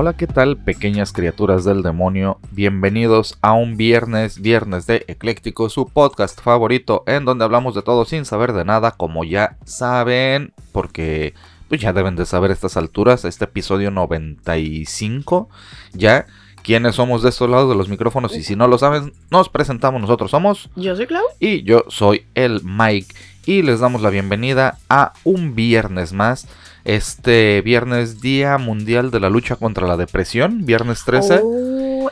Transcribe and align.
Hola, 0.00 0.12
¿qué 0.12 0.28
tal 0.28 0.56
pequeñas 0.56 1.12
criaturas 1.12 1.64
del 1.64 1.82
demonio? 1.82 2.38
Bienvenidos 2.52 3.36
a 3.40 3.54
un 3.54 3.76
viernes, 3.76 4.40
viernes 4.40 4.86
de 4.86 5.04
Ecléctico, 5.08 5.68
su 5.70 5.88
podcast 5.88 6.40
favorito 6.40 7.02
en 7.08 7.24
donde 7.24 7.44
hablamos 7.44 7.74
de 7.74 7.82
todo 7.82 8.04
sin 8.04 8.24
saber 8.24 8.52
de 8.52 8.64
nada, 8.64 8.92
como 8.92 9.24
ya 9.24 9.56
saben, 9.64 10.52
porque 10.70 11.34
pues 11.68 11.80
ya 11.80 11.92
deben 11.92 12.14
de 12.14 12.26
saber 12.26 12.52
a 12.52 12.54
estas 12.54 12.76
alturas, 12.76 13.24
este 13.24 13.46
episodio 13.46 13.90
95, 13.90 15.48
ya. 15.94 16.26
¿Quiénes 16.62 16.94
somos 16.94 17.24
de 17.24 17.30
estos 17.30 17.50
lados 17.50 17.68
de 17.68 17.74
los 17.74 17.88
micrófonos? 17.88 18.36
Y 18.36 18.44
si 18.44 18.54
no 18.54 18.68
lo 18.68 18.78
saben, 18.78 19.12
nos 19.32 19.48
presentamos. 19.48 20.00
Nosotros 20.00 20.30
somos. 20.30 20.70
Yo 20.76 20.94
soy 20.94 21.08
Clau. 21.08 21.24
Y 21.40 21.64
yo 21.64 21.84
soy 21.88 22.26
el 22.36 22.62
Mike. 22.62 23.16
Y 23.46 23.62
les 23.62 23.80
damos 23.80 24.02
la 24.02 24.10
bienvenida 24.10 24.78
a 24.88 25.12
un 25.24 25.56
viernes 25.56 26.12
más 26.12 26.46
este 26.88 27.60
viernes 27.60 28.22
Día 28.22 28.56
Mundial 28.56 29.10
de 29.10 29.20
la 29.20 29.28
Lucha 29.28 29.56
contra 29.56 29.86
la 29.86 29.98
Depresión, 29.98 30.64
viernes 30.64 31.04
13. 31.04 31.42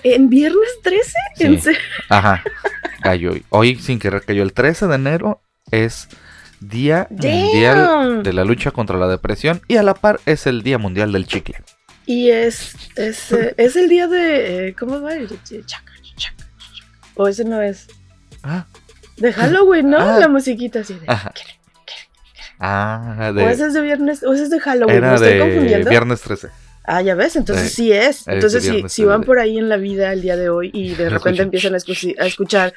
¿En 0.05 0.29
viernes 0.29 0.69
13? 0.83 1.13
¿En 1.39 1.61
serio? 1.63 1.81
Ajá, 2.11 2.45
cayó. 3.01 3.33
Hoy 3.49 3.77
sin 3.77 3.99
querer 3.99 4.23
cayó 4.23 4.43
el 4.43 4.53
13 4.53 4.87
de 4.87 4.95
enero, 4.95 5.41
es 5.71 6.09
Día 6.61 7.09
Mundial 7.11 8.23
de 8.23 8.33
la 8.35 8.45
Lucha 8.45 8.71
contra 8.71 8.99
la 8.99 9.09
Depresión 9.09 9.63
y 9.67 9.79
a 9.79 9.83
la 9.83 9.95
par 9.95 10.21
es 10.27 10.47
el 10.47 10.63
Día 10.63 10.77
Mundial 10.77 11.11
del 11.11 11.27
Chicle. 11.27 11.57
Y 12.05 12.29
es, 12.29 12.77
es, 12.97 13.33
eh, 13.33 13.55
es 13.57 13.77
el 13.77 13.89
día 13.89 14.07
de... 14.07 14.69
Eh, 14.69 14.75
¿Cómo 14.79 15.01
va? 15.01 15.13
O 17.15 17.27
ese 17.27 17.45
no 17.45 17.63
es. 17.63 17.89
Ah. 18.43 18.67
De 19.17 19.33
Halloween, 19.33 19.89
¿no? 19.89 19.99
Ah. 19.99 20.19
La 20.19 20.29
musiquita 20.29 20.81
así 20.81 20.95
de... 20.95 21.07
Ajá. 21.09 21.33
Ah, 22.59 23.33
de... 23.35 23.45
O 23.45 23.49
ese 23.49 23.67
es 23.67 23.75
de 23.75 23.83
viernes, 23.83 24.23
o 24.23 24.33
ese 24.33 24.45
es 24.45 24.51
de 24.51 24.61
Halloween, 24.61 24.97
Era 24.97 25.15
estoy 25.15 25.35
de 25.35 25.39
confundiendo? 25.41 25.91
Viernes 25.91 26.21
13. 26.23 26.49
Ah, 26.85 27.03
ya 27.03 27.15
ves, 27.15 27.35
entonces 27.37 27.73
sí 27.73 27.91
es. 27.93 28.27
Entonces, 28.29 28.63
si, 28.63 28.89
si 28.89 29.05
van 29.05 29.23
por 29.23 29.41
ahí 29.41 29.59
en 29.59 29.69
la 29.69 29.77
vida 29.77 30.13
el 30.13 30.23
día 30.23 30.37
de 30.37 30.49
hoy 30.49 30.71
y 30.73 30.95
de 30.95 31.11
repente 31.11 31.43
empiezan 31.43 31.75
a, 31.75 31.79
escuchar. 31.79 32.73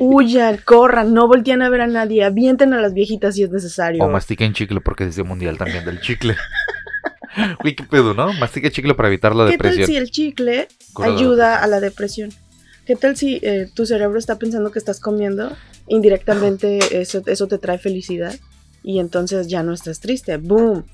Huyan, 0.00 0.58
corran, 0.64 1.12
no 1.12 1.28
voltean 1.28 1.60
a 1.60 1.68
ver 1.68 1.82
a 1.82 1.86
nadie, 1.86 2.24
avienten 2.24 2.72
a 2.72 2.80
las 2.80 2.94
viejitas 2.94 3.34
si 3.34 3.42
es 3.42 3.50
necesario. 3.50 4.02
O 4.02 4.08
mastiquen 4.08 4.54
chicle 4.54 4.80
porque 4.80 5.04
es 5.04 5.18
mundial 5.18 5.58
también 5.58 5.84
del 5.84 6.00
chicle. 6.00 6.34
Uy, 7.64 7.74
qué 7.74 7.84
pedo, 7.84 8.14
¿no? 8.14 8.32
Mastique 8.34 8.70
chicle 8.70 8.94
para 8.94 9.08
evitar 9.08 9.34
la 9.34 9.44
depresión. 9.44 9.86
¿Qué 9.86 9.86
tal 9.86 9.86
si 9.86 9.96
el 9.96 10.10
chicle 10.10 10.68
ayuda 10.96 11.62
a 11.62 11.66
la 11.66 11.80
depresión? 11.80 12.30
¿Qué 12.86 12.96
tal 12.96 13.16
si 13.16 13.40
eh, 13.42 13.68
tu 13.74 13.86
cerebro 13.86 14.18
está 14.18 14.38
pensando 14.38 14.70
que 14.70 14.78
estás 14.78 15.00
comiendo 15.00 15.56
indirectamente 15.92 17.00
eso, 17.02 17.22
eso 17.26 17.46
te 17.48 17.58
trae 17.58 17.78
felicidad 17.78 18.34
y 18.82 18.98
entonces 18.98 19.48
ya 19.48 19.62
no 19.62 19.74
estás 19.74 20.00
triste. 20.00 20.38
¡Boom! 20.38 20.84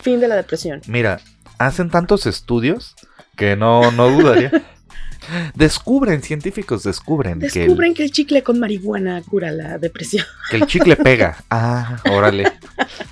Fin 0.00 0.20
de 0.20 0.28
la 0.28 0.36
depresión. 0.36 0.80
Mira, 0.86 1.20
hacen 1.58 1.90
tantos 1.90 2.26
estudios 2.26 2.94
que 3.36 3.56
no, 3.56 3.90
no 3.92 4.10
dudaría. 4.10 4.50
Descubren, 5.54 6.22
científicos 6.22 6.84
descubren. 6.84 7.40
Descubren 7.40 7.94
que 7.94 8.04
el, 8.04 8.12
chicle 8.12 8.42
con 8.42 8.60
marihuana 8.60 9.22
cura 9.22 9.50
la 9.50 9.76
depresión. 9.78 10.24
Que 10.50 10.56
el 10.56 10.66
chicle 10.66 10.96
pega. 10.96 11.36
Ah, 11.50 11.98
órale. 12.10 12.52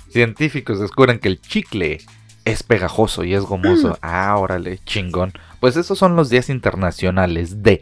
científicos 0.09 0.79
descubren 0.79 1.19
que 1.19 1.27
el 1.27 1.41
chicle 1.41 1.99
es 2.45 2.63
pegajoso 2.63 3.23
y 3.23 3.33
es 3.33 3.43
gomoso. 3.43 3.89
Mm. 3.89 3.97
Ah, 4.01 4.37
órale, 4.37 4.79
chingón. 4.85 5.33
Pues 5.59 5.75
esos 5.77 5.99
son 5.99 6.15
los 6.15 6.29
días 6.29 6.49
internacionales 6.49 7.61
de. 7.63 7.81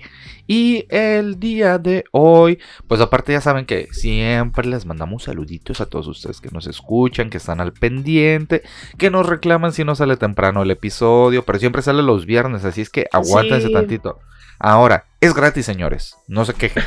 Y 0.55 0.85
el 0.89 1.39
día 1.39 1.79
de 1.79 2.03
hoy, 2.11 2.59
pues 2.87 3.01
aparte 3.01 3.31
ya 3.31 3.41
saben 3.41 3.65
que 3.65 3.87
siempre 3.91 4.67
les 4.67 4.85
mandamos 4.85 5.23
saluditos 5.23 5.81
a 5.81 5.87
todos 5.87 6.05
ustedes 6.05 6.41
que 6.41 6.51
nos 6.51 6.67
escuchan, 6.67 7.31
que 7.31 7.37
están 7.37 7.59
al 7.59 7.73
pendiente, 7.73 8.61
que 8.99 9.09
nos 9.09 9.25
reclaman 9.25 9.73
si 9.73 9.83
no 9.83 9.95
sale 9.95 10.15
temprano 10.15 10.61
el 10.61 10.69
episodio, 10.69 11.43
pero 11.43 11.57
siempre 11.57 11.81
sale 11.81 12.03
los 12.03 12.27
viernes, 12.27 12.65
así 12.65 12.81
es 12.81 12.91
que 12.91 13.07
aguántense 13.11 13.71
tantito. 13.71 14.19
Ahora, 14.59 15.05
es 15.21 15.33
gratis, 15.33 15.65
señores, 15.65 16.17
no 16.27 16.45
se 16.45 16.53
quejen. 16.53 16.83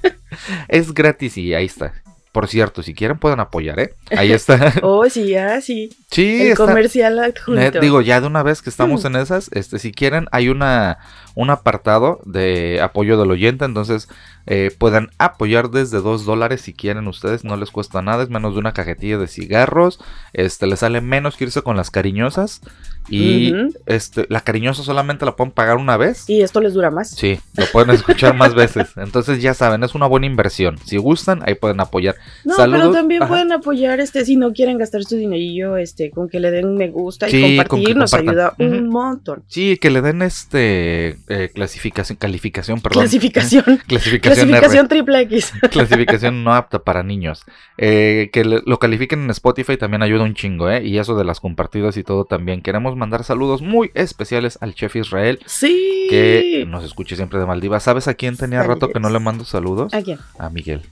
es 0.68 0.94
gratis 0.94 1.36
y 1.36 1.52
ahí 1.52 1.66
está. 1.66 1.92
Por 2.32 2.48
cierto, 2.48 2.82
si 2.82 2.94
quieren 2.94 3.18
pueden 3.18 3.38
apoyar, 3.38 3.78
¿eh? 3.78 3.94
Ahí 4.16 4.32
está. 4.32 4.72
oh, 4.82 5.08
sí, 5.10 5.28
ya, 5.28 5.60
sí. 5.60 5.90
Sí, 6.10 6.48
El 6.48 6.56
comercial 6.56 7.18
adjunto. 7.20 7.78
digo, 7.80 8.00
ya 8.00 8.20
de 8.20 8.26
una 8.26 8.42
vez 8.42 8.60
que 8.62 8.70
estamos 8.70 9.04
mm. 9.04 9.06
en 9.06 9.16
esas, 9.16 9.50
este, 9.52 9.78
si 9.78 9.92
quieren, 9.92 10.26
hay 10.32 10.48
una 10.48 10.98
un 11.34 11.50
apartado 11.50 12.20
de 12.24 12.80
apoyo 12.80 13.18
del 13.18 13.30
oyente, 13.30 13.64
entonces 13.64 14.08
eh, 14.46 14.70
puedan 14.76 15.10
apoyar 15.18 15.70
desde 15.70 16.00
2 16.00 16.26
dólares 16.26 16.60
si 16.60 16.74
quieren 16.74 17.08
ustedes, 17.08 17.44
no 17.44 17.56
les 17.56 17.70
cuesta 17.70 18.02
nada, 18.02 18.22
es 18.22 18.30
menos 18.30 18.54
de 18.54 18.60
una 18.60 18.72
cajetilla 18.72 19.16
de 19.16 19.26
cigarros, 19.26 20.00
este, 20.32 20.66
les 20.66 20.80
sale 20.80 21.00
menos 21.00 21.36
que 21.36 21.44
irse 21.44 21.62
con 21.62 21.76
las 21.76 21.90
cariñosas 21.90 22.60
y 23.08 23.52
este, 23.86 24.26
la 24.28 24.40
cariñosa 24.40 24.82
solamente 24.82 25.26
la 25.26 25.36
pueden 25.36 25.52
pagar 25.52 25.76
una 25.76 25.98
vez. 25.98 26.28
Y 26.28 26.40
esto 26.40 26.60
les 26.60 26.72
dura 26.72 26.90
más. 26.90 27.10
Sí, 27.10 27.38
lo 27.54 27.66
pueden 27.66 27.90
escuchar 27.90 28.34
más 28.34 28.54
veces, 28.54 28.88
entonces 28.96 29.42
ya 29.42 29.54
saben, 29.54 29.82
es 29.82 29.94
una 29.94 30.06
buena 30.06 30.26
inversión, 30.26 30.78
si 30.84 30.98
gustan, 30.98 31.42
ahí 31.46 31.54
pueden 31.54 31.80
apoyar. 31.80 32.14
No, 32.44 32.54
pero 32.56 32.92
también 32.92 33.26
pueden 33.26 33.50
apoyar, 33.50 33.98
este, 34.00 34.24
si 34.24 34.36
no 34.36 34.52
quieren 34.52 34.78
gastar 34.78 35.04
su 35.04 35.16
dinerillo, 35.16 35.78
este, 35.78 36.10
con 36.10 36.28
que 36.28 36.38
le 36.38 36.50
den 36.50 36.76
me 36.76 36.90
gusta 36.90 37.28
y 37.30 37.56
compartir, 37.58 37.96
nos 37.96 38.12
ayuda 38.12 38.54
un 38.58 38.88
montón. 38.88 39.42
Sí, 39.48 39.78
que 39.78 39.90
le 39.90 40.02
den 40.02 40.20
este 40.22 41.16
eh, 41.28 41.50
clasificación, 41.54 42.16
calificación, 42.16 42.80
perdón. 42.80 43.02
Clasificación. 43.02 43.64
clasificación, 43.86 44.48
clasificación 44.48 44.88
triple 44.88 45.20
X. 45.22 45.52
clasificación 45.70 46.44
no 46.44 46.54
apta 46.54 46.80
para 46.80 47.02
niños. 47.02 47.44
Eh, 47.78 48.30
que 48.32 48.44
lo 48.44 48.78
califiquen 48.78 49.24
en 49.24 49.30
Spotify 49.30 49.76
también 49.76 50.02
ayuda 50.02 50.24
un 50.24 50.34
chingo, 50.34 50.70
¿eh? 50.70 50.84
Y 50.84 50.98
eso 50.98 51.16
de 51.16 51.24
las 51.24 51.40
compartidas 51.40 51.96
y 51.96 52.04
todo 52.04 52.24
también. 52.24 52.62
Queremos 52.62 52.96
mandar 52.96 53.24
saludos 53.24 53.62
muy 53.62 53.90
especiales 53.94 54.58
al 54.60 54.74
chef 54.74 54.96
Israel. 54.96 55.38
Sí. 55.46 56.06
Que 56.10 56.66
nos 56.68 56.84
escuche 56.84 57.16
siempre 57.16 57.38
de 57.38 57.46
Maldivas. 57.46 57.82
¿Sabes 57.82 58.08
a 58.08 58.14
quién 58.14 58.36
tenía 58.36 58.62
rato 58.62 58.90
que 58.90 59.00
no 59.00 59.10
le 59.10 59.18
mando 59.18 59.44
saludos? 59.44 59.94
¿A 59.94 60.02
quién? 60.02 60.18
A 60.38 60.50
Miguel. 60.50 60.82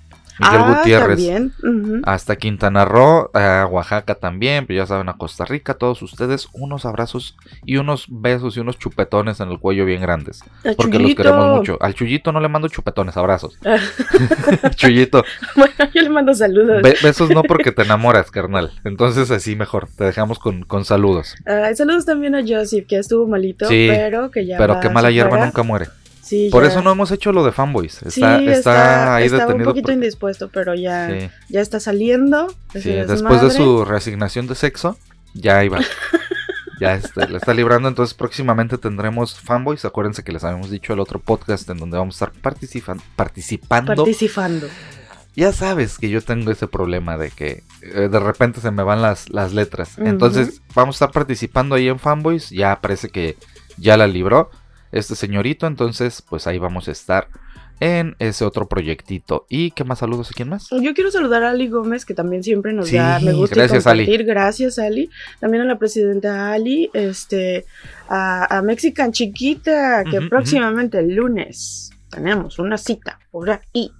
Miguel 0.42 0.62
ah, 0.64 0.75
Gutiérrez. 0.76 1.53
Hasta 2.04 2.36
Quintana 2.36 2.84
Roo, 2.84 3.30
a 3.34 3.66
Oaxaca 3.70 4.14
también, 4.14 4.66
pero 4.66 4.78
ya 4.78 4.86
saben, 4.86 5.08
a 5.08 5.14
Costa 5.14 5.44
Rica, 5.44 5.75
todos 5.75 6.03
ustedes, 6.03 6.48
unos 6.53 6.84
abrazos 6.84 7.36
y 7.64 7.76
unos 7.76 8.06
besos 8.08 8.56
y 8.56 8.60
unos 8.60 8.78
chupetones 8.78 9.41
en 9.41 9.50
el 9.50 9.58
cuello 9.58 9.84
bien 9.84 10.02
grandes. 10.02 10.44
porque 10.76 10.98
los 10.98 11.14
queremos 11.14 11.58
mucho. 11.58 11.78
Al 11.81 11.94
Chuyito 11.94 12.32
no 12.32 12.41
le 12.41 12.48
mando 12.48 12.69
chupetones, 12.69 13.16
abrazos. 13.16 13.58
Chuyito. 14.76 15.25
Bueno, 15.54 15.75
yo 15.94 16.02
le 16.02 16.08
mando 16.08 16.34
saludos. 16.34 16.82
besos 16.82 17.31
no 17.31 17.42
porque 17.42 17.72
te 17.72 17.82
enamoras, 17.82 18.31
carnal. 18.31 18.72
Entonces 18.84 19.31
así 19.31 19.54
mejor, 19.54 19.88
te 19.97 20.04
dejamos 20.04 20.38
con, 20.38 20.62
con 20.62 20.84
saludos. 20.84 21.34
saludos 21.75 22.04
también 22.04 22.34
a 22.34 22.42
Joseph, 22.47 22.86
que 22.86 22.98
estuvo 22.98 23.26
malito, 23.26 23.66
pero 23.69 24.31
que 24.31 24.47
ya. 24.47 24.58
Pero 24.58 24.81
que 24.81 24.88
mala 24.88 25.10
hierba 25.10 25.44
nunca 25.44 25.62
muere. 25.62 25.88
Por 26.50 26.65
eso 26.65 26.82
no 26.82 26.93
hemos 26.93 27.10
hecho 27.10 27.32
lo 27.32 27.44
de 27.44 27.53
fanboys. 27.53 28.03
Está, 28.03 28.43
está, 28.43 29.16
ahí 29.16 29.26
estaba 29.26 29.54
un 29.54 29.65
poquito 29.65 29.93
indispuesto, 29.93 30.48
pero 30.48 30.75
ya, 30.75 31.31
ya 31.48 31.60
está 31.60 31.81
saliendo. 31.81 32.48
Sí, 32.72 32.93
después 32.93 33.43
de 33.43 33.50
su 33.50 33.84
reasignación 33.84 34.47
de 34.47 34.54
sexo, 34.54 34.97
ya 35.34 35.65
iba. 35.65 35.81
ya 36.81 36.94
está, 36.94 37.29
la 37.29 37.38
está 37.38 37.55
librando. 37.55 37.88
Entonces, 37.88 38.14
próximamente 38.14 38.79
tendremos 38.79 39.38
fanboys. 39.38 39.84
Acuérdense 39.84 40.23
que 40.23 40.32
les 40.32 40.44
habíamos 40.44 40.70
dicho 40.70 40.93
el 40.93 41.00
otro 41.00 41.19
podcast 41.19 41.69
en 41.70 41.79
donde 41.79 41.99
vamos 41.99 42.20
a 42.20 42.26
estar 42.26 42.40
participando. 42.40 43.02
Participando. 43.17 44.69
Ya 45.35 45.52
sabes 45.52 45.96
que 45.96 46.11
yo 46.11 46.20
tengo 46.20 46.50
ese 46.50 46.67
problema 46.67 47.17
de 47.17 47.31
que 47.31 47.62
eh, 47.81 48.08
de 48.11 48.20
repente 48.20 48.61
se 48.61 48.70
me 48.70 48.82
van 48.82 49.00
las, 49.00 49.31
las 49.31 49.55
letras. 49.55 49.99
Entonces, 49.99 50.61
vamos 50.75 50.96
a 50.96 51.06
estar 51.06 51.12
participando 51.12 51.75
ahí 51.75 51.88
en 51.88 51.99
fanboys. 51.99 52.50
Ya 52.50 52.81
parece 52.81 53.08
que 53.08 53.37
ya 53.78 53.96
la 53.96 54.06
libró 54.06 54.50
este 54.92 55.16
señorito. 55.16 55.66
Entonces, 55.66 56.22
pues 56.22 56.46
ahí 56.46 56.58
vamos 56.58 56.88
a 56.88 56.92
estar 56.92 57.28
en 57.80 58.14
ese 58.20 58.44
otro 58.44 58.68
proyectito. 58.68 59.44
¿Y 59.48 59.72
qué 59.72 59.82
más 59.82 59.98
saludos 59.98 60.30
a 60.30 60.34
quién 60.34 60.48
más? 60.48 60.68
Yo 60.70 60.94
quiero 60.94 61.10
saludar 61.10 61.42
a 61.42 61.50
Ali 61.50 61.68
Gómez, 61.68 62.04
que 62.04 62.14
también 62.14 62.44
siempre 62.44 62.72
nos 62.72 62.92
da, 62.92 63.18
me 63.18 63.32
gusta 63.32 63.56
gracias, 63.56 63.82
compartir. 63.82 64.24
Gracias, 64.24 64.78
Ali. 64.78 65.10
También 65.40 65.64
a 65.64 65.66
la 65.66 65.78
presidenta 65.78 66.52
Ali, 66.52 66.90
este, 66.92 67.64
a, 68.08 68.58
a 68.58 68.62
Mexican 68.62 69.10
Chiquita, 69.10 70.04
que 70.08 70.20
próximamente 70.22 71.00
el 71.00 71.16
lunes 71.16 71.90
tenemos 72.08 72.60
una 72.60 72.78
cita 72.78 73.18
por 73.32 73.50
ahí. 73.50 73.90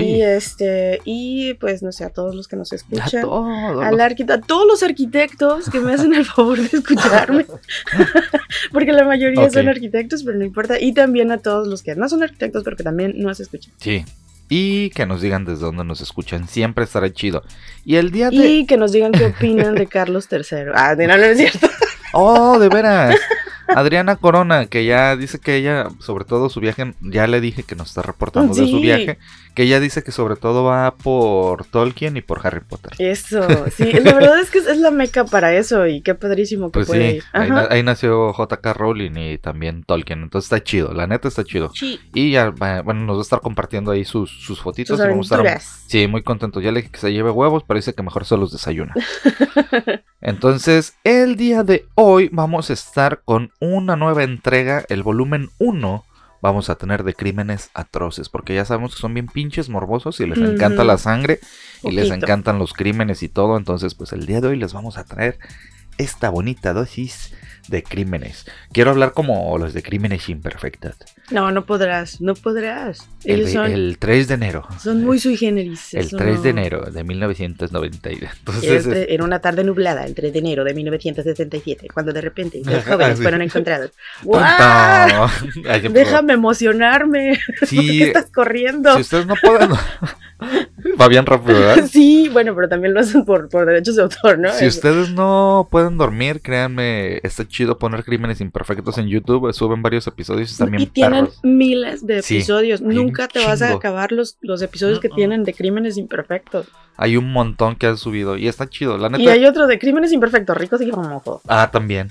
Y 0.00 0.22
este, 0.22 1.00
y 1.04 1.54
pues 1.54 1.82
no 1.82 1.90
sé, 1.92 2.04
a 2.04 2.10
todos 2.10 2.34
los 2.34 2.46
que 2.48 2.56
nos 2.56 2.72
A 2.72 2.76
escuchan. 2.76 3.22
todos 3.22 3.82
Al 3.84 3.92
los- 3.92 4.00
arquitecto, 4.00 4.32
a 4.32 4.46
todos 4.46 4.66
los 4.66 4.82
arquitectos 4.82 5.68
que 5.70 5.80
me 5.80 5.92
hacen 5.94 6.14
el 6.14 6.24
favor 6.24 6.58
de 6.58 6.78
escucharme, 6.78 7.46
porque 8.72 8.92
la 8.92 9.04
mayoría 9.04 9.50
son 9.50 9.68
arquitectos, 9.68 10.22
pero 10.22 10.38
no 10.38 10.44
importa, 10.44 10.80
y 10.80 10.92
también 10.92 11.30
a 11.32 11.38
todos 11.38 11.66
los 11.66 11.82
que 11.82 11.94
no 11.96 12.08
son 12.08 12.22
arquitectos, 12.22 12.62
pero 12.64 12.76
que 12.76 12.84
también 12.84 13.14
nos 13.16 13.40
escuchan. 13.40 13.72
Sí. 13.78 14.04
Y 14.48 14.90
que 14.90 15.06
nos 15.06 15.20
digan 15.20 15.44
desde 15.44 15.64
dónde 15.64 15.82
nos 15.82 16.00
escuchan. 16.00 16.46
Siempre 16.46 16.84
estará 16.84 17.12
chido. 17.12 17.42
Y 17.84 17.96
el 17.96 18.12
día 18.12 18.30
de. 18.30 18.36
Y 18.36 18.66
que 18.66 18.76
nos 18.76 18.92
digan 18.92 19.10
qué 19.10 19.24
opinan 19.26 19.74
de 19.74 19.88
Carlos 19.88 20.28
III. 20.30 20.66
Ah, 20.72 20.94
de- 20.94 21.08
no, 21.08 21.16
no 21.16 21.24
es 21.24 21.36
cierto. 21.38 21.68
Oh, 22.12 22.56
de 22.60 22.68
veras. 22.68 23.16
Adriana 23.68 24.14
Corona, 24.14 24.66
que 24.66 24.84
ya 24.84 25.16
dice 25.16 25.40
que 25.40 25.56
ella, 25.56 25.88
sobre 25.98 26.24
todo 26.24 26.48
su 26.48 26.60
viaje, 26.60 26.94
ya 27.00 27.26
le 27.26 27.40
dije 27.40 27.64
que 27.64 27.74
nos 27.74 27.88
está 27.88 28.02
reportando 28.02 28.54
de 28.54 28.68
su 28.68 28.78
viaje, 28.78 29.18
que 29.56 29.64
ella 29.64 29.80
dice 29.80 30.04
que 30.04 30.12
sobre 30.12 30.36
todo 30.36 30.62
va 30.62 30.94
por 30.94 31.64
Tolkien 31.64 32.16
y 32.16 32.20
por 32.20 32.46
Harry 32.46 32.60
Potter. 32.60 32.92
Eso, 32.98 33.40
sí, 33.76 33.90
la 33.94 34.12
verdad 34.14 34.38
es 34.38 34.50
que 34.50 34.58
es 34.58 34.76
la 34.78 34.92
meca 34.92 35.24
para 35.24 35.52
eso 35.56 35.86
y 35.88 36.02
qué 36.02 36.14
padrísimo 36.14 36.66
que 36.68 36.72
Pues 36.74 36.86
puede 36.86 37.10
sí, 37.10 37.16
ir. 37.16 37.24
ahí, 37.32 37.50
Ajá. 37.50 37.54
na- 37.62 37.68
ahí 37.70 37.82
nació 37.82 38.32
JK 38.32 38.72
Rowling 38.74 39.16
y 39.16 39.38
también 39.38 39.82
Tolkien, 39.82 40.22
entonces 40.22 40.52
está 40.52 40.62
chido, 40.62 40.92
la 40.92 41.06
neta 41.08 41.26
está 41.26 41.42
chido. 41.42 41.72
Sí, 41.74 41.98
Y 42.14 42.30
ya, 42.30 42.50
bueno, 42.50 42.94
nos 43.06 43.16
va 43.16 43.20
a 43.20 43.22
estar 43.22 43.40
compartiendo 43.40 43.90
ahí 43.90 44.04
sus, 44.04 44.30
sus 44.30 44.60
fotitos. 44.60 44.98
sus 44.98 45.06
y 45.06 45.08
vamos 45.08 45.24
a 45.24 45.34
estar 45.34 45.40
aventuras. 45.40 45.84
Sí, 45.88 46.06
muy 46.06 46.22
contento. 46.22 46.60
Ya 46.60 46.70
le 46.70 46.80
dije 46.82 46.92
que 46.92 47.00
se 47.00 47.12
lleve 47.12 47.30
huevos, 47.30 47.64
pero 47.66 47.78
dice 47.78 47.94
que 47.94 48.02
mejor 48.02 48.24
se 48.26 48.36
los 48.36 48.52
desayuna. 48.52 48.92
Entonces, 50.20 50.94
el 51.04 51.36
día 51.36 51.62
de 51.62 51.86
hoy 51.94 52.28
vamos 52.32 52.70
a 52.70 52.72
estar 52.72 53.20
con 53.24 53.50
una 53.60 53.96
nueva 53.96 54.22
entrega, 54.24 54.84
el 54.88 55.02
volumen 55.02 55.48
1. 55.58 56.04
Vamos 56.42 56.70
a 56.70 56.76
tener 56.76 57.02
de 57.02 57.14
crímenes 57.14 57.70
atroces, 57.74 58.28
porque 58.28 58.54
ya 58.54 58.64
sabemos 58.64 58.94
que 58.94 59.00
son 59.00 59.14
bien 59.14 59.26
pinches 59.26 59.68
morbosos 59.68 60.20
y 60.20 60.26
les 60.26 60.38
encanta 60.38 60.84
la 60.84 60.98
sangre 60.98 61.40
y 61.82 61.92
les 61.92 62.10
encantan 62.10 62.58
los 62.58 62.72
crímenes 62.72 63.22
y 63.22 63.28
todo. 63.28 63.56
Entonces, 63.56 63.94
pues 63.94 64.12
el 64.12 64.26
día 64.26 64.40
de 64.40 64.48
hoy 64.48 64.56
les 64.56 64.72
vamos 64.72 64.98
a 64.98 65.04
traer 65.04 65.38
esta 65.98 66.30
bonita 66.30 66.72
dosis 66.72 67.34
de 67.68 67.82
crímenes. 67.82 68.46
Quiero 68.72 68.90
hablar 68.90 69.12
como 69.12 69.56
los 69.58 69.72
de 69.72 69.82
crímenes 69.82 70.28
imperfectos. 70.28 70.96
No, 71.30 71.50
no 71.50 71.66
podrás, 71.66 72.20
no 72.20 72.34
podrás. 72.34 73.08
El, 73.24 73.40
Ellos 73.40 73.46
de- 73.48 73.52
son, 73.54 73.72
el 73.72 73.96
3 73.98 74.28
de 74.28 74.34
enero. 74.34 74.64
son 74.80 75.02
muy 75.04 75.18
sui 75.18 75.36
generis. 75.36 75.92
El 75.94 76.06
eso 76.06 76.16
3 76.16 76.42
de 76.42 76.52
no- 76.52 76.60
enero 76.60 76.80
de 76.90 77.02
1990. 77.02 78.10
Entonces, 78.10 78.86
Era 78.86 79.12
en 79.12 79.22
una 79.22 79.40
tarde 79.40 79.64
nublada, 79.64 80.04
el 80.06 80.14
3 80.14 80.32
de 80.32 80.38
enero 80.38 80.62
de 80.62 80.74
1977, 80.74 81.88
cuando 81.92 82.12
de 82.12 82.20
repente 82.20 82.62
los 82.64 82.84
jóvenes 82.86 83.16
sí. 83.16 83.22
fueron 83.22 83.42
encontrados. 83.42 83.90
Por- 84.24 84.42
Déjame 85.92 86.34
emocionarme. 86.34 87.38
¿Por 87.58 87.68
Sí, 87.68 87.98
qué 87.98 88.04
estás 88.04 88.26
corriendo? 88.32 88.94
si 88.94 89.00
ustedes 89.00 89.26
no 89.26 89.34
pueden. 89.42 89.70
Va 91.00 91.08
bien 91.08 91.24
rápido, 91.26 91.58
¿verdad? 91.58 91.88
Sí, 91.90 92.28
bueno, 92.32 92.54
pero 92.54 92.68
también 92.68 92.92
lo 92.94 93.00
hacen 93.00 93.24
por, 93.24 93.48
por 93.48 93.64
derechos 93.66 93.96
de 93.96 94.02
autor, 94.02 94.38
¿no? 94.38 94.52
Si 94.52 94.66
ustedes 94.66 95.10
no 95.10 95.66
pueden 95.70 95.96
dormir, 95.96 96.40
créanme, 96.42 97.18
está 97.22 97.46
chido 97.48 97.78
poner 97.78 98.04
crímenes 98.04 98.40
imperfectos 98.40 98.98
en 98.98 99.08
YouTube. 99.08 99.52
Suben 99.54 99.82
varios 99.82 100.06
episodios 100.06 100.50
y 100.60 100.82
y 100.82 100.86
tienen 101.24 101.30
miles 101.42 102.06
de 102.06 102.18
episodios. 102.18 102.80
Nunca 102.80 103.28
te 103.28 103.44
vas 103.44 103.62
a 103.62 103.72
acabar 103.72 104.12
los, 104.12 104.38
los 104.40 104.62
episodios 104.62 105.00
que 105.00 105.08
tienen 105.08 105.44
de 105.44 105.54
crímenes 105.54 105.96
imperfectos. 105.96 106.66
Hay 106.96 107.16
un 107.16 107.32
montón 107.32 107.76
que 107.76 107.86
han 107.86 107.98
subido 107.98 108.36
y 108.36 108.48
está 108.48 108.68
chido, 108.68 108.96
la 108.96 109.08
neta. 109.08 109.22
Y 109.22 109.28
hay 109.28 109.44
otro 109.44 109.66
de 109.66 109.78
crímenes 109.78 110.12
imperfectos, 110.12 110.56
ricos 110.56 110.80
y 110.80 110.90
famosos. 110.90 111.42
Ah, 111.46 111.70
también. 111.70 112.10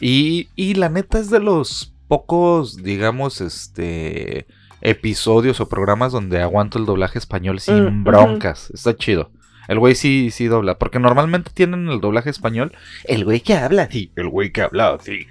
Y, 0.00 0.48
y 0.54 0.74
la 0.74 0.88
neta 0.88 1.18
es 1.18 1.30
de 1.30 1.40
los 1.40 1.92
pocos, 2.08 2.82
digamos, 2.82 3.40
este 3.40 4.46
episodios 4.82 5.60
o 5.60 5.68
programas 5.68 6.12
donde 6.12 6.42
aguanto 6.42 6.78
el 6.78 6.86
doblaje 6.86 7.18
español 7.18 7.60
sin 7.60 8.00
Mm, 8.00 8.04
broncas. 8.04 8.70
Está 8.70 8.96
chido. 8.96 9.30
El 9.68 9.78
güey 9.78 9.94
sí, 9.94 10.30
sí 10.32 10.46
dobla. 10.46 10.76
Porque 10.78 10.98
normalmente 10.98 11.50
tienen 11.54 11.88
el 11.88 12.00
doblaje 12.00 12.30
español. 12.30 12.72
El 13.04 13.24
güey 13.24 13.40
que 13.40 13.54
habla, 13.54 13.88
sí. 13.90 14.10
El 14.16 14.28
güey 14.28 14.52
que 14.52 14.62
habla, 14.62 14.98
sí. 15.00 15.26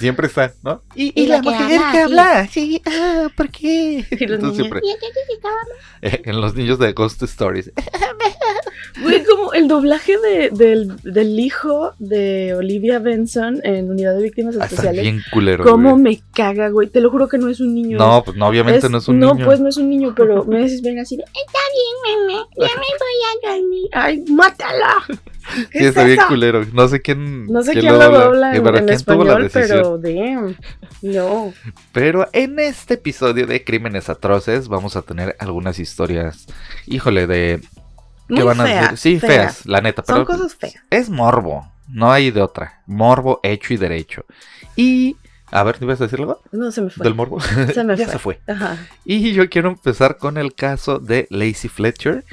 Siempre 0.00 0.26
está, 0.26 0.52
¿no? 0.62 0.82
Y, 0.94 1.12
Y 1.20 1.26
la 1.26 1.42
mujer 1.42 1.80
que 1.92 1.98
habla, 1.98 2.46
sí. 2.48 2.80
Ah, 2.86 3.28
¿por 3.36 3.50
qué? 3.50 4.04
Y 4.10 4.26
los 4.26 4.38
Entonces 4.40 4.40
niños. 4.40 4.54
siempre, 4.56 4.80
eh, 6.02 6.22
en 6.24 6.40
los 6.40 6.54
niños 6.54 6.78
de 6.78 6.92
Ghost 6.92 7.22
Stories. 7.22 7.72
Güey, 9.02 9.24
como 9.24 9.54
el 9.54 9.68
doblaje 9.68 10.18
de, 10.18 10.50
del, 10.50 10.96
del 11.02 11.40
hijo 11.40 11.94
de 11.98 12.54
Olivia 12.54 12.98
Benson 12.98 13.60
en 13.64 13.90
Unidad 13.90 14.14
de 14.14 14.22
Víctimas 14.22 14.54
Ah, 14.56 14.64
Está 14.64 14.74
Especiales. 14.74 15.02
bien 15.02 15.22
culero. 15.32 15.64
¿Cómo 15.64 15.92
güey. 15.92 16.02
me 16.02 16.22
caga, 16.34 16.68
güey? 16.68 16.88
Te 16.88 17.00
lo 17.00 17.10
juro 17.10 17.26
que 17.26 17.38
no 17.38 17.48
es 17.48 17.60
un 17.60 17.74
niño. 17.74 17.96
No, 17.96 18.22
pues 18.22 18.36
no, 18.36 18.46
obviamente 18.46 18.88
no 18.90 18.98
es 18.98 19.08
un 19.08 19.18
no, 19.18 19.32
niño. 19.34 19.46
pues 19.46 19.60
no 19.60 19.68
es 19.70 19.78
un 19.78 19.88
niño, 19.88 20.12
pero 20.14 20.44
me 20.44 20.58
decís, 20.58 20.82
ven 20.82 20.98
así 20.98 21.16
de, 21.16 21.22
está 21.22 21.58
bien, 21.74 22.18
meme, 22.26 22.44
ya 22.58 22.74
me 22.74 22.82
voy 22.98 23.48
a 23.48 23.56
dormir. 23.56 23.88
Ay, 23.92 24.24
mátala. 24.30 24.94
¿Qué 25.70 25.78
Sí, 25.78 25.84
es 25.84 25.86
está 25.88 26.04
bien 26.04 26.18
eso? 26.18 26.28
culero. 26.28 26.64
No 26.72 26.86
sé 26.86 27.00
quién. 27.00 27.46
No 27.46 27.62
sé 27.62 27.72
quién, 27.72 27.86
lo 27.86 28.10
dobla 28.10 28.54
Eh, 28.54 28.58
en, 28.58 28.66
en 28.66 28.72
quién 28.86 29.02
tuvo 29.04 29.24
la 29.24 29.32
español, 29.32 29.42
decisión. 29.42 29.81
Pero 29.82 29.98
damn. 29.98 30.56
No. 31.02 31.52
Pero 31.92 32.28
en 32.32 32.58
este 32.58 32.94
episodio 32.94 33.46
de 33.46 33.64
Crímenes 33.64 34.08
Atroces 34.08 34.68
vamos 34.68 34.96
a 34.96 35.02
tener 35.02 35.36
algunas 35.38 35.78
historias, 35.78 36.46
híjole, 36.86 37.26
de... 37.26 37.60
¿Qué 38.28 38.34
Muy 38.34 38.44
van 38.44 38.60
a 38.60 38.64
decir? 38.64 38.96
Sí, 38.96 39.20
feas, 39.20 39.66
la 39.66 39.80
neta, 39.80 40.02
pero 40.02 40.18
Son 40.18 40.24
cosas 40.24 40.54
feas. 40.54 40.76
es 40.90 41.10
morbo, 41.10 41.70
no 41.88 42.10
hay 42.12 42.30
de 42.30 42.40
otra. 42.40 42.82
Morbo 42.86 43.40
hecho 43.42 43.74
y 43.74 43.76
derecho. 43.76 44.24
Y... 44.76 45.16
A 45.50 45.64
ver, 45.64 45.76
¿te 45.76 45.84
ibas 45.84 46.00
a 46.00 46.04
decir 46.04 46.18
algo? 46.20 46.40
No, 46.50 46.72
se 46.72 46.80
me 46.80 46.88
fue. 46.88 47.04
Del 47.04 47.14
morbo. 47.14 47.38
Se 47.40 47.84
me 47.84 47.94
ya 47.98 48.06
fue. 48.06 48.12
se 48.12 48.18
fue. 48.18 48.40
Ajá. 48.46 48.78
Y 49.04 49.32
yo 49.32 49.50
quiero 49.50 49.68
empezar 49.68 50.16
con 50.16 50.38
el 50.38 50.54
caso 50.54 50.98
de 50.98 51.26
Lacey 51.28 51.68
Fletcher, 51.68 52.24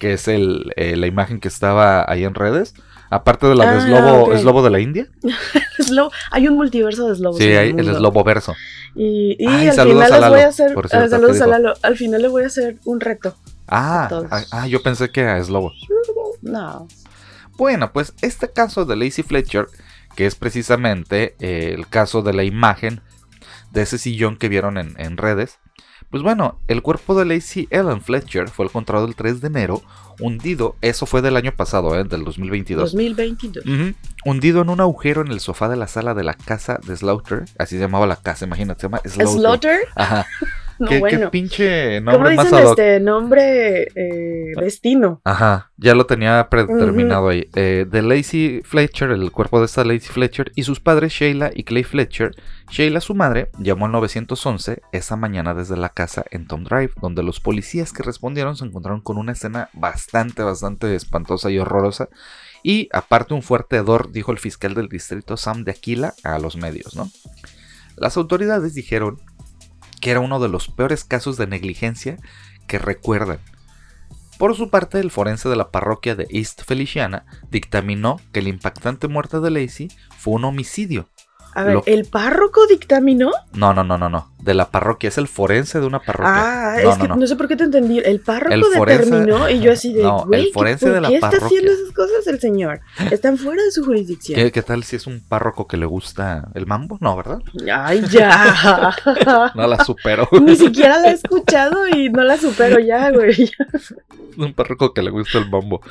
que 0.00 0.12
es 0.14 0.26
el, 0.26 0.72
eh, 0.76 0.96
la 0.96 1.06
imagen 1.06 1.38
que 1.38 1.48
estaba 1.48 2.10
ahí 2.10 2.24
en 2.24 2.34
redes. 2.34 2.72
Aparte 3.12 3.46
de 3.46 3.54
la 3.54 3.70
de 3.70 3.78
Ah, 3.78 3.80
Slobo, 3.86 4.24
ok. 4.24 4.36
Slobo 4.38 4.62
de 4.62 4.70
la 4.70 4.80
India. 4.80 5.06
Hay 6.30 6.48
un 6.48 6.56
multiverso 6.56 7.08
de 7.08 7.16
Slobos. 7.16 7.36
Sí, 7.38 7.44
hay 7.44 7.70
el 7.70 7.80
el. 7.80 7.96
Slobo 7.96 8.24
verso. 8.24 8.54
Y, 8.94 9.36
y 9.38 9.46
Ay, 9.46 9.68
al 9.68 9.74
saludos 9.74 10.04
final 10.06 10.12
a 10.12 10.20
les 10.20 10.30
voy 10.30 10.40
a 10.40 10.48
hacer. 10.48 10.74
ah, 10.92 11.08
saludos 11.08 11.36
¿qué 11.36 11.42
a? 11.42 11.46
Lalo. 11.46 11.74
Al 11.82 11.96
final 11.98 12.22
le 12.22 12.28
voy 12.28 12.44
a 12.44 12.46
hacer 12.46 12.76
un 12.86 13.00
reto. 13.00 13.34
Ah, 13.68 14.08
ah, 14.30 14.42
ah, 14.50 14.66
yo 14.66 14.82
pensé 14.82 15.10
que 15.10 15.22
a 15.26 15.42
Slobo. 15.44 15.72
No. 16.40 16.88
Bueno, 17.58 17.92
pues 17.92 18.14
este 18.22 18.50
caso 18.50 18.86
de 18.86 18.96
Lacey 18.96 19.24
Fletcher, 19.24 19.66
que 20.16 20.24
es 20.26 20.34
precisamente 20.34 21.36
eh, 21.40 21.74
el 21.76 21.86
caso 21.88 22.22
de 22.22 22.32
la 22.32 22.44
imagen 22.44 23.02
de 23.72 23.82
ese 23.82 23.98
sillón 23.98 24.36
que 24.36 24.48
vieron 24.48 24.78
en, 24.78 24.94
en 24.98 25.16
redes, 25.18 25.58
pues 26.12 26.22
bueno, 26.22 26.58
el 26.68 26.82
cuerpo 26.82 27.18
de 27.18 27.24
Lacey 27.24 27.66
Ellen 27.70 28.02
Fletcher 28.02 28.50
fue 28.50 28.66
encontrado 28.66 29.06
el 29.06 29.14
3 29.14 29.40
de 29.40 29.46
enero, 29.46 29.82
hundido, 30.20 30.76
eso 30.82 31.06
fue 31.06 31.22
del 31.22 31.36
año 31.36 31.52
pasado, 31.52 31.98
eh, 31.98 32.04
del 32.04 32.22
2022. 32.22 32.92
2022. 32.92 33.64
Ujú, 33.64 33.94
Hundido 34.26 34.60
en 34.60 34.68
un 34.68 34.82
agujero 34.82 35.22
en 35.22 35.28
el 35.28 35.40
sofá 35.40 35.70
de 35.70 35.76
la 35.76 35.88
sala 35.88 36.12
de 36.12 36.22
la 36.22 36.34
casa 36.34 36.78
de 36.86 36.94
Slaughter, 36.94 37.46
así 37.58 37.76
se 37.76 37.80
llamaba 37.80 38.06
la 38.06 38.16
casa, 38.16 38.44
imagínate, 38.44 38.82
se 38.82 38.88
llama 38.88 39.00
Slaughter. 39.06 39.38
Slaughter. 39.38 39.78
Ajá. 39.94 40.26
No, 40.82 40.88
¿Qué, 40.88 40.96
qué 40.96 41.00
bueno. 41.00 41.30
pinche 41.30 42.00
¿Cómo 42.00 42.10
nombre 42.10 42.34
más 42.34 42.50
dicen 42.50 42.66
este 42.66 42.98
nombre 42.98 43.82
eh, 43.94 44.52
destino? 44.56 45.20
Ajá, 45.22 45.70
ya 45.76 45.94
lo 45.94 46.06
tenía 46.06 46.48
predeterminado 46.48 47.28
ahí. 47.28 47.48
Eh, 47.54 47.86
de 47.88 48.02
Lacey 48.02 48.62
Fletcher, 48.64 49.10
el 49.10 49.30
cuerpo 49.30 49.60
de 49.60 49.66
esta 49.66 49.84
Lacey 49.84 50.12
Fletcher, 50.12 50.50
y 50.56 50.64
sus 50.64 50.80
padres 50.80 51.12
Sheila 51.12 51.52
y 51.54 51.62
Clay 51.62 51.84
Fletcher. 51.84 52.34
Sheila, 52.68 53.00
su 53.00 53.14
madre, 53.14 53.50
llamó 53.60 53.86
al 53.86 53.92
911 53.92 54.82
esa 54.90 55.14
mañana 55.14 55.54
desde 55.54 55.76
la 55.76 55.90
casa 55.90 56.24
en 56.32 56.48
Tom 56.48 56.64
Drive, 56.64 56.90
donde 57.00 57.22
los 57.22 57.38
policías 57.38 57.92
que 57.92 58.02
respondieron 58.02 58.56
se 58.56 58.64
encontraron 58.64 59.02
con 59.02 59.18
una 59.18 59.30
escena 59.30 59.68
bastante, 59.74 60.42
bastante 60.42 60.92
espantosa 60.96 61.48
y 61.52 61.60
horrorosa. 61.60 62.08
Y 62.64 62.88
aparte 62.92 63.34
un 63.34 63.42
fuerte 63.42 63.76
hedor, 63.76 64.10
dijo 64.10 64.32
el 64.32 64.38
fiscal 64.38 64.74
del 64.74 64.88
distrito 64.88 65.36
Sam 65.36 65.62
de 65.62 65.70
Aquila 65.70 66.14
a 66.24 66.40
los 66.40 66.56
medios, 66.56 66.96
¿no? 66.96 67.08
Las 67.96 68.16
autoridades 68.16 68.74
dijeron 68.74 69.20
que 70.02 70.10
era 70.10 70.20
uno 70.20 70.40
de 70.40 70.48
los 70.48 70.68
peores 70.68 71.04
casos 71.04 71.38
de 71.38 71.46
negligencia 71.46 72.18
que 72.66 72.78
recuerdan. 72.78 73.38
Por 74.36 74.56
su 74.56 74.68
parte, 74.68 74.98
el 74.98 75.12
forense 75.12 75.48
de 75.48 75.54
la 75.54 75.70
parroquia 75.70 76.16
de 76.16 76.26
East 76.28 76.64
Feliciana 76.64 77.24
dictaminó 77.50 78.20
que 78.32 78.42
la 78.42 78.48
impactante 78.48 79.06
muerte 79.06 79.38
de 79.38 79.50
Lacey 79.50 79.88
fue 80.18 80.34
un 80.34 80.44
homicidio. 80.44 81.08
A 81.54 81.64
ver, 81.64 81.74
Lo- 81.74 81.82
¿el 81.86 82.06
párroco 82.06 82.66
dictaminó? 82.66 83.30
No, 83.52 83.74
no, 83.74 83.84
no, 83.84 83.98
no, 83.98 84.08
no. 84.08 84.32
De 84.38 84.54
la 84.54 84.70
parroquia, 84.70 85.08
es 85.08 85.18
el 85.18 85.28
forense 85.28 85.78
de 85.80 85.86
una 85.86 86.00
parroquia. 86.00 86.32
Ah, 86.34 86.76
no, 86.82 86.90
es 86.90 86.96
que 86.96 87.02
no, 87.08 87.14
no. 87.14 87.20
no. 87.20 87.26
sé 87.26 87.36
por 87.36 87.46
qué 87.46 87.54
te 87.56 87.64
entendí. 87.64 87.98
El 88.00 88.20
párroco 88.20 88.54
El 88.54 88.62
forense- 88.64 89.04
determinó 89.04 89.48
y 89.50 89.60
yo 89.60 89.70
así 89.72 89.92
de, 89.92 90.02
No, 90.02 90.22
el 90.22 90.26
güey, 90.26 90.44
¿qué- 90.46 90.52
forense 90.52 90.86
¿por 90.86 90.94
de 90.94 91.00
la 91.02 91.08
qué 91.08 91.14
está 91.16 91.28
haciendo 91.28 91.70
esas 91.70 91.92
cosas 91.92 92.26
el 92.26 92.40
señor? 92.40 92.80
Están 93.10 93.36
fuera 93.38 93.62
de 93.62 93.70
su 93.70 93.84
jurisdicción. 93.84 94.40
¿Qué, 94.40 94.50
qué 94.50 94.62
tal 94.62 94.82
si 94.82 94.96
es 94.96 95.06
un 95.06 95.20
párroco 95.20 95.66
que 95.68 95.76
le 95.76 95.86
gusta 95.86 96.48
el 96.54 96.66
mambo? 96.66 96.96
No, 97.00 97.14
¿verdad? 97.16 97.38
Ay, 97.72 98.02
ya. 98.10 98.92
No 99.54 99.66
la 99.66 99.84
supero. 99.84 100.26
Ni 100.42 100.56
siquiera 100.56 100.98
la 101.00 101.10
he 101.10 101.14
escuchado 101.14 101.86
y 101.88 102.08
no 102.08 102.22
la 102.24 102.36
supero 102.38 102.78
ya, 102.80 103.10
güey. 103.10 103.50
un 104.38 104.54
párroco 104.54 104.92
que 104.94 105.02
le 105.02 105.10
gusta 105.10 105.38
el 105.38 105.50
mambo. 105.50 105.82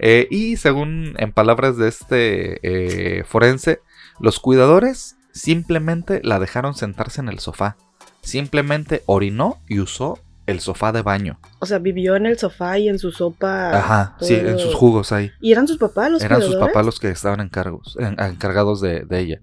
Eh, 0.00 0.28
y 0.30 0.56
según 0.56 1.14
en 1.18 1.32
palabras 1.32 1.76
de 1.76 1.88
este 1.88 2.60
eh, 2.62 3.24
forense, 3.24 3.80
los 4.20 4.40
cuidadores 4.40 5.16
simplemente 5.32 6.20
la 6.24 6.38
dejaron 6.38 6.74
sentarse 6.74 7.20
en 7.20 7.28
el 7.28 7.38
sofá. 7.38 7.76
Simplemente 8.20 9.02
orinó 9.06 9.58
y 9.68 9.80
usó 9.80 10.18
el 10.46 10.60
sofá 10.60 10.92
de 10.92 11.02
baño. 11.02 11.38
O 11.60 11.66
sea, 11.66 11.78
vivió 11.78 12.16
en 12.16 12.26
el 12.26 12.38
sofá 12.38 12.78
y 12.78 12.88
en 12.88 12.98
su 12.98 13.12
sopa. 13.12 13.76
Ajá, 13.76 14.16
sí, 14.20 14.34
en 14.34 14.58
sus 14.58 14.74
jugos 14.74 15.12
ahí. 15.12 15.30
¿Y 15.40 15.52
eran 15.52 15.68
sus 15.68 15.76
papás 15.76 16.10
los 16.10 16.22
Eran 16.22 16.42
sus 16.42 16.56
papás 16.56 16.84
los 16.84 16.98
que 16.98 17.10
estaban 17.10 17.40
encargos, 17.40 17.96
encargados 18.00 18.80
de, 18.80 19.06
ella. 19.10 19.40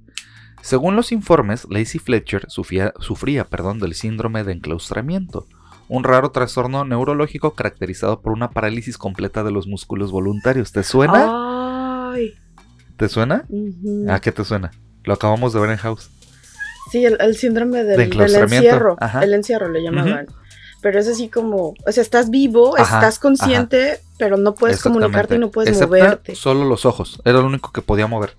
Según 0.62 0.96
los 0.96 1.12
informes, 1.12 1.68
Lacey 1.70 2.00
Fletcher 2.00 2.46
sufría, 2.50 2.92
sufría 3.00 3.46
perdón, 3.46 3.80
del 3.80 3.94
síndrome 3.94 4.44
de 4.44 4.54
enclaustramiento, 4.54 5.46
un 5.88 6.04
raro 6.04 6.32
trastorno 6.32 6.86
neurológico 6.86 7.54
caracterizado 7.54 8.22
por 8.22 8.34
una 8.34 8.50
parálisis 8.50 8.98
completa 8.98 9.44
de 9.44 9.52
los 9.52 9.68
músculos 9.68 10.12
voluntarios. 10.12 10.72
¿Te 10.72 10.82
suena? 10.82 12.12
Ay. 12.14 12.34
¿Te 12.98 13.10
suena? 13.10 13.46
¿A 14.10 14.20
qué 14.20 14.32
te 14.32 14.44
suena? 14.44 14.72
Lo 15.04 15.14
acabamos 15.14 15.54
de 15.54 15.60
ver 15.60 15.72
en 15.72 15.78
House. 15.78 16.10
Sí, 16.92 17.04
el, 17.06 17.36
síndrome 17.36 17.84
del, 17.84 18.02
encierro. 18.02 18.98
El 19.22 19.34
encierro 19.34 19.70
le 19.70 19.84
llamaban. 19.84 20.28
Pero 20.82 21.00
es 21.00 21.08
así 21.08 21.30
como, 21.30 21.74
o 21.86 21.92
sea, 21.92 22.04
estás 22.04 22.30
vivo, 22.30 22.78
estás 22.78 23.18
consciente, 23.18 24.00
pero 24.18 24.38
no 24.38 24.54
puedes 24.54 24.82
comunicarte 24.82 25.36
y 25.36 25.40
no 25.40 25.50
puedes 25.50 25.80
moverte. 25.82 26.36
Solo 26.36 26.66
los 26.66 26.86
ojos, 26.86 27.22
era 27.26 27.40
lo 27.40 27.48
único 27.48 27.72
que 27.72 27.82
podía 27.82 28.08
mover. 28.08 28.36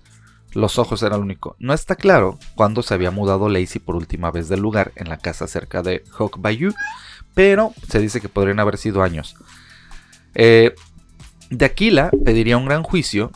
Los 0.53 0.79
ojos 0.79 1.03
era 1.03 1.17
lo 1.17 1.23
único. 1.23 1.55
No 1.59 1.73
está 1.73 1.95
claro 1.95 2.39
cuándo 2.55 2.81
se 2.81 2.93
había 2.93 3.11
mudado 3.11 3.49
Lacey 3.49 3.81
por 3.81 3.95
última 3.95 4.31
vez 4.31 4.47
del 4.47 4.61
lugar, 4.61 4.93
en 4.95 5.09
la 5.09 5.17
casa 5.17 5.45
cerca 5.45 5.83
de 5.83 6.03
Hawk 6.17 6.39
Bayou, 6.39 6.73
pero 7.33 7.73
se 7.89 7.99
dice 7.99 8.21
que 8.21 8.29
podrían 8.29 8.59
haber 8.59 8.77
sido 8.77 9.03
años. 9.03 9.35
Eh, 10.33 10.73
de 11.49 11.65
Aquila 11.65 12.11
pediría 12.23 12.57
un 12.57 12.65
gran 12.65 12.81
juicio 12.83 13.31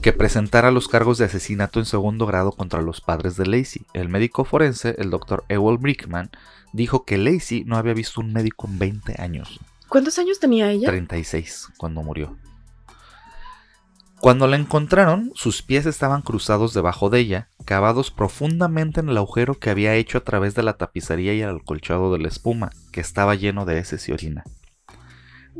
que 0.00 0.12
presentara 0.12 0.70
los 0.70 0.88
cargos 0.88 1.18
de 1.18 1.26
asesinato 1.26 1.78
en 1.78 1.86
segundo 1.86 2.26
grado 2.26 2.52
contra 2.52 2.80
los 2.80 3.00
padres 3.00 3.36
de 3.36 3.46
Lacey. 3.46 3.82
El 3.92 4.08
médico 4.08 4.44
forense, 4.44 4.94
el 4.98 5.10
doctor 5.10 5.44
Ewell 5.48 5.78
Brickman, 5.78 6.30
dijo 6.72 7.04
que 7.04 7.18
Lacey 7.18 7.64
no 7.64 7.76
había 7.76 7.94
visto 7.94 8.20
un 8.20 8.32
médico 8.32 8.66
en 8.66 8.78
20 8.78 9.20
años. 9.20 9.60
¿Cuántos 9.88 10.18
años 10.18 10.40
tenía 10.40 10.70
ella? 10.70 10.88
36 10.88 11.70
cuando 11.76 12.02
murió. 12.02 12.36
Cuando 14.20 14.46
la 14.46 14.56
encontraron, 14.56 15.32
sus 15.34 15.62
pies 15.62 15.86
estaban 15.86 16.20
cruzados 16.20 16.74
debajo 16.74 17.08
de 17.08 17.20
ella, 17.20 17.48
cavados 17.64 18.10
profundamente 18.10 19.00
en 19.00 19.08
el 19.08 19.16
agujero 19.16 19.58
que 19.58 19.70
había 19.70 19.94
hecho 19.94 20.18
a 20.18 20.24
través 20.24 20.54
de 20.54 20.62
la 20.62 20.74
tapicería 20.74 21.32
y 21.34 21.40
el 21.40 21.56
acolchado 21.56 22.12
de 22.12 22.18
la 22.18 22.28
espuma, 22.28 22.70
que 22.92 23.00
estaba 23.00 23.34
lleno 23.34 23.64
de 23.64 23.78
heces 23.78 24.08
y 24.08 24.12
orina. 24.12 24.44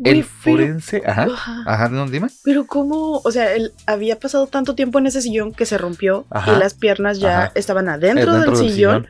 El 0.04 0.24
forense, 0.24 1.02
ajá, 1.06 1.28
ajá, 1.66 1.88
¿no, 1.88 2.06
dime. 2.08 2.28
Pero 2.44 2.66
cómo, 2.66 3.20
o 3.24 3.30
sea, 3.30 3.54
él 3.54 3.72
había 3.86 4.18
pasado 4.18 4.46
tanto 4.46 4.74
tiempo 4.74 4.98
en 4.98 5.06
ese 5.06 5.22
sillón 5.22 5.52
que 5.52 5.66
se 5.66 5.78
rompió 5.78 6.26
y 6.46 6.58
las 6.58 6.74
piernas 6.74 7.18
ya 7.18 7.52
estaban 7.54 7.88
adentro 7.88 8.34
del, 8.34 8.56
sillón, 8.56 9.06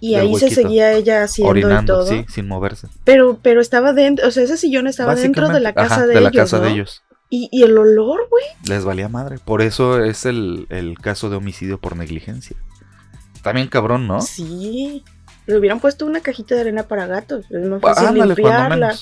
y 0.00 0.14
ahí 0.14 0.34
se 0.36 0.50
seguía 0.50 0.92
ella 0.92 1.24
haciendo 1.24 1.80
y 1.80 1.84
todo. 1.84 2.06
Sí, 2.06 2.24
sin 2.28 2.46
moverse. 2.46 2.88
Pero, 3.04 3.38
pero 3.42 3.60
estaba 3.60 3.92
dentro, 3.92 4.28
o 4.28 4.30
sea, 4.30 4.44
ese 4.44 4.56
sillón 4.56 4.86
estaba 4.86 5.14
dentro 5.14 5.48
de 5.48 5.60
la 5.60 5.72
casa 5.72 6.06
de, 6.06 6.20
la 6.20 6.30
casa 6.30 6.60
de 6.60 6.70
ellos. 6.70 7.02
¿Y, 7.30 7.62
el 7.62 7.76
olor, 7.76 8.26
güey? 8.30 8.44
Les 8.64 8.84
valía 8.84 9.08
madre. 9.08 9.38
Por 9.38 9.60
eso 9.60 10.02
es 10.02 10.24
el, 10.24 10.96
caso 11.02 11.28
de 11.28 11.36
homicidio 11.36 11.78
por 11.78 11.96
negligencia. 11.96 12.56
También 13.42 13.68
cabrón, 13.68 14.06
¿no? 14.06 14.22
Sí. 14.22 15.04
Le 15.46 15.58
hubieran 15.58 15.80
puesto 15.80 16.06
una 16.06 16.20
cajita 16.20 16.54
de 16.54 16.62
arena 16.62 16.84
para 16.84 17.06
gatos. 17.06 17.44
Es 17.50 17.66
más 17.66 17.80
fácil 17.80 18.14
limpiarla. 18.14 18.94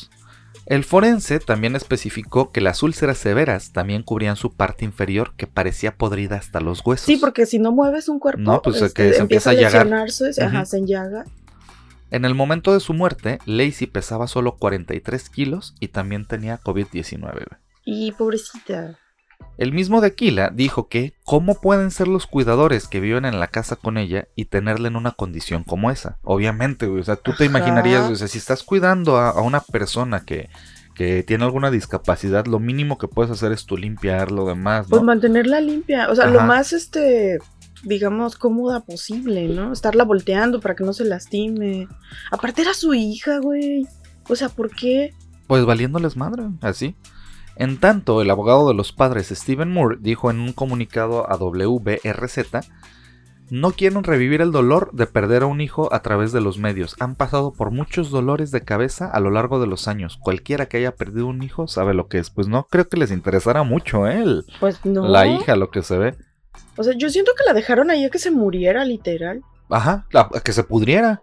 El 0.66 0.82
forense 0.82 1.38
también 1.38 1.76
especificó 1.76 2.50
que 2.50 2.60
las 2.60 2.82
úlceras 2.82 3.18
severas 3.18 3.72
también 3.72 4.02
cubrían 4.02 4.34
su 4.34 4.52
parte 4.52 4.84
inferior 4.84 5.32
que 5.36 5.46
parecía 5.46 5.96
podrida 5.96 6.36
hasta 6.36 6.60
los 6.60 6.84
huesos. 6.84 7.06
Sí, 7.06 7.16
porque 7.18 7.46
si 7.46 7.60
no 7.60 7.70
mueves 7.70 8.08
un 8.08 8.18
cuerpo, 8.18 8.40
no, 8.40 8.62
pues 8.62 8.78
que 8.78 8.84
este, 8.86 9.12
se 9.14 9.20
empieza, 9.20 9.50
a, 9.50 9.54
llagar. 9.54 9.86
Ajá, 9.86 10.64
se 10.64 10.78
enllaga. 10.78 11.24
En 12.10 12.24
el 12.24 12.34
momento 12.34 12.72
de 12.74 12.80
su 12.80 12.94
muerte, 12.94 13.38
Lacey 13.46 13.86
pesaba 13.86 14.26
solo 14.26 14.56
43 14.56 15.30
kilos 15.30 15.74
y 15.78 15.88
también 15.88 16.24
tenía 16.24 16.60
COVID-19. 16.60 17.46
Y 17.84 18.10
pobrecita. 18.12 18.98
El 19.58 19.72
mismo 19.72 20.00
de 20.00 20.08
Aquila 20.08 20.50
dijo 20.54 20.88
que 20.88 21.14
¿cómo 21.24 21.60
pueden 21.60 21.90
ser 21.90 22.08
los 22.08 22.26
cuidadores 22.26 22.88
que 22.88 23.00
viven 23.00 23.24
en 23.24 23.40
la 23.40 23.48
casa 23.48 23.76
con 23.76 23.96
ella 23.96 24.28
y 24.36 24.46
tenerla 24.46 24.88
en 24.88 24.96
una 24.96 25.12
condición 25.12 25.64
como 25.64 25.90
esa? 25.90 26.18
Obviamente, 26.22 26.86
o 26.86 27.02
sea, 27.02 27.16
tú 27.16 27.32
te 27.36 27.46
imaginarías, 27.46 28.10
o 28.10 28.16
sea, 28.16 28.28
si 28.28 28.38
estás 28.38 28.62
cuidando 28.62 29.16
a, 29.16 29.40
una 29.40 29.60
persona 29.60 30.24
que, 30.24 30.50
que, 30.94 31.22
tiene 31.22 31.44
alguna 31.44 31.70
discapacidad, 31.70 32.46
lo 32.46 32.58
mínimo 32.58 32.98
que 32.98 33.08
puedes 33.08 33.30
hacer 33.30 33.52
es 33.52 33.64
tú 33.64 33.78
limpiar 33.78 34.30
lo 34.30 34.46
demás, 34.46 34.86
¿no? 34.86 34.90
Pues 34.90 35.02
mantenerla 35.02 35.60
limpia, 35.60 36.10
o 36.10 36.14
sea, 36.14 36.26
lo 36.26 36.42
más, 36.42 36.74
este, 36.74 37.38
digamos, 37.82 38.36
cómoda 38.36 38.80
posible, 38.80 39.48
¿no? 39.48 39.72
Estarla 39.72 40.04
volteando 40.04 40.60
para 40.60 40.74
que 40.74 40.84
no 40.84 40.92
se 40.92 41.04
lastime. 41.04 41.88
Aparte 42.30 42.62
era 42.62 42.74
su 42.74 42.92
hija, 42.92 43.38
güey. 43.38 43.86
O 44.28 44.36
sea, 44.36 44.48
¿por 44.48 44.70
qué? 44.70 45.14
Pues 45.46 45.64
valiéndoles 45.64 46.16
madre, 46.16 46.44
así. 46.60 46.96
En 47.56 47.78
tanto, 47.78 48.20
el 48.20 48.30
abogado 48.30 48.68
de 48.68 48.74
los 48.74 48.92
padres 48.92 49.28
Stephen 49.28 49.72
Moore 49.72 49.96
dijo 50.00 50.30
en 50.30 50.40
un 50.40 50.52
comunicado 50.52 51.30
a 51.30 51.36
WBRZ, 51.36 52.38
no 53.48 53.70
quieren 53.70 54.02
revivir 54.02 54.40
el 54.40 54.50
dolor 54.50 54.90
de 54.92 55.06
perder 55.06 55.44
a 55.44 55.46
un 55.46 55.60
hijo 55.60 55.92
a 55.94 56.02
través 56.02 56.32
de 56.32 56.40
los 56.40 56.58
medios. 56.58 56.96
Han 56.98 57.14
pasado 57.14 57.52
por 57.52 57.70
muchos 57.70 58.10
dolores 58.10 58.50
de 58.50 58.62
cabeza 58.62 59.08
a 59.08 59.20
lo 59.20 59.30
largo 59.30 59.60
de 59.60 59.68
los 59.68 59.86
años. 59.86 60.18
Cualquiera 60.20 60.66
que 60.66 60.78
haya 60.78 60.96
perdido 60.96 61.28
un 61.28 61.42
hijo 61.42 61.68
sabe 61.68 61.94
lo 61.94 62.08
que 62.08 62.18
es. 62.18 62.30
Pues 62.30 62.48
no 62.48 62.64
creo 62.64 62.88
que 62.88 62.96
les 62.96 63.12
interesara 63.12 63.62
mucho 63.62 64.06
él. 64.06 64.44
Pues 64.58 64.84
no. 64.84 65.06
La 65.06 65.26
hija, 65.26 65.54
lo 65.54 65.70
que 65.70 65.82
se 65.82 65.96
ve. 65.96 66.14
O 66.76 66.82
sea, 66.82 66.94
yo 66.96 67.08
siento 67.08 67.32
que 67.38 67.44
la 67.44 67.52
dejaron 67.52 67.90
ahí 67.90 68.04
a 68.04 68.10
que 68.10 68.18
se 68.18 68.30
muriera, 68.30 68.84
literal. 68.84 69.42
Ajá, 69.70 70.06
a 70.12 70.40
que 70.40 70.52
se 70.52 70.64
pudriera. 70.64 71.22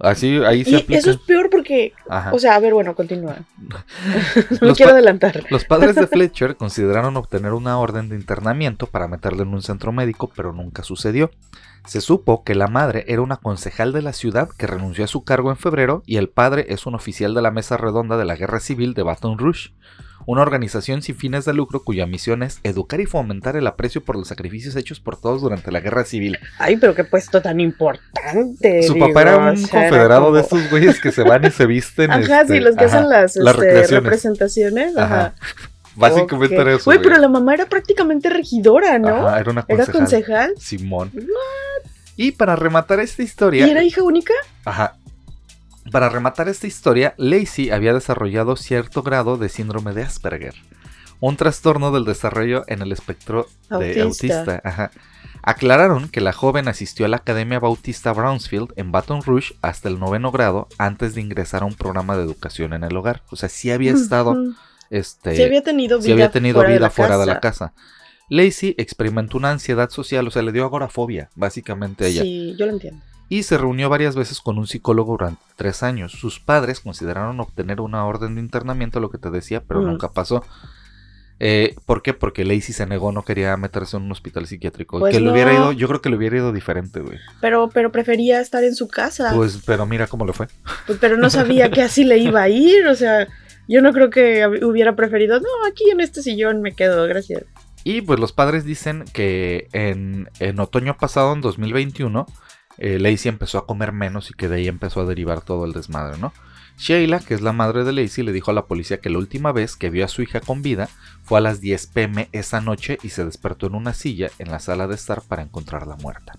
Así, 0.00 0.38
ahí 0.44 0.64
se 0.64 0.84
y 0.88 0.94
Eso 0.94 1.12
es 1.12 1.18
peor 1.18 1.48
porque, 1.50 1.92
o 2.32 2.38
sea, 2.38 2.56
a 2.56 2.58
ver, 2.58 2.74
bueno, 2.74 2.94
continúa. 2.94 3.36
no 4.60 4.68
me 4.68 4.74
quiero 4.74 4.92
adelantar. 4.92 5.44
Los 5.50 5.64
padres 5.64 5.94
de 5.94 6.06
Fletcher 6.08 6.56
consideraron 6.56 7.16
obtener 7.16 7.52
una 7.52 7.78
orden 7.78 8.08
de 8.08 8.16
internamiento 8.16 8.86
para 8.86 9.06
meterle 9.06 9.42
en 9.42 9.54
un 9.54 9.62
centro 9.62 9.92
médico, 9.92 10.30
pero 10.34 10.52
nunca 10.52 10.82
sucedió. 10.82 11.30
Se 11.86 12.00
supo 12.00 12.44
que 12.44 12.54
la 12.54 12.66
madre 12.66 13.04
era 13.08 13.22
una 13.22 13.36
concejal 13.36 13.92
de 13.92 14.02
la 14.02 14.12
ciudad 14.12 14.48
que 14.56 14.66
renunció 14.66 15.04
a 15.04 15.08
su 15.08 15.22
cargo 15.22 15.50
en 15.50 15.56
febrero 15.56 16.02
y 16.06 16.16
el 16.16 16.28
padre 16.28 16.66
es 16.70 16.86
un 16.86 16.94
oficial 16.94 17.34
de 17.34 17.42
la 17.42 17.50
mesa 17.50 17.76
redonda 17.76 18.16
de 18.16 18.24
la 18.24 18.36
guerra 18.36 18.58
civil 18.58 18.94
de 18.94 19.02
Baton 19.02 19.38
Rouge 19.38 19.70
una 20.26 20.42
organización 20.42 21.02
sin 21.02 21.16
fines 21.16 21.44
de 21.44 21.54
lucro 21.54 21.82
cuya 21.82 22.06
misión 22.06 22.42
es 22.42 22.60
educar 22.62 23.00
y 23.00 23.06
fomentar 23.06 23.56
el 23.56 23.66
aprecio 23.66 24.02
por 24.02 24.16
los 24.16 24.28
sacrificios 24.28 24.76
hechos 24.76 25.00
por 25.00 25.20
todos 25.20 25.42
durante 25.42 25.70
la 25.70 25.80
guerra 25.80 26.04
civil. 26.04 26.38
Ay, 26.58 26.76
pero 26.76 26.94
qué 26.94 27.04
puesto 27.04 27.42
tan 27.42 27.60
importante. 27.60 28.82
Su 28.82 28.98
papá 28.98 29.22
era 29.22 29.36
un 29.36 29.62
confederado 29.62 30.32
de 30.32 30.40
estos 30.40 30.70
güeyes 30.70 31.00
que 31.00 31.12
se 31.12 31.22
van 31.22 31.44
y 31.44 31.50
se 31.50 31.66
visten. 31.66 32.10
Ajá, 32.10 32.46
sí, 32.46 32.54
este, 32.54 32.60
los 32.60 32.76
que 32.76 32.84
hacen 32.84 33.08
las, 33.08 33.36
este, 33.36 33.86
representaciones. 33.86 34.96
Ajá. 34.96 35.34
Básicamente 35.96 36.56
era 36.56 36.74
eso. 36.74 36.84
Güey, 36.86 37.00
pero 37.00 37.18
la 37.18 37.28
mamá 37.28 37.54
era 37.54 37.66
prácticamente 37.66 38.28
regidora, 38.28 38.98
¿no? 38.98 39.28
Ajá, 39.28 39.40
era 39.40 39.50
una 39.50 39.62
concejal. 39.62 39.84
¿Era 39.84 39.92
concejal? 39.92 40.54
Simón. 40.58 41.12
Y 42.16 42.32
para 42.32 42.56
rematar 42.56 43.00
esta 43.00 43.22
historia. 43.22 43.66
¿Y 43.66 43.70
era 43.70 43.82
hija 43.82 44.02
única? 44.02 44.34
Ajá. 44.64 44.96
Para 45.90 46.08
rematar 46.08 46.48
esta 46.48 46.66
historia, 46.66 47.14
Lacey 47.18 47.70
había 47.70 47.92
desarrollado 47.92 48.56
cierto 48.56 49.02
grado 49.02 49.36
de 49.36 49.48
síndrome 49.48 49.92
de 49.92 50.02
Asperger, 50.02 50.54
un 51.20 51.36
trastorno 51.36 51.92
del 51.92 52.04
desarrollo 52.04 52.64
en 52.68 52.82
el 52.82 52.92
espectro 52.92 53.46
de 53.68 54.00
autista. 54.00 54.90
Aclararon 55.42 56.08
que 56.08 56.22
la 56.22 56.32
joven 56.32 56.68
asistió 56.68 57.04
a 57.04 57.08
la 57.10 57.18
Academia 57.18 57.58
Bautista 57.58 58.14
Brownsfield 58.14 58.72
en 58.76 58.92
Baton 58.92 59.22
Rouge 59.22 59.54
hasta 59.60 59.90
el 59.90 60.00
noveno 60.00 60.32
grado 60.32 60.68
antes 60.78 61.14
de 61.14 61.20
ingresar 61.20 61.62
a 61.62 61.66
un 61.66 61.74
programa 61.74 62.16
de 62.16 62.22
educación 62.22 62.72
en 62.72 62.82
el 62.82 62.96
hogar. 62.96 63.22
O 63.30 63.36
sea, 63.36 63.50
sí 63.50 63.70
había 63.70 63.92
estado, 63.92 64.36
este, 64.88 65.36
sí 65.36 65.42
había 65.42 65.62
tenido 65.62 66.00
vida, 66.00 66.14
había 66.14 66.30
tenido 66.30 66.54
fuera, 66.54 66.70
vida 66.70 66.84
de 66.86 66.90
fuera 66.90 67.18
de 67.18 67.26
la 67.26 67.40
casa. 67.40 67.74
Lacey 68.30 68.74
experimentó 68.78 69.36
una 69.36 69.50
ansiedad 69.50 69.90
social, 69.90 70.26
o 70.26 70.30
sea, 70.30 70.40
le 70.40 70.50
dio 70.50 70.64
agorafobia, 70.64 71.28
básicamente 71.34 72.06
a 72.06 72.08
ella. 72.08 72.22
Sí, 72.22 72.54
yo 72.58 72.64
lo 72.64 72.72
entiendo 72.72 73.04
y 73.28 73.42
se 73.42 73.58
reunió 73.58 73.88
varias 73.88 74.14
veces 74.14 74.40
con 74.40 74.58
un 74.58 74.66
psicólogo 74.66 75.12
durante 75.12 75.42
tres 75.56 75.82
años. 75.82 76.12
Sus 76.12 76.40
padres 76.40 76.80
consideraron 76.80 77.40
obtener 77.40 77.80
una 77.80 78.04
orden 78.04 78.34
de 78.34 78.40
internamiento, 78.40 79.00
lo 79.00 79.10
que 79.10 79.18
te 79.18 79.30
decía, 79.30 79.62
pero 79.66 79.80
nunca 79.80 80.12
pasó. 80.12 80.44
Eh, 81.40 81.74
¿Por 81.84 82.02
qué? 82.02 82.14
Porque 82.14 82.44
Lacey 82.44 82.72
se 82.72 82.86
negó, 82.86 83.10
no 83.10 83.22
quería 83.24 83.56
meterse 83.56 83.96
en 83.96 84.04
un 84.04 84.12
hospital 84.12 84.46
psiquiátrico. 84.46 85.00
Pues 85.00 85.14
que 85.14 85.20
le 85.20 85.30
hubiera 85.30 85.52
ido, 85.52 85.72
yo 85.72 85.88
creo 85.88 86.00
que 86.00 86.08
le 86.08 86.16
hubiera 86.16 86.36
ido 86.36 86.52
diferente, 86.52 87.00
güey. 87.00 87.18
Pero, 87.40 87.68
pero 87.70 87.90
prefería 87.90 88.40
estar 88.40 88.62
en 88.62 88.74
su 88.74 88.88
casa. 88.88 89.32
Pues, 89.34 89.60
pero 89.66 89.84
mira 89.84 90.06
cómo 90.06 90.24
le 90.24 90.32
fue. 90.32 90.46
Pues, 90.86 90.98
pero 91.00 91.16
no 91.16 91.30
sabía 91.30 91.70
que 91.70 91.82
así 91.82 92.04
le 92.04 92.18
iba 92.18 92.42
a 92.42 92.48
ir, 92.48 92.86
o 92.86 92.94
sea, 92.94 93.26
yo 93.66 93.82
no 93.82 93.92
creo 93.92 94.10
que 94.10 94.46
hubiera 94.62 94.94
preferido, 94.94 95.40
no, 95.40 95.48
aquí 95.68 95.90
en 95.90 96.00
este 96.00 96.22
sillón 96.22 96.62
me 96.62 96.72
quedo, 96.72 97.06
gracias. 97.06 97.44
Y 97.82 98.00
pues 98.00 98.18
los 98.18 98.32
padres 98.32 98.64
dicen 98.64 99.04
que 99.12 99.68
en, 99.72 100.30
en 100.38 100.58
otoño 100.60 100.96
pasado, 100.96 101.34
en 101.34 101.42
2021, 101.42 102.26
eh, 102.78 102.98
Lacey 102.98 103.28
empezó 103.28 103.58
a 103.58 103.66
comer 103.66 103.92
menos 103.92 104.30
y 104.30 104.34
que 104.34 104.48
de 104.48 104.56
ahí 104.56 104.68
empezó 104.68 105.00
a 105.00 105.06
derivar 105.06 105.40
todo 105.40 105.64
el 105.64 105.72
desmadre, 105.72 106.18
¿no? 106.18 106.32
Sheila, 106.76 107.20
que 107.20 107.34
es 107.34 107.40
la 107.40 107.52
madre 107.52 107.84
de 107.84 107.92
Lacey, 107.92 108.24
le 108.24 108.32
dijo 108.32 108.50
a 108.50 108.54
la 108.54 108.66
policía 108.66 108.98
que 108.98 109.10
la 109.10 109.18
última 109.18 109.52
vez 109.52 109.76
que 109.76 109.90
vio 109.90 110.04
a 110.04 110.08
su 110.08 110.22
hija 110.22 110.40
con 110.40 110.62
vida 110.62 110.88
fue 111.22 111.38
a 111.38 111.40
las 111.40 111.60
10 111.60 111.86
pm 111.88 112.28
esa 112.32 112.60
noche 112.60 112.98
y 113.02 113.10
se 113.10 113.24
despertó 113.24 113.66
en 113.66 113.76
una 113.76 113.94
silla 113.94 114.30
en 114.38 114.50
la 114.50 114.58
sala 114.58 114.88
de 114.88 114.96
estar 114.96 115.22
para 115.22 115.42
encontrarla 115.42 115.96
muerta. 115.96 116.36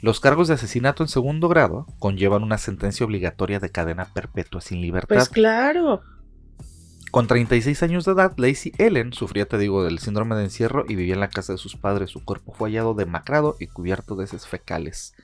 Los 0.00 0.20
cargos 0.20 0.48
de 0.48 0.54
asesinato 0.54 1.02
en 1.02 1.08
segundo 1.08 1.48
grado 1.48 1.86
conllevan 1.98 2.42
una 2.42 2.56
sentencia 2.56 3.04
obligatoria 3.04 3.60
de 3.60 3.70
cadena 3.70 4.06
perpetua 4.06 4.62
sin 4.62 4.80
libertad. 4.80 5.14
Pues 5.14 5.28
claro. 5.28 6.00
Con 7.10 7.26
36 7.26 7.82
años 7.82 8.04
de 8.04 8.12
edad, 8.12 8.32
Lacey 8.36 8.72
Ellen 8.78 9.12
sufría, 9.12 9.46
te 9.46 9.58
digo, 9.58 9.82
del 9.84 9.98
síndrome 9.98 10.36
de 10.36 10.44
encierro 10.44 10.84
y 10.88 10.94
vivía 10.94 11.14
en 11.14 11.20
la 11.20 11.28
casa 11.30 11.52
de 11.52 11.58
sus 11.58 11.76
padres. 11.76 12.10
Su 12.10 12.24
cuerpo 12.24 12.52
fue 12.52 12.68
hallado 12.70 12.94
demacrado 12.94 13.56
y 13.58 13.66
cubierto 13.66 14.14
de 14.14 14.24
heces 14.24 14.46
fecales. 14.46 15.14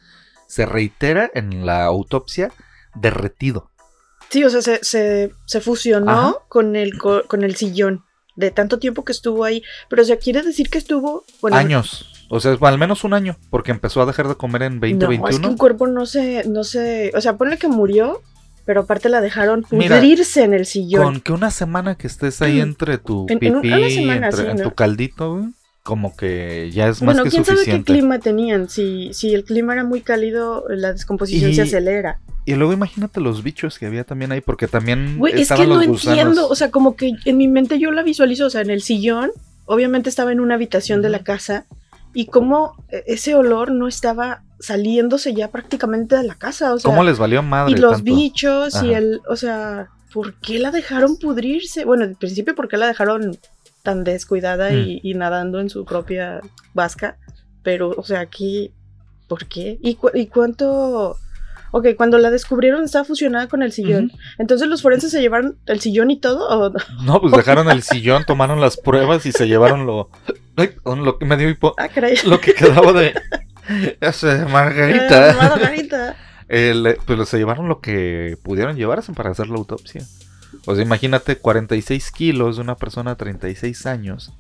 Se 0.49 0.67
reitera 0.67 1.31
en 1.35 1.65
la 1.65 1.85
autopsia 1.85 2.53
derretido. 2.95 3.71
Sí, 4.31 4.43
o 4.45 4.51
sea, 4.51 4.63
se, 4.63 4.83
se, 4.83 5.33
se 5.45 5.61
fusionó 5.61 6.11
Ajá. 6.11 6.35
con 6.49 6.75
el, 6.77 6.99
co- 6.99 7.23
con 7.29 7.45
el 7.45 7.55
sillón 7.55 8.05
de 8.35 8.51
tanto 8.51 8.79
tiempo 8.79 9.05
que 9.05 9.13
estuvo 9.13 9.45
ahí. 9.45 9.63
Pero, 9.89 10.03
o 10.03 10.05
sea, 10.05 10.19
quiere 10.19 10.43
decir 10.43 10.69
que 10.69 10.79
estuvo. 10.79 11.25
Bueno, 11.41 11.57
Años. 11.57 12.13
O 12.29 12.41
sea, 12.41 12.57
al 12.61 12.79
menos 12.79 13.05
un 13.05 13.15
año, 13.15 13.37
porque 13.51 13.71
empezó 13.71 14.03
a 14.03 14.07
dejar 14.07 14.27
de 14.27 14.35
comer 14.35 14.63
en 14.65 14.81
No, 14.81 14.87
es 14.87 14.93
que 14.95 14.99
2021. 15.07 15.49
un 15.49 15.57
cuerpo 15.57 15.87
no 15.87 16.07
se, 16.07 16.43
no 16.49 16.65
se. 16.65 17.13
O 17.15 17.21
sea, 17.21 17.37
ponle 17.37 17.57
que 17.57 17.69
murió, 17.69 18.21
pero 18.67 18.83
aparte 18.83 19.09
la 19.09 19.21
dejaron 19.23 19.63
pudrirse 19.63 20.43
en 20.43 20.53
el 20.53 20.67
sillón. 20.67 21.03
Con 21.03 21.21
que 21.21 21.33
una 21.33 21.51
semana 21.51 21.95
que 21.95 22.07
estés 22.09 22.43
ahí 22.43 22.59
Mm. 22.59 22.63
entre 22.63 22.99
tu 22.99 23.27
En- 23.31 23.39
pipí, 23.39 23.73
en 23.73 23.91
semana, 23.91 24.27
entre, 24.29 24.45
sí, 24.45 24.51
en 24.51 24.57
¿no? 24.59 24.63
tu 24.65 24.75
caldito, 24.75 25.35
güey, 25.37 25.49
como 25.83 26.15
que 26.17 26.71
ya 26.73 26.89
es 26.89 26.99
Bueno, 27.01 27.23
más 27.23 27.25
que 27.25 27.31
quién 27.31 27.45
sabe 27.45 27.65
qué 27.65 27.83
clima 27.85 28.19
tenían. 28.19 28.69
Si, 28.69 29.11
si 29.15 29.33
el 29.33 29.45
clima 29.45 29.73
era 29.73 29.85
muy 29.85 30.01
cálido, 30.01 30.65
la 30.69 30.93
descomposición 30.93 31.53
Y- 31.53 31.55
se 31.55 31.63
acelera. 31.63 32.19
Y 32.45 32.55
luego 32.55 32.73
imagínate 32.73 33.21
los 33.21 33.43
bichos 33.43 33.79
que 33.79 33.87
había 33.87 34.05
también 34.05 34.31
ahí, 34.33 34.41
porque 34.41 34.69
también 34.69 35.17
Güey, 35.19 35.41
es 35.41 35.49
que 35.49 35.67
no 35.67 35.77
gusanos. 35.85 36.07
entiendo. 36.07 36.49
O 36.49 36.55
sea, 36.55 36.71
como 36.71 36.95
que 36.97 37.13
en 37.25 37.37
mi 37.37 37.49
mente 37.49 37.79
yo 37.79 37.91
la 37.93 38.03
visualizo. 38.05 38.47
O 38.47 38.51
sea, 38.51 38.61
en 38.61 38.71
el 38.71 38.83
sillón, 38.83 39.31
obviamente 39.65 40.09
estaba 40.09 40.31
en 40.33 40.39
una 40.41 40.55
habitación 40.55 41.03
de 41.03 41.09
la 41.11 41.25
casa. 41.25 41.67
Y 42.15 42.27
como 42.27 42.75
ese 43.07 43.35
olor 43.35 43.73
no 43.73 43.89
estaba 43.89 44.43
saliéndose 44.61 45.35
ya 45.35 45.49
prácticamente 45.51 46.17
de 46.17 46.23
la 46.25 46.35
casa. 46.35 46.75
O 46.75 46.79
sea, 46.79 46.91
¿Cómo 46.91 47.05
les 47.05 47.19
valió 47.19 47.43
madre 47.43 47.73
y 47.73 47.77
los 47.77 47.93
tanto? 47.97 48.05
bichos 48.05 48.83
y 48.83 48.93
el. 48.95 49.21
O 49.29 49.37
sea, 49.37 49.89
¿por 50.13 50.35
qué 50.41 50.59
la 50.59 50.71
dejaron 50.71 51.17
pudrirse? 51.19 51.85
Bueno, 51.85 52.05
al 52.05 52.17
principio, 52.17 52.55
¿por 52.55 52.69
qué 52.69 52.77
la 52.77 52.87
dejaron 52.87 53.37
tan 53.83 54.05
descuidada 54.05 54.71
Mm. 54.71 54.77
y, 54.77 55.01
y 55.03 55.15
nadando 55.15 55.61
en 55.61 55.71
su 55.71 55.85
propia 55.85 56.41
vasca? 56.75 57.17
Pero, 57.63 57.91
o 57.97 58.03
sea, 58.05 58.21
aquí. 58.21 58.73
¿Por 59.29 59.47
qué? 59.47 59.79
¿Y, 59.83 59.97
cu- 59.97 60.11
y 60.15 60.27
cuánto.? 60.29 61.17
Ok, 61.73 61.89
cuando 61.97 62.17
la 62.19 62.31
descubrieron 62.31 62.85
estaba 62.85 63.05
fusionada 63.05 63.49
con 63.49 63.61
el 63.63 63.73
sillón. 63.73 64.13
Entonces 64.39 64.69
los 64.69 64.83
forenses 64.83 65.11
se 65.11 65.21
llevaron 65.21 65.59
el 65.67 65.81
sillón 65.81 66.11
y 66.13 66.19
todo. 66.21 66.49
¿o 66.49 66.71
no? 66.71 66.79
No, 67.03 67.21
pues 67.21 67.33
dejaron 67.35 67.69
el 67.69 67.83
sillón, 67.83 68.25
tomaron 68.25 68.61
las 68.61 68.77
pruebas 68.77 69.27
y 69.27 69.33
se 69.33 69.47
llevaron 69.49 69.85
lo. 69.85 70.09
Lo 70.85 71.19
que 71.19 71.27
me 71.27 71.37
dio 71.37 71.51
hipo- 71.51 71.75
Ah. 71.77 71.89
Lo 72.25 72.41
que 72.41 72.55
quedaba 72.55 72.93
de. 72.93 73.15
Ese 74.01 74.33
Eh, 74.33 74.45
Margarita. 74.47 75.35
Margarita. 75.39 76.17
El, 76.49 76.97
pues 77.07 77.29
se 77.29 77.39
llevaron 77.39 77.69
lo 77.69 77.81
que 77.81 78.37
pudieron 78.43 78.77
llevarse 78.77 79.13
para 79.13 79.31
hacer 79.31 79.49
la 79.49 79.57
autopsia. 79.57 80.03
O 80.65 80.75
sea, 80.75 80.85
imagínate 80.85 81.37
46 81.37 82.11
kilos 82.13 82.57
de 82.57 82.63
una 82.63 82.77
persona 82.77 83.11
de 83.11 83.17
36 83.17 83.87
años. 83.87 84.33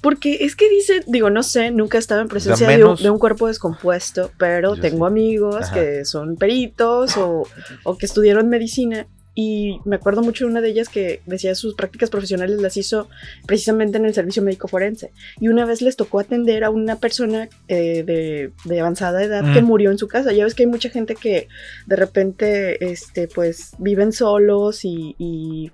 Porque 0.00 0.44
es 0.44 0.54
que 0.54 0.68
dice, 0.70 1.02
digo, 1.06 1.28
no 1.30 1.42
sé, 1.42 1.70
nunca 1.72 1.98
estaba 1.98 2.20
en 2.22 2.28
presencia 2.28 2.68
de, 2.68 2.76
menos- 2.76 3.00
un, 3.00 3.04
de 3.04 3.10
un 3.10 3.18
cuerpo 3.18 3.48
descompuesto, 3.48 4.30
pero 4.38 4.76
tengo 4.76 5.06
amigos 5.06 5.56
Ajá. 5.56 5.74
que 5.74 6.04
son 6.04 6.36
peritos 6.36 7.16
o, 7.16 7.42
o 7.82 7.98
que 7.98 8.06
estudiaron 8.06 8.48
medicina. 8.48 9.06
Y 9.40 9.78
me 9.84 9.94
acuerdo 9.94 10.20
mucho 10.22 10.44
de 10.44 10.50
una 10.50 10.60
de 10.60 10.70
ellas 10.70 10.88
que 10.88 11.20
decía 11.24 11.54
sus 11.54 11.74
prácticas 11.76 12.10
profesionales 12.10 12.60
las 12.60 12.76
hizo 12.76 13.08
precisamente 13.46 13.96
en 13.96 14.04
el 14.04 14.12
servicio 14.12 14.42
médico 14.42 14.66
forense. 14.66 15.12
Y 15.38 15.46
una 15.46 15.64
vez 15.64 15.80
les 15.80 15.94
tocó 15.94 16.18
atender 16.18 16.64
a 16.64 16.70
una 16.70 16.96
persona 16.96 17.48
eh, 17.68 18.02
de, 18.02 18.50
de 18.64 18.80
avanzada 18.80 19.22
edad 19.22 19.44
que 19.54 19.62
Mm. 19.62 19.66
murió 19.66 19.92
en 19.92 19.98
su 19.98 20.08
casa. 20.08 20.32
Ya 20.32 20.42
ves 20.42 20.56
que 20.56 20.64
hay 20.64 20.66
mucha 20.66 20.90
gente 20.90 21.14
que 21.14 21.46
de 21.86 21.94
repente, 21.96 22.90
este, 22.90 23.28
pues, 23.28 23.74
viven 23.78 24.10
solos 24.12 24.84
y, 24.84 25.14
y 25.18 25.70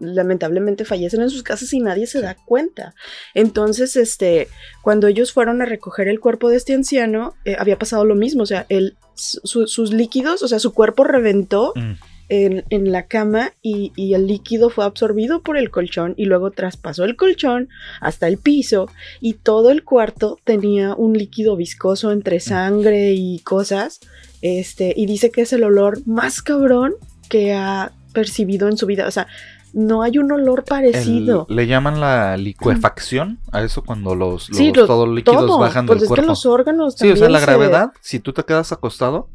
lamentablemente 0.00 0.84
fallecen 0.84 1.22
en 1.22 1.30
sus 1.30 1.42
casas 1.42 1.72
y 1.72 1.80
nadie 1.80 2.06
se 2.06 2.20
da 2.20 2.36
cuenta. 2.44 2.94
Entonces, 3.34 3.96
este, 3.96 4.46
cuando 4.82 5.06
ellos 5.08 5.32
fueron 5.32 5.62
a 5.62 5.64
recoger 5.64 6.06
el 6.06 6.20
cuerpo 6.20 6.48
de 6.48 6.56
este 6.58 6.74
anciano, 6.74 7.34
eh, 7.44 7.56
había 7.58 7.78
pasado 7.78 8.04
lo 8.04 8.14
mismo, 8.14 8.42
o 8.42 8.46
sea, 8.46 8.66
el, 8.68 8.96
su- 9.14 9.66
sus 9.66 9.92
líquidos, 9.92 10.42
o 10.42 10.48
sea, 10.48 10.58
su 10.60 10.72
cuerpo 10.72 11.02
reventó 11.04 11.72
Mm. 11.74 11.92
En, 12.30 12.64
en 12.70 12.92
la 12.92 13.06
cama 13.06 13.52
y, 13.60 13.92
y 13.96 14.14
el 14.14 14.26
líquido 14.28 14.70
fue 14.70 14.84
absorbido 14.84 15.42
por 15.42 15.58
el 15.58 15.70
colchón 15.70 16.14
y 16.16 16.24
luego 16.26 16.52
traspasó 16.52 17.04
el 17.04 17.16
colchón 17.16 17.68
hasta 18.00 18.28
el 18.28 18.38
piso 18.38 18.88
y 19.20 19.34
todo 19.34 19.70
el 19.70 19.82
cuarto 19.84 20.38
tenía 20.44 20.94
un 20.94 21.12
líquido 21.18 21.56
viscoso 21.56 22.12
entre 22.12 22.40
sangre 22.40 23.12
y 23.12 23.40
cosas, 23.40 24.00
este, 24.42 24.94
y 24.96 25.06
dice 25.06 25.30
que 25.30 25.42
es 25.42 25.52
el 25.52 25.64
olor 25.64 25.98
más 26.06 26.40
cabrón 26.40 26.94
que 27.28 27.52
ha 27.52 27.92
percibido 28.12 28.68
en 28.68 28.76
su 28.76 28.86
vida, 28.86 29.06
o 29.06 29.10
sea, 29.10 29.26
no 29.72 30.02
hay 30.02 30.18
un 30.18 30.32
olor 30.32 30.60
El- 30.60 30.64
parecido. 30.64 31.46
le 31.48 31.66
llaman 31.66 32.00
la 32.00 32.36
licuefacción 32.36 33.38
a 33.52 33.62
eso 33.62 33.82
cuando 33.82 34.14
los, 34.14 34.48
los 34.48 34.56
Sí, 34.58 34.72
lo- 34.72 34.86
todos 34.86 35.06
los 35.06 35.16
líquidos 35.16 35.46
Todo, 35.46 35.58
bajan 35.58 35.86
pues 35.86 35.98
del 35.98 36.04
es 36.04 36.08
cuerpo. 36.08 36.22
que 36.22 36.28
los 36.28 36.46
órganos 36.46 36.94
Sí, 36.94 37.10
o 37.10 37.16
sea, 37.16 37.28
la 37.28 37.38
se- 37.40 37.46
gravedad, 37.46 37.92
si 38.00 38.18
tú 38.20 38.32
te 38.32 38.42
quedas 38.44 38.72
acostado, 38.72 39.28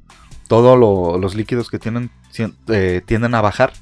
todos 0.47 0.77
los 1.19 1.35
líquidos 1.35 1.69
que 1.69 1.79
tienen 1.79 2.09
eh, 2.69 3.01
tienden 3.05 3.35
a 3.35 3.41
bajar. 3.41 3.73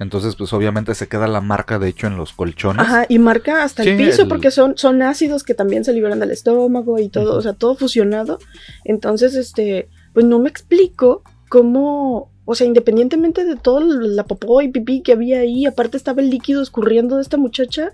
Entonces, 0.00 0.36
pues 0.36 0.52
obviamente 0.52 0.94
se 0.94 1.08
queda 1.08 1.26
la 1.26 1.40
marca, 1.40 1.80
de 1.80 1.88
hecho, 1.88 2.06
en 2.06 2.16
los 2.16 2.32
colchones. 2.32 2.82
Ajá, 2.86 3.06
y 3.08 3.18
marca 3.18 3.64
hasta 3.64 3.82
el 3.82 3.96
piso 3.96 4.22
el- 4.22 4.28
porque 4.28 4.52
son, 4.52 4.78
son 4.78 5.02
ácidos 5.02 5.42
que 5.42 5.54
también 5.54 5.84
se 5.84 5.92
liberan 5.92 6.20
del 6.20 6.30
estómago 6.30 7.00
y 7.00 7.08
todo, 7.08 7.36
o 7.36 7.42
sea, 7.42 7.52
todo 7.54 7.74
fusionado. 7.74 8.38
Entonces, 8.84 9.34
este, 9.34 9.88
pues 10.14 10.24
no 10.24 10.38
me 10.38 10.48
explico 10.48 11.24
cómo, 11.48 12.30
o 12.44 12.54
sea, 12.54 12.66
independientemente 12.68 13.44
de 13.44 13.56
todo 13.56 13.80
la 13.80 14.24
popó 14.24 14.62
y 14.62 14.68
pipí 14.68 15.02
que 15.02 15.12
había 15.12 15.40
ahí, 15.40 15.66
aparte 15.66 15.96
estaba 15.96 16.20
el 16.22 16.30
líquido 16.30 16.62
escurriendo 16.62 17.16
de 17.16 17.22
esta 17.22 17.36
muchacha 17.36 17.90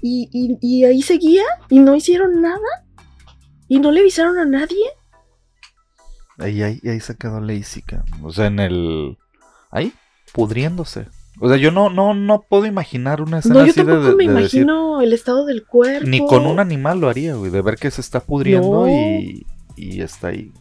y, 0.00 0.28
y, 0.32 0.58
y 0.60 0.84
ahí 0.84 1.02
seguía 1.02 1.42
y 1.68 1.80
no 1.80 1.96
hicieron 1.96 2.40
nada 2.40 2.84
y 3.66 3.80
no 3.80 3.90
le 3.90 4.00
avisaron 4.00 4.38
a 4.38 4.44
nadie. 4.44 4.84
Ahí, 6.38 6.62
ahí, 6.62 6.80
ahí 6.84 7.00
se 7.00 7.16
quedó 7.16 7.40
cabrón. 7.40 8.02
O 8.22 8.32
sea, 8.32 8.46
en 8.46 8.58
el. 8.58 9.16
Ahí, 9.70 9.92
pudriéndose. 10.32 11.06
O 11.40 11.48
sea, 11.48 11.56
yo 11.56 11.70
no, 11.70 11.88
no, 11.90 12.14
no 12.14 12.42
puedo 12.48 12.66
imaginar 12.66 13.22
una 13.22 13.38
escena 13.38 13.54
No, 13.54 13.60
yo 13.64 13.70
así 13.70 13.80
de- 13.80 13.86
tampoco 13.86 14.16
de, 14.16 14.26
me 14.26 14.32
de 14.32 14.42
decir, 14.42 14.62
imagino 14.62 15.00
el 15.00 15.12
estado 15.12 15.46
del 15.46 15.64
cuerpo. 15.66 16.06
Ni 16.06 16.24
con 16.26 16.46
un 16.46 16.60
animal 16.60 17.00
lo 17.00 17.08
haría, 17.08 17.34
güey. 17.34 17.50
De 17.50 17.62
ver 17.62 17.76
que 17.76 17.90
se 17.90 18.00
está 18.00 18.20
pudriendo 18.20 18.86
No. 18.86 18.88
y, 18.88 19.46
y 19.76 20.00
está 20.02 20.28
ahí. 20.28 20.52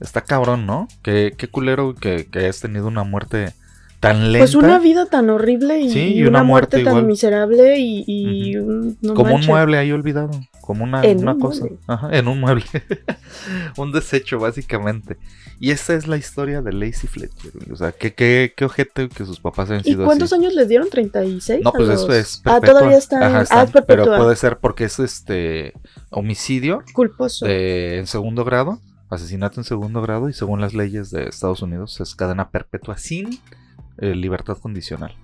Está 0.00 0.20
cabrón, 0.22 0.66
¿no? 0.66 0.88
Qué, 1.02 1.34
qué 1.36 1.48
culero 1.48 1.94
que, 1.94 2.26
que 2.30 2.40
hayas 2.40 2.60
tenido 2.60 2.86
una 2.86 3.04
muerte 3.04 3.52
tan 4.00 4.32
lenta. 4.32 4.38
Pues 4.44 4.54
una 4.54 4.78
vida 4.78 5.06
tan 5.06 5.30
horrible 5.30 5.80
y, 5.80 5.90
Sí, 5.90 5.98
y 6.00 6.18
y 6.18 6.22
una, 6.22 6.40
una 6.40 6.42
muerte, 6.44 6.78
muerte 6.78 6.90
tan 6.98 7.06
miserable 7.06 7.78
y, 7.78 8.04
y 8.06 8.56
un- 8.56 8.98
no 9.00 9.14
como 9.14 9.34
un 9.34 9.46
mueble 9.46 9.78
ahí 9.78 9.92
olvidado. 9.92 10.30
Como 10.66 10.82
una, 10.82 11.02
En 11.04 11.20
una 11.20 11.34
un 11.34 11.40
cosa. 11.40 11.60
mueble. 11.60 11.78
Ajá, 11.86 12.10
en 12.10 12.26
un 12.26 12.40
mueble. 12.40 12.64
un 13.76 13.92
desecho, 13.92 14.38
básicamente. 14.40 15.16
Y 15.60 15.70
esa 15.70 15.94
es 15.94 16.08
la 16.08 16.16
historia 16.16 16.60
de 16.60 16.72
Lacey 16.72 17.08
Fletcher. 17.08 17.52
O 17.72 17.76
sea, 17.76 17.92
qué, 17.92 18.14
qué, 18.14 18.52
qué 18.56 18.64
ojete 18.64 19.08
que 19.08 19.24
sus 19.24 19.38
papás 19.38 19.70
hayan 19.70 19.82
¿Y 19.86 19.90
sido 19.92 20.04
cuántos 20.04 20.32
así. 20.32 20.42
años 20.42 20.54
les 20.54 20.68
dieron? 20.68 20.88
¿36? 20.88 21.60
No, 21.62 21.72
pues 21.72 21.86
los- 21.88 22.02
eso 22.02 22.12
es 22.12 22.42
Ah, 22.44 22.54
perpetua. 22.54 22.74
todavía 22.80 22.98
está. 22.98 23.18
Ajá, 23.26 23.36
en- 23.36 23.42
está, 23.44 23.60
ah, 23.60 23.64
es. 23.64 23.84
Pero 23.86 24.04
puede 24.04 24.34
ser 24.36 24.58
porque 24.58 24.84
es 24.84 24.98
este 24.98 25.72
homicidio 26.10 26.82
Culposo. 26.92 27.46
de, 27.46 27.98
en 27.98 28.06
segundo 28.08 28.44
grado, 28.44 28.80
asesinato 29.08 29.60
en 29.60 29.64
segundo 29.64 30.02
grado 30.02 30.28
y 30.28 30.32
según 30.32 30.60
las 30.60 30.74
leyes 30.74 31.10
de 31.12 31.28
Estados 31.28 31.62
Unidos 31.62 32.00
es 32.00 32.14
cadena 32.16 32.50
perpetua 32.50 32.98
sin 32.98 33.38
eh, 33.98 34.14
libertad 34.16 34.58
condicional. 34.58 35.14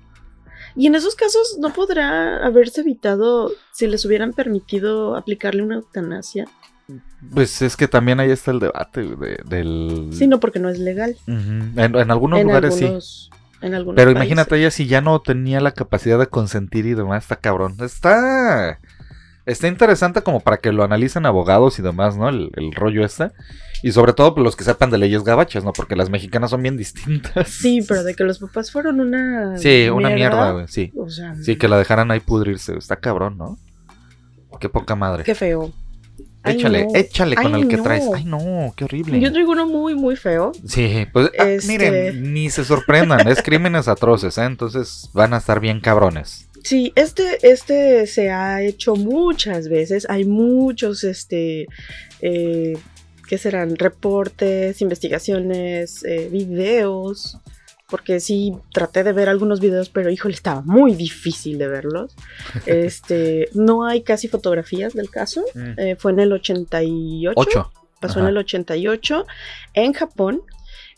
Y 0.76 0.86
en 0.86 0.94
esos 0.94 1.14
casos, 1.14 1.56
¿no 1.60 1.72
podrá 1.72 2.44
haberse 2.44 2.80
evitado 2.82 3.50
si 3.72 3.86
les 3.86 4.04
hubieran 4.04 4.32
permitido 4.32 5.16
aplicarle 5.16 5.62
una 5.62 5.76
eutanasia? 5.76 6.46
Pues 7.32 7.62
es 7.62 7.76
que 7.76 7.88
también 7.88 8.20
ahí 8.20 8.30
está 8.30 8.50
el 8.50 8.58
debate 8.60 9.02
de- 9.02 9.40
del... 9.44 10.08
Sí, 10.12 10.26
no, 10.26 10.40
porque 10.40 10.58
no 10.58 10.68
es 10.68 10.78
legal. 10.78 11.16
En, 11.26 11.74
en 11.76 12.10
algunos 12.10 12.40
en 12.40 12.46
lugares 12.46 12.74
sí. 12.74 12.84
algunos, 12.84 13.30
en 13.60 13.74
algunos 13.74 13.96
Pero 13.96 14.08
países. 14.12 14.20
imagínate 14.22 14.56
ella 14.58 14.70
si 14.70 14.86
ya 14.86 15.00
no 15.00 15.20
tenía 15.20 15.60
la 15.60 15.72
capacidad 15.72 16.18
de 16.18 16.26
consentir 16.26 16.84
y 16.86 16.94
demás, 16.94 17.24
está 17.24 17.36
cabrón. 17.36 17.76
Está. 17.80 18.78
Está 19.46 19.66
interesante 19.68 20.22
como 20.22 20.40
para 20.40 20.58
que 20.58 20.72
lo 20.72 20.84
analicen 20.84 21.26
abogados 21.26 21.78
y 21.78 21.82
demás, 21.82 22.16
¿no? 22.16 22.28
El, 22.28 22.50
el 22.54 22.72
rollo 22.72 23.04
este. 23.04 23.30
Y 23.82 23.92
sobre 23.92 24.12
todo 24.12 24.34
pues, 24.34 24.44
los 24.44 24.56
que 24.56 24.64
sepan 24.64 24.90
de 24.90 24.98
leyes 24.98 25.24
gabachas, 25.24 25.64
¿no? 25.64 25.72
Porque 25.72 25.96
las 25.96 26.08
mexicanas 26.10 26.50
son 26.50 26.62
bien 26.62 26.76
distintas. 26.76 27.48
Sí, 27.48 27.84
pero 27.86 28.04
de 28.04 28.14
que 28.14 28.24
los 28.24 28.38
papás 28.38 28.70
fueron 28.70 29.00
una. 29.00 29.56
Sí, 29.58 29.88
una 29.88 30.10
mierda, 30.10 30.52
güey. 30.52 30.66
Sí. 30.68 30.92
O 30.96 31.10
sea, 31.10 31.34
Sí, 31.36 31.56
que 31.56 31.68
la 31.68 31.78
dejaran 31.78 32.10
ahí 32.10 32.20
pudrirse. 32.20 32.76
Está 32.76 32.96
cabrón, 32.96 33.36
¿no? 33.38 33.58
Qué 34.60 34.68
poca 34.68 34.94
madre. 34.94 35.24
qué 35.24 35.34
feo. 35.34 35.72
Ay, 36.44 36.56
échale, 36.56 36.84
no. 36.86 36.90
échale 36.94 37.36
con 37.36 37.54
Ay, 37.54 37.62
el 37.62 37.68
que 37.68 37.76
no. 37.76 37.82
traes. 37.84 38.04
Ay, 38.14 38.24
no, 38.24 38.72
qué 38.76 38.84
horrible. 38.84 39.20
Yo 39.20 39.32
traigo 39.32 39.52
uno 39.52 39.66
muy, 39.66 39.94
muy 39.94 40.16
feo. 40.16 40.52
Sí, 40.66 41.06
pues 41.12 41.30
ah, 41.38 41.48
Este- 41.48 41.68
miren, 41.68 42.32
ni 42.34 42.50
se 42.50 42.64
sorprendan, 42.64 43.26
es 43.28 43.42
crímenes 43.44 43.86
atroces, 43.88 44.38
¿eh? 44.38 44.44
Entonces 44.44 45.08
van 45.12 45.34
a 45.34 45.38
estar 45.38 45.60
bien 45.60 45.80
cabrones. 45.80 46.48
Sí, 46.64 46.92
este, 46.96 47.38
este 47.48 48.06
se 48.06 48.30
ha 48.30 48.62
hecho 48.62 48.94
muchas 48.96 49.68
veces. 49.68 50.06
Hay 50.08 50.24
muchos, 50.24 51.02
este, 51.04 51.66
eh, 52.20 52.74
¿qué 53.28 53.38
serán? 53.38 53.76
Reportes, 53.76 54.80
investigaciones, 54.80 56.04
eh, 56.04 56.28
videos, 56.30 57.38
porque 57.88 58.20
sí 58.20 58.54
traté 58.72 59.04
de 59.04 59.12
ver 59.12 59.28
algunos 59.28 59.60
videos, 59.60 59.90
pero 59.90 60.10
híjole, 60.10 60.34
estaba 60.34 60.62
muy 60.62 60.94
difícil 60.94 61.58
de 61.58 61.68
verlos. 61.68 62.16
Este, 62.66 63.48
no 63.52 63.86
hay 63.86 64.02
casi 64.02 64.28
fotografías 64.28 64.94
del 64.94 65.10
caso. 65.10 65.44
Mm. 65.54 65.78
Eh, 65.78 65.96
fue 65.96 66.12
en 66.12 66.20
el 66.20 66.32
88. 66.32 67.34
Ocho. 67.36 67.72
Pasó 68.00 68.18
Ajá. 68.18 68.28
en 68.28 68.28
el 68.28 68.38
88 68.38 69.26
en 69.74 69.92
Japón. 69.92 70.42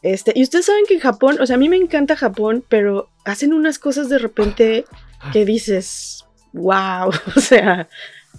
Este, 0.03 0.33
y 0.35 0.43
ustedes 0.43 0.67
saben 0.67 0.85
que 0.87 0.95
en 0.95 1.01
Japón, 1.01 1.39
o 1.41 1.47
sea, 1.47 1.57
a 1.57 1.59
mí 1.59 1.69
me 1.69 1.77
encanta 1.77 2.15
Japón, 2.15 2.65
pero 2.69 3.09
hacen 3.25 3.53
unas 3.53 3.79
cosas 3.79 4.09
de 4.09 4.19
repente 4.19 4.85
que 5.33 5.45
dices, 5.45 6.25
wow, 6.53 7.09
o 7.37 7.41
sea, 7.41 7.89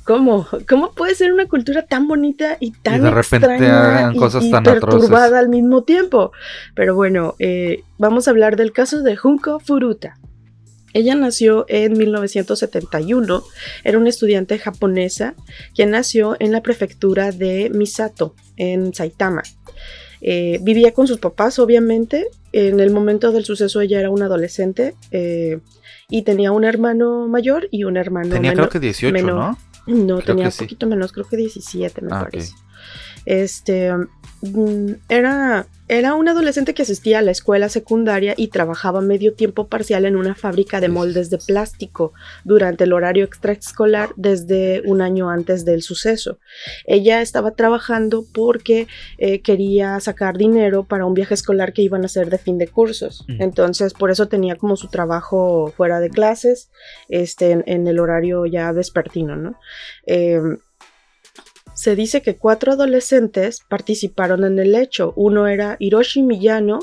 ¿cómo? 0.03 0.47
¿Cómo 0.67 0.91
puede 0.93 1.15
ser 1.15 1.31
una 1.33 1.47
cultura 1.47 1.83
tan 1.83 2.07
bonita 2.07 2.57
y 2.59 2.71
tan 2.71 3.01
de 3.03 3.11
repente 3.11 3.47
extraña 3.47 3.85
hagan 3.99 4.15
y- 4.15 4.19
cosas 4.19 4.43
y 4.43 4.51
tan 4.51 4.63
perturbada 4.63 5.25
atroces? 5.25 5.33
al 5.39 5.49
mismo 5.49 5.83
tiempo? 5.83 6.31
Pero 6.75 6.95
bueno, 6.95 7.35
eh, 7.39 7.83
vamos 7.97 8.27
a 8.27 8.31
hablar 8.31 8.55
del 8.55 8.71
caso 8.71 9.01
de 9.01 9.15
Junko 9.15 9.59
Furuta. 9.59 10.17
Ella 10.93 11.13
nació 11.15 11.65
en 11.67 11.97
1971, 11.97 13.43
era 13.83 13.97
una 13.97 14.07
estudiante 14.09 14.57
japonesa 14.59 15.35
quien 15.75 15.91
nació 15.91 16.37
en 16.39 16.51
la 16.53 16.61
prefectura 16.61 17.31
de 17.31 17.69
Misato, 17.73 18.33
en 18.55 18.93
Saitama. 18.93 19.43
Eh, 20.21 20.59
vivía 20.63 20.93
con 20.93 21.07
sus 21.07 21.17
papás, 21.19 21.59
obviamente. 21.59 22.27
En 22.53 22.79
el 22.79 22.91
momento 22.91 23.33
del 23.33 23.43
suceso 23.43 23.81
ella 23.81 23.99
era 23.99 24.09
una 24.09 24.25
adolescente 24.27 24.95
eh, 25.11 25.59
y 26.09 26.21
tenía 26.21 26.53
un 26.53 26.63
hermano 26.63 27.27
mayor 27.27 27.67
y 27.71 27.83
un 27.83 27.97
hermano 27.97 28.29
Tenía 28.29 28.51
menor. 28.51 28.69
creo 28.69 28.81
que 28.81 28.85
18, 28.87 29.11
menor. 29.13 29.35
¿no? 29.35 29.57
No, 29.87 30.15
Creo 30.15 30.25
tenía 30.25 30.45
un 30.45 30.51
sí. 30.51 30.63
poquito 30.63 30.87
menos, 30.87 31.11
creo 31.11 31.27
que 31.27 31.37
17 31.37 32.01
me 32.01 32.09
Ah, 32.11 32.21
parece. 32.23 32.53
Este 33.25 33.91
mm, 34.41 34.91
era, 35.09 35.67
era 35.87 36.15
un 36.15 36.27
adolescente 36.27 36.73
que 36.73 36.81
asistía 36.81 37.19
a 37.19 37.21
la 37.21 37.31
escuela 37.31 37.69
secundaria 37.69 38.33
y 38.35 38.47
trabajaba 38.47 39.01
medio 39.01 39.33
tiempo 39.33 39.67
parcial 39.67 40.05
en 40.05 40.15
una 40.15 40.33
fábrica 40.33 40.81
de 40.81 40.89
moldes 40.89 41.29
de 41.29 41.37
plástico 41.37 42.13
durante 42.43 42.85
el 42.85 42.93
horario 42.93 43.23
extraescolar 43.23 44.09
desde 44.15 44.81
un 44.85 45.01
año 45.01 45.29
antes 45.29 45.63
del 45.63 45.83
suceso. 45.83 46.39
Ella 46.85 47.21
estaba 47.21 47.51
trabajando 47.51 48.25
porque 48.33 48.87
eh, 49.19 49.41
quería 49.41 49.99
sacar 49.99 50.37
dinero 50.37 50.85
para 50.85 51.05
un 51.05 51.13
viaje 51.13 51.35
escolar 51.35 51.71
que 51.71 51.83
iban 51.83 52.01
a 52.01 52.05
hacer 52.07 52.29
de 52.29 52.39
fin 52.39 52.57
de 52.57 52.67
cursos. 52.67 53.25
Entonces, 53.27 53.93
por 53.93 54.09
eso 54.09 54.27
tenía 54.27 54.55
como 54.55 54.77
su 54.77 54.87
trabajo 54.87 55.71
fuera 55.77 55.99
de 55.99 56.09
clases, 56.09 56.71
este, 57.09 57.51
en, 57.51 57.63
en 57.67 57.87
el 57.87 57.99
horario 57.99 58.45
ya 58.47 58.71
vespertino, 58.71 59.35
¿no? 59.35 59.59
Eh, 60.07 60.41
se 61.75 61.95
dice 61.95 62.21
que 62.21 62.37
cuatro 62.37 62.71
adolescentes 62.71 63.59
participaron 63.67 64.43
en 64.45 64.57
el 64.59 64.75
hecho. 64.75 65.13
Uno 65.15 65.47
era 65.47 65.75
Hiroshi 65.79 66.23
Miyano, 66.23 66.79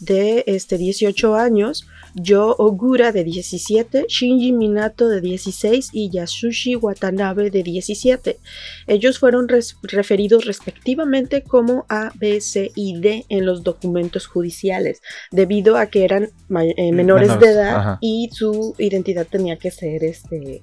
de 0.00 0.44
este, 0.46 0.78
18 0.78 1.36
años, 1.36 1.86
Yo 2.14 2.56
Ogura, 2.58 3.12
de 3.12 3.22
17, 3.22 4.06
Shinji 4.08 4.52
Minato, 4.52 5.08
de 5.08 5.20
16, 5.20 5.90
y 5.92 6.10
Yasushi 6.10 6.74
Watanabe, 6.76 7.50
de 7.50 7.62
17. 7.62 8.38
Ellos 8.86 9.18
fueron 9.18 9.46
referidos 9.82 10.46
respectivamente 10.46 11.42
como 11.42 11.84
A, 11.88 12.12
B, 12.16 12.40
C 12.40 12.72
y 12.74 12.98
D 12.98 13.26
en 13.28 13.44
los 13.44 13.62
documentos 13.62 14.26
judiciales, 14.26 15.02
debido 15.30 15.76
a 15.76 15.86
que 15.86 16.04
eran 16.04 16.30
eh, 16.76 16.92
menores 16.92 17.38
de 17.38 17.46
edad 17.50 17.76
ajá. 17.76 17.98
y 18.00 18.28
su 18.32 18.74
identidad 18.78 19.26
tenía 19.30 19.56
que 19.56 19.70
ser 19.70 20.02
este 20.04 20.62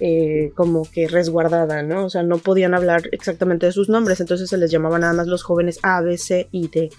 eh, 0.00 0.52
como 0.54 0.82
que 0.90 1.08
resguardada, 1.08 1.82
¿no? 1.82 2.04
O 2.06 2.10
sea, 2.10 2.22
no 2.22 2.38
podían 2.38 2.74
hablar 2.74 3.02
exactamente 3.12 3.66
de 3.66 3.72
sus 3.72 3.88
nombres, 3.88 4.20
entonces 4.20 4.48
se 4.50 4.56
les 4.58 4.70
llamaba 4.70 4.98
nada 4.98 5.12
más 5.12 5.26
los 5.26 5.42
jóvenes 5.42 5.78
A, 5.82 6.00
B, 6.00 6.18
C 6.18 6.48
y 6.52 6.68
D. 6.68 6.90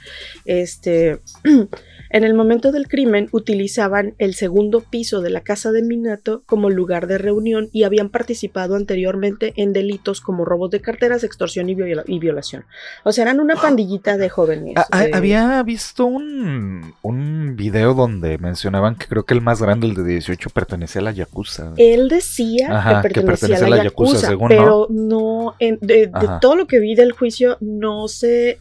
Este, 0.45 1.19
en 2.11 2.23
el 2.23 2.33
momento 2.33 2.71
del 2.71 2.87
crimen 2.87 3.29
utilizaban 3.31 4.15
el 4.17 4.33
segundo 4.33 4.81
piso 4.81 5.21
de 5.21 5.29
la 5.29 5.41
casa 5.41 5.71
de 5.71 5.81
Minato 5.83 6.43
como 6.45 6.69
lugar 6.69 7.07
de 7.07 7.17
reunión 7.17 7.69
y 7.71 7.83
habían 7.83 8.09
participado 8.09 8.75
anteriormente 8.75 9.53
en 9.55 9.73
delitos 9.73 10.21
como 10.21 10.45
robos 10.45 10.69
de 10.71 10.81
carteras, 10.81 11.23
extorsión 11.23 11.69
y, 11.69 11.75
viola- 11.75 12.03
y 12.05 12.19
violación. 12.19 12.65
O 13.03 13.11
sea, 13.11 13.23
eran 13.23 13.39
una 13.39 13.55
pandillita 13.55 14.17
de 14.17 14.29
jóvenes. 14.29 14.73
Ah, 14.77 14.85
ah, 14.91 15.05
eh, 15.05 15.11
Había 15.13 15.63
visto 15.63 16.05
un, 16.05 16.93
un 17.01 17.55
video 17.55 17.93
donde 17.93 18.28
mencionaban 18.37 18.95
que 18.95 19.07
creo 19.07 19.25
que 19.25 19.33
el 19.33 19.41
más 19.41 19.61
grande, 19.61 19.87
el 19.87 19.95
de 19.95 20.03
18, 20.03 20.49
pertenecía 20.51 21.01
a 21.01 21.05
la 21.05 21.11
Yakuza. 21.11 21.73
Él 21.77 22.07
decía 22.09 22.77
Ajá, 22.77 23.01
que 23.01 23.09
que 23.09 23.21
pertenecía 23.21 23.65
a 23.65 23.69
la, 23.69 23.83
Yakuza, 23.83 24.27
según, 24.27 24.49
pero 24.49 24.87
no, 24.89 25.55
en- 25.59 25.79
de, 25.81 26.07
de 26.07 26.29
todo 26.41 26.55
lo 26.55 26.67
que 26.67 26.79
vi 26.79 26.95
del 26.95 27.11
juicio, 27.13 27.57
no 27.61 28.07
sé, 28.07 28.59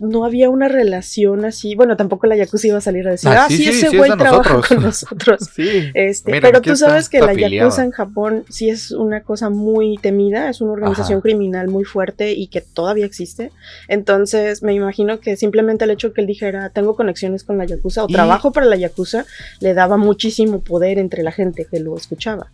no 0.00 0.24
había 0.24 0.50
una 0.50 0.68
relación 0.68 1.44
así. 1.44 1.74
Bueno, 1.74 1.96
tampoco 1.96 2.26
la 2.26 2.36
Yakuza 2.36 2.66
iba 2.68 2.78
a 2.78 2.80
salir 2.80 3.06
a 3.06 3.12
decir, 3.12 3.30
Ah, 3.30 3.44
ah, 3.44 3.48
sí, 3.48 3.68
ese 3.68 3.86
es 3.86 3.96
güey 3.96 4.10
de 4.10 4.16
trabaja 4.16 4.54
nosotros". 4.54 4.68
con 4.68 4.82
nosotros. 4.82 5.50
Sí. 5.54 5.90
Este, 5.94 6.40
pero 6.40 6.60
tú 6.60 6.74
sabes 6.76 7.08
que 7.08 7.20
la. 7.20 7.32
Yakuza 7.34 7.84
en 7.84 7.90
Japón 7.90 8.44
sí 8.48 8.70
es 8.70 8.90
una 8.90 9.22
cosa 9.22 9.50
muy 9.50 9.96
temida, 9.98 10.48
es 10.48 10.60
una 10.60 10.72
organización 10.72 11.18
Ajá. 11.18 11.22
criminal 11.22 11.68
muy 11.68 11.84
fuerte 11.84 12.32
y 12.32 12.48
que 12.48 12.60
todavía 12.60 13.06
existe. 13.06 13.50
Entonces 13.88 14.62
me 14.62 14.72
imagino 14.74 15.20
que 15.20 15.36
simplemente 15.36 15.84
el 15.84 15.90
hecho 15.90 16.12
que 16.12 16.20
él 16.22 16.26
dijera 16.26 16.70
tengo 16.70 16.96
conexiones 16.96 17.44
con 17.44 17.58
la 17.58 17.64
Yakuza 17.64 18.04
o 18.04 18.06
Y- 18.08 18.12
trabajo 18.12 18.52
para 18.52 18.66
la 18.66 18.76
Yakuza 18.76 19.24
le 19.60 19.74
daba 19.74 19.96
muchísimo 19.96 20.60
poder 20.60 20.98
entre 20.98 21.22
la 21.22 21.32
gente 21.32 21.66
que 21.70 21.80
lo 21.80 21.96
escuchaba. 21.96 22.50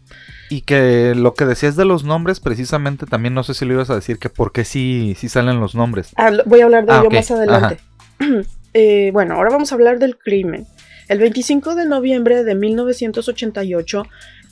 Y 0.50 0.62
que 0.62 1.14
lo 1.14 1.32
que 1.34 1.46
decías 1.46 1.76
de 1.76 1.84
los 1.84 2.04
nombres, 2.04 2.40
precisamente 2.40 3.06
también 3.06 3.34
no 3.34 3.42
sé 3.44 3.54
si 3.54 3.64
lo 3.64 3.74
ibas 3.74 3.88
a 3.88 3.94
decir, 3.94 4.18
que 4.18 4.28
por 4.28 4.52
qué 4.52 4.64
sí, 4.64 5.14
sí 5.16 5.28
salen 5.28 5.60
los 5.60 5.74
nombres. 5.74 6.10
Ah, 6.16 6.32
voy 6.44 6.60
a 6.60 6.64
hablar 6.64 6.84
de 6.84 6.92
Ah, 6.92 7.00
ello 7.00 7.10
más 7.10 7.30
adelante. 7.30 7.78
Eh, 8.72 9.10
bueno, 9.12 9.34
ahora 9.34 9.50
vamos 9.50 9.72
a 9.72 9.74
hablar 9.74 9.98
del 9.98 10.16
crimen. 10.16 10.64
El 11.08 11.18
25 11.18 11.74
de 11.74 11.86
noviembre 11.86 12.44
de 12.44 12.54
1988, 12.54 14.04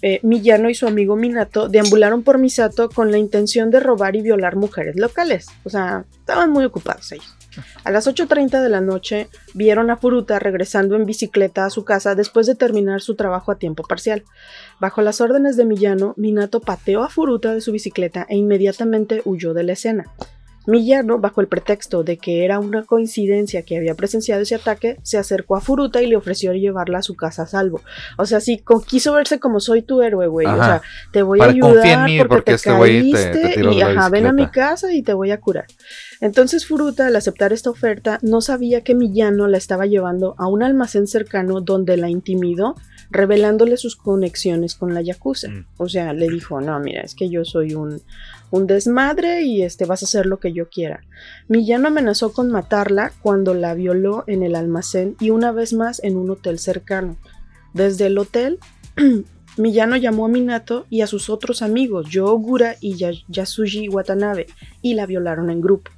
eh, 0.03 0.19
Miyano 0.25 0.69
y 0.71 0.75
su 0.75 0.89
amigo 0.89 1.15
Minato 1.15 1.69
deambularon 1.69 2.25
por 2.25 2.39
Misato 2.39 2.89
con 2.89 3.13
la 3.13 3.19
intención 3.19 3.71
de 3.71 3.79
robar 3.79 4.17
y 4.17 4.23
violar 4.23 4.57
mujeres 4.57 4.97
locales. 4.97 5.47
O 5.63 5.71
sea, 5.71 6.05
estaban 6.19 6.51
muy 6.51 6.65
ocupados 6.65 7.13
ellos. 7.13 7.33
A 7.85 7.91
las 7.91 8.07
8.30 8.07 8.61
de 8.61 8.69
la 8.69 8.81
noche 8.81 9.29
vieron 9.55 9.91
a 9.91 9.97
Furuta 9.97 10.39
regresando 10.39 10.97
en 10.97 11.07
bicicleta 11.07 11.65
a 11.65 11.71
su 11.71 11.85
casa 11.85 12.15
después 12.15 12.47
de 12.47 12.55
terminar 12.55 13.01
su 13.01 13.15
trabajo 13.17 13.53
a 13.53 13.59
tiempo 13.59 13.83
parcial. 13.85 14.25
Bajo 14.81 15.03
las 15.03 15.21
órdenes 15.21 15.57
de 15.57 15.65
Miyano, 15.65 16.15
Minato 16.17 16.61
pateó 16.61 17.03
a 17.03 17.09
Furuta 17.09 17.53
de 17.55 17.61
su 17.61 17.73
bicicleta 17.73 18.27
e 18.29 18.37
inmediatamente 18.37 19.23
huyó 19.25 19.55
de 19.55 19.65
la 19.65 19.73
escena. 19.73 20.05
Miyano, 20.67 21.19
bajo 21.19 21.41
el 21.41 21.47
pretexto 21.49 22.05
de 22.05 22.19
que 22.19 22.45
era 22.45 22.59
una 22.59 22.85
coincidencia 22.85 23.63
que 23.63 23.79
había 23.79 23.95
presenciado 23.95 24.43
ese 24.43 24.55
ataque, 24.55 24.99
se 25.03 25.17
acercó 25.17 25.57
a 25.57 25.63
Furuta 25.63 26.03
y 26.03 26.07
le 26.09 26.17
ofreció 26.17 26.53
llevarla 26.53 26.99
a 26.99 27.03
su 27.03 27.17
casa 27.17 27.45
a 27.45 27.47
salvo. 27.47 27.81
O 28.19 28.27
sea, 28.27 28.39
sí, 28.41 28.63
quiso 28.87 29.15
verse 29.15 29.41
como 29.41 29.61
soy 29.61 29.81
tu 29.81 30.03
héroe, 30.03 30.27
güey. 30.27 30.47
O 30.47 30.57
sea, 30.57 30.83
te 31.11 31.23
voy 31.23 31.39
Para- 31.39 31.53
a 31.53 31.55
ayudar 31.55 32.05
mí, 32.05 32.19
porque, 32.19 32.29
porque 32.29 32.51
te 32.51 32.55
este 32.57 32.71
te- 32.71 32.79
caíste 32.79 33.63
te 33.63 33.75
y 33.75 33.81
ajá, 33.81 34.11
ven 34.11 34.27
a 34.27 34.33
mi 34.35 34.47
casa 34.49 34.93
y 34.93 35.03
te 35.03 35.15
voy 35.15 35.31
a 35.31 35.41
curar. 35.41 35.65
Entonces 36.21 36.67
Furuta, 36.67 37.07
al 37.07 37.17
aceptar 37.17 37.55
esta 37.55 37.71
oferta, 37.71 38.19
no 38.21 38.43
sabía 38.43 38.83
que 38.83 38.95
Miyano 38.95 39.47
la 39.49 39.57
estaba 39.57 39.87
llevando 39.87 40.35
a 40.37 40.49
un 40.49 40.63
almacén 40.63 41.07
cercano 41.07 41.63
donde 41.63 41.97
la 41.97 42.11
intimidó, 42.11 42.75
revelándole 43.11 43.77
sus 43.77 43.97
conexiones 43.97 44.75
con 44.75 44.95
la 44.95 45.01
Yakuza. 45.03 45.49
Mm. 45.49 45.67
O 45.79 45.89
sea, 45.89 46.13
le 46.13 46.29
dijo, 46.29 46.61
no, 46.61 46.79
mira, 46.81 47.03
es 47.03 47.15
que 47.15 47.29
yo 47.31 47.45
soy 47.45 47.75
un, 47.75 48.01
un 48.51 48.67
desmadre 48.67 49.43
y 49.43 49.63
este 49.63 49.85
vas 49.87 50.03
a 50.03 50.07
hacer 50.07 50.27
lo 50.27 50.39
que 50.41 50.53
yo 50.53 50.69
quiera. 50.69 51.01
Miyano 51.49 51.89
amenazó 51.89 52.33
con 52.33 52.51
matarla 52.51 53.13
cuando 53.23 53.55
la 53.55 53.75
violó 53.75 54.25
en 54.27 54.43
el 54.43 54.55
almacén 54.55 55.17
y 55.21 55.31
una 55.31 55.53
vez 55.53 55.73
más 55.73 56.03
en 56.05 56.17
un 56.17 56.31
hotel 56.31 56.59
cercano. 56.59 57.17
Desde 57.75 58.07
el 58.07 58.19
hotel, 58.19 58.59
Miyano 59.57 59.97
llamó 59.97 60.27
a 60.27 60.29
Minato 60.29 60.87
y 60.89 61.01
a 61.01 61.07
sus 61.07 61.31
otros 61.31 61.63
amigos, 61.63 62.09
Yo 62.11 62.27
Ogura 62.27 62.77
y 62.81 62.95
Ya- 62.97 63.11
Yasuji 63.29 63.89
Watanabe, 63.89 64.47
y 64.83 64.95
la 64.95 65.07
violaron 65.07 65.51
en 65.51 65.61
grupo. 65.61 65.91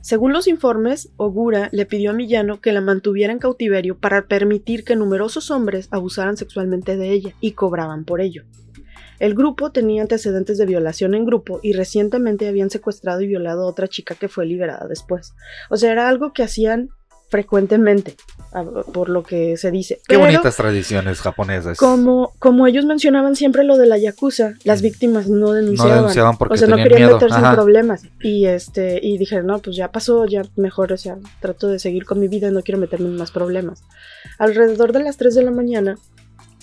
Según 0.00 0.32
los 0.32 0.46
informes, 0.46 1.10
Ogura 1.16 1.68
le 1.72 1.86
pidió 1.86 2.10
a 2.10 2.14
Miyano 2.14 2.60
que 2.60 2.72
la 2.72 2.80
mantuviera 2.80 3.32
en 3.32 3.38
cautiverio 3.38 3.98
para 3.98 4.26
permitir 4.26 4.84
que 4.84 4.96
numerosos 4.96 5.50
hombres 5.50 5.88
abusaran 5.90 6.36
sexualmente 6.36 6.96
de 6.96 7.12
ella 7.12 7.34
y 7.40 7.52
cobraban 7.52 8.04
por 8.04 8.20
ello. 8.20 8.44
El 9.18 9.34
grupo 9.34 9.72
tenía 9.72 10.02
antecedentes 10.02 10.58
de 10.58 10.66
violación 10.66 11.14
en 11.14 11.24
grupo 11.24 11.58
y 11.62 11.72
recientemente 11.72 12.46
habían 12.46 12.70
secuestrado 12.70 13.20
y 13.20 13.26
violado 13.26 13.62
a 13.62 13.66
otra 13.66 13.88
chica 13.88 14.14
que 14.14 14.28
fue 14.28 14.46
liberada 14.46 14.86
después. 14.86 15.34
O 15.70 15.76
sea, 15.76 15.90
era 15.90 16.08
algo 16.08 16.32
que 16.32 16.44
hacían 16.44 16.90
frecuentemente, 17.30 18.16
por 18.92 19.08
lo 19.08 19.22
que 19.22 19.56
se 19.56 19.70
dice. 19.70 19.96
Qué 19.96 20.02
Pero 20.16 20.20
bonitas 20.20 20.56
tradiciones 20.56 21.20
japonesas. 21.20 21.76
como, 21.78 22.32
como 22.38 22.66
ellos 22.66 22.84
mencionaban 22.84 23.36
siempre 23.36 23.64
lo 23.64 23.76
de 23.76 23.86
la 23.86 23.98
yakuza, 23.98 24.54
las 24.64 24.80
Mm. 24.80 24.84
víctimas 24.84 25.28
no 25.28 25.38
no 25.38 25.52
denunciaban. 25.52 25.96
denunciaban 25.96 26.36
porque 26.36 26.54
o 26.54 26.56
sea, 26.56 26.68
no 26.68 26.76
querían 26.76 27.02
miedo. 27.02 27.14
meterse 27.14 27.36
Ajá. 27.36 27.50
en 27.50 27.54
problemas. 27.56 28.02
Y 28.22 28.46
este, 28.46 28.98
y 29.02 29.18
dijeron, 29.18 29.46
no, 29.46 29.58
pues 29.58 29.76
ya 29.76 29.90
pasó, 29.92 30.24
ya 30.26 30.42
mejor, 30.56 30.92
o 30.92 30.96
sea, 30.96 31.16
trato 31.40 31.68
de 31.68 31.78
seguir 31.78 32.04
con 32.04 32.18
mi 32.20 32.28
vida, 32.28 32.50
no 32.50 32.62
quiero 32.62 32.78
meterme 32.80 33.06
en 33.08 33.16
más 33.16 33.30
problemas. 33.30 33.82
Alrededor 34.38 34.92
de 34.92 35.02
las 35.04 35.16
3 35.16 35.34
de 35.34 35.42
la 35.42 35.50
mañana, 35.50 35.96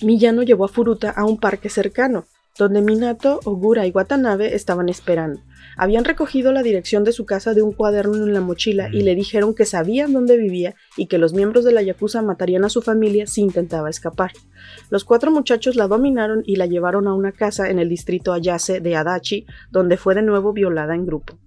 Miyano 0.02 0.42
llevó 0.42 0.64
a 0.64 0.68
Furuta 0.68 1.10
a 1.10 1.24
un 1.24 1.38
parque 1.38 1.68
cercano, 1.70 2.26
donde 2.58 2.82
Minato, 2.82 3.40
Ogura 3.44 3.86
y 3.86 3.90
Watanabe 3.90 4.54
estaban 4.54 4.88
esperando. 4.88 5.40
Habían 5.76 6.04
recogido 6.04 6.52
la 6.52 6.62
dirección 6.62 7.04
de 7.04 7.12
su 7.12 7.26
casa 7.26 7.52
de 7.52 7.60
un 7.60 7.72
cuaderno 7.72 8.16
en 8.16 8.32
la 8.32 8.40
mochila 8.40 8.88
y 8.90 9.02
le 9.02 9.14
dijeron 9.14 9.54
que 9.54 9.66
sabían 9.66 10.14
dónde 10.14 10.38
vivía 10.38 10.74
y 10.96 11.06
que 11.06 11.18
los 11.18 11.34
miembros 11.34 11.64
de 11.64 11.72
la 11.72 11.82
Yakuza 11.82 12.22
matarían 12.22 12.64
a 12.64 12.70
su 12.70 12.80
familia 12.80 13.26
si 13.26 13.42
intentaba 13.42 13.90
escapar. 13.90 14.32
Los 14.88 15.04
cuatro 15.04 15.30
muchachos 15.30 15.76
la 15.76 15.86
dominaron 15.86 16.42
y 16.46 16.56
la 16.56 16.66
llevaron 16.66 17.06
a 17.06 17.14
una 17.14 17.32
casa 17.32 17.68
en 17.68 17.78
el 17.78 17.90
distrito 17.90 18.32
Ayase 18.32 18.80
de 18.80 18.96
Adachi, 18.96 19.46
donde 19.70 19.98
fue 19.98 20.14
de 20.14 20.22
nuevo 20.22 20.54
violada 20.54 20.94
en 20.94 21.04
grupo. 21.04 21.38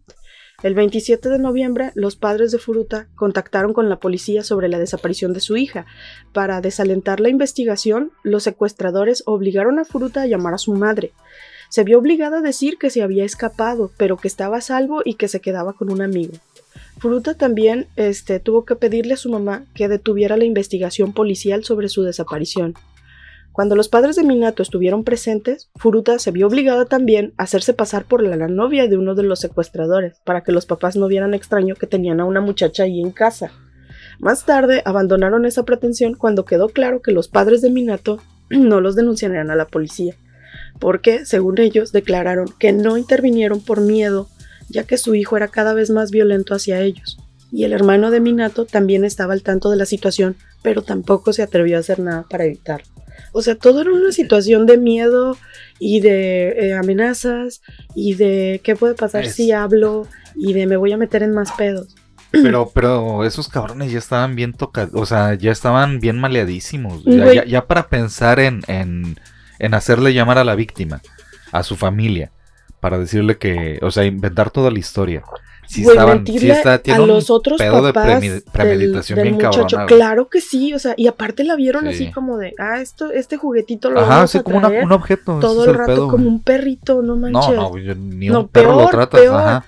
El 0.61 0.75
27 0.75 1.29
de 1.29 1.39
noviembre, 1.39 1.91
los 1.95 2.17
padres 2.17 2.51
de 2.51 2.57
Furuta 2.57 3.07
contactaron 3.15 3.71
con 3.71 3.87
la 3.87 3.99
policía 3.99 4.43
sobre 4.43 4.67
la 4.67 4.77
desaparición 4.77 5.31
de 5.31 5.39
su 5.39 5.55
hija. 5.55 5.85
Para 6.33 6.59
desalentar 6.59 7.21
la 7.21 7.29
investigación, 7.29 8.11
los 8.23 8.43
secuestradores 8.43 9.23
obligaron 9.25 9.79
a 9.79 9.85
Furuta 9.85 10.23
a 10.23 10.27
llamar 10.27 10.53
a 10.53 10.57
su 10.57 10.73
madre. 10.73 11.13
Se 11.69 11.83
vio 11.83 11.99
obligada 11.99 12.39
a 12.39 12.41
decir 12.41 12.77
que 12.77 12.89
se 12.89 13.03
había 13.03 13.23
escapado, 13.23 13.91
pero 13.97 14.17
que 14.17 14.27
estaba 14.27 14.57
a 14.57 14.61
salvo 14.61 15.01
y 15.05 15.13
que 15.13 15.27
se 15.27 15.39
quedaba 15.39 15.73
con 15.73 15.91
un 15.91 16.01
amigo. 16.01 16.33
Furuta 16.97 17.35
también 17.35 17.87
este, 17.95 18.39
tuvo 18.39 18.65
que 18.65 18.75
pedirle 18.75 19.13
a 19.13 19.17
su 19.17 19.29
mamá 19.29 19.63
que 19.73 19.87
detuviera 19.87 20.35
la 20.35 20.45
investigación 20.45 21.13
policial 21.13 21.63
sobre 21.63 21.87
su 21.87 22.03
desaparición. 22.03 22.73
Cuando 23.51 23.75
los 23.75 23.89
padres 23.89 24.15
de 24.15 24.23
Minato 24.23 24.63
estuvieron 24.63 25.03
presentes, 25.03 25.69
Furuta 25.75 26.17
se 26.19 26.31
vio 26.31 26.47
obligada 26.47 26.85
también 26.85 27.33
a 27.37 27.43
hacerse 27.43 27.73
pasar 27.73 28.05
por 28.05 28.23
la 28.23 28.47
novia 28.47 28.87
de 28.87 28.97
uno 28.97 29.15
de 29.15 29.23
los 29.23 29.39
secuestradores, 29.39 30.19
para 30.23 30.43
que 30.43 30.51
los 30.51 30.65
papás 30.65 30.95
no 30.95 31.07
vieran 31.07 31.33
extraño 31.33 31.75
que 31.75 31.87
tenían 31.87 32.19
a 32.19 32.25
una 32.25 32.41
muchacha 32.41 32.83
ahí 32.83 33.01
en 33.01 33.11
casa. 33.11 33.51
Más 34.19 34.45
tarde 34.45 34.81
abandonaron 34.85 35.45
esa 35.45 35.63
pretensión 35.63 36.15
cuando 36.15 36.45
quedó 36.45 36.69
claro 36.69 37.01
que 37.01 37.11
los 37.11 37.27
padres 37.27 37.61
de 37.61 37.69
Minato 37.69 38.19
no 38.49 38.81
los 38.81 38.95
denunciarían 38.95 39.51
a 39.51 39.55
la 39.55 39.65
policía, 39.65 40.15
porque, 40.79 41.25
según 41.25 41.59
ellos, 41.59 41.91
declararon 41.91 42.47
que 42.57 42.71
no 42.71 42.97
intervinieron 42.97 43.61
por 43.61 43.81
miedo, 43.81 44.29
ya 44.69 44.83
que 44.83 44.97
su 44.97 45.15
hijo 45.15 45.37
era 45.37 45.47
cada 45.47 45.73
vez 45.73 45.89
más 45.89 46.11
violento 46.11 46.55
hacia 46.55 46.79
ellos. 46.81 47.17
Y 47.51 47.63
el 47.63 47.73
hermano 47.73 48.11
de 48.11 48.19
Minato 48.19 48.65
también 48.65 49.03
estaba 49.03 49.33
al 49.33 49.43
tanto 49.43 49.69
de 49.69 49.77
la 49.77 49.85
situación, 49.85 50.35
pero 50.61 50.83
tampoco 50.83 51.33
se 51.33 51.41
atrevió 51.41 51.77
a 51.77 51.79
hacer 51.79 51.99
nada 51.99 52.25
para 52.29 52.45
evitarlo. 52.45 52.87
O 53.31 53.41
sea, 53.41 53.55
todo 53.55 53.81
era 53.81 53.91
una 53.91 54.11
situación 54.11 54.65
de 54.65 54.77
miedo 54.77 55.37
y 55.77 55.99
de 55.99 56.49
eh, 56.49 56.73
amenazas 56.73 57.61
y 57.95 58.15
de 58.15 58.61
qué 58.63 58.75
puede 58.75 58.95
pasar 58.95 59.27
si 59.27 59.51
hablo 59.51 60.07
y 60.35 60.53
de 60.53 60.65
me 60.67 60.77
voy 60.77 60.91
a 60.91 60.97
meter 60.97 61.23
en 61.23 61.33
más 61.33 61.51
pedos. 61.53 61.95
Pero, 62.31 62.69
pero 62.71 63.25
esos 63.25 63.47
cabrones 63.47 63.91
ya 63.91 63.97
estaban 63.97 64.35
bien 64.35 64.53
tocados, 64.53 64.91
o 64.93 65.03
sea, 65.07 65.33
ya 65.33 65.51
estaban 65.51 65.99
bien 65.99 66.19
maleadísimos. 66.19 67.03
Ya, 67.03 67.43
ya, 67.43 67.65
para 67.65 67.87
pensar 67.87 68.39
en, 68.39 68.61
en, 68.67 69.17
en 69.59 69.73
hacerle 69.73 70.13
llamar 70.13 70.37
a 70.37 70.43
la 70.43 70.55
víctima, 70.55 71.01
a 71.51 71.63
su 71.63 71.75
familia, 71.75 72.31
para 72.79 72.97
decirle 72.97 73.37
que, 73.37 73.79
o 73.81 73.91
sea, 73.91 74.05
inventar 74.05 74.49
toda 74.49 74.71
la 74.71 74.79
historia 74.79 75.23
sí 75.69 75.83
estaban, 75.83 76.25
sí 76.25 76.49
está, 76.49 76.79
tiene 76.79 77.03
a 77.03 77.05
los 77.05 77.29
otros 77.29 77.59
pedo 77.59 77.83
de 77.83 77.93
premeditación 78.51 79.21
bien 79.21 79.35
muchacho. 79.35 79.77
Claro 79.87 80.27
que 80.27 80.41
sí, 80.41 80.73
o 80.73 80.79
sea, 80.79 80.95
y 80.97 81.07
aparte 81.07 81.43
la 81.43 81.55
vieron 81.55 81.87
así 81.87 82.11
como 82.11 82.37
de, 82.37 82.55
ah, 82.57 82.81
esto, 82.81 83.11
este 83.11 83.37
juguetito 83.37 83.91
lo 83.91 84.01
Ajá, 84.01 84.15
vamos 84.15 84.35
a 84.35 84.43
como 84.43 84.61
traer 84.61 84.83
un 84.83 84.91
objeto. 84.91 85.39
Todo 85.39 85.65
el 85.65 85.75
rato 85.75 86.07
como 86.07 86.27
un 86.27 86.41
perrito, 86.41 87.01
no 87.01 87.15
manches. 87.15 87.55
No, 87.55 87.71
no, 87.71 87.95
ni 87.95 88.29
un 88.29 88.47
perro 88.47 88.75
lo 88.75 88.87
tratas, 88.87 89.21
ajá. 89.27 89.65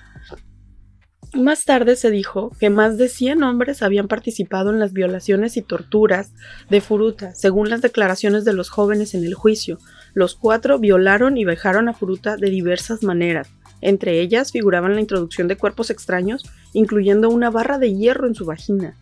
Más 1.34 1.64
tarde 1.64 1.96
se 1.96 2.10
dijo 2.10 2.50
que 2.60 2.68
más 2.68 2.98
de 2.98 3.08
100 3.08 3.42
hombres 3.42 3.82
habían 3.82 4.06
participado 4.06 4.70
en 4.70 4.78
las 4.78 4.92
violaciones 4.92 5.56
y 5.56 5.62
torturas 5.62 6.32
de 6.68 6.82
Furuta, 6.82 7.34
según 7.34 7.70
las 7.70 7.80
declaraciones 7.80 8.44
de 8.44 8.52
los 8.52 8.68
jóvenes 8.68 9.14
en 9.14 9.24
el 9.24 9.32
juicio. 9.32 9.78
Los 10.12 10.34
cuatro 10.34 10.78
violaron 10.78 11.38
y 11.38 11.46
vejaron 11.46 11.88
a 11.88 11.94
Furuta 11.94 12.36
de 12.36 12.50
diversas 12.50 13.02
maneras, 13.02 13.48
entre 13.82 14.20
ellas 14.20 14.52
figuraban 14.52 14.94
la 14.94 15.00
introducción 15.00 15.48
de 15.48 15.56
cuerpos 15.56 15.90
extraños, 15.90 16.44
incluyendo 16.74 17.28
una 17.28 17.50
barra 17.50 17.78
de 17.78 17.94
hierro 17.94 18.26
en 18.26 18.34
su 18.34 18.44
vagina, 18.46 18.96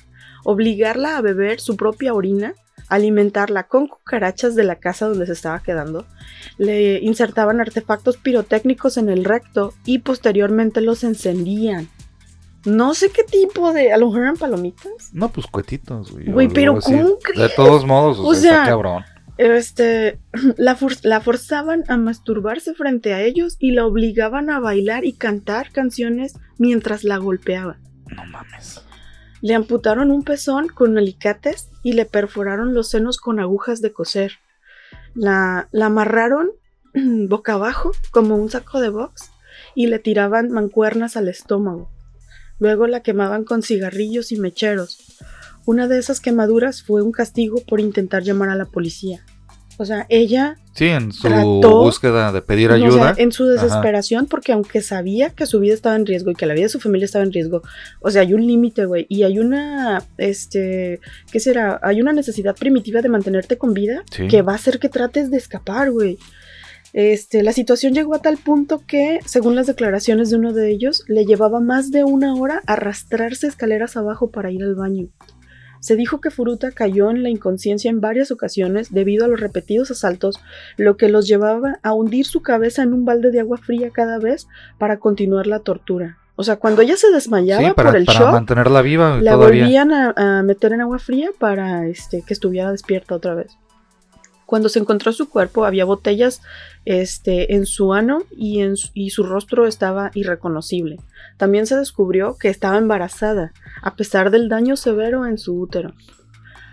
obligarla 0.44 1.16
a 1.16 1.20
beber 1.20 1.60
su 1.60 1.76
propia 1.76 2.14
orina, 2.14 2.54
alimentarla 2.88 3.64
con 3.64 3.86
cucarachas 3.86 4.54
de 4.54 4.64
la 4.64 4.76
casa 4.76 5.06
donde 5.06 5.26
se 5.26 5.32
estaba 5.32 5.62
quedando, 5.62 6.06
le 6.58 6.98
insertaban 7.00 7.60
artefactos 7.60 8.16
pirotécnicos 8.16 8.96
en 8.96 9.08
el 9.10 9.24
recto 9.24 9.74
y 9.84 9.98
posteriormente 9.98 10.80
los 10.80 11.04
encendían. 11.04 11.88
No 12.64 12.94
sé 12.94 13.10
qué 13.10 13.24
tipo 13.24 13.72
de. 13.72 13.92
¿A 13.92 13.96
lo 13.96 14.06
mejor 14.06 14.22
eran 14.22 14.36
palomitas? 14.36 15.10
No, 15.12 15.30
pues 15.30 15.46
cuetitos, 15.46 16.12
güey. 16.12 16.26
Güey, 16.26 16.48
pero 16.48 16.78
¿cómo 16.78 17.18
crees? 17.22 17.50
De 17.50 17.56
todos 17.56 17.86
modos, 17.86 18.18
o, 18.20 18.34
sea, 18.34 18.64
cabrón 18.64 19.04
este, 19.40 20.20
la, 20.58 20.76
la, 21.02 21.20
forzaban 21.20 21.84
a 21.88 21.96
masturbarse 21.96 22.74
frente 22.74 23.14
a 23.14 23.22
ellos 23.22 23.56
y 23.58 23.72
la 23.72 23.86
obligaban 23.86 24.50
a 24.50 24.60
bailar 24.60 25.06
y 25.06 25.14
cantar 25.14 25.72
canciones 25.72 26.34
mientras 26.58 27.04
la 27.04 27.16
golpeaban. 27.16 27.78
No 28.14 28.26
mames. 28.26 28.82
Le 29.40 29.54
amputaron 29.54 30.10
un 30.10 30.24
pezón 30.24 30.68
con 30.68 30.98
alicates 30.98 31.70
y 31.82 31.94
le 31.94 32.04
perforaron 32.04 32.74
los 32.74 32.90
senos 32.90 33.16
con 33.16 33.40
agujas 33.40 33.80
de 33.80 33.94
coser. 33.94 34.32
La, 35.14 35.68
la 35.72 35.86
amarraron 35.86 36.50
boca 36.94 37.54
abajo 37.54 37.92
como 38.10 38.36
un 38.36 38.50
saco 38.50 38.80
de 38.80 38.90
box 38.90 39.30
y 39.74 39.86
le 39.86 39.98
tiraban 40.00 40.50
mancuernas 40.50 41.16
al 41.16 41.28
estómago. 41.28 41.88
Luego 42.60 42.86
la 42.86 43.00
quemaban 43.00 43.44
con 43.44 43.62
cigarrillos 43.62 44.30
y 44.30 44.36
mecheros. 44.36 44.98
Una 45.66 45.88
de 45.88 45.98
esas 45.98 46.20
quemaduras 46.20 46.82
fue 46.82 47.02
un 47.02 47.10
castigo 47.10 47.62
por 47.66 47.80
intentar 47.80 48.22
llamar 48.22 48.50
a 48.50 48.54
la 48.54 48.66
policía. 48.66 49.24
O 49.80 49.86
sea, 49.86 50.04
ella. 50.10 50.58
Sí, 50.74 50.88
en 50.88 51.10
su 51.10 51.26
búsqueda 51.62 52.32
de 52.32 52.42
pedir 52.42 52.70
ayuda. 52.70 53.14
en 53.16 53.32
su 53.32 53.46
desesperación, 53.46 54.26
porque 54.26 54.52
aunque 54.52 54.82
sabía 54.82 55.30
que 55.30 55.46
su 55.46 55.58
vida 55.58 55.72
estaba 55.72 55.96
en 55.96 56.04
riesgo 56.04 56.30
y 56.30 56.34
que 56.34 56.44
la 56.44 56.52
vida 56.52 56.64
de 56.64 56.68
su 56.68 56.80
familia 56.80 57.06
estaba 57.06 57.24
en 57.24 57.32
riesgo, 57.32 57.62
o 58.00 58.10
sea, 58.10 58.20
hay 58.20 58.34
un 58.34 58.46
límite, 58.46 58.84
güey. 58.84 59.06
Y 59.08 59.22
hay 59.22 59.38
una. 59.38 60.04
Este. 60.18 61.00
¿Qué 61.32 61.40
será? 61.40 61.80
Hay 61.82 62.02
una 62.02 62.12
necesidad 62.12 62.54
primitiva 62.54 63.00
de 63.00 63.08
mantenerte 63.08 63.56
con 63.56 63.72
vida 63.72 64.04
que 64.28 64.42
va 64.42 64.52
a 64.52 64.56
hacer 64.56 64.78
que 64.78 64.90
trates 64.90 65.30
de 65.30 65.38
escapar, 65.38 65.90
güey. 65.90 66.18
Este, 66.92 67.42
la 67.42 67.52
situación 67.52 67.94
llegó 67.94 68.14
a 68.14 68.22
tal 68.22 68.36
punto 68.36 68.82
que, 68.86 69.20
según 69.24 69.54
las 69.54 69.66
declaraciones 69.66 70.30
de 70.30 70.36
uno 70.36 70.52
de 70.52 70.70
ellos, 70.70 71.04
le 71.06 71.24
llevaba 71.24 71.60
más 71.60 71.90
de 71.90 72.04
una 72.04 72.34
hora 72.34 72.62
arrastrarse 72.66 73.46
escaleras 73.46 73.96
abajo 73.96 74.30
para 74.30 74.50
ir 74.50 74.62
al 74.62 74.74
baño. 74.74 75.08
Se 75.80 75.96
dijo 75.96 76.20
que 76.20 76.30
Furuta 76.30 76.72
cayó 76.72 77.10
en 77.10 77.22
la 77.22 77.30
inconsciencia 77.30 77.90
en 77.90 78.00
varias 78.00 78.30
ocasiones 78.30 78.92
debido 78.92 79.24
a 79.24 79.28
los 79.28 79.40
repetidos 79.40 79.90
asaltos, 79.90 80.38
lo 80.76 80.96
que 80.96 81.08
los 81.08 81.26
llevaba 81.26 81.78
a 81.82 81.94
hundir 81.94 82.26
su 82.26 82.42
cabeza 82.42 82.82
en 82.82 82.92
un 82.92 83.06
balde 83.06 83.30
de 83.30 83.40
agua 83.40 83.56
fría 83.56 83.90
cada 83.90 84.18
vez 84.18 84.46
para 84.78 84.98
continuar 84.98 85.46
la 85.46 85.60
tortura. 85.60 86.18
O 86.36 86.42
sea, 86.42 86.56
cuando 86.56 86.82
ella 86.82 86.96
se 86.96 87.10
desmayaba 87.10 87.74
por 87.74 87.96
el 87.96 88.04
para 88.04 88.32
mantenerla 88.32 88.82
viva, 88.82 89.18
la 89.20 89.36
volvían 89.36 89.92
a, 89.92 90.42
meter 90.42 90.72
en 90.72 90.82
agua 90.82 90.98
fría 90.98 91.30
para 91.38 91.86
este, 91.86 92.22
que 92.26 92.34
estuviera 92.34 92.70
despierta 92.72 93.14
otra 93.14 93.34
vez. 93.34 93.58
Cuando 94.50 94.68
se 94.68 94.80
encontró 94.80 95.12
su 95.12 95.28
cuerpo 95.28 95.64
había 95.64 95.84
botellas 95.84 96.42
este, 96.84 97.54
en 97.54 97.66
su 97.66 97.94
ano 97.94 98.24
y, 98.36 98.58
en 98.58 98.76
su 98.76 99.22
rostro 99.22 99.68
estaba 99.68 100.10
irreconocible. 100.12 100.98
También 101.36 101.68
se 101.68 101.76
descubrió 101.76 102.36
que 102.36 102.48
estaba 102.48 102.76
embarazada, 102.76 103.52
a 103.80 103.94
pesar 103.94 104.32
del 104.32 104.48
daño 104.48 104.74
severo 104.74 105.24
en 105.24 105.38
su 105.38 105.56
útero. 105.56 105.94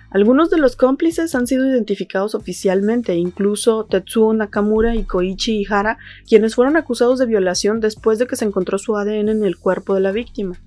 Algunos 0.10 0.50
de 0.50 0.58
los 0.58 0.76
cómplices 0.76 1.36
han 1.36 1.46
sido 1.46 1.70
identificados 1.70 2.34
oficialmente, 2.34 3.14
incluso 3.14 3.86
Tetsuo 3.86 4.34
Nakamura 4.34 4.96
y 4.96 5.04
Koichi 5.04 5.60
Ihara, 5.60 6.00
quienes 6.28 6.56
fueron 6.56 6.78
acusados 6.78 7.20
de 7.20 7.28
violación 7.28 7.80
después 7.80 8.18
de 8.18 8.26
que 8.26 8.38
se 8.38 8.46
encontró 8.46 8.80
su 8.80 8.98
ADN 8.98 9.30
en 9.30 9.44
el 9.44 9.56
cuerpo 9.56 9.94
de 9.94 10.02
la 10.02 10.12
víctima. 10.12 10.60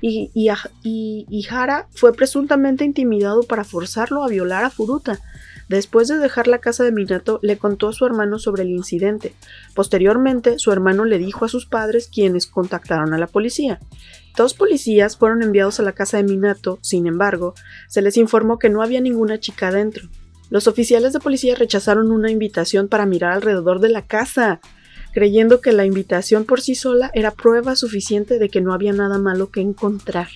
Y, 0.00 0.32
y 0.34 1.26
Ihara 1.28 1.86
fue 1.92 2.12
presuntamente 2.12 2.84
intimidado 2.84 3.44
para 3.44 3.62
forzarlo 3.62 4.24
a 4.24 4.28
violar 4.28 4.64
a 4.64 4.70
Furuta, 4.70 5.20
Después 5.68 6.08
de 6.08 6.16
dejar 6.16 6.48
la 6.48 6.58
casa 6.58 6.82
de 6.82 6.92
Minato, 6.92 7.40
le 7.42 7.58
contó 7.58 7.88
a 7.88 7.92
su 7.92 8.06
hermano 8.06 8.38
sobre 8.38 8.62
el 8.62 8.70
incidente. 8.70 9.34
Posteriormente, 9.74 10.58
su 10.58 10.72
hermano 10.72 11.04
le 11.04 11.18
dijo 11.18 11.44
a 11.44 11.48
sus 11.48 11.66
padres, 11.66 12.08
quienes 12.12 12.46
contactaron 12.46 13.12
a 13.12 13.18
la 13.18 13.26
policía. 13.26 13.78
Dos 14.36 14.54
policías 14.54 15.16
fueron 15.16 15.42
enviados 15.42 15.78
a 15.78 15.82
la 15.82 15.92
casa 15.92 16.16
de 16.16 16.22
Minato, 16.22 16.78
sin 16.80 17.06
embargo, 17.06 17.54
se 17.88 18.02
les 18.02 18.16
informó 18.16 18.58
que 18.58 18.70
no 18.70 18.82
había 18.82 19.00
ninguna 19.00 19.40
chica 19.40 19.70
dentro. 19.70 20.08
Los 20.48 20.66
oficiales 20.66 21.12
de 21.12 21.20
policía 21.20 21.54
rechazaron 21.54 22.10
una 22.10 22.30
invitación 22.30 22.88
para 22.88 23.04
mirar 23.04 23.32
alrededor 23.32 23.80
de 23.80 23.90
la 23.90 24.06
casa, 24.06 24.60
creyendo 25.12 25.60
que 25.60 25.72
la 25.72 25.84
invitación 25.84 26.44
por 26.44 26.62
sí 26.62 26.74
sola 26.74 27.10
era 27.12 27.32
prueba 27.32 27.76
suficiente 27.76 28.38
de 28.38 28.48
que 28.48 28.62
no 28.62 28.72
había 28.72 28.92
nada 28.92 29.18
malo 29.18 29.50
que 29.50 29.60
encontrar. 29.60 30.28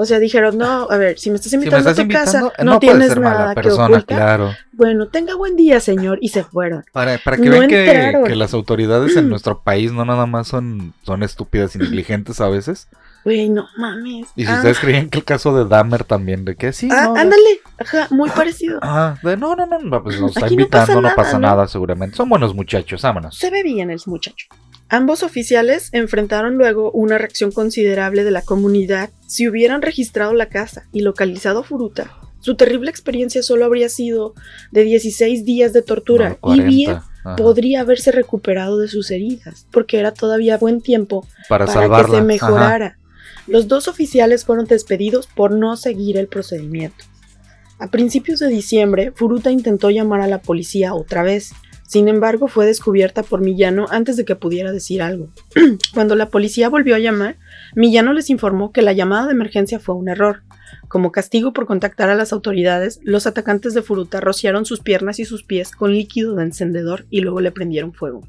O 0.00 0.06
sea, 0.06 0.18
dijeron, 0.18 0.56
no, 0.56 0.86
a 0.88 0.96
ver, 0.96 1.18
si 1.18 1.28
me 1.28 1.36
estás 1.36 1.52
invitando 1.52 1.90
a 1.90 1.94
tu 1.94 2.08
casa, 2.08 2.50
no, 2.64 2.78
tienes 2.78 3.18
nada 3.18 3.54
persona, 3.54 4.00
que 4.00 4.14
Claro. 4.14 4.54
Bueno, 4.72 5.08
tenga 5.08 5.34
buen 5.34 5.56
día, 5.56 5.78
señor, 5.78 6.16
y 6.22 6.30
se 6.30 6.42
fueron. 6.42 6.84
Para, 6.90 7.18
para 7.18 7.36
que 7.36 7.50
vean 7.50 7.68
que, 7.68 8.34
las 8.34 8.54
autoridades 8.54 9.14
en 9.18 9.28
nuestro 9.28 9.60
país 9.60 9.92
no 9.92 10.06
nada 10.06 10.24
más 10.24 10.48
son, 10.48 10.94
son 11.02 11.22
estúpidas 11.22 11.76
y 11.76 11.80
negligentes 11.80 12.40
a 12.40 12.48
veces. 12.48 12.88
Güey, 13.26 13.50
no 13.50 13.68
mames. 13.76 14.28
Y 14.36 14.46
si 14.46 14.50
ustedes 14.50 14.78
ah. 14.78 14.80
creían 14.80 15.10
que 15.10 15.18
el 15.18 15.24
caso 15.26 15.54
de 15.54 15.68
Dahmer 15.68 16.04
también, 16.04 16.46
de 16.46 16.56
que 16.56 16.72
sí. 16.72 16.88
Ah, 16.90 17.12
ándale, 17.14 17.60
ajá, 17.76 18.06
muy 18.08 18.30
parecido. 18.30 18.78
Ah, 18.80 19.16
de 19.22 19.36
no, 19.36 19.54
no, 19.54 19.66
no, 19.66 20.02
pues 20.02 20.18
nos 20.18 20.34
está 20.34 20.48
invitando, 20.48 21.02
no 21.02 21.14
pasa, 21.14 21.38
nada, 21.38 21.68
seguramente. 21.68 22.16
Son 22.16 22.26
buenos 22.26 22.54
muchachos, 22.54 23.02
vámonos. 23.02 23.36
Se 23.36 23.50
ve 23.50 23.62
bien 23.62 23.90
el 23.90 24.00
muchacho. 24.06 24.46
Ambos 24.92 25.22
oficiales 25.22 25.88
enfrentaron 25.92 26.56
luego 26.56 26.90
una 26.90 27.16
reacción 27.16 27.52
considerable 27.52 28.24
de 28.24 28.32
la 28.32 28.42
comunidad. 28.42 29.10
Si 29.24 29.46
hubieran 29.46 29.82
registrado 29.82 30.34
la 30.34 30.48
casa 30.48 30.88
y 30.92 31.02
localizado 31.02 31.60
a 31.60 31.62
Furuta, 31.62 32.10
su 32.40 32.56
terrible 32.56 32.90
experiencia 32.90 33.44
solo 33.44 33.64
habría 33.66 33.88
sido 33.88 34.34
de 34.72 34.82
16 34.82 35.44
días 35.44 35.72
de 35.72 35.82
tortura 35.82 36.38
y 36.42 36.60
bien 36.60 36.98
podría 37.36 37.82
haberse 37.82 38.10
recuperado 38.10 38.78
de 38.78 38.88
sus 38.88 39.12
heridas, 39.12 39.68
porque 39.70 40.00
era 40.00 40.12
todavía 40.12 40.58
buen 40.58 40.80
tiempo 40.80 41.24
para, 41.48 41.66
que 41.66 42.10
se 42.10 42.22
mejorara. 42.22 42.98
Los 43.46 43.68
dos 43.68 43.86
oficiales 43.86 44.44
fueron 44.44 44.64
despedidos 44.64 45.28
por 45.28 45.52
no 45.52 45.76
seguir 45.76 46.16
el 46.16 46.26
procedimiento. 46.26 47.04
A 47.78 47.88
principios 47.92 48.40
de 48.40 48.48
diciembre, 48.48 49.12
Furuta 49.14 49.52
intentó 49.52 49.90
llamar 49.90 50.20
a 50.20 50.26
la 50.26 50.42
policía 50.42 50.94
otra 50.94 51.22
vez. 51.22 51.52
Sin 51.90 52.06
embargo, 52.06 52.46
fue 52.46 52.66
descubierta 52.66 53.24
por 53.24 53.40
Millano 53.40 53.86
antes 53.90 54.16
de 54.16 54.24
que 54.24 54.36
pudiera 54.36 54.70
decir 54.70 55.02
algo. 55.02 55.26
Cuando 55.92 56.14
la 56.14 56.26
policía 56.26 56.68
volvió 56.68 56.94
a 56.94 57.00
llamar, 57.00 57.36
Millano 57.74 58.12
les 58.12 58.30
informó 58.30 58.70
que 58.70 58.80
la 58.80 58.92
llamada 58.92 59.26
de 59.26 59.32
emergencia 59.32 59.80
fue 59.80 59.96
un 59.96 60.08
error. 60.08 60.44
Como 60.86 61.10
castigo 61.10 61.52
por 61.52 61.66
contactar 61.66 62.08
a 62.08 62.14
las 62.14 62.32
autoridades, 62.32 63.00
los 63.02 63.26
atacantes 63.26 63.74
de 63.74 63.82
Furuta 63.82 64.20
rociaron 64.20 64.66
sus 64.66 64.78
piernas 64.78 65.18
y 65.18 65.24
sus 65.24 65.42
pies 65.42 65.72
con 65.72 65.92
líquido 65.92 66.36
de 66.36 66.44
encendedor 66.44 67.06
y 67.10 67.22
luego 67.22 67.40
le 67.40 67.50
prendieron 67.50 67.92
fuego. 67.92 68.20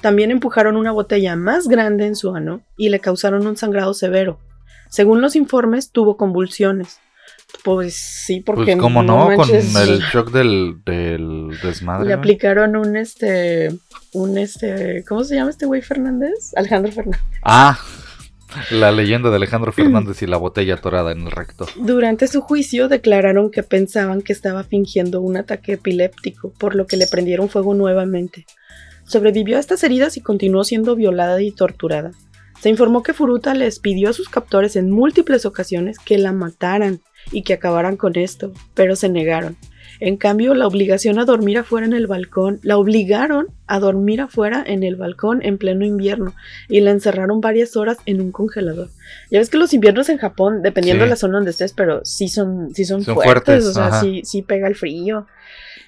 También 0.00 0.30
empujaron 0.30 0.78
una 0.78 0.90
botella 0.90 1.36
más 1.36 1.68
grande 1.68 2.06
en 2.06 2.16
su 2.16 2.34
ano 2.34 2.62
y 2.78 2.88
le 2.88 3.00
causaron 3.00 3.46
un 3.46 3.58
sangrado 3.58 3.92
severo. 3.92 4.40
Según 4.88 5.20
los 5.20 5.36
informes, 5.36 5.92
tuvo 5.92 6.16
convulsiones. 6.16 6.98
Pues 7.62 7.94
sí, 7.94 8.40
porque 8.40 8.72
pues 8.72 8.76
cómo 8.76 9.02
no, 9.02 9.34
con 9.34 9.50
el 9.50 10.00
shock 10.12 10.30
del, 10.30 10.80
desmadre. 11.62 12.08
Le 12.08 12.14
aplicaron 12.14 12.76
un 12.76 12.96
este, 12.96 13.68
un 14.12 14.38
este, 14.38 15.04
¿cómo 15.08 15.24
se 15.24 15.36
llama 15.36 15.50
este 15.50 15.66
güey 15.66 15.82
Fernández? 15.82 16.52
Alejandro 16.56 16.90
Fernández. 16.90 17.20
Ah, 17.42 17.78
la 18.70 18.92
leyenda 18.92 19.30
de 19.30 19.36
Alejandro 19.36 19.72
Fernández 19.72 20.22
y 20.22 20.26
la 20.26 20.36
botella 20.36 20.74
atorada 20.74 21.12
en 21.12 21.22
el 21.22 21.30
recto. 21.30 21.66
Durante 21.76 22.28
su 22.28 22.40
juicio 22.40 22.88
declararon 22.88 23.50
que 23.50 23.62
pensaban 23.62 24.22
que 24.22 24.32
estaba 24.32 24.64
fingiendo 24.64 25.20
un 25.20 25.36
ataque 25.36 25.74
epiléptico, 25.74 26.52
por 26.58 26.74
lo 26.74 26.86
que 26.86 26.96
le 26.96 27.06
prendieron 27.06 27.48
fuego 27.48 27.74
nuevamente. 27.74 28.46
Sobrevivió 29.04 29.56
a 29.56 29.60
estas 29.60 29.82
heridas 29.84 30.16
y 30.16 30.20
continuó 30.20 30.64
siendo 30.64 30.96
violada 30.96 31.40
y 31.42 31.50
torturada. 31.50 32.12
Se 32.60 32.68
informó 32.68 33.02
que 33.02 33.14
Furuta 33.14 33.54
les 33.54 33.78
pidió 33.78 34.10
a 34.10 34.12
sus 34.12 34.28
captores 34.28 34.76
en 34.76 34.90
múltiples 34.90 35.46
ocasiones 35.46 35.98
que 35.98 36.18
la 36.18 36.32
mataran 36.32 37.00
y 37.32 37.42
que 37.42 37.54
acabaran 37.54 37.96
con 37.96 38.16
esto, 38.16 38.52
pero 38.74 38.96
se 38.96 39.08
negaron. 39.08 39.56
En 40.00 40.16
cambio, 40.16 40.54
la 40.54 40.66
obligación 40.66 41.18
a 41.18 41.26
dormir 41.26 41.58
afuera 41.58 41.86
en 41.86 41.92
el 41.92 42.06
balcón, 42.06 42.58
la 42.62 42.78
obligaron 42.78 43.48
a 43.66 43.78
dormir 43.78 44.22
afuera 44.22 44.64
en 44.66 44.82
el 44.82 44.96
balcón 44.96 45.44
en 45.44 45.58
pleno 45.58 45.84
invierno 45.84 46.34
y 46.68 46.80
la 46.80 46.90
encerraron 46.90 47.42
varias 47.42 47.76
horas 47.76 47.98
en 48.06 48.22
un 48.22 48.32
congelador. 48.32 48.88
Ya 49.30 49.40
ves 49.40 49.50
que 49.50 49.58
los 49.58 49.74
inviernos 49.74 50.08
en 50.08 50.16
Japón, 50.16 50.62
dependiendo 50.62 51.04
de 51.04 51.10
la 51.10 51.16
zona 51.16 51.34
donde 51.34 51.50
estés, 51.50 51.74
pero 51.74 52.00
sí 52.04 52.28
son, 52.28 52.74
sí 52.74 52.86
son, 52.86 53.04
fuertes, 53.04 53.66
o 53.66 53.74
sea, 53.74 54.00
sí, 54.00 54.22
sí 54.24 54.40
pega 54.40 54.68
el 54.68 54.74
frío. 54.74 55.26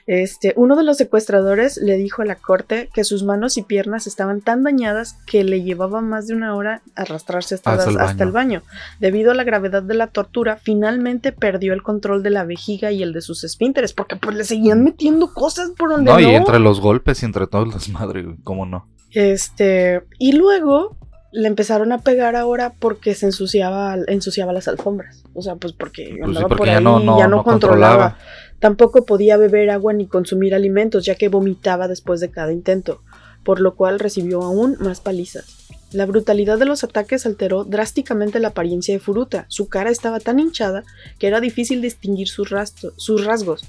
Este, 0.06 0.52
uno 0.56 0.76
de 0.76 0.82
los 0.82 0.96
secuestradores 0.96 1.76
le 1.76 1.96
dijo 1.96 2.22
a 2.22 2.24
la 2.24 2.34
corte 2.34 2.90
que 2.92 3.04
sus 3.04 3.22
manos 3.22 3.56
y 3.56 3.62
piernas 3.62 4.06
estaban 4.06 4.40
tan 4.40 4.62
dañadas 4.62 5.16
que 5.26 5.44
le 5.44 5.62
llevaba 5.62 6.00
más 6.00 6.26
de 6.26 6.34
una 6.34 6.56
hora 6.56 6.82
arrastrarse 6.96 7.54
hasta, 7.54 7.74
el, 8.18 8.32
baño. 8.32 8.62
Debido 8.98 9.30
a 9.30 9.34
la 9.34 9.44
gravedad 9.44 9.82
de 9.82 9.94
la 9.94 10.08
tortura, 10.08 10.56
finalmente 10.56 11.32
perdió 11.32 11.72
el 11.72 11.82
control 11.82 12.22
de 12.22 12.30
la 12.30 12.44
vejiga 12.44 12.90
y 12.90 13.02
el 13.02 13.12
de 13.12 13.20
sus 13.20 13.44
esfínteres, 13.44 13.92
porque 13.92 14.16
pues 14.16 14.36
le 14.36 14.44
seguían 14.44 14.82
metiendo 14.82 15.32
cosas 15.32 15.70
por 15.70 15.90
donde 15.90 16.10
no. 16.10 16.18
No, 16.18 16.20
y 16.20 16.34
entre 16.34 16.58
los 16.58 16.80
golpes 16.80 17.22
y 17.22 17.26
entre 17.26 17.46
todos 17.46 17.68
los 17.68 17.88
madres, 17.90 18.26
¿cómo 18.42 18.66
no? 18.66 18.88
Este, 19.12 20.02
y 20.18 20.32
luego 20.32 20.96
le 21.32 21.48
empezaron 21.48 21.92
a 21.92 21.98
pegar 21.98 22.36
ahora 22.36 22.74
porque 22.78 23.14
se 23.14 23.26
ensuciaba, 23.26 23.96
ensuciaba 24.06 24.52
las 24.52 24.68
alfombras. 24.68 25.24
O 25.34 25.42
sea, 25.42 25.56
pues 25.56 25.72
porque 25.72 26.16
pues 26.18 26.36
andaba 26.36 26.54
por 26.54 26.68
ahí 26.68 26.82
no, 26.82 27.18
ya 27.18 27.26
no, 27.26 27.42
controlaba. 27.42 28.18
Tampoco 28.62 29.04
podía 29.04 29.36
beber 29.36 29.70
agua 29.70 29.92
ni 29.92 30.06
consumir 30.06 30.54
alimentos, 30.54 31.04
ya 31.04 31.16
que 31.16 31.28
vomitaba 31.28 31.88
después 31.88 32.20
de 32.20 32.30
cada 32.30 32.52
intento, 32.52 33.02
por 33.42 33.60
lo 33.60 33.74
cual 33.74 33.98
recibió 33.98 34.40
aún 34.40 34.76
más 34.78 35.00
palizas. 35.00 35.66
La 35.90 36.06
brutalidad 36.06 36.60
de 36.60 36.64
los 36.66 36.84
ataques 36.84 37.26
alteró 37.26 37.64
drásticamente 37.64 38.38
la 38.38 38.48
apariencia 38.48 38.94
de 38.94 39.00
Furuta. 39.00 39.46
Su 39.48 39.68
cara 39.68 39.90
estaba 39.90 40.20
tan 40.20 40.38
hinchada 40.38 40.84
que 41.18 41.26
era 41.26 41.40
difícil 41.40 41.82
distinguir 41.82 42.28
sus, 42.28 42.50
sus 42.98 43.24
rasgos. 43.24 43.64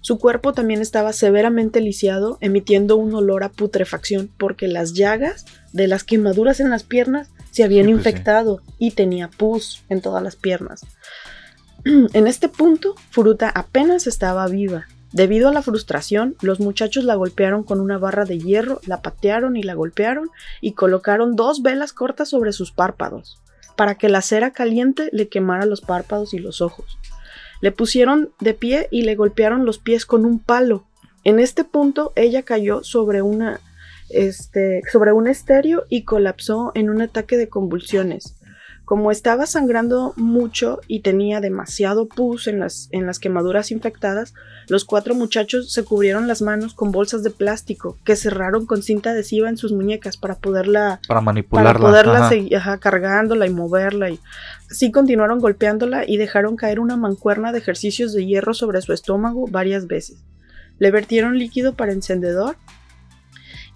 Su 0.00 0.20
cuerpo 0.20 0.52
también 0.52 0.80
estaba 0.80 1.12
severamente 1.12 1.80
lisiado, 1.80 2.38
emitiendo 2.40 2.96
un 2.96 3.12
olor 3.16 3.42
a 3.42 3.48
putrefacción, 3.48 4.30
porque 4.38 4.68
las 4.68 4.94
llagas 4.94 5.44
de 5.72 5.88
las 5.88 6.04
quemaduras 6.04 6.60
en 6.60 6.70
las 6.70 6.84
piernas 6.84 7.30
se 7.50 7.64
habían 7.64 7.86
pues 7.86 7.96
infectado 7.96 8.60
y 8.78 8.92
tenía 8.92 9.28
pus 9.28 9.82
en 9.88 10.02
todas 10.02 10.22
las 10.22 10.36
piernas. 10.36 10.86
En 12.14 12.26
este 12.26 12.48
punto, 12.48 12.96
Furuta 13.10 13.48
apenas 13.48 14.08
estaba 14.08 14.46
viva. 14.48 14.86
Debido 15.12 15.48
a 15.48 15.52
la 15.52 15.62
frustración, 15.62 16.34
los 16.42 16.58
muchachos 16.58 17.04
la 17.04 17.14
golpearon 17.14 17.62
con 17.62 17.80
una 17.80 17.96
barra 17.96 18.24
de 18.24 18.38
hierro, 18.38 18.80
la 18.86 19.02
patearon 19.02 19.56
y 19.56 19.62
la 19.62 19.74
golpearon 19.74 20.30
y 20.60 20.72
colocaron 20.72 21.36
dos 21.36 21.62
velas 21.62 21.92
cortas 21.92 22.28
sobre 22.30 22.52
sus 22.52 22.72
párpados, 22.72 23.40
para 23.76 23.94
que 23.94 24.08
la 24.08 24.20
cera 24.20 24.50
caliente 24.50 25.08
le 25.12 25.28
quemara 25.28 25.64
los 25.64 25.80
párpados 25.80 26.34
y 26.34 26.38
los 26.38 26.60
ojos. 26.60 26.98
Le 27.60 27.70
pusieron 27.70 28.30
de 28.40 28.54
pie 28.54 28.88
y 28.90 29.02
le 29.02 29.14
golpearon 29.14 29.64
los 29.64 29.78
pies 29.78 30.06
con 30.06 30.26
un 30.26 30.40
palo. 30.40 30.84
En 31.22 31.38
este 31.38 31.62
punto, 31.62 32.12
ella 32.16 32.42
cayó 32.42 32.82
sobre 32.82 33.20
este, 34.10 34.82
sobre 34.92 35.12
un 35.12 35.28
estéreo 35.28 35.84
y 35.88 36.02
colapsó 36.02 36.72
en 36.74 36.90
un 36.90 37.00
ataque 37.00 37.36
de 37.36 37.48
convulsiones. 37.48 38.35
Como 38.86 39.10
estaba 39.10 39.46
sangrando 39.46 40.14
mucho 40.14 40.80
y 40.86 41.00
tenía 41.00 41.40
demasiado 41.40 42.06
pus 42.06 42.46
en 42.46 42.60
las, 42.60 42.88
en 42.92 43.04
las 43.04 43.18
quemaduras 43.18 43.72
infectadas, 43.72 44.32
los 44.68 44.84
cuatro 44.84 45.16
muchachos 45.16 45.72
se 45.72 45.82
cubrieron 45.82 46.28
las 46.28 46.40
manos 46.40 46.72
con 46.72 46.92
bolsas 46.92 47.24
de 47.24 47.30
plástico 47.30 47.98
que 48.04 48.14
cerraron 48.14 48.64
con 48.64 48.84
cinta 48.84 49.10
adhesiva 49.10 49.48
en 49.48 49.56
sus 49.56 49.72
muñecas 49.72 50.16
para 50.16 50.36
poderla 50.36 51.00
para 51.08 51.20
manipularla, 51.20 51.72
para 51.72 51.84
poderla 51.84 52.28
seguir 52.28 52.58
cargándola 52.78 53.48
y 53.48 53.50
moverla. 53.50 54.10
Y 54.10 54.20
así 54.70 54.92
continuaron 54.92 55.40
golpeándola 55.40 56.04
y 56.06 56.16
dejaron 56.16 56.54
caer 56.54 56.78
una 56.78 56.96
mancuerna 56.96 57.50
de 57.50 57.58
ejercicios 57.58 58.12
de 58.12 58.24
hierro 58.24 58.54
sobre 58.54 58.82
su 58.82 58.92
estómago 58.92 59.48
varias 59.48 59.88
veces. 59.88 60.18
Le 60.78 60.92
vertieron 60.92 61.40
líquido 61.40 61.74
para 61.74 61.90
encendedor 61.90 62.56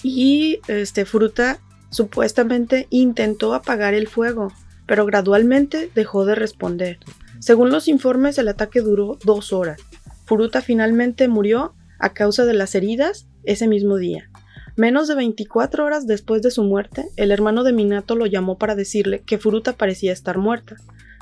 y 0.05 0.61
este 0.68 1.05
Fruta 1.05 1.59
supuestamente 1.90 2.87
intentó 2.90 3.55
apagar 3.55 3.94
el 3.94 4.07
fuego, 4.07 4.53
pero 4.90 5.07
gradualmente 5.07 5.88
dejó 5.94 6.24
de 6.24 6.35
responder. 6.35 6.98
Según 7.38 7.70
los 7.70 7.87
informes, 7.87 8.38
el 8.38 8.48
ataque 8.48 8.81
duró 8.81 9.20
dos 9.24 9.53
horas. 9.53 9.81
Furuta 10.24 10.62
finalmente 10.62 11.29
murió 11.29 11.76
a 12.00 12.12
causa 12.12 12.44
de 12.44 12.55
las 12.55 12.74
heridas 12.74 13.29
ese 13.44 13.68
mismo 13.68 13.98
día. 13.98 14.29
Menos 14.74 15.07
de 15.07 15.14
24 15.14 15.85
horas 15.85 16.09
después 16.09 16.42
de 16.42 16.50
su 16.50 16.64
muerte, 16.64 17.07
el 17.14 17.31
hermano 17.31 17.62
de 17.62 17.72
Minato 17.72 18.16
lo 18.16 18.26
llamó 18.26 18.59
para 18.59 18.74
decirle 18.74 19.22
que 19.22 19.38
Furuta 19.38 19.74
parecía 19.74 20.12
estar 20.12 20.38
muerta. 20.38 20.74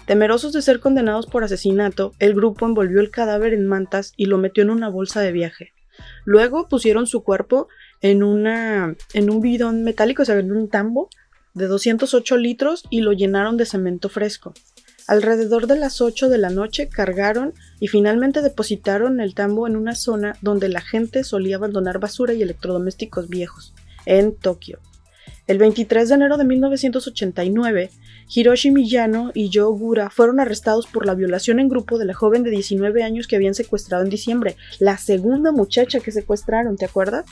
Temerosos 0.06 0.54
de 0.54 0.62
ser 0.62 0.80
condenados 0.80 1.26
por 1.26 1.44
asesinato, 1.44 2.14
el 2.20 2.32
grupo 2.32 2.64
envolvió 2.64 3.00
el 3.00 3.10
cadáver 3.10 3.52
en 3.52 3.66
mantas 3.66 4.14
y 4.16 4.24
lo 4.24 4.38
metió 4.38 4.62
en 4.62 4.70
una 4.70 4.88
bolsa 4.88 5.20
de 5.20 5.32
viaje. 5.32 5.74
Luego 6.24 6.68
pusieron 6.68 7.06
su 7.06 7.22
cuerpo 7.22 7.68
en, 8.00 8.22
una, 8.22 8.96
en 9.12 9.28
un 9.28 9.42
bidón 9.42 9.84
metálico, 9.84 10.22
o 10.22 10.24
sea, 10.24 10.38
en 10.38 10.52
un 10.52 10.70
tambo, 10.70 11.10
de 11.54 11.66
208 11.66 12.36
litros 12.36 12.84
y 12.90 13.00
lo 13.00 13.12
llenaron 13.12 13.56
de 13.56 13.66
cemento 13.66 14.08
fresco. 14.08 14.54
Alrededor 15.06 15.66
de 15.66 15.78
las 15.78 16.02
8 16.02 16.28
de 16.28 16.36
la 16.36 16.50
noche 16.50 16.88
cargaron 16.88 17.54
y 17.80 17.88
finalmente 17.88 18.42
depositaron 18.42 19.20
el 19.20 19.34
tambo 19.34 19.66
en 19.66 19.74
una 19.74 19.94
zona 19.94 20.36
donde 20.42 20.68
la 20.68 20.82
gente 20.82 21.24
solía 21.24 21.56
abandonar 21.56 21.98
basura 21.98 22.34
y 22.34 22.42
electrodomésticos 22.42 23.28
viejos, 23.28 23.72
en 24.04 24.36
Tokio. 24.36 24.80
El 25.46 25.56
23 25.56 26.10
de 26.10 26.14
enero 26.14 26.36
de 26.36 26.44
1989, 26.44 27.90
Hiroshi 28.28 28.70
Miyano 28.70 29.30
y 29.32 29.50
Joe 29.50 29.78
Gura 29.78 30.10
fueron 30.10 30.40
arrestados 30.40 30.86
por 30.86 31.06
la 31.06 31.14
violación 31.14 31.58
en 31.58 31.70
grupo 31.70 31.96
de 31.96 32.04
la 32.04 32.12
joven 32.12 32.42
de 32.42 32.50
19 32.50 33.02
años 33.02 33.26
que 33.26 33.36
habían 33.36 33.54
secuestrado 33.54 34.04
en 34.04 34.10
diciembre, 34.10 34.56
la 34.78 34.98
segunda 34.98 35.52
muchacha 35.52 36.00
que 36.00 36.12
secuestraron, 36.12 36.76
¿te 36.76 36.84
acuerdas? 36.84 37.24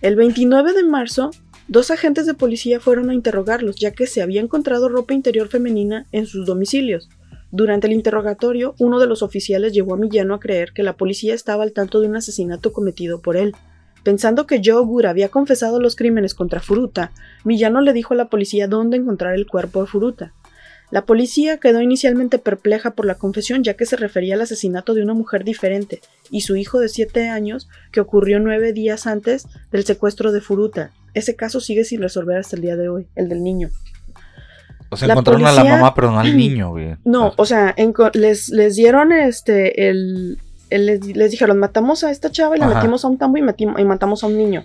El 0.00 0.16
29 0.16 0.72
de 0.72 0.84
marzo, 0.84 1.32
Dos 1.70 1.92
agentes 1.92 2.26
de 2.26 2.34
policía 2.34 2.80
fueron 2.80 3.10
a 3.10 3.14
interrogarlos, 3.14 3.76
ya 3.76 3.92
que 3.92 4.08
se 4.08 4.22
había 4.22 4.40
encontrado 4.40 4.88
ropa 4.88 5.14
interior 5.14 5.46
femenina 5.46 6.04
en 6.10 6.26
sus 6.26 6.44
domicilios. 6.44 7.08
Durante 7.52 7.86
el 7.86 7.92
interrogatorio, 7.92 8.74
uno 8.80 8.98
de 8.98 9.06
los 9.06 9.22
oficiales 9.22 9.72
llevó 9.72 9.94
a 9.94 9.96
Millano 9.96 10.34
a 10.34 10.40
creer 10.40 10.72
que 10.72 10.82
la 10.82 10.96
policía 10.96 11.32
estaba 11.32 11.62
al 11.62 11.70
tanto 11.70 12.00
de 12.00 12.08
un 12.08 12.16
asesinato 12.16 12.72
cometido 12.72 13.22
por 13.22 13.36
él. 13.36 13.54
Pensando 14.02 14.48
que 14.48 14.60
Joe 14.64 14.84
Gura 14.84 15.10
había 15.10 15.28
confesado 15.28 15.78
los 15.78 15.94
crímenes 15.94 16.34
contra 16.34 16.58
Furuta, 16.58 17.12
Millano 17.44 17.80
le 17.82 17.92
dijo 17.92 18.14
a 18.14 18.16
la 18.16 18.28
policía 18.28 18.66
dónde 18.66 18.96
encontrar 18.96 19.36
el 19.36 19.46
cuerpo 19.46 19.82
de 19.82 19.86
Furuta. 19.86 20.32
La 20.90 21.06
policía 21.06 21.58
quedó 21.58 21.80
inicialmente 21.80 22.40
perpleja 22.40 22.96
por 22.96 23.06
la 23.06 23.14
confesión 23.14 23.62
ya 23.62 23.74
que 23.74 23.86
se 23.86 23.94
refería 23.94 24.34
al 24.34 24.40
asesinato 24.40 24.92
de 24.92 25.04
una 25.04 25.14
mujer 25.14 25.44
diferente 25.44 26.00
y 26.32 26.40
su 26.40 26.56
hijo 26.56 26.80
de 26.80 26.88
siete 26.88 27.28
años 27.28 27.68
que 27.92 28.00
ocurrió 28.00 28.40
nueve 28.40 28.72
días 28.72 29.06
antes 29.06 29.46
del 29.70 29.84
secuestro 29.84 30.32
de 30.32 30.40
Furuta. 30.40 30.90
Ese 31.14 31.36
caso 31.36 31.60
sigue 31.60 31.84
sin 31.84 32.00
resolver 32.02 32.38
hasta 32.38 32.56
el 32.56 32.62
día 32.62 32.76
de 32.76 32.88
hoy, 32.88 33.06
el 33.16 33.28
del 33.28 33.42
niño. 33.42 33.68
O 34.90 34.96
sea, 34.96 35.06
La 35.08 35.14
encontraron 35.14 35.46
a 35.46 35.52
la 35.52 35.64
mamá, 35.64 35.94
pero 35.94 36.10
no 36.10 36.18
al 36.20 36.36
niño, 36.36 36.70
güey. 36.70 36.96
No, 37.04 37.32
o 37.36 37.44
sea, 37.46 37.74
les, 38.14 38.48
les 38.48 38.74
dieron 38.76 39.12
este, 39.12 39.88
el, 39.88 40.38
el- 40.70 40.86
les, 40.86 41.06
les 41.16 41.30
dijeron, 41.30 41.58
matamos 41.58 42.02
a 42.04 42.10
esta 42.10 42.30
chava 42.30 42.56
y 42.56 42.60
la 42.60 42.66
Ajá. 42.66 42.76
metimos 42.76 43.04
a 43.04 43.08
un 43.08 43.16
tambo 43.18 43.38
y, 43.38 43.42
metim- 43.42 43.78
y 43.78 43.84
matamos 43.84 44.24
a 44.24 44.26
un 44.26 44.36
niño. 44.36 44.64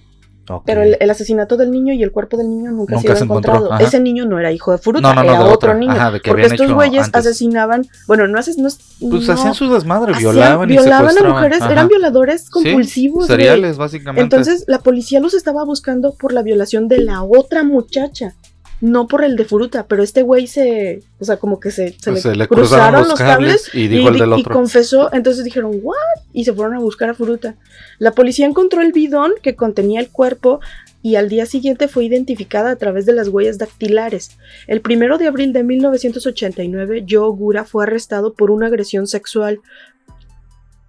Pero 0.66 0.84
el, 0.84 0.98
el 1.00 1.10
asesinato 1.10 1.58
del 1.58 1.72
niño 1.72 1.94
y 1.94 2.04
el 2.04 2.12
cuerpo 2.12 2.38
del 2.38 2.50
niño 2.50 2.72
nunca, 2.72 3.00
se 3.00 3.08
encontró, 3.08 3.26
encontrado. 3.26 3.74
ajá. 3.74 3.84
Ese 3.84 4.00
niño 4.00 4.26
no 4.26 4.40
era 4.40 4.52
hijo 4.52 4.72
de 4.72 4.78
Furuta, 4.78 5.02
No, 5.02 5.16
no, 5.16 5.24
no, 5.24 5.34
era 5.34 5.44
de 5.44 5.50
otro 5.52 5.74
niño. 5.74 5.92
Ajá, 5.94 6.12
de 6.12 6.22
que 6.22 6.30
porque 6.30 6.46
estos 6.46 6.72
güeyes 6.72 7.06
antes. 7.06 7.20
asesinaban, 7.26 7.86
bueno, 8.08 8.28
no 8.28 8.38
haces, 8.38 8.58
no, 8.58 8.70
Pues 9.10 9.30
hacían 9.30 9.54
su 9.54 9.72
desmadre, 9.74 10.14
hacían- 10.14 10.34
violaban 10.34 10.70
y 10.70 10.74
violaban 10.74 11.18
a 11.18 11.24
mujeres, 11.30 11.62
Ajá. 11.62 11.72
eran 11.72 11.88
violadores 11.88 12.50
compulsivos. 12.50 13.28
Seriales, 13.28 13.78
básicamente. 13.78 14.22
Entonces 14.22 14.66
la 14.68 14.80
policía 14.80 15.20
los 15.20 15.34
estaba 15.34 15.64
buscando 15.66 16.14
por 16.14 16.32
la 16.34 16.42
violación 16.44 16.88
de 16.88 17.00
la 17.00 17.24
otra 17.24 17.64
muchacha, 17.64 18.34
no 18.82 19.08
por 19.08 19.24
el 19.24 19.36
de 19.36 19.46
Furuta, 19.46 19.88
pero 19.88 20.04
este 20.04 20.22
güey 20.22 20.48
se, 20.48 21.02
o 21.20 21.26
sea, 21.26 21.38
como 21.38 21.60
que 21.60 21.72
se, 21.72 21.96
se 21.98 22.36
le, 22.36 22.48
cruzaron, 22.48 23.08
los 23.08 23.18
cables, 23.18 23.70
y 23.74 23.88
dijo 23.88 24.10
el 24.10 24.40
y 24.40 24.44
confesó, 24.44 25.14
entonces 25.14 25.44
dijeron, 25.44 25.80
¿what? 25.82 25.96
Y 26.34 26.46
se 26.46 26.54
fueron 26.54 26.76
a 26.76 26.80
buscar 26.80 27.10
a 27.10 27.14
Furuta. 27.14 27.56
La 28.00 28.12
policía 28.12 28.46
encontró 28.46 28.82
el 28.82 28.92
bidón 28.92 29.34
que 29.42 29.56
contenía 29.56 30.00
el 30.02 30.10
cuerpo 30.10 30.60
y 31.02 31.16
al 31.16 31.30
día 31.30 31.46
siguiente 31.46 31.88
fue 31.88 32.06
identificada 32.06 32.72
a 32.72 32.76
través 32.76 33.06
de 33.06 33.14
las 33.14 33.28
huellas 33.28 33.58
dactilares. 33.58 34.38
El 34.68 34.82
primero 34.82 35.18
de 35.18 35.28
abril 35.28 35.54
de 35.54 35.64
1989, 35.64 37.06
Joe 37.08 37.20
Ogura 37.20 37.64
fue 37.64 37.84
arrestado 37.84 38.34
por 38.34 38.52
una 38.52 38.68
agresión 38.68 39.06
sexual. 39.06 39.60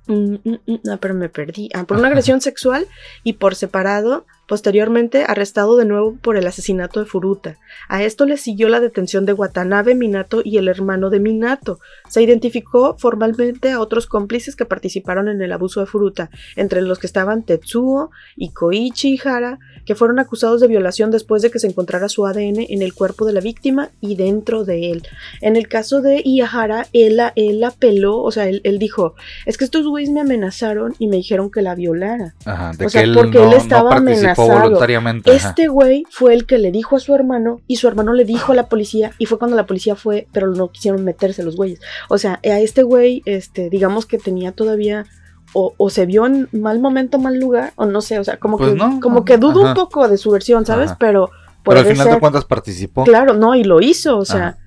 Mm, 0.07 0.37
mm, 0.43 0.59
mm, 0.67 0.79
no, 0.85 0.99
pero 0.99 1.15
me 1.15 1.29
perdí. 1.29 1.69
Ah, 1.75 1.85
por 1.85 1.99
una 1.99 2.09
agresión 2.09 2.41
sexual 2.41 2.87
y 3.25 3.35
por 3.35 3.55
separado, 3.55 4.25
posteriormente 4.47 5.25
arrestado 5.25 5.77
de 5.77 5.85
nuevo 5.85 6.17
por 6.17 6.37
el 6.37 6.47
asesinato 6.47 7.01
de 7.01 7.07
Furuta. 7.07 7.57
A 7.89 8.03
esto 8.03 8.27
le 8.27 8.37
siguió 8.37 8.69
la 8.69 8.81
detención 8.81 9.27
de 9.27 9.33
Watanabe 9.33 9.95
Minato 9.95 10.41
y 10.45 10.59
el 10.59 10.69
hermano 10.69 11.11
de 11.11 11.21
Minato. 11.21 11.81
Se 12.09 12.23
identificó 12.23 12.97
formalmente 12.99 13.73
a 13.73 13.81
otros 13.81 14.07
cómplices 14.07 14.57
que 14.57 14.65
participaron 14.65 15.29
en 15.29 15.43
el 15.43 15.53
abuso 15.53 15.81
de 15.81 15.87
Furuta, 15.87 16.31
entre 16.55 16.83
los 16.83 16.99
que 16.99 17.07
estaban 17.07 17.43
Tetsuo 17.43 18.11
y 18.37 18.51
Koichi 18.51 19.15
Ihara, 19.15 19.59
que 19.85 19.95
fueron 19.95 20.19
acusados 20.19 20.61
de 20.61 20.69
violación 20.69 21.11
después 21.11 21.43
de 21.43 21.51
que 21.51 21.59
se 21.59 21.67
encontrara 21.67 22.09
su 22.09 22.27
ADN 22.27 22.67
en 22.69 22.83
el 22.83 22.95
cuerpo 22.95 23.25
de 23.25 23.33
la 23.33 23.41
víctima 23.41 23.91
y 24.01 24.17
dentro 24.17 24.65
de 24.65 24.91
él. 24.91 25.03
En 25.41 25.57
el 25.57 25.69
caso 25.69 26.03
de 26.03 26.23
Ihara, 26.25 26.87
él, 26.93 27.21
él 27.35 27.65
apeló, 27.65 28.19
o 28.19 28.31
sea, 28.31 28.49
él, 28.49 28.61
él 28.65 28.79
dijo, 28.79 29.15
es 29.45 29.59
que 29.59 29.65
estos 29.65 29.87
güeyes 29.87 30.11
me 30.11 30.21
amenazaron 30.21 30.95
y 30.99 31.09
me 31.09 31.17
dijeron 31.17 31.51
que 31.51 31.63
la 31.63 31.75
violara. 31.75 32.35
Ajá, 32.45 32.73
de 32.77 32.85
o 32.85 32.89
que 32.89 32.91
sea, 32.91 33.03
él 33.03 33.15
porque 33.15 33.39
no, 33.39 33.45
él 33.45 33.51
no 33.51 33.57
estaba 33.57 33.91
participó 33.91 34.36
voluntariamente. 34.37 35.35
Este 35.35 35.69
güey 35.69 36.05
fue 36.11 36.35
el 36.35 36.47
que 36.47 36.59
le 36.59 36.71
dijo 36.73 36.97
a 36.97 37.01
su 37.01 37.15
hermano 37.15 37.61
y 37.67 37.77
su 37.77 37.89
hermano 37.89 38.13
le 38.13 38.25
dijo 38.25 38.53
a 38.53 38.55
la 38.55 38.69
policía 38.69 39.13
y 39.19 39.27
fue 39.27 39.39
cuando 39.39 39.57
la 39.57 39.67
policía 39.67 39.95
fue, 39.97 40.27
pero 40.33 40.49
no 40.53 40.71
quisieron 40.71 41.05
meterse 41.05 41.43
los 41.43 41.57
güeyes. 41.57 41.81
O 42.09 42.19
sea, 42.19 42.41
a 42.45 42.61
este 42.61 42.83
güey, 42.83 43.23
este, 43.25 43.71
digamos 43.71 44.07
que 44.07 44.19
tenía 44.19 44.53
todavía 44.53 45.07
o, 45.53 45.75
o 45.77 45.91
se 45.91 46.07
vio 46.07 46.27
en 46.27 46.49
mal 46.53 46.81
momento, 46.81 47.19
mal 47.19 47.39
lugar, 47.39 47.73
o 47.77 47.87
no 47.87 48.01
sé, 48.01 48.19
o 48.19 48.25
sea, 48.25 48.39
como 48.39 48.59
Pues 48.59 48.71
que 48.71 48.77
no, 48.77 49.01
como 49.01 49.25
que 49.25 49.39
dudo 49.39 49.61
ajá. 49.61 49.69
un 49.71 49.75
poco 49.75 50.09
de 50.09 50.19
su 50.19 50.31
versión, 50.31 50.67
¿sabes? 50.67 50.91
Ajá. 50.91 50.99
Pero 50.99 51.31
Pero 51.65 51.79
al 51.79 51.87
final 51.87 52.05
ser. 52.07 52.15
de 52.15 52.21
cuentas 52.21 52.45
participó. 52.45 53.05
Claro, 53.05 53.35
no, 53.35 53.55
y 53.55 53.65
lo 53.65 53.81
hizo, 53.81 54.19
o 54.19 54.25
sea, 54.25 54.49
Ajá. 54.49 54.59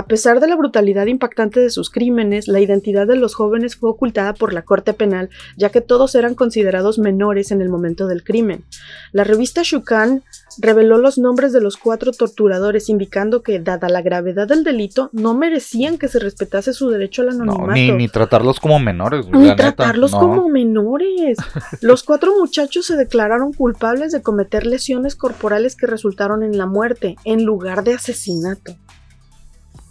A 0.00 0.06
pesar 0.06 0.40
de 0.40 0.48
la 0.48 0.56
brutalidad 0.56 1.04
impactante 1.04 1.60
de 1.60 1.68
sus 1.68 1.90
crímenes, 1.90 2.48
la 2.48 2.58
identidad 2.58 3.06
de 3.06 3.16
los 3.16 3.34
jóvenes 3.34 3.76
fue 3.76 3.90
ocultada 3.90 4.32
por 4.32 4.54
la 4.54 4.62
Corte 4.62 4.94
Penal, 4.94 5.28
ya 5.58 5.68
que 5.68 5.82
todos 5.82 6.14
eran 6.14 6.34
considerados 6.34 6.98
menores 6.98 7.50
en 7.50 7.60
el 7.60 7.68
momento 7.68 8.06
del 8.06 8.24
crimen. 8.24 8.64
La 9.12 9.24
revista 9.24 9.60
Shukan 9.62 10.22
reveló 10.56 10.96
los 10.96 11.18
nombres 11.18 11.52
de 11.52 11.60
los 11.60 11.76
cuatro 11.76 12.12
torturadores, 12.12 12.88
indicando 12.88 13.42
que, 13.42 13.58
dada 13.60 13.90
la 13.90 14.00
gravedad 14.00 14.48
del 14.48 14.64
delito, 14.64 15.10
no 15.12 15.34
merecían 15.34 15.98
que 15.98 16.08
se 16.08 16.18
respetase 16.18 16.72
su 16.72 16.88
derecho 16.88 17.20
al 17.20 17.36
No, 17.36 17.42
anonimato. 17.42 17.72
ni, 17.74 17.92
ni 17.92 18.08
tratarlos 18.08 18.58
como 18.58 18.78
menores. 18.78 19.26
güey, 19.26 19.38
Ni 19.42 19.48
la 19.48 19.54
neta, 19.54 19.72
tratarlos 19.74 20.12
no. 20.12 20.20
como 20.20 20.48
menores. 20.48 21.36
Los 21.82 22.04
cuatro 22.04 22.32
muchachos 22.40 22.86
se 22.86 22.96
declararon 22.96 23.52
culpables 23.52 24.12
de 24.12 24.22
cometer 24.22 24.64
lesiones 24.64 25.14
corporales 25.14 25.76
que 25.76 25.86
resultaron 25.86 26.42
en 26.42 26.56
la 26.56 26.64
muerte, 26.64 27.16
en 27.26 27.44
lugar 27.44 27.84
de 27.84 27.92
asesinato. 27.92 28.76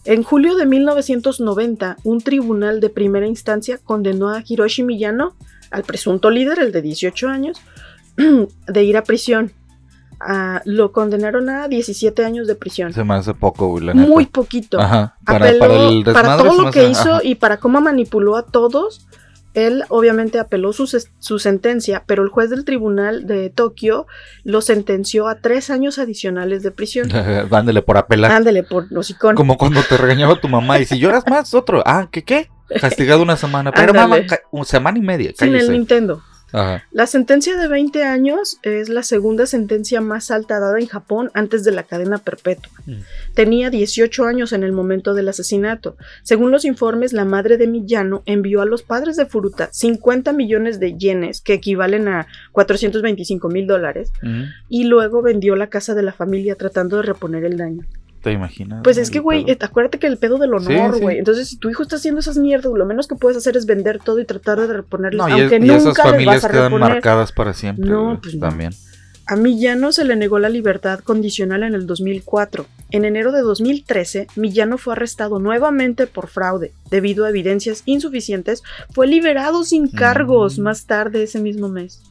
En 0.06 0.24
julio 0.24 0.56
de 0.56 0.66
1990, 0.66 1.98
un 2.04 2.22
tribunal 2.22 2.80
de 2.80 2.90
primera 2.90 3.28
instancia 3.28 3.78
condenó 3.84 4.30
a 4.30 4.44
Hiroshi 4.48 4.84
Miyano, 4.84 5.36
al 5.72 5.84
presunto 5.84 6.30
líder, 6.30 6.60
el 6.60 6.72
de 6.72 6.82
18 6.82 7.28
años, 7.28 7.62
de 8.18 8.84
ir 8.84 8.98
a 8.98 9.04
prisión. 9.04 9.52
Ah, 10.22 10.62
lo 10.66 10.92
condenaron 10.92 11.50
a 11.50 11.68
17 11.70 12.26
años 12.26 12.46
de 12.48 12.56
prisión. 12.56 12.92
Se 12.92 13.04
me 13.06 13.14
hace 13.14 13.34
poco, 13.34 13.68
güey, 13.70 13.86
la 13.86 13.94
neta. 13.94 14.10
Muy 14.10 14.26
poquito 14.26 14.78
Ajá. 14.80 15.16
Para, 15.26 15.46
apeló 15.46 15.60
para 15.60 15.74
el 15.90 16.04
para 16.04 16.20
desmadre 16.22 16.50
todo 16.50 16.62
lo 16.62 16.72
que 16.72 16.80
hace- 16.82 16.90
hizo 16.92 17.14
ajá. 17.14 17.22
y 17.24 17.36
para 17.36 17.58
cómo 17.58 17.80
manipuló 17.80 18.36
a 18.36 18.46
todos. 18.46 19.08
Él 19.68 19.84
obviamente 19.90 20.40
apeló 20.40 20.74
su, 20.74 20.88
su 21.20 21.40
sentencia, 21.40 22.04
pero 22.06 22.24
el 22.24 22.30
juez 22.30 22.50
del 22.50 22.66
tribunal 22.66 23.26
de 23.28 23.50
Tokio 23.50 24.08
lo 24.44 24.62
sentenció 24.62 25.28
a 25.28 25.36
tres 25.36 25.70
años 25.70 26.00
adicionales 26.00 26.64
de 26.64 26.72
prisión. 26.72 27.10
Dándole 27.50 27.82
por 27.82 27.98
apelar. 27.98 28.32
Ándele 28.32 28.64
por 28.64 28.86
hocicón. 28.96 29.36
Como 29.36 29.58
cuando 29.58 29.82
te 29.84 29.98
regañaba 29.98 30.40
tu 30.40 30.48
mamá 30.48 30.80
y 30.80 30.86
si 30.86 31.00
lloras 31.00 31.24
más, 31.28 31.54
otro. 31.54 31.84
Ah, 31.86 32.08
¿qué 32.12 32.24
qué? 32.24 32.50
Castigado 32.82 33.24
una 33.24 33.38
semana. 33.38 33.72
Pero 33.72 33.94
mamá, 33.94 34.18
una 34.52 34.66
semana 34.66 34.98
y 34.98 35.02
media. 35.02 35.32
Sin 35.38 35.50
el 35.50 35.54
Cállese. 35.54 35.72
Nintendo. 35.72 36.22
Ajá. 36.52 36.84
La 36.92 37.08
sentencia 37.08 37.58
de 37.58 37.68
20 37.68 38.04
años 38.04 38.60
es 38.64 38.90
la 38.90 39.04
segunda 39.04 39.46
sentencia 39.46 40.02
más 40.02 40.32
alta 40.32 40.60
dada 40.60 40.80
en 40.80 40.88
Japón 40.88 41.32
antes 41.34 41.64
de 41.64 41.72
la 41.72 41.84
cadena 41.84 42.18
perpetua. 42.18 42.72
Mm. 42.86 42.94
Tenía 43.34 43.70
18 43.70 44.26
años 44.26 44.54
en 44.54 44.64
el 44.64 44.72
momento 44.72 45.14
del 45.14 45.30
asesinato. 45.30 45.96
Según 46.24 46.52
los 46.52 46.66
informes, 46.66 47.14
la 47.14 47.26
madre 47.26 47.58
de 47.58 47.68
Miyano 47.68 48.24
envió 48.26 48.62
a 48.62 48.66
los 48.66 48.84
padres 48.84 49.16
de 49.16 49.26
Furuta 49.26 49.70
50 49.72 50.34
millones 50.34 50.80
de 50.80 50.98
yenes, 50.98 51.42
que 51.42 51.54
equivalen 51.54 52.08
a 52.08 52.28
425 52.52 53.50
mil 53.50 53.68
dólares, 53.68 54.12
Ujú. 54.24 54.46
y 54.70 54.86
luego 54.86 55.22
vendió 55.22 55.56
la 55.56 55.68
casa 55.68 55.94
de 55.94 56.04
la 56.04 56.14
familia 56.14 56.56
tratando 56.56 56.98
de 56.98 57.04
reponer 57.04 57.46
el 57.46 57.58
daño. 57.58 57.86
¿Te 58.22 58.32
imaginas? 58.34 58.82
Pues 58.84 58.98
es 58.98 59.10
que, 59.12 59.20
güey, 59.20 59.46
eh, 59.50 59.58
acuérdate 59.62 59.98
que 59.98 60.08
el 60.08 60.18
pedo 60.18 60.38
del 60.38 60.54
honor, 60.54 60.92
Sí, 60.92 60.98
sí. 60.98 61.02
güey. 61.02 61.18
Entonces, 61.20 61.48
si 61.50 61.58
tu 61.58 61.70
hijo 61.70 61.84
está 61.84 61.96
haciendo 61.96 62.20
esas 62.20 62.38
mierdas, 62.38 62.72
lo 62.76 62.86
menos 62.86 63.08
que 63.08 63.16
puedes 63.16 63.38
hacer 63.38 63.56
es 63.56 63.66
vender 63.66 64.00
todo 64.00 64.20
y 64.20 64.26
tratar 64.26 64.60
de 64.60 64.68
reponerles, 64.74 65.18
No, 65.20 65.30
y, 65.30 65.32
aunque 65.42 65.56
es- 65.56 65.64
y 65.64 65.70
esas 65.70 65.86
nunca 65.86 66.04
les 66.04 66.12
familias 66.12 66.36
vas 66.36 66.46
a 66.46 66.50
quedan 66.50 66.64
reponer. 66.72 66.90
marcadas 66.90 67.32
para 67.32 67.54
siempre. 67.54 67.90
No, 67.90 68.20
pues 68.22 68.36
no. 68.36 68.42
También. 68.50 68.72
A 69.26 69.36
Millano 69.36 69.92
se 69.92 70.06
le 70.06 70.16
negó 70.16 70.40
la 70.40 70.50
libertad 70.50 71.00
condicional 71.02 71.62
en 71.64 71.76
el 71.76 71.86
2004. 71.86 72.66
En 72.90 73.06
enero 73.06 73.32
de 73.32 73.42
2013, 73.42 74.26
Millano 74.36 74.80
fue 74.80 74.94
arrestado 74.94 75.38
nuevamente 75.40 76.08
por 76.08 76.28
fraude. 76.28 76.74
Debido 76.90 77.26
a 77.26 77.30
evidencias 77.30 77.84
insuficientes, 77.86 78.64
fue 78.92 79.06
liberado 79.06 79.64
sin 79.64 79.88
cargos 79.88 80.58
Mm. 80.58 80.62
más 80.64 80.86
tarde 80.88 81.22
ese 81.24 81.40
mismo 81.40 81.70
mes. 81.70 82.02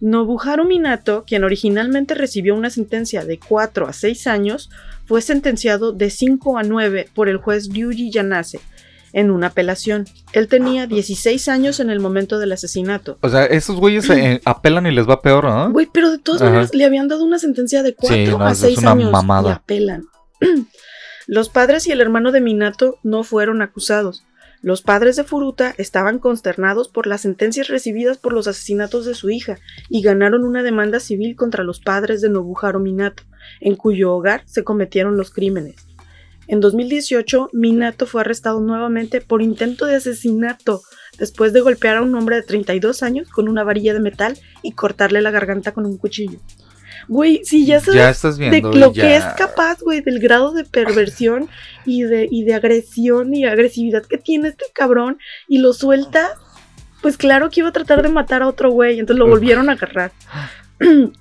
Nobuharu 0.00 0.64
Minato, 0.64 1.22
quien 1.24 1.44
originalmente 1.44 2.14
recibió 2.14 2.56
una 2.56 2.70
sentencia 2.70 3.24
de 3.24 3.38
4 3.38 3.86
a 3.86 3.92
6 3.92 4.26
años, 4.26 4.68
fue 5.06 5.22
sentenciado 5.22 5.92
de 5.92 6.10
5 6.10 6.58
a 6.58 6.62
9 6.62 7.08
por 7.14 7.28
el 7.28 7.36
juez 7.38 7.68
Ryuji 7.72 8.10
Yanase 8.10 8.60
en 9.12 9.30
una 9.30 9.48
apelación. 9.48 10.06
Él 10.32 10.48
tenía 10.48 10.86
16 10.86 11.48
años 11.48 11.80
en 11.80 11.90
el 11.90 12.00
momento 12.00 12.38
del 12.38 12.52
asesinato. 12.52 13.18
O 13.20 13.28
sea, 13.28 13.44
esos 13.44 13.76
güeyes 13.76 14.08
eh, 14.10 14.40
apelan 14.46 14.86
y 14.86 14.90
les 14.90 15.08
va 15.08 15.20
peor, 15.20 15.44
¿no? 15.44 15.70
Güey, 15.70 15.88
pero 15.92 16.10
de 16.10 16.18
todas 16.18 16.40
Ajá. 16.42 16.50
maneras 16.50 16.74
le 16.74 16.84
habían 16.84 17.08
dado 17.08 17.24
una 17.24 17.38
sentencia 17.38 17.82
de 17.82 17.94
4 17.94 18.16
Sí, 18.16 18.24
no, 18.26 18.40
a 18.44 18.52
eso 18.52 18.66
es 18.66 18.74
6 18.74 18.78
una 18.78 18.90
años 18.92 19.12
mamada. 19.12 19.48
y 19.50 19.52
apelan. 19.52 20.04
Los 21.26 21.48
padres 21.50 21.86
y 21.86 21.92
el 21.92 22.00
hermano 22.00 22.32
de 22.32 22.40
Minato 22.40 22.98
no 23.02 23.22
fueron 23.22 23.62
acusados. 23.62 24.24
Los 24.62 24.80
padres 24.80 25.16
de 25.16 25.24
Furuta 25.24 25.74
estaban 25.76 26.20
consternados 26.20 26.86
por 26.86 27.08
las 27.08 27.22
sentencias 27.22 27.66
recibidas 27.66 28.16
por 28.16 28.32
los 28.32 28.46
asesinatos 28.46 29.04
de 29.04 29.16
su 29.16 29.28
hija 29.28 29.58
y 29.88 30.02
ganaron 30.02 30.44
una 30.44 30.62
demanda 30.62 31.00
civil 31.00 31.34
contra 31.34 31.64
los 31.64 31.80
padres 31.80 32.20
de 32.20 32.28
Nobuharu 32.28 32.78
Minato, 32.78 33.24
en 33.60 33.74
cuyo 33.74 34.12
hogar 34.12 34.42
se 34.46 34.62
cometieron 34.62 35.16
los 35.16 35.32
crímenes. 35.32 35.74
En 36.46 36.60
2018, 36.60 37.50
Minato 37.52 38.06
fue 38.06 38.20
arrestado 38.20 38.60
nuevamente 38.60 39.20
por 39.20 39.42
intento 39.42 39.86
de 39.86 39.96
asesinato 39.96 40.82
después 41.18 41.52
de 41.52 41.60
golpear 41.60 41.96
a 41.96 42.02
un 42.02 42.14
hombre 42.14 42.36
de 42.36 42.42
32 42.42 43.02
años 43.02 43.28
con 43.28 43.48
una 43.48 43.64
varilla 43.64 43.94
de 43.94 44.00
metal 44.00 44.38
y 44.62 44.72
cortarle 44.72 45.22
la 45.22 45.32
garganta 45.32 45.72
con 45.72 45.86
un 45.86 45.98
cuchillo. 45.98 46.38
Güey, 47.08 47.44
si 47.44 47.66
ya 47.66 47.80
sabes 47.80 47.94
Ya 47.94 48.10
estás 48.10 48.38
de 48.38 48.50
viendo. 48.50 48.72
lo 48.72 48.90
y 48.90 48.92
que 48.92 49.16
es 49.16 49.24
capaz, 49.36 49.80
güey, 49.80 50.00
del 50.00 50.18
grado 50.18 50.52
de 50.52 50.64
perversión 50.64 51.48
y 51.84 52.02
de, 52.02 52.28
y 52.30 52.44
de 52.44 52.54
agresión 52.54 53.34
y 53.34 53.44
agresividad 53.44 54.04
que 54.04 54.18
tiene 54.18 54.48
este 54.48 54.66
cabrón 54.72 55.18
y 55.48 55.58
lo 55.58 55.72
suelta, 55.72 56.30
pues 57.00 57.16
claro 57.16 57.50
que 57.50 57.60
iba 57.60 57.68
a 57.68 57.72
tratar 57.72 58.02
de 58.02 58.08
matar 58.08 58.42
a 58.42 58.48
otro 58.48 58.70
güey, 58.70 58.98
entonces 59.00 59.18
lo 59.18 59.28
volvieron 59.28 59.68
a 59.68 59.72
agarrar. 59.72 60.12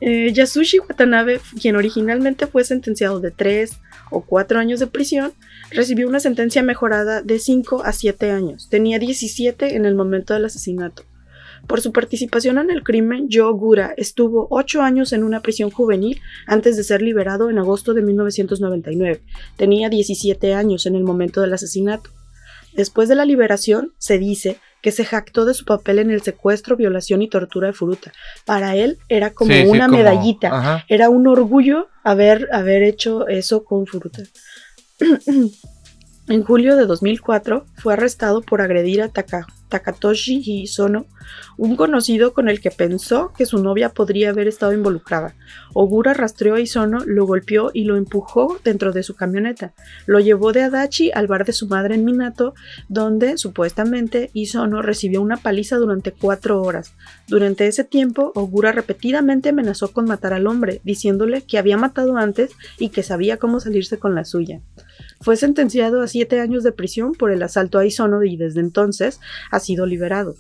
Eh, 0.02 0.34
Yasushi 0.34 0.80
Watanabe, 0.80 1.40
quien 1.62 1.76
originalmente 1.76 2.48
fue 2.48 2.64
sentenciado 2.64 3.20
de 3.20 3.30
3 3.30 3.78
o 4.10 4.22
4 4.22 4.60
años 4.60 4.80
de 4.80 4.88
prisión, 4.88 5.34
recibió 5.70 6.08
una 6.08 6.20
sentencia 6.20 6.64
mejorada 6.64 7.22
de 7.22 7.38
5 7.38 7.84
a 7.86 7.92
7 7.92 8.32
años. 8.32 8.70
Tenía 8.70 8.98
17 8.98 9.76
en 9.76 9.86
el 9.86 9.94
momento 9.94 10.34
del 10.34 10.46
asesinato. 10.46 11.04
Por 11.68 11.80
su 11.82 11.92
participación 11.94 12.58
en 12.58 12.70
el 12.70 12.84
crimen, 12.84 13.28
Joe 13.32 13.44
Ogura 13.44 13.94
estuvo 13.96 14.48
ocho 14.50 14.82
años 14.82 15.14
en 15.14 15.24
una 15.24 15.42
prisión 15.42 15.70
juvenil 15.72 16.20
antes 16.48 16.76
de 16.76 16.84
ser 16.84 17.02
liberado 17.02 17.50
en 17.50 17.58
agosto 17.60 17.94
de 17.94 18.02
1999. 18.02 19.22
Tenía 19.58 19.90
17 19.90 20.54
años 20.54 20.86
en 20.86 20.96
el 20.96 21.04
momento 21.04 21.40
del 21.42 21.54
asesinato. 21.54 22.10
Después 22.74 23.08
de 23.10 23.16
la 23.16 23.26
liberación, 23.26 23.94
se 23.98 24.18
dice 24.18 24.58
que 24.82 24.92
se 24.92 25.06
jactó 25.06 25.46
de 25.46 25.54
su 25.54 25.64
papel 25.66 26.00
en 26.00 26.10
el 26.10 26.22
secuestro, 26.24 26.76
violación 26.76 27.22
y 27.22 27.30
tortura 27.30 27.68
de 27.68 27.74
Furuta. 27.74 28.12
Para 28.46 28.76
él 28.76 28.98
era 29.10 29.30
como 29.32 29.52
Sí, 29.54 29.62
sí, 29.62 29.68
una 29.68 29.86
como- 29.86 29.98
medallita, 29.98 30.48
ajá. 30.58 30.86
era 30.90 31.10
un 31.10 31.28
orgullo 31.28 31.88
haber, 32.04 32.50
haber 32.52 32.82
hecho 32.84 33.28
eso 33.28 33.64
con 33.64 33.86
Furuta. 33.86 34.24
en 36.28 36.44
julio 36.44 36.76
de 36.76 36.86
2004 36.86 37.66
fue 37.76 37.94
arrestado 37.94 38.42
por 38.42 38.62
agredir 38.62 39.02
a 39.02 39.10
Taka- 39.10 39.46
Takatoshi 39.72 40.44
Hisono, 40.46 41.08
un 41.58 41.76
conocido 41.76 42.34
con 42.34 42.50
el 42.50 42.60
que 42.62 42.70
pensó 42.70 43.32
que 43.36 43.46
su 43.46 43.64
novia 43.64 43.90
podría 43.90 44.30
haber 44.30 44.48
estado 44.48 44.74
involucrada. 44.74 45.34
Ogura 45.74 46.14
rastreó 46.14 46.56
a 46.56 46.60
Isono, 46.60 47.00
lo 47.06 47.26
golpeó 47.26 47.72
y 47.74 47.86
lo 47.86 47.96
empujó 47.96 48.60
dentro 48.64 48.92
de 48.92 49.02
su 49.02 49.16
camioneta. 49.16 49.74
Lo 50.06 50.20
llevó 50.20 50.52
de 50.52 50.64
Adachi 50.64 51.10
al 51.14 51.28
bar 51.28 51.46
de 51.46 51.54
su 51.54 51.68
madre 51.68 51.96
en 51.96 52.06
Minato, 52.06 52.54
donde 52.90 53.38
supuestamente 53.38 54.30
Isono 54.34 54.82
recibió 54.82 55.22
una 55.22 55.38
paliza 55.38 55.78
durante 55.78 56.12
cuatro 56.12 56.62
horas. 56.62 56.94
Durante 57.28 57.66
ese 57.68 57.86
tiempo, 57.86 58.34
Ogura 58.36 58.74
repetidamente 58.74 59.50
amenazó 59.50 59.94
con 59.94 60.06
matar 60.06 60.34
al 60.34 60.48
hombre, 60.48 60.82
diciéndole 60.84 61.44
que 61.44 61.58
había 61.58 61.78
matado 61.78 62.18
antes 62.18 62.52
y 62.78 62.90
que 62.90 63.04
sabía 63.04 63.38
cómo 63.38 63.62
salirse 63.62 63.98
con 63.98 64.16
la 64.16 64.26
suya. 64.26 64.62
Fue 65.22 65.36
sentenciado 65.38 66.02
a 66.02 66.08
siete 66.08 66.40
años 66.40 66.64
de 66.64 66.72
prisión 66.72 67.14
por 67.14 67.32
el 67.32 67.42
asalto 67.44 67.78
a 67.80 67.86
Isono 67.86 68.24
y 68.24 68.38
desde 68.38 68.60
entonces 68.60 69.20
ha 69.52 69.60
sido 69.60 69.86
liberado. 69.86 70.36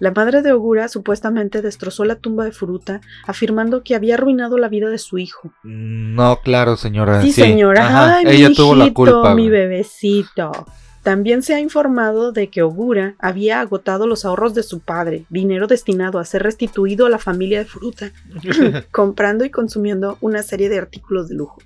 La 0.00 0.10
madre 0.10 0.42
de 0.42 0.52
Ogura 0.52 0.88
supuestamente 0.88 1.62
destrozó 1.62 2.04
la 2.04 2.16
tumba 2.16 2.44
de 2.44 2.52
Furuta, 2.52 3.00
afirmando 3.26 3.82
que 3.82 3.94
había 3.94 4.14
arruinado 4.14 4.58
la 4.58 4.68
vida 4.68 4.88
de 4.88 4.98
su 4.98 5.18
hijo. 5.18 5.52
No, 5.62 6.40
claro, 6.42 6.76
señora. 6.76 7.20
Sí, 7.22 7.32
sí. 7.32 7.42
señora. 7.42 7.86
Ajá, 7.86 8.16
Ay, 8.16 8.24
Ella 8.28 8.48
mi 8.48 8.54
tuvo 8.56 8.74
la 8.74 8.92
culpa. 8.92 9.34
mi 9.34 9.48
bebecito. 9.48 10.66
También 11.02 11.42
se 11.42 11.54
ha 11.54 11.60
informado 11.60 12.32
de 12.32 12.48
que 12.48 12.62
Ogura 12.62 13.14
había 13.18 13.60
agotado 13.60 14.06
los 14.06 14.24
ahorros 14.24 14.54
de 14.54 14.62
su 14.62 14.80
padre, 14.80 15.26
dinero 15.28 15.66
destinado 15.66 16.18
a 16.18 16.24
ser 16.24 16.42
restituido 16.42 17.04
a 17.04 17.10
la 17.10 17.18
familia 17.18 17.58
de 17.58 17.66
Furuta, 17.66 18.10
comprando 18.90 19.44
y 19.44 19.50
consumiendo 19.50 20.16
una 20.22 20.42
serie 20.42 20.70
de 20.70 20.78
artículos 20.78 21.28
de 21.28 21.34
lujo. 21.34 21.58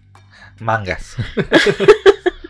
Mangas. 0.59 1.15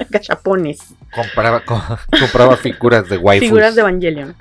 Gachapones. 0.10 0.78
Compraba, 1.14 1.60
co- 1.64 1.82
compraba 2.20 2.56
figuras 2.56 3.08
de 3.08 3.16
waifus. 3.18 3.46
figuras 3.48 3.74
de 3.74 3.80
Evangelion. 3.82 4.34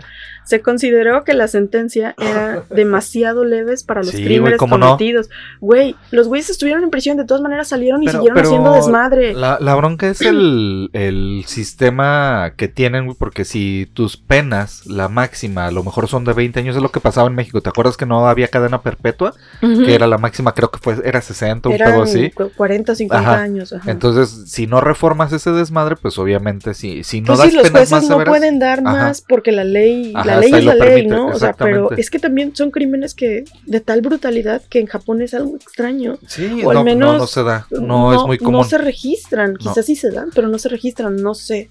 Se 0.46 0.62
consideró 0.62 1.24
que 1.26 1.36
la 1.36 1.48
sentencia 1.48 2.16
era 2.18 2.64
demasiado 2.72 3.44
leves 3.46 3.84
para 3.84 4.02
los 4.02 4.10
Sí, 4.10 4.24
crímenes 4.24 4.58
¿cómo 4.58 4.80
no? 4.80 4.88
cometidos. 4.88 5.30
Güey, 5.60 5.96
los 6.10 6.28
güeyes 6.28 6.50
estuvieron 6.50 6.84
en 6.84 6.90
prisión, 6.90 7.18
de 7.18 7.26
todas 7.26 7.44
maneras 7.44 7.68
salieron 7.68 8.02
y 8.02 8.08
Pero- 8.08 8.18
siguieron 8.18 8.36
pero 8.36 8.48
haciendo 8.48 8.74
desmadre. 8.74 9.34
La, 9.36 9.60
la 9.62 9.76
bronca 9.76 10.08
es 10.10 10.22
el, 10.22 10.90
el 10.94 11.44
sistema 11.46 12.54
que 12.58 12.68
tienen, 12.68 13.06
güey, 13.06 13.16
porque 13.18 13.46
si 13.46 13.92
tus 13.94 14.18
penas, 14.18 14.88
la 14.88 15.08
máxima, 15.08 15.68
a 15.68 15.72
lo 15.72 15.84
mejor 15.84 16.08
son 16.08 16.26
de 16.26 16.34
20 16.34 16.60
años, 16.62 16.76
es 16.76 16.82
lo 16.82 16.90
que 16.92 17.00
pasaba 17.00 17.28
en 17.28 17.36
México. 17.36 17.62
¿Te 17.62 17.70
acuerdas 17.70 17.96
que 17.96 18.08
no 18.08 18.28
había 18.28 18.48
cadena 18.48 18.82
perpetua? 18.82 19.34
Que 19.62 19.94
era 19.94 20.08
la 20.08 20.18
máxima, 20.18 20.54
creo 20.56 20.72
que 20.72 20.80
fue, 20.80 20.98
era 21.06 21.22
60, 21.22 21.70
un 21.70 21.76
Eran 21.76 21.92
pedo 21.92 22.04
así. 22.04 22.32
cu- 22.32 22.50
40 22.58 22.92
o 22.92 22.96
50 22.96 23.32
Ajá. 23.32 23.40
años. 23.42 23.72
ajá. 23.72 23.92
Entonces, 23.92 24.50
si 24.52 24.66
no 24.66 24.82
reformas 24.82 25.32
ese 25.32 25.49
desmadre, 25.54 25.96
pues 25.96 26.18
obviamente 26.18 26.74
si, 26.74 27.04
si 27.04 27.22
no 27.22 27.28
Pues 27.28 27.40
das 27.40 27.50
sí, 27.50 27.56
los 27.56 27.70
jueces 27.70 27.92
más 27.92 28.04
no 28.04 28.08
severas, 28.10 28.32
pueden 28.32 28.60
dar 28.60 28.80
Ajá. 28.80 28.92
más 28.92 29.22
porque 29.22 29.52
la 29.52 29.64
ley, 29.64 30.14
Ajá, 30.16 30.26
la 30.26 30.40
ley 30.40 30.54
es 30.54 30.66
la 30.66 30.76
ley, 30.76 30.88
permite, 30.88 31.16
¿no? 31.16 31.28
O 31.28 31.40
sea, 31.40 31.54
pero 31.54 31.92
es 31.92 32.10
que 32.10 32.20
también 32.20 32.56
son 32.56 32.72
crímenes 32.72 33.14
que 33.16 33.44
de 33.66 33.80
tal 33.80 34.02
brutalidad 34.02 34.62
que 34.70 34.80
en 34.80 34.88
Japón 34.88 35.22
es 35.22 35.34
algo 35.34 35.56
extraño. 35.56 36.18
Sí, 36.28 36.62
o 36.64 36.70
al 36.70 36.76
no, 36.76 36.80
no, 36.80 36.84
menos 36.84 37.18
no 37.18 37.28
se 37.28 37.44
da. 37.44 37.68
No, 37.72 38.14
es 38.14 38.24
muy 38.24 38.38
común. 38.38 38.54
No 38.54 38.64
se 38.64 38.78
registran, 38.78 39.56
quizás 39.58 39.86
sí 39.86 39.96
se 39.96 40.12
dan, 40.12 40.30
pero 40.34 40.48
no 40.48 40.58
se 40.60 40.70
registran, 40.70 41.16
no 41.18 41.34
sé. 41.34 41.70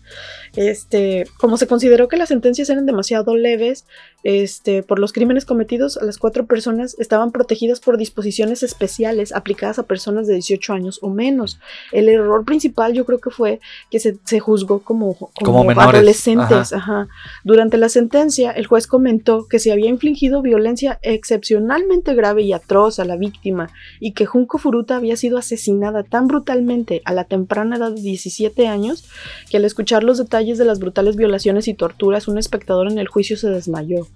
Este, 0.56 1.26
como 1.38 1.56
se 1.56 1.66
consideró 1.66 2.08
que 2.08 2.16
las 2.16 2.28
sentencias 2.28 2.70
eran 2.70 2.86
demasiado 2.86 3.36
leves, 3.36 3.84
este, 4.24 4.82
por 4.82 4.98
los 4.98 5.12
crímenes 5.12 5.44
cometidos, 5.44 5.98
las 6.02 6.18
cuatro 6.18 6.46
personas 6.46 6.96
estaban 6.98 7.30
protegidas 7.30 7.80
por 7.80 7.98
disposiciones 7.98 8.62
especiales 8.62 9.32
aplicadas 9.32 9.78
a 9.78 9.84
personas 9.84 10.26
de 10.26 10.34
18 10.34 10.72
años 10.72 10.98
o 11.02 11.10
menos. 11.10 11.60
El 11.92 12.08
error 12.08 12.44
principal 12.44 12.94
yo 12.94 13.04
creo 13.04 13.20
que 13.20 13.30
fue 13.30 13.60
que 13.90 14.00
se, 14.00 14.18
se 14.24 14.40
juzgó 14.40 14.80
como, 14.80 15.14
como, 15.14 15.30
Como 15.42 15.70
adolescentes. 15.80 16.72
Ajá. 16.72 17.08
Durante 17.44 17.76
la 17.76 17.88
sentencia, 17.88 18.50
el 18.50 18.66
juez 18.66 18.86
comentó 18.86 19.46
que 19.46 19.58
se 19.58 19.70
había 19.72 19.88
infligido 19.88 20.42
violencia 20.42 20.98
excepcionalmente 21.02 22.14
grave 22.14 22.42
y 22.42 22.52
atroz 22.52 22.98
a 22.98 23.04
la 23.04 23.16
víctima 23.16 23.70
y 24.00 24.12
que 24.12 24.26
Junko 24.26 24.58
Furuta 24.58 24.96
había 24.96 25.16
sido 25.16 25.38
asesinada 25.38 26.02
tan 26.02 26.26
brutalmente 26.26 27.02
a 27.04 27.12
la 27.12 27.24
temprana 27.24 27.76
edad 27.76 27.92
de 27.92 28.00
17 28.00 28.66
años 28.66 29.04
que 29.50 29.58
al 29.58 29.64
escuchar 29.64 30.04
los 30.04 30.18
detalles 30.18 30.47
de 30.56 30.64
las 30.64 30.78
brutales 30.78 31.16
violaciones 31.16 31.68
y 31.68 31.74
torturas 31.74 32.28
un 32.28 32.38
espectador 32.38 32.90
en 32.90 32.98
el 32.98 33.08
juicio 33.08 33.36
se 33.36 33.50
desmayó. 33.50 34.06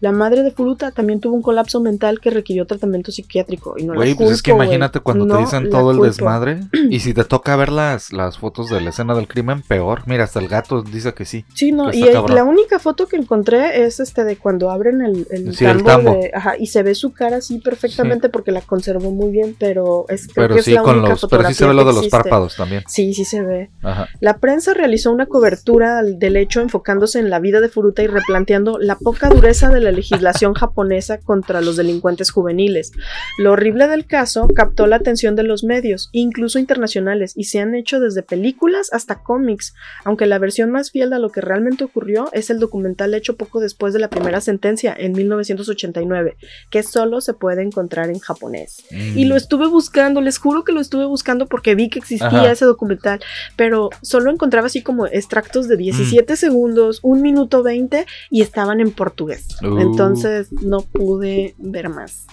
La 0.00 0.12
madre 0.12 0.42
de 0.42 0.50
Furuta 0.50 0.90
también 0.92 1.20
tuvo 1.20 1.34
un 1.34 1.42
colapso 1.42 1.80
mental 1.80 2.20
que 2.20 2.30
requirió 2.30 2.66
tratamiento 2.66 3.12
psiquiátrico 3.12 3.74
y 3.76 3.84
no 3.84 3.92
la 3.92 3.98
Güey, 3.98 4.14
pues 4.14 4.30
es 4.30 4.42
que 4.42 4.50
imagínate 4.52 5.00
cuando 5.00 5.26
No 5.26 5.36
te 5.36 5.40
dicen 5.42 5.68
todo 5.70 5.90
el 5.90 5.98
culpo. 5.98 6.06
desmadre. 6.12 6.60
Y 6.90 7.00
si 7.00 7.12
te 7.14 7.24
toca 7.24 7.54
ver 7.56 7.70
las, 7.70 8.12
las 8.12 8.38
fotos 8.38 8.68
de 8.70 8.80
la 8.80 8.90
escena 8.90 9.14
del 9.14 9.28
crimen, 9.28 9.62
peor. 9.62 10.02
Mira, 10.06 10.24
hasta 10.24 10.40
el 10.40 10.48
gato 10.48 10.82
dice 10.82 11.12
que 11.14 11.24
sí. 11.24 11.44
Sí, 11.54 11.70
no, 11.72 11.92
y 11.92 12.02
cabrón. 12.10 12.34
la 12.34 12.44
única 12.44 12.78
foto 12.78 13.06
que 13.06 13.16
encontré 13.16 13.84
es 13.84 14.00
este 14.00 14.24
de 14.24 14.36
cuando 14.36 14.70
abren 14.70 15.02
el, 15.02 15.26
el 15.30 15.54
Sí, 15.54 15.64
el 15.66 15.82
tambo, 15.84 16.10
tambo. 16.12 16.22
de- 16.22 16.30
ajá, 16.34 16.54
y 16.58 16.66
se 16.68 16.82
ve 16.82 16.94
su 16.94 17.12
cara 17.12 17.36
así 17.36 17.58
perfectamente 17.58 18.28
porque 18.28 18.50
la 18.52 18.62
conservó 18.62 19.10
muy 19.10 19.30
bien, 19.30 19.54
pero 19.58 20.06
es 20.08 20.26
creo 20.26 20.44
Pero 20.44 20.54
que 20.54 20.60
es 20.60 20.64
sí, 20.64 20.72
la 20.72 20.82
con 20.82 20.96
única 20.98 21.10
los. 21.10 21.26
Pero 21.30 21.44
sí 21.48 21.54
se 21.54 21.66
ve 21.66 21.74
lo 21.74 21.84
de 21.84 21.92
los 21.92 22.08
párpados 22.08 22.56
también. 22.56 22.82
Sí, 22.88 23.12
sí 23.14 23.24
se 23.24 23.42
ve. 23.42 23.70
Ajá. 23.82 24.08
La 24.20 24.38
prensa 24.38 24.72
realizó 24.74 25.12
una 25.12 25.26
cobertura 25.26 26.02
del 26.02 26.36
hecho 26.36 26.60
enfocándose 26.60 27.18
en 27.18 27.28
la 27.30 27.38
vida 27.38 27.60
de 27.60 27.68
Furuta 27.68 28.02
y 28.02 28.06
replanteando 28.06 28.78
la 28.78 28.96
poca 28.96 29.28
dureza 29.28 29.68
de 29.68 29.80
la 29.80 29.89
legislación 29.92 30.54
japonesa 30.54 31.18
contra 31.18 31.60
los 31.60 31.76
delincuentes 31.76 32.30
juveniles. 32.30 32.92
Lo 33.38 33.52
horrible 33.52 33.88
del 33.88 34.06
caso 34.06 34.48
captó 34.48 34.86
la 34.86 34.96
atención 34.96 35.36
de 35.36 35.42
los 35.42 35.64
medios, 35.64 36.08
incluso 36.12 36.58
internacionales, 36.58 37.32
y 37.36 37.44
se 37.44 37.60
han 37.60 37.74
hecho 37.74 38.00
desde 38.00 38.22
películas 38.22 38.90
hasta 38.92 39.22
cómics, 39.22 39.74
aunque 40.04 40.26
la 40.26 40.38
versión 40.38 40.70
más 40.70 40.90
fiel 40.90 41.12
a 41.12 41.18
lo 41.18 41.30
que 41.30 41.40
realmente 41.40 41.84
ocurrió 41.84 42.28
es 42.32 42.50
el 42.50 42.58
documental 42.58 43.14
hecho 43.14 43.36
poco 43.36 43.60
después 43.60 43.92
de 43.92 44.00
la 44.00 44.08
primera 44.08 44.40
sentencia, 44.40 44.94
en 44.96 45.12
1989, 45.12 46.36
que 46.70 46.82
solo 46.82 47.20
se 47.20 47.34
puede 47.34 47.62
encontrar 47.62 48.10
en 48.10 48.18
japonés. 48.18 48.82
Y 48.90 49.24
lo 49.24 49.34
Mm. 49.34 49.38
estuve 49.38 49.66
buscando, 49.68 50.20
les 50.20 50.38
juro 50.38 50.64
que 50.64 50.72
lo 50.72 50.80
estuve 50.80 51.04
buscando 51.06 51.46
porque 51.46 51.74
vi 51.74 51.88
que 51.90 51.98
existía 51.98 52.26
Ajá. 52.28 52.52
ese 52.52 52.64
documental, 52.64 53.20
pero 53.56 53.90
solo 54.02 54.30
encontraba 54.30 54.66
así 54.66 54.82
como 54.82 55.06
extractos 55.06 55.66
Mm. 55.66 55.68
de 55.70 55.76
17 55.76 56.36
segundos, 56.36 57.00
un 57.02 57.22
minuto 57.22 57.62
20 57.62 58.06
y 58.30 58.42
estaban 58.42 58.80
en 58.80 58.90
portugués. 58.92 59.46
Uh. 59.62 59.79
Entonces 59.80 60.52
no 60.52 60.80
pude 60.80 61.54
ver 61.58 61.88
más. 61.88 62.26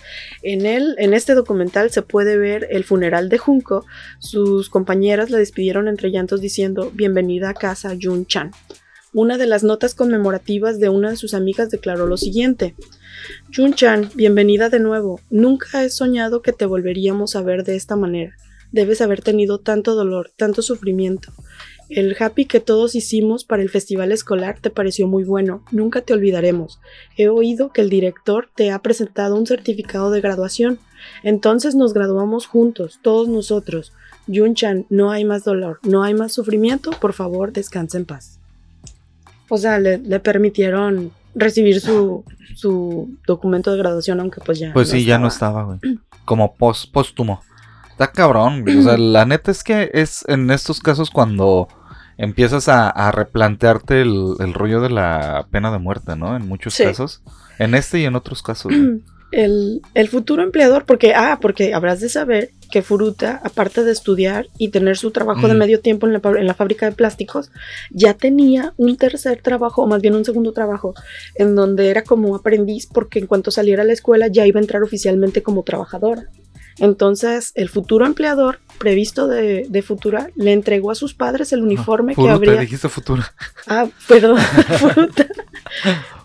En 0.44 0.66
él, 0.66 0.96
en 0.98 1.14
este 1.14 1.34
documental 1.34 1.92
se 1.92 2.02
puede 2.02 2.38
ver 2.38 2.68
el 2.70 2.84
funeral 2.84 3.30
de 3.30 3.38
Junko. 3.38 3.86
Sus 4.20 4.70
compañeras 4.70 5.30
la 5.30 5.38
despidieron 5.38 5.88
entre 5.88 6.12
llantos 6.12 6.42
diciendo 6.42 6.92
bienvenida 6.94 7.50
a 7.50 7.54
casa 7.54 7.96
Jun 8.00 8.26
Chan. 8.26 8.52
Una 9.14 9.38
de 9.38 9.48
las 9.48 9.64
notas 9.64 9.96
conmemorativas 9.96 10.80
de 10.80 10.90
una 10.90 11.10
de 11.10 11.16
sus 11.16 11.34
amigas 11.34 11.70
declaró 11.70 12.06
lo 12.06 12.18
siguiente. 12.18 12.76
Jun-chan, 13.56 14.12
bienvenida 14.16 14.70
de 14.70 14.80
nuevo. 14.80 15.22
Nunca 15.30 15.84
he 15.84 15.90
soñado 15.90 16.42
que 16.42 16.54
te 16.54 16.66
volveríamos 16.66 17.36
a 17.36 17.42
ver 17.42 17.64
de 17.64 17.76
esta 17.76 17.96
manera. 17.96 18.36
Debes 18.72 19.02
haber 19.02 19.22
tenido 19.22 19.60
tanto 19.60 19.96
dolor, 19.96 20.32
tanto 20.36 20.62
sufrimiento. 20.62 21.32
El 21.90 22.16
happy 22.20 22.46
que 22.46 22.60
todos 22.60 22.96
hicimos 22.96 23.46
para 23.46 23.62
el 23.62 23.70
festival 23.70 24.12
escolar 24.12 24.58
te 24.60 24.70
pareció 24.70 25.08
muy 25.08 25.24
bueno. 25.24 25.64
Nunca 25.72 26.02
te 26.02 26.14
olvidaremos. 26.14 26.80
He 27.18 27.30
oído 27.30 27.72
que 27.72 27.82
el 27.82 27.90
director 27.90 28.50
te 28.56 28.72
ha 28.72 28.80
presentado 28.80 29.36
un 29.36 29.48
certificado 29.48 30.12
de 30.12 30.20
graduación. 30.22 30.80
Entonces 31.24 31.76
nos 31.76 31.94
graduamos 31.94 32.46
juntos, 32.46 33.00
todos 33.02 33.30
nosotros. 33.30 33.94
Jun-chan, 34.28 34.86
no 34.90 35.12
hay 35.12 35.24
más 35.24 35.46
dolor, 35.46 35.80
no 35.84 36.04
hay 36.04 36.14
más 36.14 36.34
sufrimiento. 36.34 36.92
Por 36.92 37.14
favor, 37.14 37.54
descansa 37.54 37.98
en 37.98 38.06
paz. 38.06 38.40
O 39.48 39.58
sea, 39.58 39.80
le, 39.80 39.98
le 40.00 40.20
permitieron 40.20 41.12
recibir 41.34 41.80
su, 41.80 42.26
su 42.56 43.10
documento 43.26 43.72
de 43.72 43.78
graduación, 43.78 44.20
aunque 44.20 44.42
pues 44.42 44.60
ya. 44.60 44.74
Pues 44.74 44.90
sí, 44.90 45.06
ya 45.06 45.18
no 45.20 45.30
estaba, 45.30 45.64
güey. 45.64 45.80
Como 46.26 46.54
pos- 46.56 46.86
póstumo. 46.88 47.42
Está 47.98 48.12
cabrón, 48.12 48.62
güey. 48.62 48.78
O 48.78 48.84
sea, 48.84 48.98
la 48.98 49.26
neta 49.26 49.50
es 49.50 49.64
que 49.64 49.90
es 49.94 50.24
en 50.28 50.52
estos 50.52 50.80
casos 50.80 51.10
cuando 51.10 51.68
empiezas 52.18 52.68
a, 52.68 52.90
a 52.90 53.12
replantearte 53.12 54.02
el, 54.02 54.36
el 54.40 54.54
rollo 54.54 54.82
de 54.82 54.90
la 54.92 55.48
pena 55.52 55.72
de 55.72 55.80
muerte, 55.80 56.16
¿no? 56.16 56.36
En 56.36 56.48
muchos 56.48 56.76
Sí. 56.76 56.84
casos. 56.84 57.22
En 57.58 57.74
este 57.74 58.00
y 58.00 58.06
en 58.06 58.16
otros 58.16 58.44
casos. 58.44 58.72
güey. 58.72 59.02
El, 59.30 59.82
el, 59.94 60.08
futuro 60.08 60.42
empleador, 60.42 60.86
porque, 60.86 61.14
ah, 61.14 61.40
porque 61.42 61.74
habrás 61.74 62.00
de 62.00 62.08
saber 62.08 62.52
que 62.72 62.82
Furuta, 62.82 63.42
aparte 63.44 63.84
de 63.84 63.92
estudiar 63.92 64.48
y 64.58 64.70
tener 64.70 64.96
su 64.96 65.12
trabajo 65.12 65.50
de 65.50 65.54
medio 65.54 65.82
tiempo 65.82 66.08
en 66.08 66.14
la, 66.14 66.22
en 66.24 66.48
la 66.48 66.54
fábrica 66.54 66.86
de 66.86 66.94
plásticos, 66.96 67.52
ya 67.92 68.14
tenía 68.14 68.74
un 68.78 68.96
tercer 68.96 69.42
trabajo, 69.42 69.84
o 69.84 69.88
más 69.88 70.02
bien 70.02 70.16
un 70.16 70.24
segundo 70.24 70.54
trabajo, 70.54 70.94
en 71.36 71.56
donde 71.56 71.90
era 71.90 72.04
como 72.04 72.38
aprendiz, 72.38 72.88
porque 72.88 73.20
en 73.20 73.28
cuanto 73.28 73.52
saliera 73.52 73.82
a 73.84 73.86
la 73.86 73.92
escuela 73.92 74.28
ya 74.28 74.48
iba 74.48 74.62
a 74.62 74.64
entrar 74.64 74.82
oficialmente 74.82 75.44
como 75.44 75.64
trabajadora. 75.64 76.30
Entonces, 76.80 77.52
el 77.56 77.70
futuro 77.70 78.06
empleador 78.06 78.60
previsto 78.78 79.28
de, 79.28 79.66
de 79.68 79.82
Futura 79.82 80.30
le 80.36 80.54
entregó 80.54 80.92
a 80.92 80.96
sus 80.96 81.14
padres 81.14 81.52
el 81.54 81.64
uniforme 81.64 82.12
que 82.14 82.22
Furuta, 82.22 82.34
habría. 82.36 82.60
dijiste 82.62 82.90
futuro. 82.90 83.24
Ah, 83.66 83.88
perdón, 84.08 84.38
Furuta. 84.80 85.28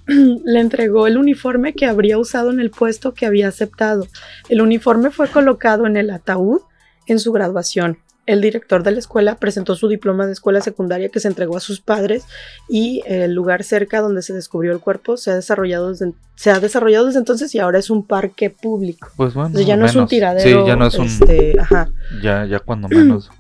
Le 0.07 0.61
entregó 0.61 1.07
el 1.07 1.16
uniforme 1.16 1.72
que 1.74 1.86
habría 1.86 2.18
usado 2.18 2.50
en 2.50 2.61
el 2.61 2.70
puesto 2.70 3.14
que 3.14 3.24
había 3.24 3.48
aceptado. 3.48 4.07
El 4.48 4.61
uniforme 4.61 5.11
fue 5.11 5.28
colocado 5.28 5.86
en 5.86 5.96
el 5.96 6.11
ataúd 6.11 6.61
en 7.07 7.18
su 7.18 7.32
graduación. 7.32 7.98
El 8.24 8.40
director 8.40 8.82
de 8.82 8.92
la 8.92 8.98
escuela 8.98 9.34
presentó 9.34 9.74
su 9.74 9.88
diploma 9.88 10.26
de 10.26 10.32
escuela 10.32 10.60
secundaria 10.60 11.08
que 11.08 11.18
se 11.18 11.28
entregó 11.28 11.56
a 11.56 11.60
sus 11.60 11.80
padres 11.80 12.24
y 12.68 13.02
el 13.06 13.34
lugar 13.34 13.64
cerca 13.64 14.00
donde 14.00 14.22
se 14.22 14.32
descubrió 14.32 14.72
el 14.72 14.78
cuerpo 14.78 15.16
se 15.16 15.32
ha 15.32 15.34
desarrollado 15.34 15.90
desde, 15.90 16.12
se 16.36 16.50
ha 16.50 16.60
desarrollado 16.60 17.06
desde 17.06 17.18
entonces 17.18 17.54
y 17.54 17.58
ahora 17.58 17.80
es 17.80 17.90
un 17.90 18.06
parque 18.06 18.50
público. 18.50 19.08
Pues 19.16 19.34
bueno. 19.34 19.58
Ya 19.60 19.76
no 19.76 19.86
es 19.86 19.96
un 19.96 20.06
tiradero. 20.06 20.62
Sí, 20.62 20.66
ya 20.66 20.76
no 20.76 20.86
es 20.86 20.94
un. 20.94 21.06
este, 21.06 21.54
ajá. 21.58 21.88
Ya, 22.22 22.46
ya 22.46 22.60
cuando 22.60 22.88
menos. 22.88 23.30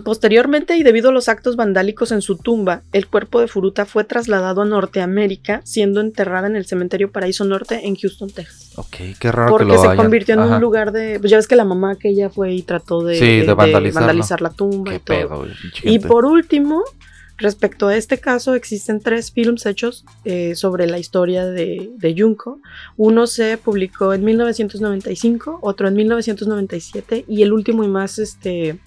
Posteriormente, 0.00 0.76
y 0.76 0.82
debido 0.82 1.10
a 1.10 1.12
los 1.12 1.28
actos 1.28 1.56
vandálicos 1.56 2.12
en 2.12 2.22
su 2.22 2.36
tumba, 2.38 2.82
el 2.92 3.06
cuerpo 3.06 3.40
de 3.40 3.46
Furuta 3.48 3.84
fue 3.84 4.04
trasladado 4.04 4.62
a 4.62 4.64
Norteamérica, 4.64 5.60
siendo 5.64 6.00
enterrada 6.00 6.46
en 6.46 6.56
el 6.56 6.64
cementerio 6.64 7.10
Paraíso 7.12 7.44
Norte 7.44 7.86
en 7.86 7.96
Houston, 7.96 8.30
Texas. 8.30 8.70
Ok, 8.76 8.96
qué 9.20 9.30
raro 9.30 9.50
Porque 9.50 9.66
que 9.66 9.72
lo 9.74 9.80
se 9.80 9.86
hayan. 9.88 9.96
convirtió 9.98 10.34
en 10.34 10.40
Ajá. 10.40 10.54
un 10.56 10.60
lugar 10.62 10.92
de. 10.92 11.18
Pues 11.20 11.30
ya 11.30 11.36
ves 11.36 11.46
que 11.46 11.56
la 11.56 11.64
mamá 11.66 11.96
que 11.96 12.08
ella 12.08 12.30
fue 12.30 12.54
y 12.54 12.62
trató 12.62 13.02
de, 13.04 13.16
Sí, 13.16 13.40
de 13.46 13.52
vandalizarlo. 13.54 14.06
vandalizar 14.06 14.40
la 14.40 14.50
tumba 14.50 14.90
y 14.94 14.98
Qué 14.98 15.00
todo. 15.00 15.16
pedo, 15.28 15.38
güey, 15.40 15.50
pinche 15.60 15.90
Y 15.90 15.98
por 15.98 16.24
último, 16.24 16.82
respecto 17.36 17.88
a 17.88 17.96
este 17.96 18.18
caso, 18.18 18.54
existen 18.54 19.00
tres 19.00 19.30
films 19.30 19.66
hechos 19.66 20.06
eh, 20.24 20.54
sobre 20.54 20.86
la 20.86 20.98
historia 20.98 21.44
de, 21.44 21.90
de 21.98 22.14
Junko. 22.16 22.60
Uno 22.96 23.26
se 23.26 23.58
publicó 23.58 24.14
en 24.14 24.24
1995, 24.24 25.58
otro 25.60 25.86
en 25.88 25.94
1997 25.94 27.26
y 27.28 27.42
el 27.42 27.52
último 27.52 27.84
y 27.84 27.88
más 27.88 28.18
este, 28.18 28.78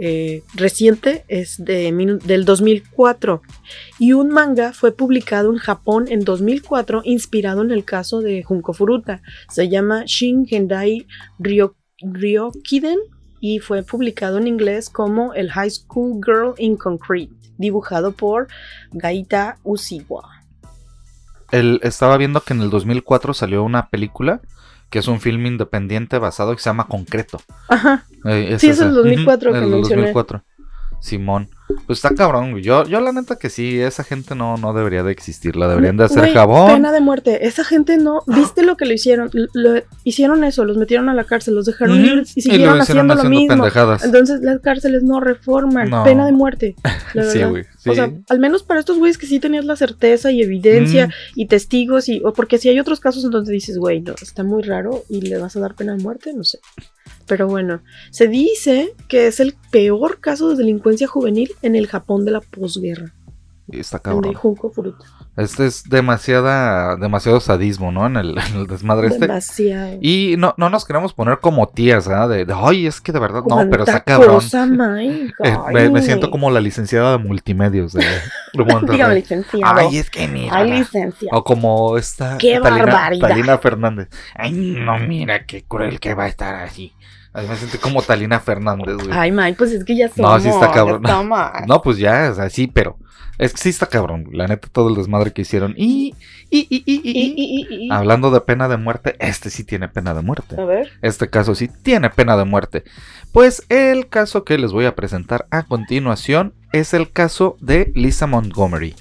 eh, 0.00 0.42
reciente 0.54 1.24
es 1.28 1.56
de, 1.64 1.90
del 2.24 2.44
2004. 2.44 3.42
Y 3.98 4.12
un 4.12 4.28
manga 4.30 4.72
fue 4.72 4.92
publicado 4.92 5.50
en 5.52 5.58
Japón 5.58 6.06
en 6.08 6.20
2004 6.20 7.02
inspirado 7.04 7.62
en 7.62 7.70
el 7.70 7.84
caso 7.84 8.20
de 8.20 8.42
Junko 8.42 8.72
Furuta. 8.72 9.22
Se 9.50 9.68
llama 9.68 10.04
Shin 10.06 10.46
Gendai 10.46 11.06
Ryo- 11.38 11.74
Ryokiden 12.00 12.98
y 13.40 13.58
fue 13.60 13.82
publicado 13.82 14.38
en 14.38 14.46
inglés 14.46 14.90
como 14.90 15.34
El 15.34 15.50
High 15.50 15.70
School 15.70 16.20
Girl 16.24 16.54
in 16.58 16.76
Concrete, 16.76 17.32
dibujado 17.56 18.12
por 18.12 18.48
Gaita 18.92 19.58
Usiwa. 19.62 20.22
El- 21.50 21.80
estaba 21.82 22.16
viendo 22.16 22.40
que 22.42 22.52
en 22.52 22.62
el 22.62 22.70
2004 22.70 23.32
salió 23.34 23.62
una 23.62 23.88
película 23.88 24.40
que 24.90 24.98
es 25.00 25.08
un 25.08 25.20
film 25.20 25.46
independiente 25.46 26.18
basado 26.18 26.54
que 26.54 26.62
se 26.62 26.70
llama 26.70 26.86
Concreto. 26.86 27.40
Ajá, 27.68 28.04
Eh, 28.24 28.56
Sí, 28.58 28.68
es 28.70 28.80
el 28.80 28.94
2004 28.94 29.52
que 29.52 29.58
el 29.58 29.66
mencioné. 29.66 30.02
2004. 30.02 30.42
Simón. 31.00 31.48
Pues 31.86 31.98
está 32.02 32.14
cabrón, 32.14 32.52
güey. 32.52 32.62
Yo, 32.62 32.84
yo 32.86 33.00
la 33.00 33.12
neta 33.12 33.36
que 33.36 33.50
sí, 33.50 33.78
esa 33.80 34.02
gente 34.04 34.34
no, 34.34 34.56
no 34.56 34.72
debería 34.72 35.02
de 35.02 35.12
existir. 35.12 35.54
La 35.56 35.68
deberían 35.68 35.96
de 35.96 36.04
hacer 36.04 36.20
Güey, 36.20 36.32
jabón. 36.34 36.72
Pena 36.72 36.92
de 36.92 37.00
muerte. 37.00 37.46
Esa 37.46 37.62
gente 37.64 37.96
no. 37.98 38.22
¿Viste 38.26 38.62
lo 38.62 38.76
que 38.76 38.86
lo 38.86 38.92
hicieron? 38.94 39.30
Lo- 39.32 39.82
hicieron 40.04 40.44
eso, 40.44 40.64
los 40.64 40.76
metieron 40.78 41.08
a 41.08 41.14
la 41.14 41.24
cárcel, 41.24 41.54
los 41.54 41.66
dejaron 41.66 41.98
Ujú. 41.98 42.06
ir 42.06 42.18
y 42.18 42.38
Y 42.38 42.42
siguieron 42.42 42.78
lo 42.78 42.82
hicieron 42.82 43.10
haciendo 43.10 43.14
lo 43.14 43.20
haciendo 43.20 43.40
mismo. 43.40 43.54
pendejadas. 43.64 44.04
Entonces 44.04 44.40
las 44.42 44.60
cárceles 44.60 45.02
no 45.02 45.20
reforman. 45.20 45.90
No. 45.90 46.04
Pena 46.04 46.24
de 46.26 46.32
muerte. 46.32 46.74
la 47.14 47.24
Sí, 47.24 47.42
güey. 47.44 47.64
Sí. 47.78 47.90
O 47.90 47.94
sea, 47.94 48.10
al 48.28 48.38
menos 48.38 48.62
para 48.62 48.80
estos 48.80 48.98
güeyes 48.98 49.18
que 49.18 49.26
sí 49.26 49.38
tenías 49.40 49.64
la 49.64 49.76
certeza 49.76 50.30
y 50.32 50.42
evidencia 50.42 51.08
Mm. 51.08 51.10
y 51.36 51.46
testigos 51.46 52.08
y 52.08 52.20
o 52.24 52.32
porque 52.32 52.58
si 52.58 52.68
hay 52.68 52.80
otros 52.80 52.98
casos 53.00 53.24
en 53.24 53.30
donde 53.30 53.52
dices, 53.52 53.78
güey, 53.78 54.00
no, 54.00 54.14
está 54.20 54.42
muy 54.42 54.62
raro 54.62 55.04
y 55.08 55.20
le 55.22 55.38
vas 55.38 55.56
a 55.56 55.60
dar 55.60 55.74
pena 55.74 55.94
de 55.96 56.02
muerte, 56.02 56.32
no 56.34 56.44
sé. 56.44 56.58
Pero 57.28 57.46
bueno, 57.46 57.82
se 58.10 58.26
dice 58.26 58.94
que 59.08 59.26
es 59.26 59.40
el 59.40 59.54
peor 59.70 60.20
caso 60.20 60.48
de 60.50 60.56
delincuencia 60.56 61.06
juvenil 61.06 61.52
en 61.62 61.76
el 61.76 61.86
Japón 61.86 62.24
de 62.24 62.32
la 62.32 62.40
posguerra, 62.40 63.12
está 63.76 63.98
cabrón. 63.98 64.34
Este 65.36 65.66
es 65.66 65.84
demasiada, 65.84 66.96
demasiado 66.96 67.38
sadismo, 67.38 67.92
¿no? 67.92 68.06
En 68.06 68.16
el, 68.16 68.36
en 68.50 68.56
el 68.56 68.66
desmadre 68.66 69.08
este. 69.08 69.20
Demasiado. 69.20 69.98
Y 70.00 70.34
no, 70.38 70.54
no 70.56 70.70
nos 70.70 70.84
queremos 70.84 71.12
poner 71.12 71.38
como 71.38 71.68
tías, 71.68 72.08
¿ah? 72.08 72.26
De, 72.26 72.44
de, 72.44 72.54
ay, 72.56 72.86
es 72.86 73.00
que 73.00 73.12
de 73.12 73.20
verdad, 73.20 73.42
no, 73.48 73.56
pero 73.70 73.84
está 73.84 74.00
cabrón. 74.00 74.42
Eh, 75.44 75.90
me, 75.90 76.02
siento 76.02 76.30
como 76.30 76.50
la 76.50 76.60
licenciada 76.60 77.12
de 77.12 77.18
multimedios 77.18 77.92
de, 77.92 78.04
de. 78.54 78.90
Dígame, 78.90 79.16
licenciado. 79.16 79.78
Ay, 79.78 79.98
es 79.98 80.10
que 80.10 80.26
mira. 80.26 80.56
Ay, 80.56 80.72
licenciado. 80.72 81.38
O 81.38 81.44
como 81.44 81.96
esta 81.96 82.38
¡Qué 82.38 82.58
Talina, 82.60 82.86
barbaridad! 82.86 83.28
Talina 83.28 83.58
Fernández. 83.58 84.08
Ay, 84.34 84.52
no, 84.52 84.98
mira 84.98 85.44
qué 85.44 85.64
cruel 85.64 86.00
que 86.00 86.14
va 86.14 86.24
a 86.24 86.28
estar 86.28 86.54
así. 86.56 86.92
Me 87.34 87.56
siento 87.56 87.78
como 87.80 88.02
Talina 88.02 88.40
Fernández, 88.40 88.96
güey. 88.96 89.10
Ay, 89.12 89.30
Mike, 89.30 89.56
pues 89.58 89.72
es 89.72 89.84
que 89.84 89.96
ya 89.96 90.06
No, 90.08 90.14
somos. 90.14 90.42
sí 90.42 90.48
está 90.48 90.70
cabrón. 90.72 91.02
No, 91.66 91.82
pues 91.82 91.98
ya, 91.98 92.30
o 92.32 92.34
sea, 92.34 92.50
sí, 92.50 92.66
pero 92.66 92.96
es 93.38 93.52
que 93.52 93.58
sí 93.58 93.68
está 93.68 93.86
cabrón, 93.86 94.28
la 94.32 94.48
neta, 94.48 94.66
todo 94.72 94.88
el 94.88 94.96
desmadre 94.96 95.32
que 95.32 95.42
hicieron. 95.42 95.74
Y, 95.76 96.14
y, 96.50 96.66
y, 96.70 96.82
y, 96.86 97.00
y, 97.04 97.10
Y, 97.10 97.20
y, 97.20 97.34
y, 97.36 97.66
y, 97.74 97.86
y. 97.86 97.92
hablando 97.92 98.30
de 98.32 98.40
pena 98.40 98.68
de 98.68 98.76
muerte, 98.78 99.14
este 99.20 99.50
sí 99.50 99.62
tiene 99.62 99.88
pena 99.88 100.14
de 100.14 100.22
muerte. 100.22 100.60
A 100.60 100.64
ver. 100.64 100.90
Este 101.02 101.28
caso 101.30 101.54
sí 101.54 101.68
tiene 101.68 102.10
pena 102.10 102.36
de 102.36 102.44
muerte. 102.44 102.82
Pues 103.32 103.64
el 103.68 104.08
caso 104.08 104.44
que 104.44 104.58
les 104.58 104.72
voy 104.72 104.86
a 104.86 104.96
presentar 104.96 105.46
a 105.50 105.62
continuación 105.64 106.54
es 106.72 106.94
el 106.94 107.12
caso 107.12 107.56
de 107.60 107.92
Lisa 107.94 108.26
Montgomery. 108.26 108.96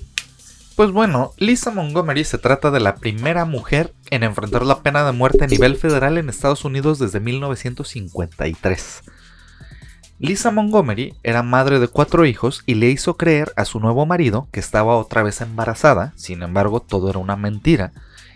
Pues 0.77 0.91
bueno, 0.91 1.33
Lisa 1.37 1.71
Montgomery 1.71 2.23
se 2.23 2.37
trata 2.37 2.69
de 2.69 2.79
la 2.79 2.97
primera 2.97 3.45
mujer 3.45 3.95
en 4.11 4.21
enfrentar 4.21 4.63
la 4.63 4.83
pena 4.83 5.03
de 5.03 5.11
muerte 5.11 5.43
a 5.43 5.47
nivel 5.47 5.75
federal 5.75 6.19
en 6.19 6.29
Estados 6.29 6.65
Unidos 6.65 6.99
desde 6.99 7.19
1953. 7.19 9.01
Lisa 10.19 10.51
Montgomery 10.51 11.15
era 11.23 11.41
madre 11.41 11.79
de 11.79 11.87
cuatro 11.87 12.27
hijos 12.27 12.61
y 12.67 12.75
le 12.75 12.91
hizo 12.91 13.17
creer 13.17 13.51
a 13.55 13.65
su 13.65 13.79
nuevo 13.79 14.05
marido 14.05 14.49
que 14.51 14.59
estaba 14.59 14.97
otra 14.97 15.23
vez 15.23 15.41
embarazada, 15.41 16.13
sin 16.15 16.43
embargo 16.43 16.79
todo 16.79 17.09
era 17.09 17.17
una 17.17 17.35
mentira, 17.35 17.91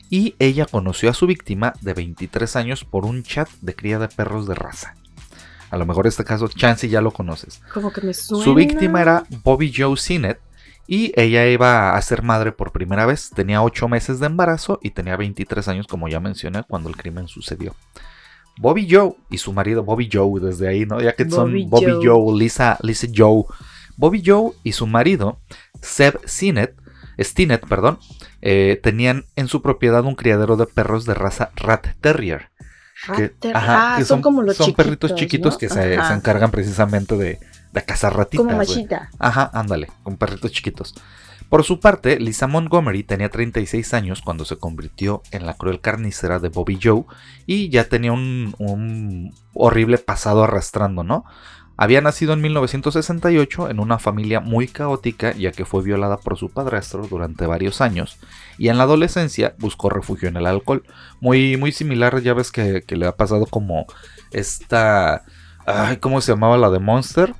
y 0.10 0.34
ella 0.39 0.66
conoció 0.66 1.12
a 1.12 1.14
su 1.14 1.28
víctima 1.28 1.74
de 1.82 1.94
23 1.94 2.56
años 2.56 2.86
por 2.86 3.06
un 3.06 3.22
chat 3.22 3.50
de 3.62 3.76
cría 3.76 4.00
de 4.00 4.08
perros 4.08 4.48
de 4.48 4.56
raza. 4.56 4.96
A 5.70 5.78
lo 5.78 5.86
mejor 5.86 6.08
este 6.08 6.24
caso 6.24 6.48
Chansey 6.48 6.89
ya 6.89 7.02
lo 7.02 7.12
conoces. 7.12 7.62
Como 7.72 7.94
que 7.94 8.02
me 8.02 8.16
suena. 8.16 8.44
Su 8.44 8.56
víctima 8.56 9.00
era 9.00 9.26
Bobby 9.44 9.72
Joe 9.72 9.96
Sinet 9.96 10.39
y 10.92 11.14
ella 11.16 11.48
iba 11.48 11.96
a 11.96 12.02
ser 12.02 12.22
madre 12.22 12.52
por 12.52 12.74
primera 12.74 13.06
vez. 13.06 13.30
Tenía 13.34 13.64
8 13.64 13.88
meses 13.88 14.20
de 14.20 14.26
embarazo 14.26 14.78
y 14.84 14.89
tenía 14.92 15.16
23 15.16 15.66
años, 15.70 15.88
como 15.88 16.10
ya 16.10 16.20
mencioné, 16.20 16.64
cuando 16.68 16.89
el 16.89 16.98
crimen 16.98 17.30
sucedió. 17.30 17.74
Bobby 18.58 18.86
Joe 18.92 19.14
y 19.30 19.38
su 19.38 19.54
marido 19.54 19.84
Bobby 19.86 20.10
Joe, 20.12 20.42
desde 20.42 20.68
ahí, 20.68 20.86
¿no? 20.86 21.00
Ya 21.00 21.14
que 21.16 21.24
Bobby 21.24 21.64
son 21.64 21.70
Bobby 21.70 21.92
Joe. 21.94 22.06
Joe, 22.06 22.38
Lisa, 22.38 22.78
Lisa 22.82 23.08
Joe. 23.16 23.44
Bobby 23.96 24.22
Joe 24.26 24.52
y 24.64 24.74
su 24.74 24.86
marido, 24.86 25.39
Seb 25.82 26.20
Sinet, 26.26 26.76
Stinnett, 27.18 27.66
perdón, 27.68 27.98
eh, 28.42 28.78
tenían 28.84 29.24
en 29.38 29.48
su 29.48 29.62
propiedad 29.62 30.04
un 30.04 30.16
criadero 30.16 30.58
de 30.58 30.66
perros 30.66 31.06
de 31.06 31.14
raza 31.14 31.52
Rat 31.56 31.88
Terrier. 32.02 32.50
que- 33.16 33.32
Ratter- 33.39 33.56
ajá, 33.56 33.96
ah, 33.96 33.98
que 33.98 34.04
son, 34.06 34.22
como 34.22 34.42
los 34.42 34.58
son 34.58 34.66
chiquitos. 34.68 34.86
perritos 34.86 35.16
chiquitos 35.16 35.54
¿no? 35.54 35.58
que 35.60 35.70
se 35.70 35.94
encargan 36.14 36.52
precisamente 36.52 37.16
de, 37.16 37.39
de 37.72 37.84
cazar 37.84 38.16
ratitas. 38.16 38.46
Como 38.46 38.58
machita. 38.58 39.10
Ajá, 39.20 39.50
ándale, 39.54 39.88
con 40.04 40.18
perritos 40.18 40.52
chiquitos. 40.52 40.96
Por 41.50 41.66
su 41.66 41.82
parte, 41.82 42.18
Lisa 42.18 42.48
Montgomery 42.48 43.04
tenía 43.04 43.30
36 43.30 43.94
años 43.94 44.22
cuando 44.22 44.46
se 44.46 44.56
convirtió 44.56 45.22
en 45.32 45.46
la 45.46 45.56
cruel 45.56 45.82
carnicera 45.82 46.40
de 46.40 46.48
Bobby 46.48 46.80
Joe 46.82 47.04
y 47.46 47.70
ya 47.70 47.90
tenía 47.90 48.14
un, 48.14 48.56
un 48.58 49.34
horrible 49.54 49.98
pasado 49.98 50.46
arrastrando, 50.46 51.04
¿no? 51.04 51.26
Había 51.82 52.00
nacido 52.00 52.34
en 52.34 52.42
1968 52.42 53.70
en 53.70 53.80
una 53.80 53.98
familia 53.98 54.40
muy 54.40 54.68
caótica 54.68 55.34
ya 55.34 55.52
que 55.52 55.66
fue 55.66 55.82
violada 55.82 56.18
por 56.18 56.38
su 56.38 56.50
padrastro 56.50 57.08
durante 57.08 57.48
varios 57.48 57.82
años 57.82 58.20
y 58.58 58.70
en 58.70 58.78
la 58.78 58.84
adolescencia 58.84 59.56
buscó 59.58 59.90
refugio 59.90 60.30
en 60.30 60.38
el 60.38 60.46
alcohol. 60.46 60.84
Muy, 61.20 61.58
muy 61.58 61.72
similar, 61.72 62.22
ya 62.22 62.34
ves 62.34 62.52
que, 62.52 62.84
que 62.84 62.96
le 62.96 63.08
ha 63.08 63.16
pasado 63.18 63.46
como 63.46 63.88
esta... 64.32 65.24
Ay, 65.66 65.98
¿Cómo 65.98 66.22
se 66.22 66.32
llamaba 66.32 66.58
la 66.58 66.70
de 66.70 66.80
Monster? 66.80 67.34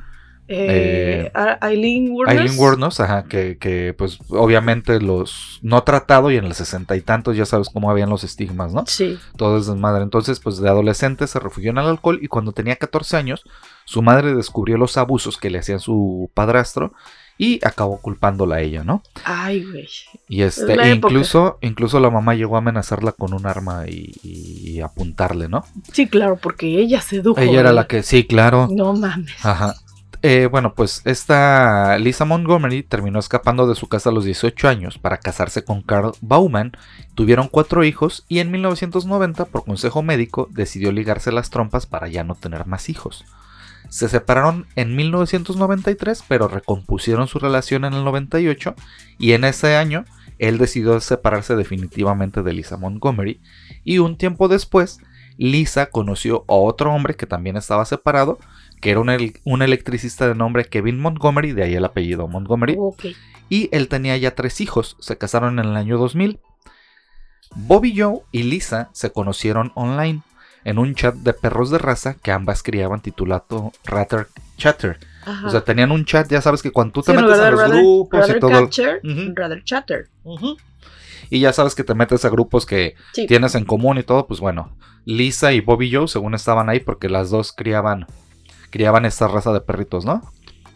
Eh, 0.48 1.32
A- 1.34 1.58
Eileen 1.70 2.12
Wuornos. 2.12 2.58
Wuornos, 2.58 3.00
ajá, 3.00 3.24
que, 3.24 3.58
que 3.58 3.94
pues 3.98 4.20
obviamente 4.30 5.00
los 5.00 5.60
no 5.62 5.84
tratado 5.84 6.30
y 6.32 6.38
en 6.38 6.48
los 6.50 6.58
sesenta 6.58 6.96
y 6.98 7.02
tantos 7.02 7.38
ya 7.38 7.46
sabes 7.46 7.70
cómo 7.70 7.90
habían 7.90 8.10
los 8.10 8.24
estigmas, 8.24 8.74
¿no? 8.74 8.84
Sí. 8.88 9.18
Todo 9.38 9.58
es 9.58 9.68
desmadre. 9.68 10.04
Entonces, 10.04 10.40
pues 10.40 10.58
de 10.58 10.68
adolescente 10.70 11.28
se 11.28 11.40
refugió 11.40 11.72
en 11.72 11.78
el 11.78 11.86
alcohol 11.86 12.20
y 12.22 12.28
cuando 12.28 12.52
tenía 12.52 12.76
14 12.76 13.16
años, 13.18 13.44
su 13.86 14.02
madre 14.02 14.36
descubrió 14.36 14.78
los 14.78 14.98
abusos 14.98 15.38
que 15.38 15.50
le 15.50 15.60
hacía 15.60 15.80
su 15.80 16.30
padrastro 16.34 16.94
y 17.38 17.60
acabó 17.66 18.00
culpándola 18.02 18.58
a 18.58 18.62
ella, 18.62 18.84
¿no? 18.84 19.02
Ay, 19.24 19.64
güey. 19.64 19.88
Y 20.28 20.44
este, 20.44 20.76
incluso, 20.94 21.58
incluso 21.62 22.00
la 22.00 22.12
mamá 22.12 22.36
llegó 22.36 22.56
a 22.56 22.60
amenazarla 22.60 23.14
con 23.14 23.34
un 23.34 23.48
arma 23.48 23.86
y, 23.88 24.12
y 24.22 24.80
apuntarle, 24.82 25.48
¿no? 25.48 25.64
Sí, 25.92 26.08
claro, 26.08 26.38
porque 26.38 26.68
ella 26.80 27.02
sedujo. 27.02 27.40
Ella 27.42 27.62
era 27.62 27.72
la 27.72 27.88
que, 27.88 28.04
sí, 28.04 28.26
claro. 28.28 28.68
No 28.70 28.94
mames. 28.94 29.34
Ajá. 29.44 29.74
Eh, 30.24 30.48
bueno, 30.52 30.76
pues 30.76 31.02
esta 31.06 31.98
Lisa 31.98 32.26
Montgomery 32.26 32.84
terminó 32.84 33.18
escapando 33.18 33.68
de 33.68 33.74
su 33.74 33.88
casa 33.88 34.12
a 34.12 34.14
los 34.14 34.24
18 34.24 34.68
años 34.68 35.00
para 35.00 35.18
casarse 35.18 35.64
con 35.64 35.82
Carl 35.82 36.12
Bauman. 36.22 36.74
Tuvieron 37.16 37.48
cuatro 37.48 37.84
hijos 37.84 38.24
y 38.28 38.38
en 38.38 38.52
1990, 38.52 39.46
por 39.46 39.66
consejo 39.66 40.04
médico, 40.04 40.48
decidió 40.52 40.92
ligarse 40.92 41.32
las 41.32 41.50
trompas 41.50 41.88
para 41.88 42.08
ya 42.08 42.24
no 42.24 42.36
tener 42.36 42.68
más 42.68 42.88
hijos. 42.90 43.26
Se 43.90 44.08
separaron 44.10 44.68
en 44.76 44.96
1993, 44.96 46.24
pero 46.28 46.48
recompusieron 46.48 47.28
su 47.28 47.40
relación 47.40 47.84
en 47.84 47.94
el 47.94 48.04
98 48.04 48.76
y 49.18 49.32
en 49.32 49.44
ese 49.44 49.76
año 49.76 50.06
él 50.38 50.60
decidió 50.60 51.00
separarse 51.00 51.56
definitivamente 51.56 52.44
de 52.44 52.54
Lisa 52.54 52.78
Montgomery 52.78 53.42
y 53.84 53.98
un 53.98 54.18
tiempo 54.18 54.48
después 54.48 55.00
Lisa 55.38 55.88
conoció 55.88 56.46
a 56.48 56.54
otro 56.54 56.94
hombre 56.94 57.16
que 57.16 57.26
también 57.26 57.58
estaba 57.58 57.86
separado, 57.86 58.38
que 58.82 58.92
era 58.92 59.00
un, 59.00 59.10
el- 59.10 59.40
un 59.46 59.62
electricista 59.62 60.28
de 60.28 60.36
nombre 60.36 60.66
Kevin 60.66 61.00
Montgomery, 61.00 61.54
de 61.54 61.64
ahí 61.64 61.76
el 61.76 61.86
apellido 61.86 62.28
Montgomery, 62.28 62.78
y 63.50 63.70
él 63.72 63.88
tenía 63.88 64.18
ya 64.18 64.36
tres 64.36 64.60
hijos, 64.62 64.98
se 65.00 65.18
casaron 65.18 65.60
en 65.60 65.66
el 65.66 65.76
año 65.78 65.98
2000. 65.98 66.40
Bobby 67.56 67.94
Joe 68.00 68.20
y 68.32 68.44
Lisa 68.44 68.90
se 68.94 69.12
conocieron 69.12 69.72
online 69.76 70.22
en 70.64 70.78
un 70.78 70.96
chat 70.96 71.16
de 71.16 71.34
perros 71.34 71.70
de 71.70 71.78
raza 71.80 72.16
que 72.22 72.32
ambas 72.32 72.64
criaban 72.64 73.02
titulado 73.02 73.72
Ratter 73.84 74.28
Chatter. 74.58 75.00
Ajá. 75.26 75.48
O 75.48 75.50
sea, 75.52 75.62
tenían 75.64 75.92
un 75.92 76.06
chat, 76.06 76.30
ya 76.30 76.42
sabes 76.42 76.62
que 76.62 76.72
cuando 76.72 76.94
tú 76.94 77.02
te 77.04 77.12
Sí, 77.12 77.18
metes 77.22 77.38
de 77.40 77.52
los 77.52 77.60
rather- 77.60 77.80
grupos 77.82 78.18
y 78.20 78.22
rather 78.22 78.40
todo... 78.40 78.52
catcher, 78.52 79.02
Ujú. 79.04 79.34
rather 79.36 79.64
chatter. 79.64 80.10
Y 81.30 81.40
ya 81.40 81.52
sabes 81.54 81.76
que 81.76 81.84
te 81.84 81.94
metes 81.94 82.26
a 82.26 82.30
grupos 82.30 82.66
que 82.66 82.96
Sí. 83.14 83.26
tienes 83.28 83.56
en 83.56 83.66
común 83.66 83.98
y 83.98 84.04
todo, 84.04 84.28
pues 84.28 84.40
bueno, 84.40 84.76
Lisa 85.06 85.52
y 85.52 85.62
Bobby 85.62 85.92
Joe 85.92 86.08
según 86.08 86.36
estaban 86.36 86.70
ahí 86.70 86.80
porque 86.80 87.10
las 87.10 87.30
dos 87.32 87.52
criaban 87.54 88.06
criaban 88.72 89.06
esta 89.06 89.28
raza 89.28 89.54
de 89.54 89.62
perritos, 89.62 90.04
¿no? 90.06 90.24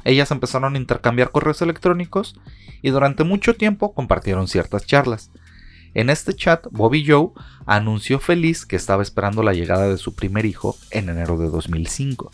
Ellas 0.04 0.30
empezaron 0.30 0.76
a 0.76 0.78
intercambiar 0.78 1.32
correos 1.32 1.62
electrónicos 1.64 2.40
y 2.84 2.92
durante 2.92 3.24
mucho 3.24 3.56
tiempo 3.56 3.94
compartieron 3.96 4.48
ciertas 4.48 4.86
charlas. 4.86 5.32
En 5.96 6.10
este 6.12 6.34
chat, 6.36 6.68
Bobby 6.72 7.04
Joe 7.08 7.30
anunció 7.66 8.20
feliz 8.20 8.66
que 8.66 8.76
estaba 8.76 9.02
esperando 9.02 9.42
la 9.42 9.54
llegada 9.54 9.88
de 9.88 9.98
su 9.98 10.14
primer 10.14 10.46
hijo 10.46 10.76
en 10.92 11.10
enero 11.10 11.38
de 11.38 11.48
2005. 11.50 12.32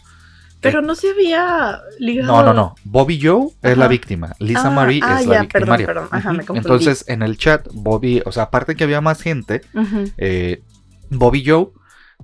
Pero 0.60 0.82
no 0.82 0.94
se 0.96 1.10
había 1.12 1.80
ligado. 2.00 2.28
No, 2.28 2.44
no, 2.44 2.54
no. 2.54 2.76
Bobby 2.84 3.20
Joe 3.22 3.48
es 3.64 3.78
la 3.78 3.86
Ajá. 3.86 3.90
víctima. 3.92 4.36
Lisa 4.40 4.68
Ah, 4.68 4.72
Marie 4.72 5.00
ah, 5.04 5.20
es 5.22 5.26
la 5.28 5.44
ya, 5.44 5.48
perdón, 5.50 5.78
victimaria. 5.78 5.86
perdón. 5.88 6.08
Ajá, 6.12 6.30
Ujú. 6.32 6.54
me. 6.54 6.58
Entonces, 6.60 7.06
en 7.08 7.22
el 7.24 7.38
chat, 7.38 7.68
Bobby, 7.74 8.22
o 8.26 8.32
sea, 8.32 8.44
aparte 8.44 8.76
que 8.76 8.84
había 8.84 9.02
más 9.02 9.22
gente, 9.22 9.62
eh, 10.18 10.62
Bobby 11.10 11.44
Joe 11.46 11.70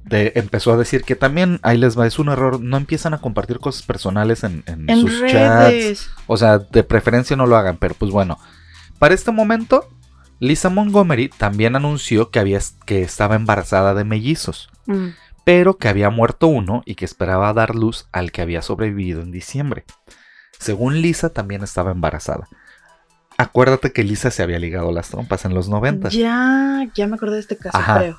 de- 0.06 0.34
empezó 0.36 0.74
a 0.74 0.78
decir 0.78 1.04
que 1.04 1.16
también 1.16 1.60
ahí 1.64 1.78
les 1.78 1.98
va, 1.98 2.08
es 2.08 2.20
un 2.20 2.30
error, 2.30 2.60
no 2.62 2.78
empiezan 2.78 3.14
a 3.14 3.20
compartir 3.22 3.60
cosas 3.60 3.84
personales 3.84 4.44
en, 4.44 4.64
en 4.68 4.90
En 4.90 5.02
sus 5.02 5.26
chats. 5.26 6.10
O 6.28 6.38
sea, 6.38 6.60
de 6.60 6.84
preferencia 6.84 7.36
no 7.36 7.46
lo 7.46 7.58
hagan, 7.58 7.78
pero 7.78 7.94
pues 7.96 8.12
bueno. 8.12 8.38
Para 9.00 9.14
este 9.14 9.32
momento, 9.32 9.88
Lisa 10.40 10.70
Montgomery 10.70 11.30
también 11.30 11.76
anunció 11.76 12.30
que, 12.32 12.40
había, 12.40 12.60
que 12.86 13.02
estaba 13.02 13.36
embarazada 13.36 13.94
de 13.94 14.04
mellizos, 14.04 14.70
Mm. 14.86 15.10
pero 15.44 15.78
que 15.78 15.88
había 15.90 16.10
muerto 16.10 16.48
uno 16.48 16.82
y 16.86 16.96
que 16.96 17.06
esperaba 17.06 17.52
dar 17.54 17.76
luz 17.76 18.08
al 18.12 18.32
que 18.32 18.42
había 18.42 18.62
sobrevivido 18.62 19.22
en 19.22 19.32
diciembre. 19.32 19.84
Según 20.60 21.02
Lisa, 21.02 21.30
también 21.30 21.62
estaba 21.64 21.92
embarazada. 21.92 22.48
Acuérdate 23.38 23.94
que 23.94 24.04
Lisa 24.04 24.32
se 24.32 24.42
había 24.42 24.58
ligado 24.58 24.92
las 24.92 25.10
trompas 25.10 25.46
en 25.46 25.54
los 25.54 25.70
90. 25.70 26.10
Ya, 26.10 26.88
ya 26.96 27.06
me 27.06 27.16
acordé 27.16 27.36
de 27.36 27.42
este 27.42 27.58
caso, 27.58 27.78
Ajá. 27.78 28.00
creo. 28.00 28.18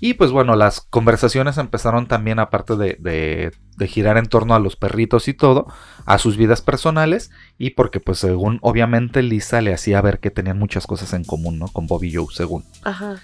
Y 0.00 0.14
pues 0.14 0.30
bueno, 0.30 0.54
las 0.56 0.80
conversaciones 0.80 1.58
empezaron 1.58 2.06
también, 2.06 2.38
aparte 2.38 2.76
de, 2.76 2.96
de- 3.00 3.52
de 3.76 3.86
girar 3.88 4.16
en 4.16 4.26
torno 4.26 4.54
a 4.54 4.58
los 4.58 4.74
perritos 4.76 5.28
y 5.28 5.34
todo, 5.34 5.66
a 6.06 6.18
sus 6.18 6.36
vidas 6.36 6.62
personales. 6.62 7.30
Y 7.58 7.70
porque 7.70 8.00
pues 8.00 8.18
según 8.18 8.58
obviamente 8.62 9.22
Lisa 9.22 9.60
le 9.60 9.72
hacía 9.74 10.00
ver 10.00 10.18
que 10.20 10.30
tenían 10.30 10.58
muchas 10.58 10.86
cosas 10.86 11.12
en 11.14 11.24
común, 11.24 11.58
¿no? 11.58 11.68
Con 11.68 11.86
Bobby 11.86 12.12
Joe, 12.14 12.26
según. 12.32 12.64
Ajá. 12.84 13.16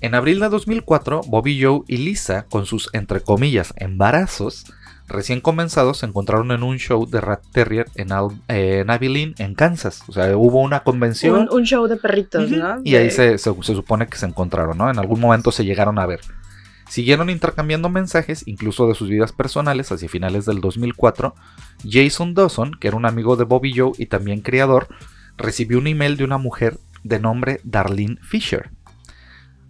En 0.00 0.14
abril 0.14 0.40
de 0.40 0.48
2004, 0.48 1.20
Bobby 1.28 1.62
Joe 1.62 1.82
y 1.86 1.98
Lisa, 1.98 2.46
con 2.50 2.66
sus 2.66 2.88
entre 2.92 3.20
comillas 3.20 3.72
embarazos, 3.76 4.64
recién 5.08 5.40
comenzados, 5.40 5.98
se 5.98 6.06
encontraron 6.06 6.50
en 6.52 6.62
un 6.62 6.78
show 6.78 7.08
de 7.08 7.20
Rat 7.20 7.42
Terrier 7.52 7.86
en, 7.96 8.12
Al- 8.12 8.40
eh, 8.48 8.80
en 8.80 8.90
Abilene, 8.90 9.34
en 9.38 9.54
Kansas. 9.54 10.02
O 10.08 10.12
sea, 10.12 10.36
hubo 10.36 10.60
una 10.60 10.82
convención. 10.84 11.48
Un, 11.48 11.48
un 11.52 11.64
show 11.64 11.86
de 11.86 11.96
perritos. 11.96 12.50
¿no? 12.50 12.80
Y 12.84 12.94
ahí 12.96 13.10
se, 13.10 13.38
se- 13.38 13.54
se 13.62 13.74
supone 13.74 14.06
que 14.06 14.16
se 14.18 14.26
encontraron, 14.26 14.78
¿no? 14.78 14.90
En 14.90 14.98
algún 14.98 15.20
momento 15.20 15.52
se 15.52 15.64
llegaron 15.64 15.98
a 15.98 16.06
ver. 16.06 16.20
Siguieron 16.88 17.30
intercambiando 17.30 17.88
mensajes, 17.88 18.42
incluso 18.46 18.86
de 18.86 18.94
sus 18.94 19.08
vidas 19.08 19.32
personales, 19.32 19.90
hacia 19.92 20.08
finales 20.08 20.44
del 20.44 20.60
2004. 20.60 21.34
Jason 21.88 22.34
Dawson, 22.34 22.72
que 22.78 22.88
era 22.88 22.96
un 22.96 23.06
amigo 23.06 23.36
de 23.36 23.44
Bobby 23.44 23.72
Joe 23.74 23.92
y 23.96 24.06
también 24.06 24.40
creador, 24.42 24.88
recibió 25.38 25.78
un 25.78 25.86
email 25.86 26.16
de 26.18 26.24
una 26.24 26.36
mujer 26.36 26.78
de 27.02 27.18
nombre 27.18 27.60
Darlene 27.64 28.18
Fisher, 28.22 28.70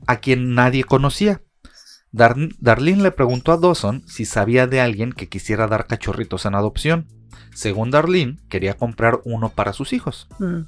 a 0.06 0.16
quien 0.16 0.54
nadie 0.54 0.82
conocía. 0.84 1.40
Dar- 2.12 2.36
Darlene 2.60 3.02
le 3.02 3.10
preguntó 3.10 3.52
a 3.52 3.56
Dawson 3.56 4.02
si 4.06 4.24
sabía 4.24 4.66
de 4.66 4.80
alguien 4.80 5.12
que 5.12 5.28
quisiera 5.28 5.66
dar 5.66 5.86
cachorritos 5.86 6.44
en 6.46 6.54
adopción. 6.54 7.06
Según 7.54 7.90
Darlene, 7.90 8.38
quería 8.48 8.74
comprar 8.74 9.20
uno 9.24 9.48
para 9.50 9.72
sus 9.72 9.92
hijos. 9.92 10.28
Mm. 10.38 10.60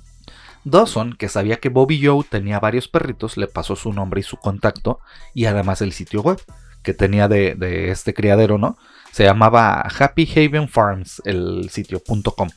Dawson, 0.64 1.12
que 1.14 1.28
sabía 1.28 1.60
que 1.60 1.68
Bobby 1.68 2.02
Joe 2.04 2.24
tenía 2.28 2.58
varios 2.58 2.88
perritos, 2.88 3.36
le 3.36 3.46
pasó 3.46 3.76
su 3.76 3.92
nombre 3.92 4.20
y 4.20 4.22
su 4.22 4.38
contacto 4.38 4.98
y 5.34 5.44
además 5.44 5.82
el 5.82 5.92
sitio 5.92 6.22
web 6.22 6.40
que 6.82 6.94
tenía 6.94 7.28
de, 7.28 7.54
de 7.54 7.90
este 7.90 8.14
criadero, 8.14 8.56
¿no? 8.58 8.78
Se 9.12 9.24
llamaba 9.24 9.80
Happy 9.82 10.28
Haven 10.34 10.68
Farms, 10.68 11.20
el 11.26 11.68
sitio.com. 11.70 12.48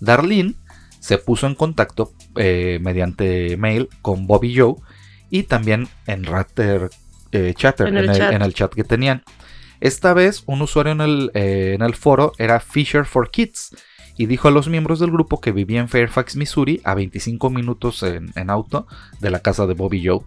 Darlene 0.00 0.54
se 1.00 1.18
puso 1.18 1.46
en 1.46 1.54
contacto 1.54 2.12
eh, 2.36 2.78
mediante 2.82 3.56
mail 3.56 3.88
con 4.02 4.26
Bobby 4.26 4.56
Joe 4.56 4.74
y 5.30 5.44
también 5.44 5.88
en 6.06 6.24
Ratter 6.24 6.90
eh, 7.34 7.54
Chatter, 7.54 7.88
En 7.88 7.96
en 7.96 8.04
el 8.04 8.10
el, 8.10 8.16
chat. 8.16 8.32
en 8.32 8.42
el 8.42 8.54
chat 8.54 8.74
que 8.74 8.84
tenían. 8.84 9.22
Esta 9.80 10.14
vez 10.14 10.44
un 10.46 10.62
usuario 10.62 10.92
en 10.92 11.00
el, 11.00 11.30
eh, 11.34 11.72
en 11.74 11.82
el 11.82 11.94
foro 11.94 12.32
era 12.38 12.60
Fisher 12.60 13.04
for 13.04 13.30
Kids 13.30 13.76
y 14.16 14.26
dijo 14.26 14.48
a 14.48 14.50
los 14.50 14.68
miembros 14.68 15.00
del 15.00 15.10
grupo 15.10 15.40
que 15.40 15.52
vivía 15.52 15.80
en 15.80 15.88
Fairfax, 15.88 16.36
Missouri, 16.36 16.80
a 16.84 16.94
25 16.94 17.50
minutos 17.50 18.02
en, 18.02 18.30
en 18.36 18.48
auto 18.48 18.86
de 19.20 19.30
la 19.30 19.40
casa 19.40 19.66
de 19.66 19.74
Bobby 19.74 20.06
Joe. 20.06 20.20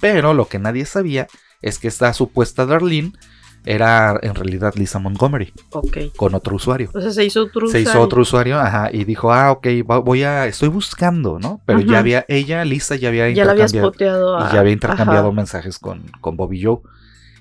Pero 0.00 0.34
lo 0.34 0.48
que 0.48 0.58
nadie 0.58 0.84
sabía 0.84 1.28
es 1.62 1.78
que 1.78 1.88
esta 1.88 2.12
supuesta 2.12 2.66
Darlene 2.66 3.12
era 3.64 4.18
en 4.22 4.34
realidad 4.34 4.74
Lisa 4.76 4.98
Montgomery, 4.98 5.52
Ok. 5.72 5.98
con 6.16 6.34
otro 6.34 6.56
usuario. 6.56 6.90
O 6.94 7.00
sea, 7.00 7.10
se 7.10 7.24
hizo 7.24 7.42
otro 7.44 7.68
Se 7.68 7.80
hizo 7.80 7.90
usuario. 7.90 8.04
otro 8.04 8.22
usuario, 8.22 8.58
ajá, 8.58 8.88
y 8.92 9.04
dijo, 9.04 9.32
ah, 9.32 9.50
ok, 9.52 9.66
voy 10.04 10.22
a, 10.22 10.46
estoy 10.46 10.68
buscando, 10.68 11.38
¿no? 11.38 11.60
Pero 11.66 11.80
Ajá. 11.80 11.88
ya 11.88 11.98
había, 11.98 12.24
ella, 12.28 12.64
Lisa, 12.64 12.96
ya 12.96 13.08
había 13.08 13.28
Ya 13.30 13.44
la 13.44 13.52
había 13.52 13.64
intercambiado, 13.66 13.88
spoteado. 13.90 14.38
a- 14.38 14.48
y 14.48 14.52
ya 14.54 14.60
había 14.60 14.72
intercambiado 14.72 15.26
Ajá. 15.28 15.36
mensajes 15.36 15.78
con, 15.78 16.02
con 16.20 16.36
Bobby 16.36 16.62
Joe. 16.62 16.78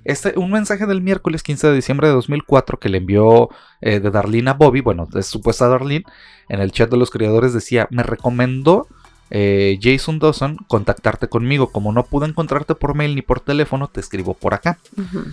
Este, 0.06 0.34
un 0.38 0.52
mensaje 0.52 0.86
del 0.86 1.02
miércoles 1.02 1.44
15 1.44 1.68
de 1.68 1.76
diciembre 1.76 2.08
de 2.08 2.14
2004 2.14 2.80
que 2.80 2.90
le 2.90 2.98
envió 3.00 3.50
eh, 3.82 4.00
de 4.00 4.10
Darlene 4.12 4.50
a 4.50 4.54
Bobby, 4.54 4.82
bueno, 4.82 5.08
de 5.12 5.24
supuesta 5.24 5.68
Darlene, 5.68 6.06
en 6.48 6.60
el 6.62 6.72
chat 6.72 6.90
de 6.90 6.98
los 6.98 7.12
creadores 7.12 7.54
decía, 7.54 7.88
me 7.92 8.02
recomendó 8.04 8.88
eh, 9.30 9.78
Jason 9.82 10.18
Dawson 10.18 10.58
contactarte 10.68 11.28
conmigo, 11.28 11.72
como 11.72 11.92
no 11.92 12.04
pude 12.04 12.26
encontrarte 12.28 12.76
por 12.76 12.96
mail 12.96 13.14
ni 13.14 13.22
por 13.22 13.40
teléfono, 13.42 13.88
te 13.88 14.00
escribo 14.00 14.34
por 14.34 14.54
acá. 14.54 14.80
Ujú. 14.98 15.26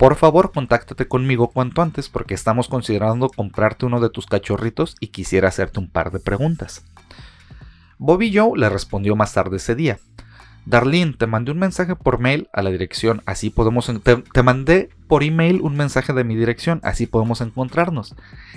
Por 0.00 0.16
favor, 0.16 0.50
contáctate 0.50 1.08
conmigo 1.08 1.48
cuanto 1.48 1.82
antes 1.82 2.08
porque 2.08 2.32
estamos 2.32 2.68
considerando 2.68 3.28
comprarte 3.28 3.84
uno 3.84 4.00
de 4.00 4.08
tus 4.08 4.24
cachorritos 4.24 4.96
y 4.98 5.08
quisiera 5.08 5.48
hacerte 5.48 5.78
un 5.78 5.90
par 5.90 6.10
de 6.10 6.20
preguntas. 6.20 6.86
Bobby 7.98 8.34
Joe 8.34 8.58
le 8.58 8.70
respondió 8.70 9.14
más 9.14 9.34
tarde 9.34 9.58
ese 9.58 9.74
día. 9.74 9.98
Darlene, 10.64 11.12
te 11.12 11.26
mandé 11.26 11.52
un 11.52 11.58
mensaje 11.58 11.96
por 11.96 12.18
mail 12.18 12.48
a 12.54 12.62
la 12.62 12.70
dirección, 12.70 13.20
así 13.26 13.50
podemos... 13.50 13.92
Te, 14.02 14.16
te 14.16 14.42
mandé 14.42 14.88
por 15.06 15.22
email 15.22 15.60
un 15.60 15.76
mensaje 15.76 16.14
de 16.14 16.24
mi 16.24 16.34
dirección, 16.34 16.80
así 16.82 17.06
podemos 17.06 17.42
encontrarnos. 17.42 18.14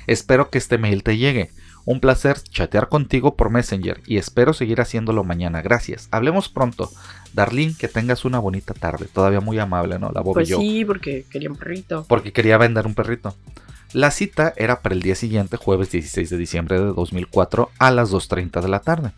Espero 0.08 0.50
que 0.50 0.60
este 0.60 0.78
mail 0.78 1.04
te 1.04 1.18
llegue. 1.18 1.52
Un 1.86 2.00
placer 2.00 2.42
chatear 2.42 2.88
contigo 2.88 3.36
por 3.36 3.50
Messenger 3.50 4.02
y 4.06 4.18
espero 4.18 4.54
seguir 4.54 4.80
haciéndolo 4.80 5.24
mañana. 5.24 5.62
Gracias. 5.62 6.08
Hablemos 6.12 6.48
pronto. 6.50 6.90
Darlene, 7.34 7.76
que 7.78 7.88
tengas 7.88 8.24
una 8.26 8.40
bonita 8.40 8.74
tarde. 8.74 9.08
Todavía 9.12 9.42
muy 9.42 9.60
amable, 9.60 10.00
¿no? 10.00 10.12
La 10.14 10.22
Bobby 10.22 10.36
Pues 10.46 10.52
Joe 10.54 10.60
sí, 10.62 10.86
porque 10.86 11.26
quería 11.30 11.50
un 11.50 11.58
perrito. 11.58 12.06
porque 12.08 12.32
quería 12.32 12.58
vender 12.58 12.86
un 12.86 12.96
perrito. 12.96 13.36
La 13.92 14.12
cita 14.12 14.54
era 14.56 14.82
para 14.82 14.96
el 14.96 15.02
día 15.02 15.16
siguiente, 15.16 15.58
jueves 15.58 15.92
16 15.92 16.30
de 16.30 16.38
diciembre 16.38 16.80
de 16.80 16.86
2004, 16.94 17.70
a 17.78 17.92
las 17.92 18.12
2.30 18.12 18.62
de 18.62 18.68
la 18.70 18.80
tarde. 18.80 19.12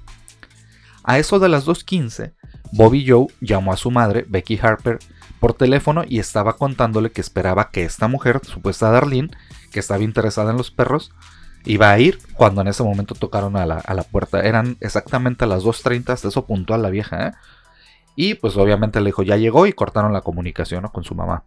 A 1.03 1.19
eso 1.19 1.39
de 1.39 1.49
las 1.49 1.65
2.15, 1.65 2.33
Bobby 2.71 3.05
Joe 3.07 3.27
llamó 3.39 3.71
a 3.73 3.77
su 3.77 3.91
madre, 3.91 4.25
Becky 4.27 4.59
Harper, 4.61 4.99
por 5.39 5.53
teléfono 5.53 6.03
y 6.07 6.19
estaba 6.19 6.57
contándole 6.57 7.11
que 7.11 7.21
esperaba 7.21 7.69
que 7.69 7.83
esta 7.85 8.07
mujer, 8.07 8.41
supuesta 8.43 8.89
Darlene, 8.89 9.29
que 9.71 9.79
estaba 9.79 10.03
interesada 10.03 10.51
en 10.51 10.57
los 10.57 10.71
perros, 10.71 11.11
iba 11.65 11.91
a 11.91 11.99
ir 11.99 12.19
cuando 12.33 12.61
en 12.61 12.67
ese 12.67 12.83
momento 12.83 13.15
tocaron 13.15 13.57
a 13.57 13.65
la, 13.65 13.77
a 13.77 13.93
la 13.93 14.03
puerta. 14.03 14.41
Eran 14.41 14.77
exactamente 14.79 15.45
a 15.45 15.47
las 15.47 15.63
2.30, 15.63 16.09
hasta 16.09 16.27
eso 16.27 16.45
puntual 16.45 16.81
la 16.81 16.89
vieja, 16.89 17.27
¿eh? 17.27 17.31
Y 18.15 18.35
pues 18.35 18.55
obviamente 18.55 19.01
le 19.01 19.07
dijo, 19.07 19.23
ya 19.23 19.35
llegó 19.35 19.67
y 19.67 19.73
cortaron 19.73 20.13
la 20.13 20.21
comunicación 20.21 20.83
¿no? 20.83 20.91
con 20.91 21.03
su 21.03 21.15
mamá. 21.15 21.43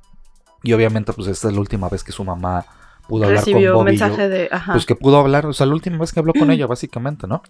Y 0.63 0.73
obviamente 0.73 1.13
pues 1.13 1.29
esta 1.29 1.49
es 1.49 1.55
la 1.55 1.61
última 1.61 1.89
vez 1.89 2.05
que 2.05 2.13
su 2.13 2.25
mamá 2.25 2.67
pudo 3.09 3.25
hablar 3.25 3.45
con 3.45 3.55
Bobby 3.55 3.91
mensaje 3.93 4.17
Joe. 4.17 4.29
de. 4.29 4.49
Ajá. 4.53 4.73
Pues 4.73 4.85
que 4.85 4.95
pudo 4.95 5.19
hablar, 5.19 5.47
o 5.47 5.53
sea, 5.53 5.67
la 5.67 5.73
última 5.73 5.99
vez 5.99 6.13
que 6.13 6.21
habló 6.21 6.35
con 6.35 6.51
ella 6.51 6.67
básicamente, 6.67 7.27
¿no? 7.27 7.43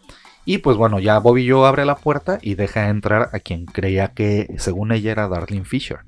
Y 0.45 0.59
pues 0.59 0.77
bueno, 0.77 1.01
ya 1.01 1.19
Bobby 1.19 1.51
Joe 1.51 1.67
abre 1.67 1.85
la 1.85 1.97
puerta 1.97 2.39
y 2.41 2.55
deja 2.55 2.89
entrar 2.89 3.31
a 3.33 3.41
quien 3.41 3.67
creía 3.67 4.13
que 4.15 4.55
según 4.59 4.93
ella 4.93 5.11
era 5.11 5.29
Darlene 5.29 5.65
Fisher. 5.65 6.01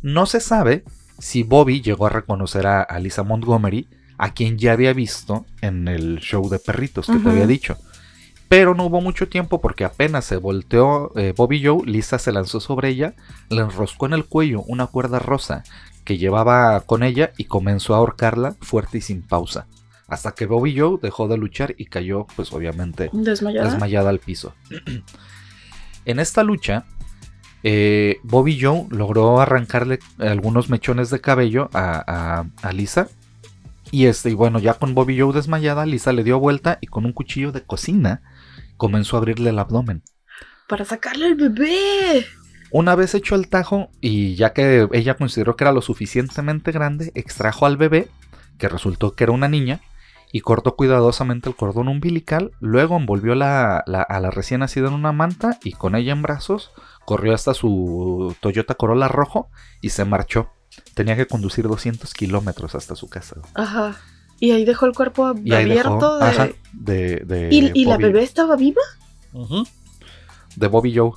No 0.00 0.24
se 0.24 0.40
sabe 0.40 0.84
si 1.18 1.42
Bobby 1.42 1.82
llegó 1.82 2.06
a 2.06 2.10
reconocer 2.10 2.66
a, 2.66 2.80
a 2.82 2.98
Lisa 3.00 3.22
Montgomery, 3.22 3.86
a 4.18 4.34
quien 4.34 4.58
ya 4.58 4.72
había 4.72 4.92
visto 4.92 5.46
en 5.60 5.88
el 5.88 6.18
show 6.18 6.48
de 6.48 6.58
perritos 6.58 7.06
que 7.06 7.18
te 7.18 7.30
había 7.30 7.46
dicho. 7.46 7.76
Pero 8.48 8.74
no 8.74 8.84
hubo 8.86 9.00
mucho 9.00 9.28
tiempo 9.28 9.60
porque 9.60 9.84
apenas 9.84 10.24
se 10.24 10.36
volteó 10.36 11.12
eh, 11.16 11.34
Bobby 11.36 11.62
Joe, 11.64 11.82
Lisa 11.86 12.18
se 12.18 12.32
lanzó 12.32 12.60
sobre 12.60 12.88
ella, 12.88 13.14
le 13.50 13.60
enroscó 13.62 14.06
en 14.06 14.14
el 14.14 14.24
cuello 14.24 14.62
una 14.62 14.86
cuerda 14.86 15.18
rosa 15.18 15.62
que 16.04 16.16
llevaba 16.18 16.80
con 16.80 17.02
ella 17.02 17.32
y 17.36 17.44
comenzó 17.44 17.94
a 17.94 17.98
ahorcarla 17.98 18.56
fuerte 18.60 18.98
y 18.98 19.00
sin 19.02 19.20
pausa. 19.22 19.66
Hasta 20.08 20.32
que 20.32 20.46
Bobby 20.46 20.78
Joe 20.78 20.98
dejó 21.02 21.28
de 21.28 21.36
luchar 21.36 21.74
y 21.76 21.84
cayó, 21.84 22.26
pues 22.34 22.50
obviamente, 22.54 23.10
Desmayada. 23.12 23.68
desmayada 23.70 24.08
al 24.08 24.18
piso. 24.20 24.54
en 26.06 26.18
esta 26.18 26.42
lucha, 26.42 26.86
eh, 27.62 28.16
Bobby 28.22 28.58
Joe 28.60 28.86
logró 28.90 29.40
arrancarle 29.40 29.98
algunos 30.18 30.70
mechones 30.70 31.10
de 31.10 31.20
cabello 31.20 31.68
a, 31.74 32.02
a- 32.06 32.46
a 32.66 32.72
Lisa. 32.72 33.08
Y 33.90 34.06
este, 34.06 34.30
y 34.30 34.34
bueno, 34.34 34.58
ya 34.58 34.74
con 34.74 34.94
Bobby 34.94 35.18
Joe 35.18 35.32
desmayada, 35.32 35.86
Lisa 35.86 36.12
le 36.12 36.24
dio 36.24 36.38
vuelta 36.38 36.78
y 36.80 36.86
con 36.86 37.06
un 37.06 37.12
cuchillo 37.12 37.52
de 37.52 37.62
cocina 37.64 38.22
comenzó 38.76 39.16
a 39.16 39.20
abrirle 39.20 39.50
el 39.50 39.58
abdomen. 39.58 40.02
Para 40.68 40.84
sacarle 40.84 41.26
al 41.26 41.34
bebé. 41.34 42.26
Una 42.70 42.94
vez 42.94 43.14
hecho 43.14 43.34
el 43.34 43.48
tajo 43.48 43.90
y 44.00 44.34
ya 44.34 44.52
que 44.52 44.86
ella 44.92 45.14
consideró 45.14 45.56
que 45.56 45.64
era 45.64 45.72
lo 45.72 45.80
suficientemente 45.80 46.70
grande, 46.70 47.12
extrajo 47.14 47.64
al 47.64 47.78
bebé, 47.78 48.08
que 48.58 48.68
resultó 48.68 49.14
que 49.14 49.24
era 49.24 49.32
una 49.32 49.48
niña, 49.48 49.80
y 50.30 50.40
cortó 50.40 50.76
cuidadosamente 50.76 51.48
el 51.48 51.56
cordón 51.56 51.88
umbilical, 51.88 52.50
luego 52.60 52.98
envolvió 52.98 53.34
la- 53.34 53.82
la- 53.86 54.02
a 54.02 54.20
la 54.20 54.30
recién 54.30 54.60
nacida 54.60 54.88
en 54.88 54.94
una 54.94 55.12
manta 55.12 55.58
y 55.64 55.72
con 55.72 55.94
ella 55.94 56.12
en 56.12 56.20
brazos 56.20 56.70
corrió 57.06 57.32
hasta 57.32 57.54
su 57.54 58.36
Toyota 58.40 58.74
Corolla 58.74 59.08
rojo 59.08 59.48
y 59.80 59.88
se 59.88 60.04
marchó. 60.04 60.50
Tenía 60.94 61.16
que 61.16 61.26
conducir 61.26 61.66
200 61.66 62.12
kilómetros 62.14 62.74
hasta 62.74 62.94
su 62.94 63.08
casa. 63.08 63.36
Ajá. 63.54 63.96
Y 64.40 64.52
ahí 64.52 64.64
dejó 64.64 64.86
el 64.86 64.92
cuerpo 64.92 65.26
abierto 65.26 65.64
dejó, 65.66 66.18
de. 66.18 66.24
ajá, 66.24 66.48
de, 66.72 67.16
de 67.26 67.48
¿Y, 67.50 67.72
y 67.74 67.84
la 67.84 67.96
bebé 67.96 68.22
estaba 68.22 68.56
viva? 68.56 68.82
Ujú. 69.32 69.66
De 70.56 70.68
Bobby 70.68 70.96
Joe. 70.96 71.12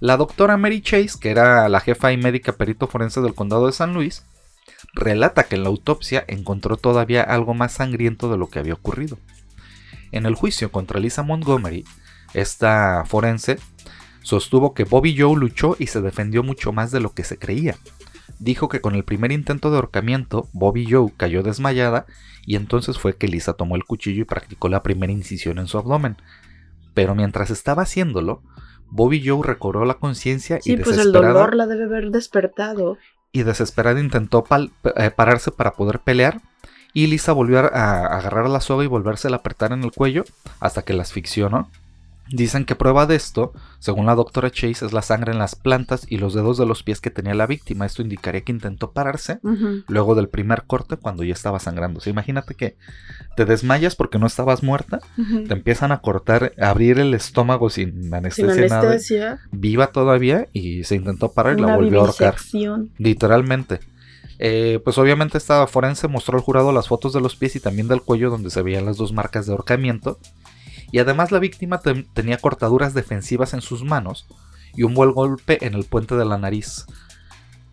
La 0.00 0.16
doctora 0.16 0.56
Mary 0.56 0.82
Chase, 0.82 1.18
que 1.20 1.30
era 1.30 1.68
la 1.68 1.80
jefa 1.80 2.12
y 2.12 2.16
médica 2.16 2.52
perito 2.52 2.86
forense 2.86 3.20
del 3.20 3.34
condado 3.34 3.66
de 3.66 3.72
San 3.72 3.94
Luis, 3.94 4.24
relata 4.94 5.44
que 5.44 5.56
en 5.56 5.62
la 5.62 5.68
autopsia 5.68 6.24
encontró 6.26 6.76
todavía 6.76 7.22
algo 7.22 7.54
más 7.54 7.72
sangriento 7.72 8.30
de 8.30 8.36
lo 8.36 8.48
que 8.48 8.58
había 8.58 8.74
ocurrido. 8.74 9.18
En 10.12 10.26
el 10.26 10.34
juicio 10.34 10.70
contra 10.70 11.00
Lisa 11.00 11.22
Montgomery, 11.22 11.84
esta 12.34 13.04
forense 13.06 13.58
sostuvo 14.22 14.74
que 14.74 14.84
Bobby 14.84 15.16
Joe 15.16 15.36
luchó 15.36 15.76
y 15.78 15.86
se 15.86 16.00
defendió 16.00 16.42
mucho 16.42 16.72
más 16.72 16.90
de 16.90 17.00
lo 17.00 17.14
que 17.14 17.24
se 17.24 17.38
creía. 17.38 17.76
Dijo 18.38 18.68
que 18.68 18.80
con 18.80 18.94
el 18.94 19.04
primer 19.04 19.32
intento 19.32 19.70
de 19.70 19.76
ahorcamiento, 19.76 20.48
Bobby 20.52 20.86
Joe 20.90 21.12
cayó 21.16 21.42
desmayada 21.42 22.06
y 22.44 22.56
entonces 22.56 22.98
fue 22.98 23.16
que 23.16 23.28
Lisa 23.28 23.54
tomó 23.54 23.76
el 23.76 23.84
cuchillo 23.84 24.22
y 24.22 24.24
practicó 24.26 24.68
la 24.68 24.82
primera 24.82 25.12
incisión 25.12 25.58
en 25.58 25.66
su 25.68 25.78
abdomen. 25.78 26.16
Pero 26.94 27.14
mientras 27.14 27.50
estaba 27.50 27.82
haciéndolo, 27.82 28.42
Bobby 28.90 29.26
Joe 29.26 29.46
recobró 29.46 29.84
la 29.84 29.94
conciencia 29.94 30.58
Sí, 30.60 30.72
y 30.72 30.76
pues 30.76 30.90
el 30.90 30.96
desesperada, 31.12 31.32
dolor 31.34 31.54
la 31.56 31.66
debe 31.66 31.84
haber 31.84 32.10
despertado. 32.10 32.98
y 33.32 33.42
desesperada 33.42 34.00
intentó 34.00 34.44
eh, 34.96 35.10
pararse 35.10 35.50
para 35.50 35.72
poder 35.72 36.00
pelear. 36.00 36.40
Y 36.94 37.08
Lisa 37.08 37.32
volvió 37.32 37.58
a, 37.58 37.66
a 37.66 38.18
agarrar 38.18 38.48
la 38.48 38.60
soga 38.60 38.82
y 38.84 38.86
volvérsela 38.86 39.36
a 39.36 39.40
apretar 39.40 39.72
en 39.72 39.84
el 39.84 39.92
cuello 39.92 40.24
hasta 40.60 40.82
que 40.82 40.94
la 40.94 41.02
asfixió, 41.02 41.50
¿no? 41.50 41.70
Dicen 42.28 42.64
que 42.64 42.74
prueba 42.74 43.06
de 43.06 43.14
esto, 43.14 43.52
según 43.78 44.06
la 44.06 44.16
doctora 44.16 44.50
Chase, 44.50 44.84
es 44.84 44.92
la 44.92 45.02
sangre 45.02 45.32
en 45.32 45.38
las 45.38 45.54
plantas 45.54 46.06
y 46.08 46.18
los 46.18 46.34
dedos 46.34 46.58
de 46.58 46.66
los 46.66 46.82
pies 46.82 47.00
que 47.00 47.10
tenía 47.10 47.34
la 47.34 47.46
víctima. 47.46 47.86
Esto 47.86 48.02
indicaría 48.02 48.40
que 48.40 48.50
intentó 48.52 48.90
pararse 48.90 49.38
luego 49.86 50.14
del 50.14 50.28
primer 50.28 50.64
corte 50.64 50.96
cuando 50.96 51.22
ya 51.22 51.32
estaba 51.32 51.60
sangrando. 51.60 51.98
O 51.98 52.00
sea, 52.00 52.10
imagínate 52.10 52.54
que 52.54 52.76
te 53.36 53.44
desmayas 53.44 53.94
porque 53.94 54.18
no 54.18 54.26
estabas 54.26 54.62
muerta, 54.62 55.00
te 55.46 55.52
empiezan 55.52 55.92
a 55.92 56.00
cortar, 56.00 56.52
a 56.60 56.70
abrir 56.70 56.98
el 56.98 57.14
estómago 57.14 57.70
sin 57.70 58.02
Sin 58.02 58.14
anestesia, 58.14 58.66
nada, 58.68 58.80
anestesia. 58.80 59.40
viva 59.52 59.88
todavía 59.88 60.48
y 60.52 60.84
se 60.84 60.96
intentó 60.96 61.32
parar 61.32 61.58
y 61.58 61.62
la 61.62 61.76
volvió 61.76 62.00
a 62.00 62.06
ahorcar. 62.06 62.36
Literalmente. 62.98 63.80
Eh, 64.38 64.80
pues 64.84 64.98
obviamente 64.98 65.38
esta 65.38 65.66
forense 65.66 66.08
mostró 66.08 66.36
al 66.36 66.44
jurado 66.44 66.70
las 66.72 66.88
fotos 66.88 67.12
de 67.12 67.20
los 67.20 67.36
pies 67.36 67.56
y 67.56 67.60
también 67.60 67.88
del 67.88 68.02
cuello 68.02 68.28
donde 68.30 68.50
se 68.50 68.60
veían 68.62 68.84
las 68.84 68.96
dos 68.96 69.12
marcas 69.12 69.46
de 69.46 69.52
ahorcamiento. 69.52 70.18
Y 70.92 70.98
además 70.98 71.32
la 71.32 71.38
víctima 71.38 71.80
tenía 72.14 72.38
cortaduras 72.38 72.94
defensivas 72.94 73.54
en 73.54 73.60
sus 73.60 73.82
manos 73.84 74.26
y 74.74 74.82
un 74.84 74.94
buen 74.94 75.12
golpe 75.12 75.64
en 75.66 75.74
el 75.74 75.84
puente 75.84 76.14
de 76.16 76.24
la 76.24 76.38
nariz. 76.38 76.86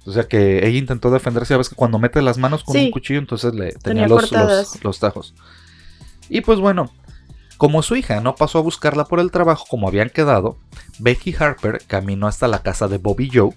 O 0.06 0.12
sea 0.12 0.24
que 0.24 0.68
ella 0.68 0.78
intentó 0.80 1.12
defenderse, 1.12 1.56
ves 1.56 1.70
que 1.70 1.76
cuando 1.76 2.00
mete 2.00 2.22
las 2.22 2.38
manos 2.38 2.64
con 2.64 2.74
Sí. 2.76 2.86
un 2.86 2.92
cuchillo 2.92 3.20
entonces 3.20 3.54
le 3.54 3.72
tenía, 3.74 4.06
Tenía 4.06 4.08
los, 4.08 4.32
los, 4.32 4.84
los 4.84 5.00
tajos. 5.00 5.34
Y 6.30 6.42
pues 6.42 6.60
bueno, 6.60 6.92
como 7.58 7.82
su 7.84 7.96
hija 7.96 8.20
no 8.20 8.36
pasó 8.36 8.58
a 8.60 8.62
buscarla 8.62 9.06
por 9.06 9.20
el 9.20 9.32
trabajo 9.32 9.66
como 9.70 9.88
habían 9.88 10.10
quedado, 10.10 10.58
Becky 11.00 11.34
Harper 11.38 11.82
caminó 11.88 12.28
hasta 12.28 12.48
la 12.48 12.60
casa 12.64 12.88
de 12.88 12.98
Bobby 12.98 13.30
Joe 13.34 13.52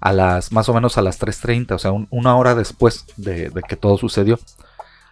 a 0.00 0.12
las 0.12 0.52
más 0.52 0.68
o 0.68 0.74
menos 0.74 0.98
a 0.98 1.02
las 1.02 1.18
3.30, 1.18 1.72
o 1.74 1.78
sea, 1.78 1.92
un- 1.92 2.08
una 2.10 2.36
hora 2.36 2.54
después 2.54 3.06
de, 3.16 3.48
de 3.48 3.62
que 3.62 3.76
todo 3.76 3.96
sucedió. 3.96 4.38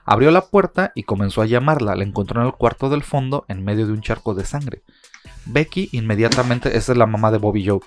Abrió 0.04 0.30
la 0.30 0.46
puerta 0.46 0.92
y 0.94 1.04
comenzó 1.04 1.42
a 1.42 1.46
llamarla. 1.46 1.94
La 1.94 2.04
encontró 2.04 2.40
en 2.40 2.46
el 2.48 2.54
cuarto 2.54 2.90
del 2.90 3.02
fondo 3.02 3.44
en 3.48 3.64
medio 3.64 3.86
de 3.86 3.92
un 3.92 4.02
charco 4.02 4.34
de 4.34 4.44
sangre. 4.44 4.82
Becky 5.46 5.88
inmediatamente, 5.92 6.76
esa 6.76 6.92
es 6.92 6.98
la 6.98 7.06
mamá 7.06 7.30
de 7.30 7.38
Bobby 7.38 7.66
Joe, 7.66 7.80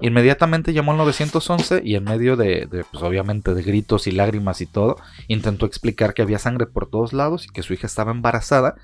inmediatamente 0.00 0.72
llamó 0.72 0.92
al 0.92 0.98
911 0.98 1.82
y 1.84 1.94
en 1.96 2.04
medio 2.04 2.36
de, 2.36 2.66
de, 2.70 2.84
pues 2.90 3.02
obviamente 3.02 3.54
de 3.54 3.62
gritos 3.62 4.06
y 4.06 4.12
lágrimas 4.12 4.60
y 4.60 4.66
todo, 4.66 4.96
intentó 5.28 5.66
explicar 5.66 6.14
que 6.14 6.22
había 6.22 6.38
sangre 6.38 6.66
por 6.66 6.88
todos 6.88 7.12
lados 7.12 7.46
y 7.46 7.48
que 7.50 7.62
su 7.62 7.72
hija 7.74 7.86
estaba 7.86 8.10
embarazada 8.12 8.76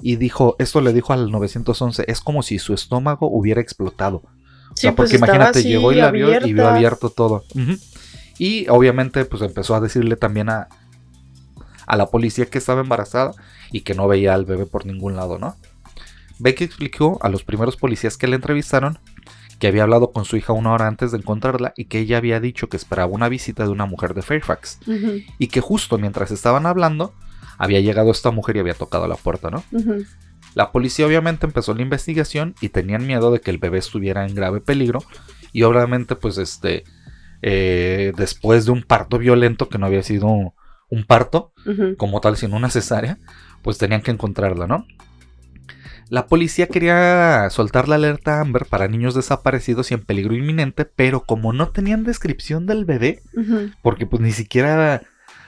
y 0.00 0.16
dijo, 0.16 0.56
esto 0.58 0.80
le 0.80 0.92
dijo 0.92 1.12
al 1.12 1.30
911, 1.30 2.04
es 2.08 2.20
como 2.20 2.42
si 2.42 2.58
su 2.58 2.74
estómago 2.74 3.28
hubiera 3.30 3.60
explotado. 3.60 4.18
O 4.18 4.28
Sí, 4.74 4.82
sea, 4.82 4.94
pues 4.94 5.10
porque 5.10 5.16
imagínate, 5.16 5.62
llegó 5.62 5.92
y 5.92 5.96
la 5.96 6.10
vio 6.10 6.28
y 6.46 6.52
vio 6.52 6.68
abierto 6.68 7.08
todo. 7.10 7.44
Y 8.38 8.68
obviamente, 8.68 9.24
pues 9.24 9.42
empezó 9.42 9.74
a 9.74 9.80
decirle 9.80 10.16
también 10.16 10.50
a, 10.50 10.68
a 11.86 11.96
la 11.96 12.06
policía 12.06 12.46
que 12.46 12.58
estaba 12.58 12.80
embarazada 12.80 13.32
y 13.70 13.80
que 13.80 13.94
no 13.94 14.08
veía 14.08 14.34
al 14.34 14.44
bebé 14.44 14.66
por 14.66 14.86
ningún 14.86 15.16
lado, 15.16 15.38
¿no? 15.38 15.56
Becky 16.38 16.64
explicó 16.64 17.18
a 17.22 17.28
los 17.28 17.44
primeros 17.44 17.76
policías 17.76 18.16
que 18.16 18.26
la 18.26 18.36
entrevistaron 18.36 18.98
que 19.58 19.68
había 19.68 19.84
hablado 19.84 20.12
con 20.12 20.24
su 20.24 20.36
hija 20.36 20.52
una 20.52 20.72
hora 20.72 20.86
antes 20.86 21.12
de 21.12 21.18
encontrarla 21.18 21.72
y 21.76 21.86
que 21.86 21.98
ella 22.00 22.18
había 22.18 22.40
dicho 22.40 22.68
que 22.68 22.76
esperaba 22.76 23.10
una 23.10 23.28
visita 23.28 23.64
de 23.64 23.70
una 23.70 23.86
mujer 23.86 24.12
de 24.12 24.22
Fairfax 24.22 24.80
y 25.38 25.46
que 25.46 25.60
justo 25.60 25.96
mientras 25.96 26.30
estaban 26.30 26.66
hablando 26.66 27.14
había 27.56 27.80
llegado 27.80 28.10
esta 28.10 28.30
mujer 28.30 28.56
y 28.56 28.60
había 28.60 28.74
tocado 28.74 29.08
la 29.08 29.16
puerta, 29.16 29.50
¿no? 29.50 29.64
La 30.54 30.72
policía 30.72 31.06
obviamente 31.06 31.46
empezó 31.46 31.74
la 31.74 31.82
investigación 31.82 32.54
y 32.60 32.68
tenían 32.68 33.06
miedo 33.06 33.30
de 33.30 33.40
que 33.40 33.50
el 33.50 33.58
bebé 33.58 33.78
estuviera 33.78 34.26
en 34.26 34.34
grave 34.34 34.60
peligro 34.60 35.00
y 35.52 35.62
obviamente 35.62 36.16
pues 36.16 36.36
este 36.36 36.84
eh, 37.42 38.12
después 38.16 38.66
de 38.66 38.72
un 38.72 38.82
parto 38.82 39.18
violento 39.18 39.68
que 39.68 39.78
no 39.78 39.86
había 39.86 40.02
sido 40.02 40.54
un, 40.88 41.04
parto 41.04 41.52
como 41.96 42.20
tal 42.20 42.36
sino 42.36 42.56
una 42.56 42.70
cesárea 42.70 43.18
pues 43.62 43.78
tenían 43.78 44.02
que 44.02 44.12
encontrarla, 44.12 44.66
¿no? 44.66 44.86
La 46.08 46.26
policía 46.26 46.68
quería 46.68 47.48
soltar 47.50 47.88
la 47.88 47.96
alerta 47.96 48.40
Amber 48.40 48.66
para 48.66 48.86
niños 48.86 49.14
desaparecidos 49.14 49.90
y 49.90 49.94
en 49.94 50.04
peligro 50.04 50.36
inminente, 50.36 50.84
pero 50.84 51.24
como 51.24 51.52
no 51.52 51.70
tenían 51.70 52.04
descripción 52.04 52.66
del 52.66 52.84
bebé, 52.84 53.22
porque 53.82 54.06
pues 54.06 54.22
ni 54.22 54.30
siquiera 54.30 55.02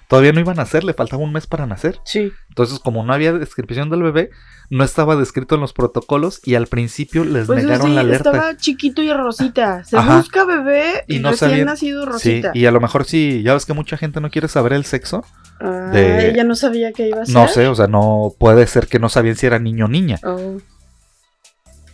todavía 0.08 0.32
no 0.32 0.40
iban 0.40 0.58
a 0.58 0.62
nacer, 0.62 0.84
le 0.84 0.94
faltaba 0.94 1.22
un 1.22 1.32
mes 1.32 1.46
para 1.46 1.66
nacer. 1.66 2.00
Sí. 2.04 2.32
Entonces, 2.48 2.78
como 2.80 3.04
no 3.04 3.12
había 3.12 3.32
descripción 3.32 3.90
del 3.90 4.02
bebé, 4.02 4.30
no 4.70 4.84
estaba 4.84 5.16
descrito 5.16 5.54
en 5.54 5.60
los 5.62 5.72
protocolos 5.72 6.40
y 6.44 6.54
al 6.54 6.66
principio 6.66 7.24
les 7.24 7.46
Pues 7.46 7.62
negaron 7.64 7.86
sí, 7.88 7.94
la 7.94 8.00
alerta. 8.00 8.30
estaba 8.30 8.56
chiquito 8.56 9.00
y 9.02 9.12
rosita. 9.12 9.84
Se 9.84 9.96
Ajá. 9.96 10.16
busca 10.18 10.44
bebé 10.44 11.04
Y 11.08 11.20
no 11.20 11.30
recién 11.30 11.50
sabían- 11.50 11.66
nacido 11.66 12.02
Sí, 12.04 12.08
rosita. 12.10 12.50
y 12.54 12.66
a 12.66 12.70
lo 12.70 12.80
mejor 12.80 13.04
sí, 13.04 13.42
ya 13.42 13.54
ves 13.54 13.64
que 13.66 13.72
mucha 13.74 13.96
gente 13.96 14.20
no 14.20 14.30
quiere 14.30 14.48
saber 14.48 14.72
el 14.74 14.84
sexo. 14.84 15.24
Ah, 15.60 15.90
de- 15.92 16.30
ella 16.30 16.44
no 16.44 16.54
sabía 16.54 16.92
que 16.92 17.08
iba 17.08 17.22
a 17.22 17.26
ser. 17.26 17.34
No 17.34 17.48
sé, 17.48 17.66
o 17.68 17.74
sea, 17.74 17.86
no 17.86 18.32
puede 18.38 18.66
ser 18.66 18.86
que 18.88 18.98
no 18.98 19.08
sabían 19.08 19.36
si 19.36 19.46
era 19.46 19.58
niño 19.58 19.86
o 19.86 19.88
niña. 19.88 20.18
Oh. 20.24 20.58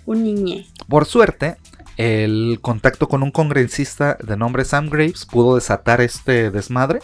Un 0.07 0.23
niñe. 0.25 0.67
Por 0.89 1.07
suerte, 1.07 1.57
el 1.97 2.59
contacto 2.61 3.09
con 3.09 3.23
un 3.23 3.31
congresista 3.31 4.19
de 4.23 4.37
nombre 4.37 4.65
Sam 4.65 4.91
Graves 4.91 5.25
pudo 5.27 5.55
desatar 5.55 6.01
este 6.01 6.51
desmadre 6.51 7.01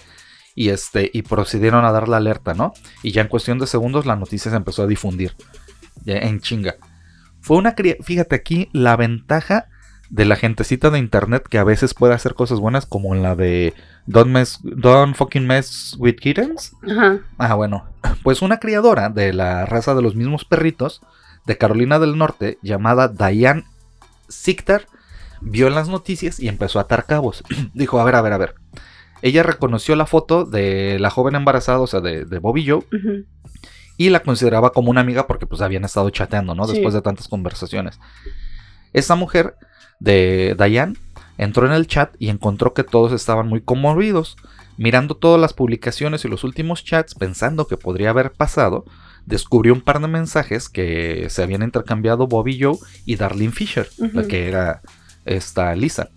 y 0.55 0.71
este 0.71 1.11
y 1.13 1.23
procedieron 1.23 1.85
a 1.85 1.93
dar 1.93 2.09
la 2.09 2.19
alerta, 2.19 2.55
¿no? 2.55 2.73
Y 3.03 3.13
ya 3.13 3.23
en 3.23 3.29
cuestión 3.29 3.59
de 3.59 3.67
segundos 3.67 4.07
la 4.07 4.17
noticia 4.17 4.51
se 4.51 4.57
empezó 4.57 4.83
a 4.83 4.87
difundir 4.87 5.35
ya 6.05 6.17
en 6.19 6.41
chinga. 6.41 6.77
Fue 7.41 7.57
una 7.57 7.75
fíjate 8.03 8.35
aquí 8.35 8.69
la 8.73 8.97
ventaja 8.97 9.67
de 10.11 10.25
la 10.25 10.37
gentecita 10.37 10.91
de 10.91 10.99
internet 10.99 11.47
que 11.49 11.59
a 11.59 11.65
veces 11.65 11.95
puede 11.95 12.15
hacer 12.15 12.35
cosas 12.35 12.59
buenas 12.59 12.85
como 12.85 13.15
en 13.15 13.23
la 13.23 13.37
de 13.37 13.75
Don't, 14.07 14.31
mess, 14.31 14.59
don't 14.63 15.15
fucking 15.15 15.47
mess 15.47 15.95
with 15.99 16.17
kittens. 16.17 16.73
Ajá. 16.83 17.21
Ah, 17.39 17.55
bueno. 17.55 17.85
Pues 18.23 18.43
una 18.43 18.59
criadora 18.59 19.09
de 19.09 19.33
la 19.33 19.65
raza 19.65 19.95
de 19.95 20.03
los 20.03 20.15
mismos 20.15 20.45
perritos 20.45 21.01
de 21.47 21.57
Carolina 21.57 21.99
del 21.99 22.19
Norte 22.19 22.59
llamada 22.61 23.09
Diane 23.09 23.65
Sichter 24.29 24.87
vio 25.41 25.69
en 25.69 25.75
las 25.75 25.89
noticias 25.89 26.39
y 26.39 26.49
empezó 26.49 26.79
a 26.79 26.83
atar 26.83 27.07
cabos. 27.07 27.43
Dijo, 27.75 27.99
a 28.01 28.05
ver, 28.05 28.17
a 28.17 28.23
ver, 28.23 28.33
a 28.33 28.39
ver. 28.39 28.55
Ella 29.23 29.43
reconoció 29.43 29.97
la 29.97 30.07
foto 30.07 30.45
de 30.45 30.99
la 30.99 31.11
joven 31.11 31.35
embarazada, 31.35 31.81
o 31.81 31.87
sea, 31.87 32.01
de, 32.01 32.25
Bobby 32.39 32.67
Joe, 32.67 32.85
y 33.97 34.11
la 34.11 34.21
consideraba 34.21 34.73
como 34.73 34.91
una 34.91 35.03
amiga 35.03 35.27
porque 35.27 35.47
pues 35.47 35.61
habían 35.61 35.85
estado 35.85 36.11
chateando, 36.11 36.55
¿no? 36.55 36.67
Después 36.67 36.95
de 36.95 37.03
tantas 37.03 37.29
conversaciones. 37.29 38.01
Esa 38.93 39.15
mujer 39.15 39.57
de 39.99 40.57
Diane 40.59 40.95
entró 41.39 41.67
en 41.67 41.73
el 41.73 41.87
chat 41.87 42.15
y 42.19 42.29
encontró 42.29 42.75
que 42.75 42.85
todos 42.85 43.13
estaban 43.13 43.49
muy 43.49 43.61
conmovidos. 43.61 44.37
Mirando 44.77 45.15
todas 45.15 45.39
las 45.39 45.53
publicaciones 45.53 46.25
y 46.25 46.29
los 46.29 46.43
últimos 46.43 46.85
chats, 46.85 47.15
pensando 47.15 47.67
que 47.67 47.77
podría 47.77 48.11
haber 48.11 48.33
pasado, 48.33 48.87
descubrió 49.27 49.75
un 49.75 49.83
par 49.83 50.01
de 50.01 50.09
mensajes 50.09 50.71
que 50.71 51.27
se 51.29 51.43
habían 51.43 51.63
intercambiado 51.63 52.27
Bobby 52.27 52.59
Joe 52.59 52.79
y 53.05 53.17
Darlene 53.17 53.53
Fisher, 53.53 53.89
la 53.99 54.27
que 54.27 54.49
era 54.49 54.81
esta 55.27 55.75
Lisa. 55.77 56.09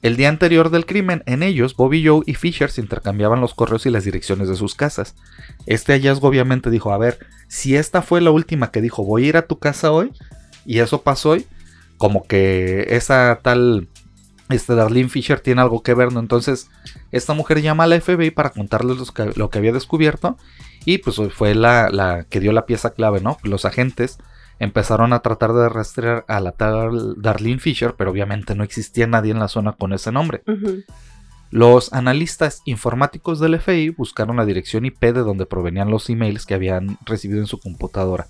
El 0.00 0.16
día 0.16 0.28
anterior 0.28 0.70
del 0.70 0.86
crimen, 0.86 1.24
en 1.26 1.42
ellos, 1.42 1.74
Bobby 1.74 2.06
Joe 2.06 2.22
y 2.24 2.34
Fisher 2.34 2.70
se 2.70 2.80
intercambiaban 2.80 3.40
los 3.40 3.54
correos 3.54 3.84
y 3.84 3.90
las 3.90 4.04
direcciones 4.04 4.48
de 4.48 4.54
sus 4.54 4.76
casas. 4.76 5.16
Este 5.66 5.92
hallazgo 5.92 6.28
obviamente 6.28 6.70
dijo, 6.70 6.92
a 6.92 6.98
ver, 6.98 7.18
si 7.48 7.74
esta 7.74 8.00
fue 8.00 8.20
la 8.20 8.30
última 8.30 8.70
que 8.70 8.80
dijo, 8.80 9.04
voy 9.04 9.24
a 9.24 9.28
ir 9.28 9.36
a 9.36 9.46
tu 9.46 9.58
casa 9.58 9.90
hoy, 9.90 10.12
y 10.64 10.78
eso 10.78 11.02
pasó 11.02 11.30
hoy, 11.30 11.46
como 11.96 12.22
que 12.22 12.86
esa 12.90 13.40
tal, 13.42 13.88
este 14.50 14.76
Darlene 14.76 15.08
Fisher 15.08 15.40
tiene 15.40 15.62
algo 15.62 15.82
que 15.82 15.94
ver, 15.94 16.12
¿no? 16.12 16.20
Entonces, 16.20 16.68
esta 17.10 17.34
mujer 17.34 17.60
llama 17.60 17.84
a 17.84 17.86
la 17.88 18.00
FBI 18.00 18.30
para 18.30 18.50
contarles 18.50 18.98
lo 19.36 19.50
que, 19.50 19.58
había 19.58 19.72
descubierto, 19.72 20.36
y 20.84 20.98
pues 20.98 21.16
fue 21.34 21.56
la, 21.56 21.88
la 21.90 22.24
que 22.30 22.38
dio 22.38 22.52
la 22.52 22.66
pieza 22.66 22.90
clave, 22.90 23.20
¿no? 23.20 23.38
Los 23.42 23.64
agentes 23.64 24.18
empezaron 24.58 25.12
a 25.12 25.20
tratar 25.20 25.52
de 25.52 25.68
rastrear 25.68 26.24
a 26.28 26.40
la 26.40 26.52
tal 26.52 27.14
Darlene 27.20 27.60
Fisher, 27.60 27.94
pero 27.96 28.10
obviamente 28.10 28.54
no 28.54 28.64
existía 28.64 29.06
nadie 29.06 29.32
en 29.32 29.38
la 29.38 29.48
zona 29.48 29.72
con 29.72 29.92
ese 29.92 30.12
nombre. 30.12 30.42
Los 31.50 31.92
analistas 31.92 32.62
informáticos 32.66 33.40
del 33.40 33.58
FBI 33.58 33.90
buscaron 33.90 34.36
la 34.36 34.44
dirección 34.44 34.84
IP 34.84 35.00
de 35.00 35.20
donde 35.20 35.46
provenían 35.46 35.90
los 35.90 36.10
emails 36.10 36.44
que 36.44 36.54
habían 36.54 36.98
recibido 37.06 37.40
en 37.40 37.46
su 37.46 37.58
computadora. 37.58 38.26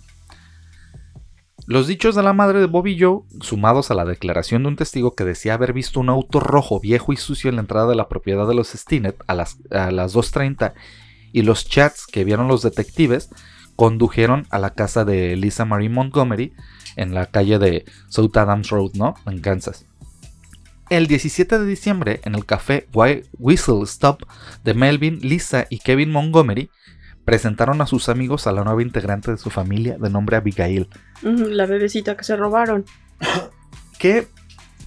Los 1.66 1.86
dichos 1.86 2.14
de 2.14 2.22
la 2.22 2.32
madre 2.32 2.60
de 2.60 2.66
Bobby 2.66 2.98
Joe, 2.98 3.24
sumados 3.42 3.90
a 3.90 3.94
la 3.94 4.06
declaración 4.06 4.62
de 4.62 4.68
un 4.68 4.76
testigo 4.76 5.14
que 5.14 5.24
decía 5.24 5.54
haber 5.54 5.74
visto 5.74 6.00
un 6.00 6.08
auto 6.08 6.40
rojo 6.40 6.80
viejo 6.80 7.12
y 7.12 7.16
sucio 7.16 7.50
en 7.50 7.56
la 7.56 7.60
entrada 7.60 7.88
de 7.88 7.94
la 7.94 8.08
propiedad 8.08 8.48
de 8.48 8.54
los 8.54 8.68
Stinnett 8.68 9.22
a 9.26 9.34
las, 9.34 9.58
a 9.70 9.90
las 9.90 10.14
2.30, 10.14 10.72
y 11.32 11.42
los 11.42 11.68
chats 11.68 12.06
que 12.06 12.24
vieron 12.24 12.48
los 12.48 12.62
detectives, 12.62 13.28
condujeron 13.78 14.44
a 14.50 14.58
la 14.58 14.70
casa 14.70 15.04
de 15.04 15.36
Lisa 15.36 15.64
Marie 15.64 15.88
Montgomery 15.88 16.52
en 16.96 17.14
la 17.14 17.26
calle 17.26 17.60
de 17.60 17.84
South 18.08 18.36
Adams 18.36 18.70
Road, 18.70 18.90
¿no? 18.94 19.14
En 19.24 19.38
Kansas. 19.38 19.86
El 20.90 21.06
17 21.06 21.60
de 21.60 21.64
diciembre, 21.64 22.20
en 22.24 22.34
el 22.34 22.44
café 22.44 22.88
Whistle 23.38 23.84
Stop 23.84 24.24
de 24.64 24.74
Melvin, 24.74 25.20
Lisa 25.20 25.68
y 25.70 25.78
Kevin 25.78 26.10
Montgomery, 26.10 26.70
presentaron 27.24 27.80
a 27.80 27.86
sus 27.86 28.08
amigos 28.08 28.48
a 28.48 28.52
la 28.52 28.64
nueva 28.64 28.82
integrante 28.82 29.30
de 29.30 29.38
su 29.38 29.48
familia 29.48 29.96
de 29.96 30.10
nombre 30.10 30.36
Abigail. 30.36 30.88
La 31.22 31.66
bebecita 31.66 32.16
que 32.16 32.24
se 32.24 32.34
robaron. 32.34 32.84
que 34.00 34.26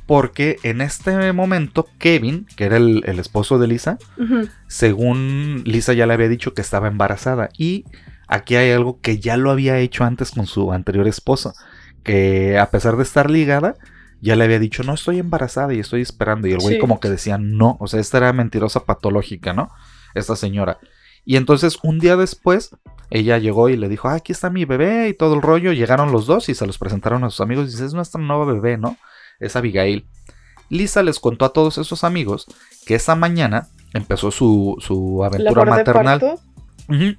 porque 0.06 0.58
en 0.64 0.82
este 0.82 1.32
momento 1.32 1.88
Kevin, 1.98 2.46
que 2.58 2.66
era 2.66 2.76
el, 2.76 3.20
esposo 3.20 3.58
de 3.58 3.68
Lisa, 3.68 3.98
según 4.68 5.62
Lisa 5.64 5.94
ya 5.94 6.06
le 6.08 6.14
había 6.14 6.28
dicho 6.28 6.54
que 6.54 6.60
estaba 6.60 6.90
embarazada 6.90 7.48
y 7.58 7.86
aquí 8.32 8.56
hay 8.56 8.72
algo 8.72 9.00
que 9.02 9.20
ya 9.20 9.38
lo 9.38 9.52
había 9.52 9.78
hecho 9.78 10.06
antes 10.06 10.32
con 10.32 10.48
su 10.48 10.72
anterior 10.72 11.08
esposo, 11.08 11.54
que 12.04 12.58
a 12.58 12.72
pesar 12.72 12.96
de 12.96 13.04
estar 13.04 13.30
ligada, 13.30 13.76
ya 14.22 14.36
le 14.38 14.46
había 14.46 14.58
dicho, 14.58 14.84
no 14.84 14.94
estoy 14.94 15.20
embarazada 15.20 15.74
y 15.74 15.80
estoy 15.80 16.02
esperando. 16.02 16.48
Y 16.48 16.54
el 16.54 16.60
güey 16.60 16.80
como 16.80 17.00
que 17.00 17.10
decía, 17.10 17.38
no, 17.38 17.78
o 17.80 17.88
sea, 17.88 18.00
esta 18.00 18.18
era 18.18 18.34
mentirosa 18.34 18.86
patológica, 18.86 19.54
¿no? 19.54 19.70
Esta 20.16 20.36
señora. 20.38 20.80
Y 21.26 21.36
entonces 21.36 21.78
un 21.84 22.00
día 22.00 22.16
después, 22.16 22.70
ella 23.10 23.38
llegó 23.38 23.68
y 23.68 23.76
le 23.76 23.90
dijo, 23.90 24.08
ah, 24.08 24.16
aquí 24.16 24.32
está 24.32 24.50
mi 24.50 24.64
bebé 24.64 25.10
y 25.10 25.14
todo 25.14 25.36
el 25.36 25.42
rollo. 25.42 25.74
Llegaron 25.74 26.14
los 26.14 26.26
dos 26.26 26.48
y 26.48 26.56
se 26.56 26.66
los 26.66 26.78
presentaron 26.78 27.26
a 27.26 27.30
sus 27.30 27.42
amigos. 27.42 27.68
Y 27.68 27.72
dice, 27.72 27.86
es 27.86 27.94
nuestra 27.94 28.22
nueva 28.22 28.46
bebé, 28.46 28.78
¿no? 28.78 28.98
Es 29.40 29.58
Abigail. 29.58 30.06
Lisa 30.70 31.04
les 31.04 31.20
contó 31.20 31.44
a 31.44 31.52
todos 31.52 31.78
esos 31.78 32.06
amigos 32.06 32.46
que 32.86 32.96
esa 32.96 33.16
mañana 33.16 33.68
empezó 33.94 34.32
su, 34.32 34.78
su 34.80 35.22
aventura 35.24 35.66
maternal. 35.66 36.40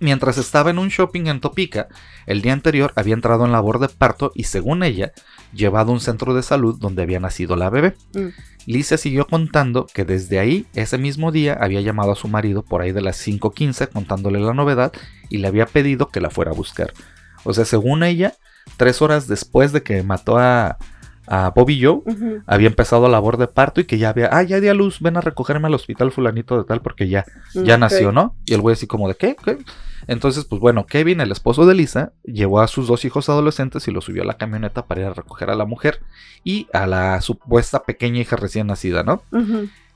Mientras 0.00 0.38
estaba 0.38 0.70
en 0.70 0.78
un 0.78 0.88
shopping 0.88 1.26
en 1.26 1.40
Topica, 1.40 1.88
el 2.26 2.42
día 2.42 2.52
anterior 2.52 2.92
había 2.96 3.14
entrado 3.14 3.44
en 3.44 3.52
labor 3.52 3.78
de 3.78 3.88
parto 3.88 4.32
y 4.34 4.44
según 4.44 4.82
ella, 4.82 5.12
llevado 5.52 5.90
a 5.90 5.94
un 5.94 6.00
centro 6.00 6.34
de 6.34 6.42
salud 6.42 6.78
donde 6.78 7.02
había 7.02 7.20
nacido 7.20 7.56
la 7.56 7.70
bebé. 7.70 7.94
Mm. 8.14 8.28
Lisa 8.66 8.96
siguió 8.96 9.26
contando 9.26 9.86
que 9.92 10.04
desde 10.04 10.38
ahí, 10.38 10.66
ese 10.74 10.98
mismo 10.98 11.32
día, 11.32 11.56
había 11.60 11.80
llamado 11.80 12.12
a 12.12 12.16
su 12.16 12.28
marido 12.28 12.62
por 12.62 12.82
ahí 12.82 12.92
de 12.92 13.02
las 13.02 13.26
5.15 13.26 13.88
contándole 13.88 14.40
la 14.40 14.54
novedad 14.54 14.92
y 15.28 15.38
le 15.38 15.48
había 15.48 15.66
pedido 15.66 16.08
que 16.08 16.20
la 16.20 16.30
fuera 16.30 16.52
a 16.52 16.54
buscar. 16.54 16.92
O 17.44 17.52
sea, 17.54 17.64
según 17.64 18.04
ella, 18.04 18.34
tres 18.76 19.02
horas 19.02 19.26
después 19.26 19.72
de 19.72 19.82
que 19.82 20.02
mató 20.02 20.38
a, 20.38 20.78
a 21.26 21.50
Bobby 21.50 21.80
Joe, 21.82 22.02
había 22.46 22.66
empezado 22.66 23.08
labor 23.08 23.36
de 23.36 23.46
parto 23.46 23.80
y 23.80 23.84
que 23.84 23.98
ya 23.98 24.08
había, 24.08 24.28
ah, 24.32 24.42
ya 24.42 24.60
di 24.60 24.68
a 24.68 24.74
luz, 24.74 25.00
ven 25.00 25.16
a 25.16 25.20
recogerme 25.20 25.68
al 25.68 25.74
hospital 25.74 26.10
fulanito 26.10 26.58
de 26.58 26.64
tal 26.64 26.80
porque 26.80 27.08
ya, 27.08 27.24
mm, 27.54 27.62
ya 27.62 27.78
nació, 27.78 28.12
¿no? 28.12 28.34
Y 28.46 28.54
el 28.54 28.60
güey 28.60 28.74
así 28.74 28.86
como 28.86 29.08
de, 29.08 29.14
¿qué? 29.14 29.36
Entonces, 30.08 30.44
pues 30.44 30.60
bueno, 30.60 30.86
Kevin, 30.86 31.20
el 31.20 31.30
esposo 31.30 31.64
de 31.64 31.74
Lisa, 31.74 32.12
llevó 32.24 32.60
a 32.60 32.66
sus 32.66 32.88
dos 32.88 33.04
hijos 33.04 33.28
adolescentes 33.28 33.86
y 33.86 33.92
los 33.92 34.04
subió 34.04 34.22
a 34.22 34.26
la 34.26 34.36
camioneta 34.36 34.86
para 34.86 35.02
ir 35.02 35.06
a 35.06 35.14
recoger 35.14 35.50
a 35.50 35.54
la 35.54 35.64
mujer 35.64 36.00
y 36.42 36.66
a 36.72 36.86
la 36.86 37.20
supuesta 37.20 37.84
pequeña 37.84 38.20
hija 38.20 38.36
recién 38.36 38.66
nacida, 38.66 39.04
¿no? 39.04 39.22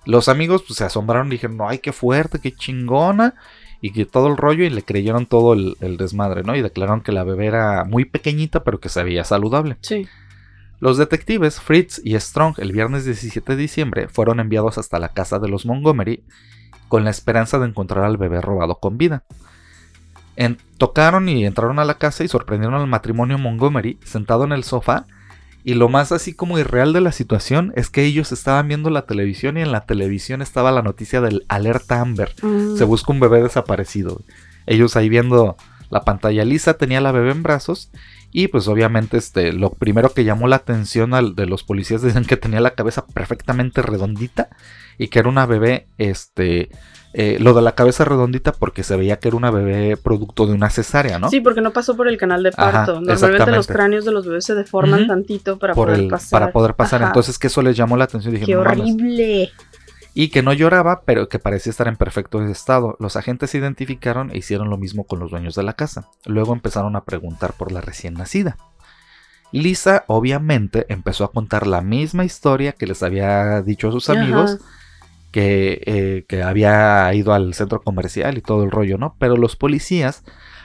Los 0.05 0.29
amigos 0.29 0.63
pues, 0.65 0.79
se 0.79 0.85
asombraron 0.85 1.27
y 1.29 1.31
dijeron, 1.31 1.57
no, 1.57 1.69
ay, 1.69 1.79
qué 1.79 1.93
fuerte, 1.93 2.39
qué 2.39 2.55
chingona 2.55 3.35
y 3.81 3.91
que 3.91 4.07
todo 4.07 4.29
el 4.29 4.37
rollo 4.37 4.65
y 4.65 4.71
le 4.71 4.83
creyeron 4.83 5.27
todo 5.27 5.53
el, 5.53 5.77
el, 5.81 5.97
desmadre, 5.97 6.45
¿no? 6.45 6.55
Y 6.55 6.63
declararon 6.63 7.03
que 7.03 7.13
la 7.13 7.25
bebé 7.25 7.47
era 7.47 7.85
muy 7.85 8.05
pequeñita 8.05 8.63
pero 8.63 8.79
que 8.79 8.89
se 8.89 9.03
veía 9.03 9.25
saludable. 9.25 9.77
Sí. 9.81 10.07
Los 10.79 10.99
detectives 10.99 11.61
Fritz 11.61 12.01
y 12.05 12.19
Strong 12.19 12.57
el 12.59 12.73
viernes 12.73 13.05
17 13.05 13.57
de 13.57 13.63
diciembre 13.63 14.09
fueron 14.09 14.41
enviados 14.41 14.79
hasta 14.79 14.99
la 14.99 15.09
casa 15.09 15.39
de 15.39 15.49
los 15.49 15.65
Montgomery 15.65 16.23
con 16.89 17.05
la 17.05 17.11
esperanza 17.11 17.59
de 17.59 17.67
encontrar 17.67 18.05
al 18.05 18.17
bebé 18.17 18.41
robado 18.41 18.79
con 18.79 18.99
vida. 18.99 19.25
tocaron 20.77 21.29
y 21.29 21.47
entraron 21.47 21.79
a 21.79 21.85
la 21.85 21.95
casa 21.95 22.25
y 22.25 22.29
sorprendieron 22.29 22.75
al 22.75 22.87
matrimonio 22.87 23.39
Montgomery 23.39 23.99
sentado 24.05 24.45
en 24.45 24.53
el 24.53 24.65
sofá 24.65 25.07
y 25.67 25.75
lo 25.75 25.89
más 25.89 26.13
así 26.13 26.33
como 26.33 26.61
irreal 26.61 26.93
de 26.93 27.01
la 27.01 27.11
situación 27.11 27.73
es 27.75 27.91
que 27.91 28.05
ellos 28.05 28.31
estaban 28.31 28.69
viendo 28.69 28.89
la 28.89 29.05
televisión 29.05 29.57
y 29.57 29.63
en 29.63 29.73
la 29.73 29.85
televisión 29.85 30.41
estaba 30.41 30.71
la 30.71 30.83
noticia 30.83 31.21
del 31.21 31.45
alerta 31.49 32.01
Amber. 32.01 32.33
Mm. 32.41 32.77
Se 32.77 32.85
busca 32.85 33.13
un 33.13 33.19
bebé 33.19 33.43
desaparecido. 33.43 34.21
Ellos 34.67 34.95
ahí 34.95 35.09
viendo 35.09 35.57
la 35.91 36.05
pantalla 36.05 36.45
lisa 36.45 36.75
tenía 36.75 37.01
la 37.01 37.11
bebé 37.11 37.33
en 37.33 37.43
brazos 37.43 37.91
y 38.39 38.49
pues 38.49 38.69
obviamente 38.69 39.17
este, 39.17 39.51
lo 39.55 39.71
primero 39.71 40.11
que 40.11 40.23
llamó 40.23 40.47
la 40.47 40.57
atención 40.57 41.15
al, 41.15 41.35
de 41.35 41.47
los 41.47 41.65
policías 41.65 42.03
dicen 42.03 42.27
que 42.27 42.37
tenía 42.37 42.61
la 42.61 42.73
cabeza 42.73 43.07
perfectamente 43.07 43.81
redondita 43.81 44.51
y 44.99 45.09
que 45.09 45.21
era 45.21 45.31
una 45.31 45.47
bebé, 45.47 45.87
este, 45.97 46.69
eh, 47.15 47.39
lo 47.41 47.55
de 47.55 47.63
la 47.63 47.75
cabeza 47.75 48.05
redondita 48.05 48.53
porque 48.53 48.83
se 48.83 48.95
veía 48.95 49.19
que 49.21 49.29
era 49.29 49.39
una 49.39 49.51
bebé 49.51 49.97
producto 49.97 50.47
de 50.47 50.53
una 50.53 50.69
cesárea, 50.69 51.19
¿no? 51.19 51.31
Sí, 51.31 51.41
porque 51.41 51.63
no 51.63 51.73
pasó 51.73 51.97
por 51.97 52.09
el 52.09 52.19
canal 52.19 52.43
de 52.43 52.53
parto. 52.53 53.01
Normalmente 53.01 53.53
los 53.53 53.67
cráneos 53.69 54.05
de 54.05 54.13
los 54.13 54.27
bebés 54.27 54.45
se 54.45 54.55
deforman 54.55 55.07
tantito 55.07 55.59
para 55.59 55.73
poder 55.73 56.07
pasar. 56.07 56.31
Para 56.39 56.53
poder 56.53 56.75
pasar, 56.75 57.01
entonces 57.01 57.39
que 57.39 57.47
eso 57.47 57.63
les 57.63 57.75
llamó 57.75 57.97
la 57.97 58.05
atención. 58.05 58.35
Dije, 58.35 58.45
¡Qué 58.45 58.57
horrible! 58.59 59.51
Y 60.19 60.31
que 60.31 60.43
no 60.43 60.55
lloraba, 60.55 61.03
pero 61.03 61.29
que 61.29 61.39
parecía 61.39 61.69
estar 61.69 61.89
en 61.89 61.97
perfecto 61.97 62.43
estado. 62.43 62.97
Los 62.99 63.17
agentes 63.17 63.51
se 63.51 63.59
identificaron 63.59 64.31
e 64.31 64.39
hicieron 64.39 64.71
lo 64.71 64.79
mismo 64.79 65.05
con 65.05 65.19
los 65.19 65.31
dueños 65.31 65.55
de 65.55 65.63
la 65.63 65.75
casa. 65.75 66.09
Luego 66.25 66.55
empezaron 66.55 66.97
a 66.97 67.05
preguntar 67.05 67.53
por 67.53 67.71
la 67.71 67.83
recién 67.83 68.15
nacida. 68.15 68.57
Lisa 69.53 70.05
obviamente 70.07 70.87
empezó 70.89 71.25
a 71.25 71.33
contar 71.33 71.67
la 71.67 71.83
misma 71.83 72.25
historia 72.25 72.73
que 72.73 72.87
les 72.87 73.03
había 73.03 73.61
dicho 73.61 73.91
a 73.91 73.93
sus 73.93 74.09
amigos, 74.09 74.57
que, 75.33 75.83
eh, 75.85 76.25
que, 76.27 76.43
había 76.43 77.13
ido 77.13 77.35
al 77.35 77.53
centro 77.53 77.83
comercial 77.83 78.39
y 78.39 78.41
todo 78.41 78.65
el 78.65 78.71
rollo, 78.71 78.97
¿no? 78.97 79.17
Pero 79.19 79.37
los 79.37 79.55
policías 79.55 80.25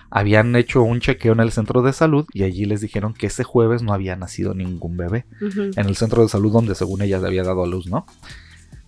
habían 0.10 0.56
hecho 0.56 0.82
un 0.82 1.02
chequeo 1.02 1.34
en 1.34 1.42
el 1.42 1.52
centro 1.52 1.82
de 1.82 1.92
salud 1.92 2.26
y 2.32 2.44
allí 2.44 2.64
les 2.64 2.80
dijeron 2.80 3.14
que 3.14 3.28
ese 3.28 3.44
jueves 3.44 3.84
no 3.84 3.94
había 3.94 4.16
nacido 4.16 4.54
ningún 4.54 4.96
bebé 4.96 5.26
en 5.42 5.86
el 5.86 5.98
centro 5.98 6.22
de 6.22 6.30
salud 6.30 6.54
donde 6.54 6.74
según 6.74 7.02
ella 7.02 7.18
había 7.18 7.44
dado 7.44 7.66
a 7.66 7.68
luz, 7.68 7.88
¿no? 7.88 8.06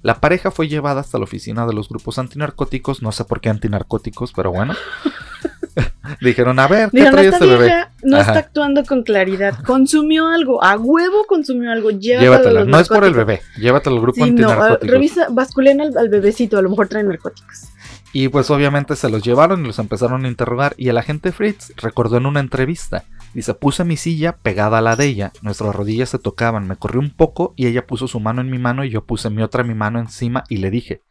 La 0.03 0.19
pareja 0.19 0.51
fue 0.51 0.67
llevada 0.67 1.01
hasta 1.01 1.17
la 1.17 1.23
oficina 1.23 1.65
de 1.65 1.73
los 1.73 1.89
grupos 1.89 2.19
antinarcóticos, 2.19 3.01
no 3.01 3.11
sé 3.11 3.23
por 3.25 3.41
qué 3.41 3.49
antinarcóticos, 3.49 4.31
pero 4.33 4.51
bueno. 4.51 4.75
Dijeron, 6.21 6.59
a 6.59 6.67
ver, 6.67 6.89
¿qué 6.91 6.97
Dijeron, 6.97 7.13
trae 7.13 7.25
esta 7.25 7.37
este 7.37 7.47
bebé? 7.47 7.65
vieja 7.65 7.91
no 8.03 8.17
Ajá. 8.17 8.27
está 8.31 8.39
actuando 8.39 8.83
con 8.85 9.03
claridad. 9.03 9.57
Consumió 9.65 10.27
algo, 10.27 10.63
a 10.63 10.77
huevo 10.77 11.25
consumió 11.25 11.71
algo. 11.71 11.89
Llévatela, 11.91 12.59
los 12.61 12.67
no 12.67 12.79
es 12.79 12.87
por 12.89 13.03
el 13.05 13.13
bebé, 13.13 13.41
llévatela 13.57 13.95
al 13.95 14.01
grupo 14.01 14.23
Sí, 14.25 14.31
no, 14.31 14.49
antinarcóticos. 14.49 14.89
revisa, 14.89 15.27
basculen 15.31 15.81
al, 15.81 15.97
al 15.97 16.09
bebecito, 16.09 16.57
a 16.57 16.61
lo 16.61 16.69
mejor 16.69 16.89
trae 16.89 17.03
narcóticos. 17.03 17.69
Y 18.11 18.27
pues 18.27 18.51
obviamente 18.51 18.95
se 18.95 19.09
los 19.09 19.23
llevaron 19.23 19.63
y 19.63 19.67
los 19.67 19.79
empezaron 19.79 20.25
a 20.25 20.27
interrogar. 20.27 20.75
Y 20.77 20.89
el 20.89 20.97
agente 20.97 21.31
Fritz 21.31 21.71
recordó 21.77 22.17
en 22.17 22.25
una 22.27 22.41
entrevista. 22.41 23.05
Dice, 23.33 23.53
puse 23.55 23.83
mi 23.83 23.97
silla 23.97 24.37
pegada 24.37 24.77
a 24.77 24.81
la 24.81 24.95
de 24.95 25.05
ella, 25.05 25.31
nuestras 25.41 25.75
rodillas 25.75 26.09
se 26.09 26.19
tocaban, 26.19 26.67
me 26.67 26.75
corrí 26.75 26.99
un 26.99 27.09
poco 27.09 27.53
y 27.55 27.67
ella 27.67 27.87
puso 27.87 28.07
su 28.07 28.19
mano 28.19 28.41
en 28.41 28.49
mi 28.51 28.59
mano 28.59 28.83
y 28.83 28.89
yo 28.89 29.05
puse 29.05 29.29
mi 29.29 29.41
otra 29.41 29.63
mi 29.63 29.73
mano 29.73 29.99
encima 29.99 30.43
y 30.49 30.57
le 30.57 30.69
dije, 30.69 31.01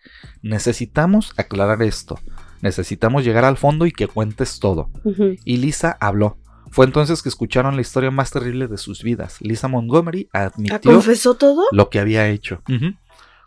necesitamos 0.43 1.33
aclarar 1.37 1.83
esto, 1.83 2.19
necesitamos 2.61 3.25
llegar 3.25 3.45
al 3.45 3.57
fondo 3.57 3.87
y 3.87 3.93
que 3.93 4.07
cuentes 4.09 4.61
todo. 4.61 4.91
Y 5.45 5.57
Lisa 5.57 5.97
habló. 6.01 6.37
Fue 6.71 6.87
entonces 6.87 7.23
que 7.23 7.29
escucharon 7.29 7.77
la 7.77 7.83
historia 7.83 8.11
más 8.11 8.31
terrible 8.31 8.67
de 8.67 8.79
sus 8.79 9.03
vidas. 9.03 9.37
Lisa 9.41 9.69
Montgomery 9.69 10.31
¿Ah, 10.33 10.45
admitió 10.45 10.81
¿Confesó 10.81 11.35
todo? 11.35 11.65
lo 11.71 11.91
que 11.91 11.99
había 11.99 12.29
hecho. 12.29 12.63
Ujú. 12.67 12.95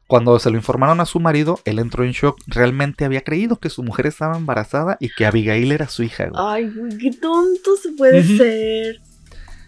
Cuando 0.07 0.37
se 0.37 0.51
lo 0.51 0.57
informaron 0.57 0.99
a 1.01 1.05
su 1.05 1.19
marido, 1.19 1.59
él 1.65 1.79
entró 1.79 2.03
en 2.03 2.11
shock. 2.11 2.39
Realmente 2.45 3.05
había 3.05 3.21
creído 3.21 3.57
que 3.57 3.71
su 3.71 3.81
mujer 3.81 4.05
estaba 4.05 4.37
embarazada 4.37 4.97
y 4.99 5.09
que 5.09 5.25
Abigail 5.25 5.71
era 5.71 5.87
su 5.87 6.03
hija. 6.03 6.27
güey. 6.27 6.43
Ay, 6.45 6.69
güey, 6.69 6.97
qué 6.97 7.11
tonto 7.11 7.75
se 7.75 7.91
puede 7.93 8.23
ser. 8.23 9.01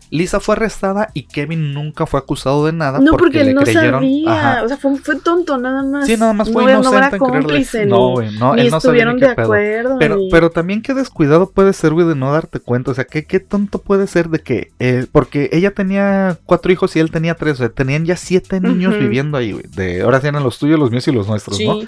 Lisa 0.09 0.39
fue 0.39 0.55
arrestada 0.55 1.09
y 1.13 1.23
Kevin 1.23 1.73
nunca 1.73 2.05
fue 2.05 2.19
acusado 2.19 2.65
de 2.65 2.71
nada 2.73 2.99
No, 2.99 3.11
porque, 3.11 3.23
porque 3.23 3.41
él 3.41 3.47
le 3.47 3.53
no 3.55 3.61
creyeron. 3.61 4.01
sabía. 4.03 4.31
Ajá. 4.51 4.63
O 4.63 4.67
sea, 4.67 4.77
fue, 4.77 4.95
fue 4.97 5.15
tonto 5.17 5.57
nada 5.57 5.83
más. 5.83 6.05
Sí, 6.07 6.15
nada 6.17 6.33
más 6.33 6.49
fue 6.51 6.63
no, 6.63 6.69
no 6.69 6.79
inocente 6.79 6.97
era 6.97 7.05
en 7.07 7.11
creerle. 7.19 7.39
cómplice, 7.41 7.85
No, 7.85 8.07
ni, 8.07 8.13
güey, 8.13 8.31
no, 8.39 8.55
ni 8.55 8.61
él 8.61 8.71
no 8.71 8.79
sabía 8.79 9.03
estuvieron 9.03 9.15
ni 9.15 9.21
de 9.21 9.27
qué 9.27 9.35
pedo. 9.35 9.45
acuerdo. 9.45 9.95
Pero, 9.99 10.15
ni- 10.17 10.29
pero 10.31 10.49
también 10.49 10.81
qué 10.81 10.93
descuidado 10.93 11.49
puede 11.51 11.73
ser, 11.73 11.93
güey, 11.93 12.07
de 12.07 12.15
no 12.15 12.31
darte 12.31 12.59
cuenta. 12.59 12.91
O 12.91 12.93
sea, 12.93 13.05
¿qué, 13.05 13.25
qué 13.25 13.39
tonto 13.39 13.79
puede 13.79 14.07
ser 14.07 14.29
de 14.29 14.39
que. 14.39 14.71
eh, 14.79 15.05
porque 15.11 15.49
ella 15.51 15.71
tenía 15.71 16.37
cuatro 16.45 16.71
hijos 16.71 16.95
y 16.95 16.99
él 16.99 17.11
tenía 17.11 17.35
tres. 17.35 17.53
O 17.53 17.57
sea, 17.57 17.69
tenían 17.69 18.05
ya 18.05 18.15
siete 18.15 18.59
niños 18.61 18.97
viviendo 18.97 19.37
ahí, 19.37 19.51
güey. 19.51 19.65
De, 19.75 20.01
ahora 20.01 20.21
sí 20.21 20.27
eran 20.27 20.43
los 20.43 20.57
tuyos, 20.59 20.79
los 20.79 20.91
míos 20.91 21.07
y 21.07 21.11
los 21.11 21.27
nuestros, 21.27 21.57
Sí. 21.57 21.67
¿no? 21.67 21.79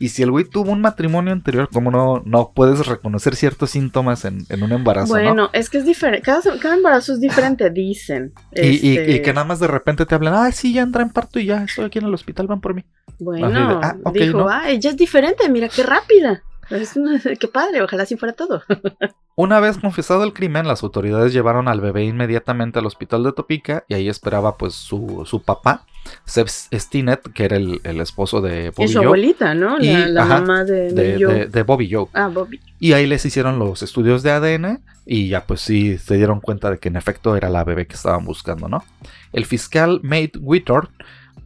Y 0.00 0.10
si 0.10 0.22
el 0.22 0.30
güey 0.30 0.44
tuvo 0.44 0.70
un 0.70 0.80
matrimonio 0.80 1.32
anterior, 1.32 1.68
¿cómo 1.72 1.90
no, 1.90 2.22
no 2.24 2.52
puedes 2.54 2.86
reconocer 2.86 3.34
ciertos 3.34 3.70
síntomas 3.70 4.24
en, 4.24 4.46
en 4.48 4.62
un 4.62 4.70
embarazo, 4.70 5.08
Bueno, 5.08 5.34
no? 5.34 5.50
es 5.52 5.68
que 5.70 5.78
es 5.78 5.84
diferente. 5.84 6.22
Cada, 6.24 6.40
cada 6.60 6.76
embarazo 6.76 7.14
es 7.14 7.20
diferente, 7.20 7.67
dicen. 7.70 8.32
Y, 8.52 8.60
y- 8.66 8.98
Este, 8.98 9.10
y 9.12 9.22
que 9.22 9.32
nada 9.32 9.46
más 9.46 9.60
de 9.60 9.66
repente 9.68 10.06
te 10.06 10.14
hablan, 10.14 10.34
ah, 10.34 10.52
sí, 10.52 10.72
ya 10.72 10.82
entra 10.82 11.02
en 11.02 11.10
parto 11.10 11.38
y 11.40 11.46
ya 11.46 11.64
estoy 11.64 11.86
aquí 11.86 11.98
en 11.98 12.06
el 12.06 12.14
hospital, 12.14 12.46
van 12.46 12.60
por 12.60 12.74
mí. 12.74 12.84
Bueno, 13.18 13.48
de, 13.48 13.74
ah, 13.82 13.96
dijo, 14.12 14.38
¿no? 14.38 14.48
ah, 14.48 14.68
ella 14.70 14.90
es 14.90 14.96
diferente, 14.96 15.48
mira 15.48 15.68
qué 15.68 15.82
rápida. 15.82 16.42
Es 16.70 16.96
una- 16.96 17.18
qué 17.18 17.48
padre, 17.48 17.80
ojalá 17.82 18.02
así 18.02 18.16
fuera 18.16 18.34
todo. 18.34 18.62
Una 19.36 19.60
vez 19.60 19.78
confesado 19.78 20.24
el 20.24 20.32
crimen, 20.32 20.66
las 20.66 20.82
autoridades 20.82 21.32
llevaron 21.32 21.68
al 21.68 21.80
bebé 21.80 22.04
inmediatamente 22.04 22.80
al 22.80 22.86
hospital 22.86 23.22
de 23.22 23.32
Topica 23.32 23.84
y 23.88 23.94
ahí 23.94 24.08
esperaba 24.08 24.56
pues 24.56 24.74
su, 24.74 25.22
su 25.26 25.42
papá, 25.42 25.86
Seb 26.24 26.48
Stinnett, 26.48 27.32
que 27.32 27.44
era 27.44 27.56
el, 27.56 27.80
el 27.84 28.00
esposo 28.00 28.40
de 28.40 28.66
Y 28.66 28.70
Bobby 28.70 28.88
su 28.88 28.94
Joe, 28.98 29.04
abuelita, 29.06 29.54
¿no? 29.54 29.78
Y- 29.80 29.86
la 29.92 30.08
la 30.08 30.22
ajá, 30.22 30.40
mamá 30.40 30.64
de, 30.64 30.92
de, 30.92 31.08
Neil 31.12 31.24
Joe. 31.24 31.34
de- 31.34 31.46
de 31.46 31.62
Bobby 31.62 31.90
Joe. 31.90 32.06
Ah, 32.12 32.28
Bobby. 32.28 32.60
Y 32.80 32.92
ahí 32.92 33.06
les 33.06 33.24
hicieron 33.24 33.58
los 33.58 33.82
estudios 33.82 34.22
de 34.22 34.30
ADN 34.30 34.80
y 35.06 35.28
ya 35.28 35.44
pues 35.44 35.60
sí 35.62 35.98
se 35.98 36.16
dieron 36.16 36.40
cuenta 36.40 36.70
de 36.70 36.78
que 36.78 36.88
en 36.88 36.96
efecto 36.96 37.34
era 37.36 37.48
la 37.48 37.64
bebé 37.64 37.86
que 37.86 37.94
estaban 37.94 38.24
buscando, 38.24 38.68
¿no? 38.68 38.84
El 39.32 39.46
fiscal 39.46 40.00
Mate 40.02 40.32
Whitworth, 40.40 40.90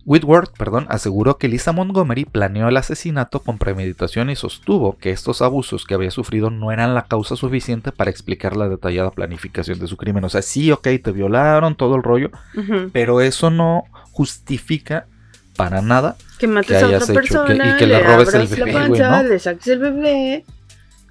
Whitworth 0.05 0.51
perdón, 0.59 0.87
aseguró 0.89 1.39
que 1.39 1.47
Lisa 1.49 1.73
Montgomery 1.73 2.25
planeó 2.25 2.69
el 2.69 2.77
asesinato 2.77 3.41
con 3.41 3.59
premeditación 3.59 4.31
y 4.31 4.37
sostuvo 4.37 4.99
que 4.99 5.11
estos 5.11 5.43
abusos 5.43 5.85
que 5.85 5.95
había 5.95 6.11
sufrido 6.11 6.51
no 6.51 6.73
eran 6.73 6.95
la 6.95 7.05
causa 7.05 7.37
suficiente 7.37 7.93
para 7.93 8.11
explicar 8.11 8.57
la 8.57 8.69
detallada 8.69 9.11
planificación 9.13 9.79
de 9.79 9.87
su 9.87 9.97
crimen. 9.97 10.25
O 10.25 10.29
sea, 10.29 10.43
sí, 10.43 10.73
ok, 10.73 10.89
te 11.03 11.13
violaron, 11.13 11.77
todo 11.77 11.95
el 11.97 12.03
rollo, 12.03 12.31
pero 12.93 13.21
eso 13.21 13.51
no 13.51 13.85
justifica 14.11 15.07
para 15.57 15.83
nada 15.83 16.17
Que 16.39 16.47
mates 16.47 16.79
que 16.79 16.85
a 16.85 16.87
otra 16.87 16.99
que- 17.07 17.13
y 17.13 17.15
persona, 17.15 17.77
que 17.77 17.87
le 17.87 17.95
le 17.99 18.03
robes 18.03 18.29
el 18.35 18.41
abras 18.43 18.51
bebé, 18.59 18.73
la 18.73 18.79
panza, 18.81 19.23
¿no? 19.23 19.29
le 19.29 19.39
saques 19.39 19.67
el 19.69 19.79
bebé 19.79 20.45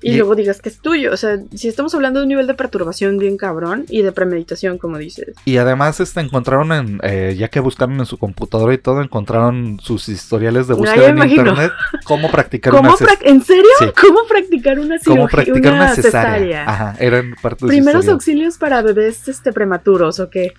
y, 0.01 0.11
Y- 0.11 0.17
luego 0.17 0.35
digas 0.35 0.61
que 0.61 0.69
es 0.69 0.79
tuyo. 0.79 1.11
O 1.13 1.17
sea, 1.17 1.37
si 1.53 1.67
estamos 1.67 1.93
hablando 1.93 2.19
de 2.19 2.23
un 2.23 2.29
nivel 2.29 2.47
de 2.47 2.53
perturbación 2.53 3.17
bien 3.17 3.37
cabrón 3.37 3.85
y 3.89 4.01
de 4.01 4.11
premeditación, 4.11 4.77
como 4.77 4.97
dices. 4.97 5.35
Y 5.45 5.57
además 5.57 5.99
este, 5.99 6.19
encontraron, 6.21 6.71
en, 6.71 6.99
eh, 7.03 7.35
ya 7.37 7.49
que 7.49 7.59
buscaron 7.59 7.99
en 7.99 8.05
su 8.05 8.17
computadora 8.17 8.73
y 8.73 8.77
todo, 8.77 9.01
encontraron 9.01 9.79
sus 9.81 10.09
historiales 10.09 10.67
de 10.67 10.73
búsqueda 10.73 11.07
en 11.09 11.17
imagino. 11.17 11.41
internet, 11.41 11.71
cómo 12.03 12.31
practicar 12.31 12.73
¿Cómo 12.73 12.95
una 12.99 13.07
¿En 13.21 13.43
serio? 13.43 13.63
Sí. 13.79 13.85
¿Cómo 14.01 14.19
practicar 14.27 14.79
una 14.79 14.97
cirugía? 14.99 15.15
cómo 15.21 15.27
practicar 15.27 15.73
una 15.73 15.95
cesárea. 15.95 16.31
cesárea? 16.31 16.69
Ajá, 16.69 16.95
eran 16.99 17.35
parte 17.41 17.65
de 17.65 17.69
Primeros 17.69 18.07
auxilios 18.07 18.57
para 18.57 18.81
bebés 18.81 19.27
este, 19.27 19.53
prematuros, 19.53 20.19
¿o 20.19 20.29
qué? 20.29 20.53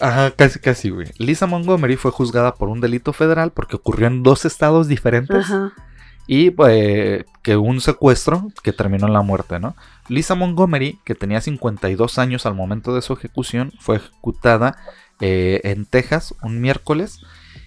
Ajá, 0.00 0.30
casi, 0.32 0.58
casi, 0.58 0.90
güey. 0.90 1.06
Lisa 1.18 1.46
Montgomery 1.46 1.96
fue 1.96 2.10
juzgada 2.10 2.54
por 2.54 2.68
un 2.68 2.80
delito 2.80 3.12
federal 3.14 3.52
porque 3.52 3.76
ocurrió 3.76 4.06
en 4.06 4.22
dos 4.22 4.44
estados 4.44 4.86
diferentes 4.88 5.36
Ajá. 5.36 5.72
Y 6.28 6.54
eh, 6.68 7.24
que 7.42 7.56
un 7.56 7.80
secuestro 7.80 8.48
que 8.62 8.74
terminó 8.74 9.06
en 9.06 9.14
la 9.14 9.22
muerte, 9.22 9.58
¿no? 9.58 9.74
Lisa 10.08 10.34
Montgomery, 10.34 11.00
que 11.04 11.14
tenía 11.14 11.40
52 11.40 12.18
años 12.18 12.44
al 12.44 12.54
momento 12.54 12.94
de 12.94 13.00
su 13.00 13.14
ejecución, 13.14 13.72
fue 13.80 13.96
ejecutada 13.96 14.76
eh, 15.20 15.62
en 15.64 15.86
Texas 15.86 16.34
un 16.42 16.60
miércoles 16.60 17.20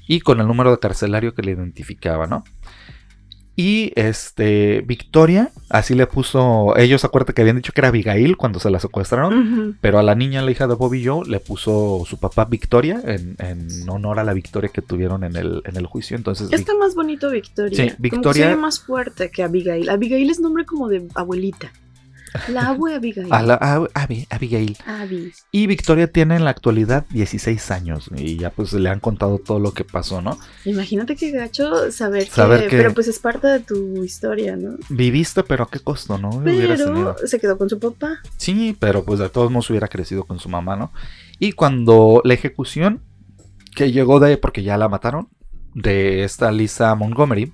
y 0.08 0.22
con 0.22 0.40
el 0.40 0.48
número 0.48 0.70
de 0.70 0.80
carcelario 0.80 1.34
que 1.34 1.42
le 1.42 1.52
identificaba, 1.52 2.28
¿no? 2.28 2.44
Y 3.64 3.94
este, 3.96 4.82
Victoria, 4.88 5.52
así 5.70 5.94
le 5.94 6.08
puso, 6.08 6.76
ellos 6.78 7.06
acuérdate 7.06 7.36
que 7.36 7.42
habían 7.42 7.58
dicho 7.58 7.74
que 7.74 7.82
era 7.82 7.90
Abigail 7.90 8.36
cuando 8.36 8.60
se 8.60 8.72
la 8.72 8.80
secuestraron, 8.80 9.78
pero 9.82 10.00
a 10.00 10.04
la 10.04 10.16
niña, 10.16 10.42
la 10.42 10.50
hija 10.50 10.66
de 10.66 10.74
Bobby 10.74 11.06
Joe, 11.06 11.30
le 11.30 11.40
puso 11.40 12.02
su 12.08 12.18
papá 12.18 12.46
Victoria 12.46 13.00
en, 13.06 13.36
en 13.38 13.88
honor 13.88 14.18
a 14.18 14.24
la 14.24 14.34
victoria 14.34 14.72
que 14.74 14.82
tuvieron 14.82 15.24
en 15.24 15.36
el, 15.36 15.62
en 15.66 15.78
el 15.78 15.86
juicio. 15.86 16.18
Entonces, 16.18 16.52
Está 16.52 16.74
más 16.76 16.96
bonito 16.96 17.30
Victoria. 17.30 17.76
Sí, 17.78 17.84
Como 17.84 17.96
que 17.98 18.02
Victoria- 18.02 18.50
se 18.50 18.56
más 18.56 18.80
fuerte 18.80 19.30
que 19.30 19.44
Abigail. 19.44 19.90
Abigail 19.90 20.32
es 20.32 20.40
nombre 20.40 20.66
como 20.66 20.90
de 20.90 21.08
abuelita. 21.14 21.72
La 22.50 22.70
abue 22.70 22.96
Abigail. 22.96 23.28
a 23.32 23.42
la- 23.42 23.56
a- 23.56 23.88
Abi- 23.94 24.28
Abigail. 24.30 24.78
Abby. 24.86 25.32
Y 25.52 25.68
Victoria 25.68 26.12
tiene 26.12 26.36
en 26.36 26.44
la 26.46 26.52
actualidad 26.52 27.06
16 27.10 27.72
años 27.72 28.10
y 28.16 28.38
ya 28.38 28.50
pues 28.52 28.74
le 28.74 28.90
han 28.90 29.00
contado 29.00 29.38
todo 29.40 29.60
lo 29.60 29.74
que 29.74 29.84
pasó, 29.84 30.22
¿no? 30.22 30.38
Imagínate 30.66 31.16
qué 31.16 31.32
gacho 31.32 31.92
saber, 31.92 32.28
Saber 32.28 32.64
que, 32.64 32.68
que- 32.70 32.78
Pero 32.78 32.94
pues 32.94 33.08
es 33.08 33.20
parte 33.20 33.48
de 33.48 33.60
tu 33.60 34.04
historia, 34.04 34.56
¿no? 34.56 34.78
Viviste, 34.90 35.44
pero 35.44 35.64
a 35.66 35.70
qué 35.70 35.80
costo, 35.80 36.18
¿no? 36.18 36.42
Pero 36.44 37.16
se 37.26 37.40
quedó 37.40 37.58
con 37.58 37.70
su 37.70 37.80
papá. 37.80 38.20
Sí, 38.38 38.76
pero 38.80 39.04
pues 39.04 39.20
de 39.20 39.30
todos 39.30 39.52
modos 39.52 39.70
hubiera 39.70 39.88
crecido 39.88 40.24
con 40.24 40.40
su 40.40 40.50
mamá, 40.50 40.76
¿no? 40.76 40.92
Y 41.40 41.54
cuando 41.54 42.22
la 42.24 42.34
ejecución 42.34 43.02
que 43.76 43.92
llegó 43.92 44.20
de, 44.20 44.38
porque 44.38 44.64
ya 44.64 44.78
la 44.78 44.90
mataron, 44.90 45.28
de 45.74 46.24
esta 46.26 46.52
Lisa 46.52 46.94
Montgomery, 46.96 47.52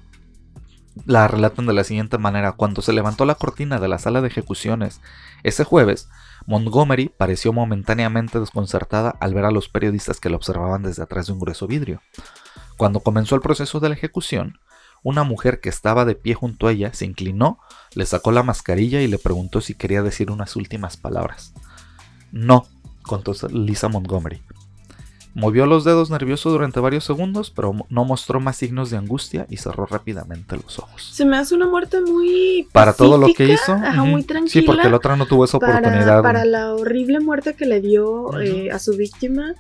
la 1.06 1.28
relatan 1.28 1.66
de 1.66 1.74
la 1.74 1.84
siguiente 1.84 2.18
manera. 2.18 2.54
Cuando 2.54 2.82
se 2.82 2.94
levantó 2.94 3.26
la 3.26 3.36
cortina 3.36 3.80
de 3.80 3.88
la 3.88 4.00
sala 4.00 4.22
de 4.22 4.28
ejecuciones 4.28 5.02
ese 5.44 5.64
jueves, 5.64 6.10
Montgomery 6.46 7.10
pareció 7.10 7.54
momentáneamente 7.54 8.40
desconcertada 8.40 9.16
al 9.20 9.34
ver 9.34 9.46
a 9.46 9.52
los 9.52 9.70
periodistas 9.70 10.20
que 10.20 10.30
la 10.30 10.38
observaban 10.38 10.84
desde 10.84 11.04
atrás 11.04 11.28
de 11.28 11.34
un 11.34 11.40
grueso 11.40 11.68
vidrio. 11.68 12.02
Cuando 12.78 13.02
comenzó 13.02 13.36
el 13.36 13.42
proceso 13.42 13.80
de 13.80 13.90
la 13.90 13.96
ejecución, 13.96 14.60
una 15.04 15.24
mujer 15.24 15.60
que 15.60 15.70
estaba 15.70 16.06
de 16.06 16.16
pie 16.16 16.34
junto 16.34 16.68
a 16.68 16.72
ella 16.72 16.94
se 16.94 17.06
inclinó, 17.06 17.60
le 17.94 18.06
sacó 18.06 18.32
la 18.32 18.44
mascarilla 18.44 19.02
y 19.02 19.08
le 19.08 19.18
preguntó 19.18 19.62
si 19.62 19.74
quería 19.74 20.04
decir 20.04 20.32
unas 20.32 20.56
últimas 20.56 20.98
palabras. 20.98 21.54
No, 22.32 22.68
contestó 23.04 23.48
Lisa 23.48 23.88
Montgomery. 23.88 24.42
Movió 25.38 25.68
los 25.68 25.84
dedos 25.84 26.10
nervioso 26.10 26.50
durante 26.50 26.80
varios 26.80 27.04
segundos, 27.04 27.52
pero 27.52 27.76
no 27.90 28.06
mostró 28.06 28.40
más 28.40 28.58
signos 28.58 28.90
de 28.90 28.98
angustia 28.98 29.46
y 29.50 29.58
cerró 29.58 29.86
rápidamente 29.86 30.56
los 30.56 30.80
ojos. 30.80 31.12
Se 31.14 31.26
me 31.26 31.38
hace 31.38 31.54
una 31.54 31.68
muerte 31.68 32.02
muy. 32.02 32.68
Para 32.72 32.94
todo 32.94 33.20
lo 33.20 33.28
que 33.28 33.46
hizo. 33.54 33.74
Ajá, 33.74 34.04
muy 34.04 34.24
tranquila. 34.24 34.52
Sí, 34.52 34.62
porque 34.64 34.90
la 34.90 34.98
otra 34.98 35.16
no 35.16 35.28
tuvo 35.28 35.46
esa 35.46 35.58
oportunidad. 35.58 36.08
para, 36.08 36.22
para 36.24 36.46
la 36.46 36.74
horrible 36.74 37.20
muerte 37.20 37.54
que 37.54 37.68
le 37.68 37.82
dio 37.82 38.40
eh, 38.42 38.72
a 38.72 38.80
su 38.80 38.98
víctima, 38.98 39.54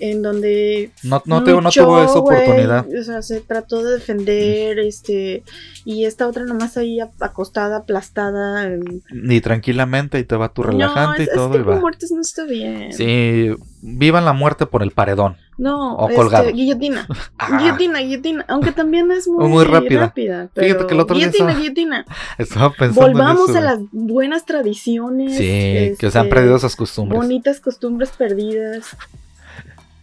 en 0.00 0.22
donde 0.22 0.90
No- 1.02 1.22
no 1.26 1.42
te- 1.44 1.50
no 1.52 1.60
luchó, 1.62 1.84
tuvo 1.84 2.02
esa 2.02 2.18
oportunidad. 2.18 2.86
o 2.88 3.02
sea, 3.04 3.22
se 3.22 3.40
trató 3.40 3.82
de 3.82 3.94
defender, 3.94 4.78
este, 4.78 5.42
y 5.84 6.04
esta 6.04 6.28
otra 6.28 6.44
nomás 6.44 6.76
ahí 6.76 6.98
acostada, 7.20 7.78
aplastada. 7.78 8.68
Ni 9.12 9.40
tranquilamente 9.40 10.18
y 10.18 10.24
te 10.24 10.36
va 10.36 10.50
tu 10.52 10.62
relajante 10.62 11.24
no, 11.26 11.32
y 11.32 11.34
todo 11.34 11.46
Este 11.48 11.58
y 11.58 11.62
va. 11.62 11.80
muertes 11.80 12.12
no 12.12 12.20
está 12.20 12.44
bien. 12.44 12.92
Sí, 12.92 13.50
vivan 13.82 14.24
la 14.24 14.32
muerte 14.32 14.66
por 14.66 14.82
el 14.82 14.90
paredón. 14.92 15.36
No, 15.56 15.96
O 15.96 16.04
este, 16.08 16.14
colgados. 16.20 16.52
guillotina. 16.52 17.08
Ah, 17.38 17.58
Guillotina, 17.58 17.98
guillotina. 18.00 18.44
Aunque 18.48 18.70
también 18.70 19.10
es 19.10 19.26
muy, 19.26 19.48
Muy 19.48 19.64
rápida. 19.64 20.00
rápida. 20.02 20.48
Fíjate 20.54 20.74
pero 20.74 20.86
que 20.86 20.94
el 20.94 21.00
otro 21.00 21.16
día 21.16 21.26
guillotina, 21.26 21.50
estaba- 21.50 21.60
guillotina. 21.60 22.04
estaba 22.38 22.70
pensando 22.70 23.06
en 23.08 23.12
Volvamos 23.14 23.48
eso, 23.50 23.58
a 23.58 23.60
las 23.62 23.78
buenas 23.90 24.44
tradiciones. 24.44 25.36
Sí, 25.36 25.96
que 25.98 26.10
se 26.12 26.18
han 26.18 26.26
este, 26.26 26.34
perdido 26.36 26.56
esas 26.56 26.76
costumbres. 26.76 27.20
Bonitas 27.20 27.58
costumbres 27.60 28.10
perdidas. 28.10 28.96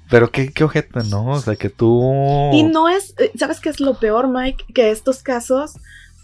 Pero 0.09 0.29
qué, 0.31 0.51
qué 0.51 0.63
ojete, 0.63 0.99
¿no? 1.09 1.27
O 1.31 1.39
sea, 1.39 1.55
que 1.55 1.69
tú... 1.69 2.11
Y 2.53 2.63
no 2.63 2.89
es, 2.89 3.13
eh, 3.17 3.31
¿sabes 3.37 3.59
qué 3.59 3.69
es 3.69 3.79
lo 3.79 3.95
peor, 3.99 4.27
Mike? 4.27 4.65
Que 4.73 4.91
estos 4.91 5.23
casos 5.23 5.73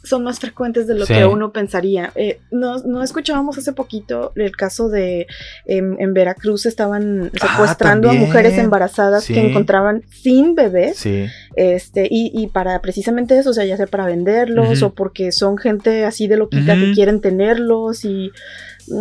son 0.04 0.24
más 0.24 0.40
frecuentes 0.40 0.88
de 0.88 0.96
lo 0.96 1.06
Sí. 1.06 1.14
que 1.14 1.26
uno 1.28 1.52
pensaría. 1.52 2.12
Eh, 2.16 2.40
no, 2.50 2.80
no 2.80 3.04
escuchábamos 3.04 3.60
hace 3.60 3.72
poquito 3.72 4.32
el 4.36 4.56
caso 4.56 4.90
de 4.90 5.28
em, 5.68 5.96
en 6.00 6.16
Veracruz 6.16 6.66
estaban 6.66 7.30
secuestrando 7.40 8.10
a 8.10 8.14
mujeres 8.14 8.58
embarazadas 8.58 9.26
Sí. 9.26 9.36
que 9.36 9.48
encontraban 9.50 10.02
sin 10.10 10.56
bebés. 10.56 10.98
Sí, 10.98 11.28
Este, 11.56 12.08
y, 12.10 12.32
y 12.34 12.48
para 12.48 12.82
precisamente 12.82 13.38
eso, 13.38 13.52
o 13.52 13.54
sea, 13.54 13.64
ya 13.66 13.78
sea 13.78 13.86
para 13.86 14.08
venderlos 14.08 14.82
o 14.82 14.92
porque 14.96 15.32
son 15.32 15.60
gente 15.60 16.04
así 16.06 16.28
de 16.28 16.38
loquita 16.38 16.74
que 16.76 16.94
quieren 16.94 17.22
tenerlos 17.22 18.04
y. 18.04 18.32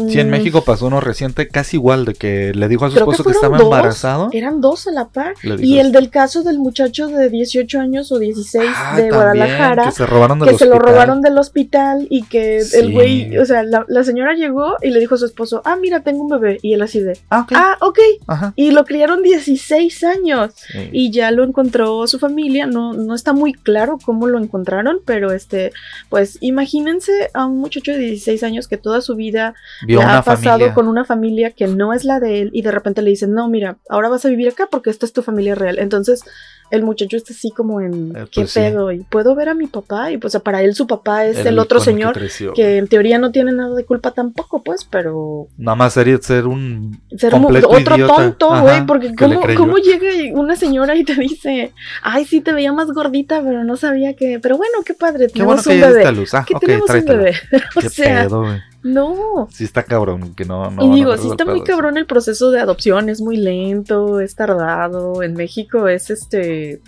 sí, 0.08 0.20
en 0.20 0.28
mm, 0.28 0.30
México 0.30 0.62
pasó 0.64 0.86
uno 0.86 1.00
reciente 1.00 1.48
casi 1.48 1.76
igual, 1.76 2.04
de 2.04 2.14
que 2.14 2.52
le 2.54 2.68
dijo 2.68 2.84
a 2.84 2.88
su 2.90 2.94
creo 2.94 3.10
esposo 3.10 3.24
que, 3.24 3.32
estaba 3.32 3.56
dos, 3.58 3.64
embarazado. 3.66 4.28
Eran 4.32 4.60
dos 4.60 4.86
a 4.86 4.92
la 4.92 5.08
par. 5.08 5.34
Y 5.58 5.78
el 5.78 5.92
del 5.92 6.10
caso 6.10 6.42
del 6.42 6.58
muchacho 6.58 7.08
de 7.08 7.28
18 7.30 7.80
años 7.80 8.12
o 8.12 8.18
16 8.18 8.70
Ah, 8.74 8.96
de 8.96 9.08
también, 9.08 9.14
Guadalajara. 9.14 9.84
Que 9.84 9.92
se 9.92 10.06
robaron 10.06 10.38
del 10.38 10.48
que 10.50 10.58
se 10.58 10.66
lo 10.66 10.78
robaron 10.78 11.20
del 11.20 11.38
hospital 11.38 12.06
y 12.10 12.22
que 12.24 12.60
Sí. 12.62 12.76
el 12.78 12.92
güey, 12.92 13.38
o 13.38 13.44
sea, 13.44 13.62
la, 13.62 13.84
la 13.88 14.04
señora 14.04 14.34
llegó 14.34 14.76
y 14.82 14.90
le 14.90 15.00
dijo 15.00 15.14
a 15.14 15.18
su 15.18 15.26
esposo, 15.26 15.62
ah, 15.64 15.76
mira, 15.76 16.00
tengo 16.00 16.22
un 16.22 16.28
bebé. 16.28 16.58
Y 16.62 16.74
él 16.74 16.82
así 16.82 17.00
de, 17.00 17.18
Ah, 17.30 17.40
ok. 17.40 17.52
ah, 17.54 17.76
ok. 17.80 17.98
Ajá. 18.26 18.52
Y 18.56 18.70
lo 18.70 18.84
criaron 18.84 19.22
16 19.22 20.04
años. 20.04 20.52
Sí. 20.54 20.88
Y 20.92 21.10
ya 21.10 21.30
lo 21.30 21.44
encontró 21.44 22.06
su 22.06 22.18
familia, 22.18 22.66
no, 22.66 22.92
no 22.92 23.14
está 23.14 23.32
muy 23.32 23.52
claro 23.52 23.98
cómo 24.04 24.26
lo 24.26 24.38
encontraron, 24.38 25.00
pero 25.04 25.32
este, 25.32 25.72
pues 26.08 26.38
imagínense 26.40 27.30
a 27.34 27.46
un 27.46 27.58
muchacho 27.58 27.92
de 27.92 27.98
16 27.98 28.42
años 28.42 28.68
que 28.68 28.76
toda 28.76 29.00
su 29.00 29.14
vida 29.16 29.54
Vio 29.86 30.01
la 30.01 30.19
ha 30.19 30.23
pasado 30.23 30.51
familia. 30.59 30.74
con 30.74 30.89
una 30.89 31.05
familia 31.05 31.51
que 31.52 31.66
no 31.66 31.93
es 31.93 32.05
la 32.05 32.20
de 32.20 32.43
él 32.43 32.51
y 32.52 32.62
de 32.62 32.70
repente 32.70 33.02
le 33.02 33.11
dicen, 33.11 33.32
no, 33.32 33.48
mira, 33.48 33.77
ahora 33.89 34.09
vas 34.09 34.24
a 34.24 34.28
vivir 34.28 34.48
acá 34.48 34.69
porque 34.70 34.90
esta 34.90 35.07
es 35.07 35.12
tu 35.12 35.23
familia 35.23 35.55
real. 35.55 35.78
Entonces 35.78 36.23
el 36.70 36.85
muchacho 36.85 37.16
está 37.16 37.32
así 37.32 37.51
como 37.51 37.81
en, 37.81 38.15
Eh, 38.16 38.27
¿qué 38.31 38.43
pues 38.43 38.52
sí. 38.52 38.61
pedo? 38.61 38.93
¿Y 38.93 39.01
puedo 39.01 39.35
ver 39.35 39.48
a 39.48 39.55
mi 39.55 39.66
papá? 39.66 40.12
Y 40.12 40.19
pues 40.19 40.36
para 40.39 40.62
él 40.62 40.77
su 40.77 40.86
papá 40.86 41.24
es 41.27 41.44
el, 41.44 41.59
otro 41.59 41.81
señor 41.81 42.16
que 42.55 42.77
en 42.77 42.86
teoría 42.86 43.19
no 43.19 43.32
tiene 43.32 43.51
nada 43.51 43.74
de 43.74 43.85
culpa 43.85 44.12
tampoco, 44.12 44.62
pues, 44.62 44.85
pero 44.85 45.48
Nada 45.59 45.74
más 45.74 45.94
sería 45.94 46.16
ser 46.19 46.47
un 46.47 47.01
ser 47.16 47.35
otro 47.35 47.97
idiota. 47.97 48.15
tonto, 48.15 48.61
güey, 48.61 48.86
porque 48.86 49.12
¿cómo. 49.16 49.40
¿cómo 49.57 49.78
llega 49.78 50.09
una 50.39 50.55
señora 50.55 50.94
y 50.94 51.02
te 51.02 51.15
dice, 51.16 51.73
ay, 52.02 52.24
sí, 52.24 52.40
te 52.40 52.52
veía 52.52 52.73
más 52.73 52.86
gordita, 52.93 53.43
pero 53.43 53.65
no 53.65 53.77
sabía 53.77 54.15
que, 54.15 54.39
pero 54.39 54.57
bueno, 54.57 54.74
qué 54.85 54.94
padre, 54.94 55.27
Qué 55.27 55.43
bueno 55.43 55.61
tenemos 55.61 55.89
un 55.90 55.94
bebé. 55.97 56.12
luz. 56.12 56.35
Ah, 56.35 56.44
que 56.47 56.55
tenemos 56.55 56.89
un 56.89 57.05
bebé. 57.05 57.32
o 57.77 57.81
Qué 57.81 57.89
sea, 57.89 58.23
pedo. 58.28 58.44
No. 58.82 59.48
Sí 59.51 59.65
está 59.65 59.82
cabrón, 59.82 60.35
que 60.35 60.44
no, 60.44 60.70
no 60.70 60.85
y 60.85 60.94
digo, 60.97 61.16
sí 61.16 61.28
está 61.28 61.44
muy 61.44 61.62
cabrón 61.62 61.97
el 61.98 62.07
proceso 62.07 62.51
de 62.51 62.61
adopción, 62.61 63.09
es 63.09 63.20
muy 63.20 63.36
lento, 63.36 64.20
es 64.20 64.35
tardado. 64.35 65.23
En 65.23 65.35
México 65.35 65.89
es 65.89 66.11
este, 66.11 66.81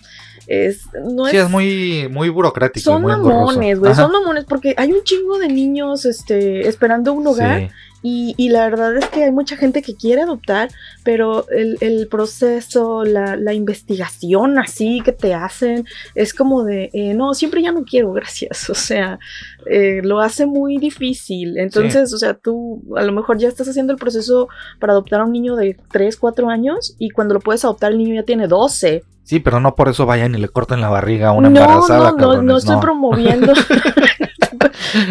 es, 0.47 0.87
no 0.95 1.27
Sí, 1.27 1.37
es 1.37 1.51
muy, 1.51 2.09
muy 2.11 2.29
burocrático. 2.29 2.85
son 2.85 3.03
muy 3.03 3.13
mamones, 3.13 3.79
güey, 3.79 3.95
son 3.95 4.11
mamones 4.11 4.45
porque 4.45 4.75
hay 4.77 4.93
un 4.93 5.03
chingo 5.05 5.39
de 5.39 5.49
niños, 5.49 6.05
este, 6.05 6.69
esperando 6.69 7.13
un 7.13 7.27
hogar. 7.27 7.61
Sí. 7.61 7.69
Y, 8.05 8.35
y 8.37 8.49
la 8.49 8.65
verdad 8.69 8.97
es 8.97 9.07
que 9.07 9.23
hay 9.23 9.31
mucha 9.31 9.57
gente 9.57 9.81
que 9.81 9.95
quiere 9.95 10.23
adoptar, 10.23 10.71
pero 11.05 11.49
el, 11.51 11.79
el 11.81 12.09
proceso, 12.09 13.05
la, 13.05 13.37
la 13.37 13.55
investigación 13.55 14.59
así 14.59 15.01
que 15.05 15.13
te 15.13 15.35
hacen, 15.35 15.87
es 16.17 16.35
como 16.35 16.65
de, 16.65 16.91
eh, 16.93 17.15
no, 17.15 17.33
siempre 17.33 17.63
ya 17.63 17.71
no 17.71 17.85
quiero, 17.85 18.13
gracias. 18.13 18.69
O 18.69 18.75
sea, 18.75 19.21
eh, 19.67 20.01
lo 20.03 20.21
hace 20.21 20.47
muy 20.47 20.79
difícil. 20.79 21.59
Entonces, 21.59 22.13
o 22.13 22.19
sea, 22.19 22.35
tú 22.35 22.83
a 22.97 23.03
lo 23.03 23.13
mejor 23.13 23.39
ya 23.39 23.49
estás 23.49 23.69
haciendo 23.69 23.93
el 23.93 23.99
proceso 23.99 24.49
para 24.79 24.93
adoptar 24.93 25.21
a 25.21 25.25
un 25.25 25.33
niño 25.33 25.57
de 25.57 25.77
3, 25.91 26.17
4 26.17 26.49
años 26.49 26.95
y 26.99 27.11
cuando 27.11 27.35
lo 27.35 27.41
puedes 27.41 27.65
adoptar 27.65 27.93
el 27.93 27.99
niño 27.99 28.15
ya 28.15 28.25
tiene 28.25 28.49
12. 28.49 29.05
Sí, 29.25 29.39
pero 29.39 29.61
no 29.61 29.75
por 29.75 29.89
eso 29.89 30.05
vayan 30.05 30.35
y 30.35 30.39
le 30.39 30.49
corten 30.49 30.81
la 30.81 30.89
barriga 30.89 31.29
a 31.29 31.33
una 31.33 31.49
no, 31.49 31.61
embarazada, 31.61 32.11
no, 32.11 32.17
no, 32.17 32.17
cabrones, 32.17 32.45
no 32.45 32.57
estoy 32.57 32.77
promoviendo. 32.81 33.53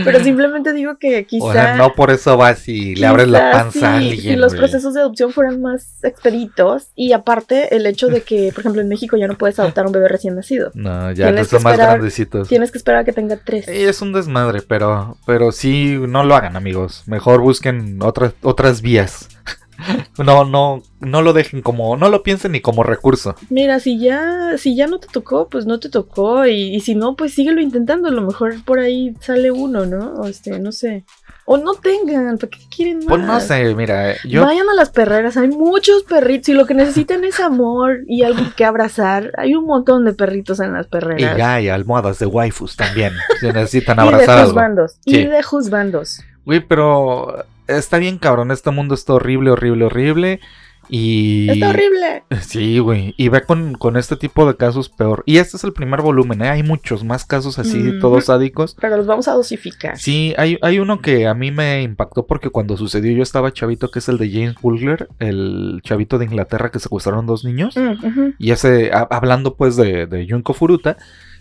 pero 0.03 0.19
simplemente 0.23 0.73
digo 0.73 0.97
que 0.97 1.25
quizá... 1.25 1.45
O 1.45 1.53
sea, 1.53 1.75
no 1.75 1.93
por 1.93 2.11
eso 2.11 2.37
vas 2.37 2.67
y 2.67 2.95
le 2.95 3.05
abres 3.07 3.27
la 3.27 3.51
panza 3.51 3.93
a 3.93 3.97
alguien. 3.97 4.19
Si 4.19 4.35
los 4.35 4.55
procesos 4.55 4.93
de 4.93 5.01
adopción 5.01 5.31
fueran 5.31 5.61
más 5.61 6.03
expeditos 6.03 6.87
y 6.95 7.13
aparte 7.13 7.75
el 7.75 7.85
hecho 7.85 8.07
de 8.07 8.21
que, 8.21 8.51
por 8.53 8.61
ejemplo, 8.61 8.81
en 8.81 8.89
México 8.89 9.17
ya 9.17 9.27
no 9.27 9.37
puedes 9.37 9.59
adoptar 9.59 9.85
un 9.85 9.91
bebé 9.91 10.07
recién 10.07 10.35
nacido. 10.35 10.71
No, 10.81 11.11
ya 11.11 11.31
no 11.31 11.45
son 11.45 11.61
más 11.61 11.77
grandecitos. 11.77 12.47
Tienes 12.47 12.71
que 12.71 12.79
esperar 12.79 13.01
a 13.01 13.03
que 13.03 13.13
tenga 13.13 13.37
tres. 13.37 13.67
Es 13.67 14.01
un 14.01 14.13
desmadre, 14.13 14.61
pero, 14.61 15.15
pero 15.27 15.51
sí, 15.51 15.99
no 16.07 16.23
lo 16.23 16.35
hagan, 16.35 16.55
amigos. 16.55 17.03
Mejor 17.05 17.41
busquen 17.41 18.01
otras, 18.01 18.33
otras 18.41 18.81
vías. 18.81 19.29
No, 20.17 20.45
no, 20.45 20.83
no 20.99 21.21
lo 21.21 21.33
dejen 21.33 21.61
como, 21.61 21.97
no 21.97 22.09
lo 22.09 22.21
piensen 22.21 22.51
ni 22.51 22.61
como 22.61 22.83
recurso. 22.83 23.35
Mira, 23.49 23.79
si 23.79 23.97
ya, 23.97 24.57
si 24.57 24.75
ya 24.75 24.87
no 24.87 24.99
te 24.99 25.07
tocó, 25.07 25.49
pues 25.49 25.65
no 25.65 25.79
te 25.79 25.89
tocó. 25.89 26.45
Y, 26.45 26.75
y 26.75 26.79
si 26.81 26.95
no, 26.95 27.15
pues 27.15 27.33
síguelo 27.33 27.59
intentando. 27.59 28.09
A 28.09 28.11
lo 28.11 28.21
mejor 28.21 28.63
por 28.63 28.79
ahí 28.79 29.15
sale 29.19 29.51
uno, 29.51 29.85
¿no? 29.85 30.13
O 30.15 30.27
este, 30.27 30.59
no 30.59 30.71
sé. 30.71 31.05
O 31.45 31.57
no 31.57 31.73
tengan, 31.73 32.37
¿para 32.37 32.49
qué 32.51 32.59
quieren 32.73 32.99
más? 32.99 33.07
Pues 33.07 33.21
no 33.21 33.39
sé, 33.39 33.73
mira, 33.75 34.15
yo 34.23 34.45
Vayan 34.45 34.69
a 34.69 34.75
las 34.75 34.89
perreras, 34.91 35.37
hay 35.37 35.47
muchos 35.47 36.03
perritos 36.03 36.49
y 36.49 36.53
lo 36.53 36.65
que 36.65 36.73
necesitan 36.75 37.23
es 37.23 37.39
amor 37.39 38.01
y 38.07 38.23
algo 38.23 38.43
que 38.55 38.63
abrazar. 38.63 39.31
Hay 39.37 39.55
un 39.55 39.65
montón 39.65 40.05
de 40.05 40.13
perritos 40.13 40.59
en 40.59 40.73
las 40.73 40.85
y 40.85 40.89
perreras. 40.89 41.37
ya 41.37 41.55
hay 41.55 41.69
almohadas 41.69 42.19
de 42.19 42.27
waifus 42.27 42.75
también. 42.75 43.13
Si 43.39 43.47
necesitan 43.51 43.97
y 43.97 44.01
de 44.01 44.07
abrazar 44.07 44.45
juzbandos. 44.45 44.97
Sí. 45.03 45.17
Y 45.17 45.25
de 45.25 45.41
juzbandos. 45.41 46.21
Güey, 46.45 46.59
pero 46.59 47.43
está 47.77 47.97
bien 47.97 48.17
cabrón, 48.17 48.51
este 48.51 48.71
mundo 48.71 48.93
está 48.95 49.13
horrible, 49.13 49.51
horrible, 49.51 49.85
horrible. 49.85 50.39
Y... 50.89 51.49
Está 51.49 51.69
horrible. 51.69 52.23
Sí, 52.41 52.79
güey. 52.79 53.13
Y 53.17 53.29
ve 53.29 53.41
con, 53.43 53.75
con 53.75 53.95
este 53.95 54.17
tipo 54.17 54.45
de 54.45 54.57
casos 54.57 54.89
peor. 54.89 55.23
Y 55.25 55.37
este 55.37 55.55
es 55.55 55.63
el 55.63 55.71
primer 55.73 56.01
volumen, 56.01 56.41
¿eh? 56.41 56.49
Hay 56.49 56.63
muchos 56.63 57.03
más 57.05 57.23
casos 57.23 57.59
así, 57.59 57.79
Ujú. 57.89 57.99
todos 57.99 58.25
sádicos. 58.25 58.75
Pero 58.81 58.97
los 58.97 59.05
vamos 59.07 59.27
a 59.29 59.33
dosificar. 59.33 59.97
Sí, 59.97 60.33
hay, 60.37 60.57
hay 60.61 60.79
uno 60.79 60.99
que 60.99 61.27
a 61.27 61.33
mí 61.33 61.51
me 61.51 61.81
impactó 61.83 62.25
porque 62.25 62.49
cuando 62.49 62.75
sucedió 62.75 63.11
yo 63.15 63.23
estaba 63.23 63.53
chavito, 63.53 63.89
que 63.89 63.99
es 63.99 64.09
el 64.09 64.17
de 64.17 64.31
James 64.31 64.55
Bulger, 64.61 65.07
el 65.19 65.79
chavito 65.83 66.17
de 66.17 66.25
Inglaterra 66.25 66.71
que 66.71 66.79
secuestraron 66.79 67.25
dos 67.25 67.45
niños. 67.45 67.77
Mm. 67.77 68.31
Y 68.37 68.51
ese, 68.51 68.91
a- 68.91 69.07
hablando 69.11 69.55
pues 69.55 69.77
de, 69.77 70.07
de 70.07 70.27
Junko 70.29 70.53
Furuta, 70.53 70.97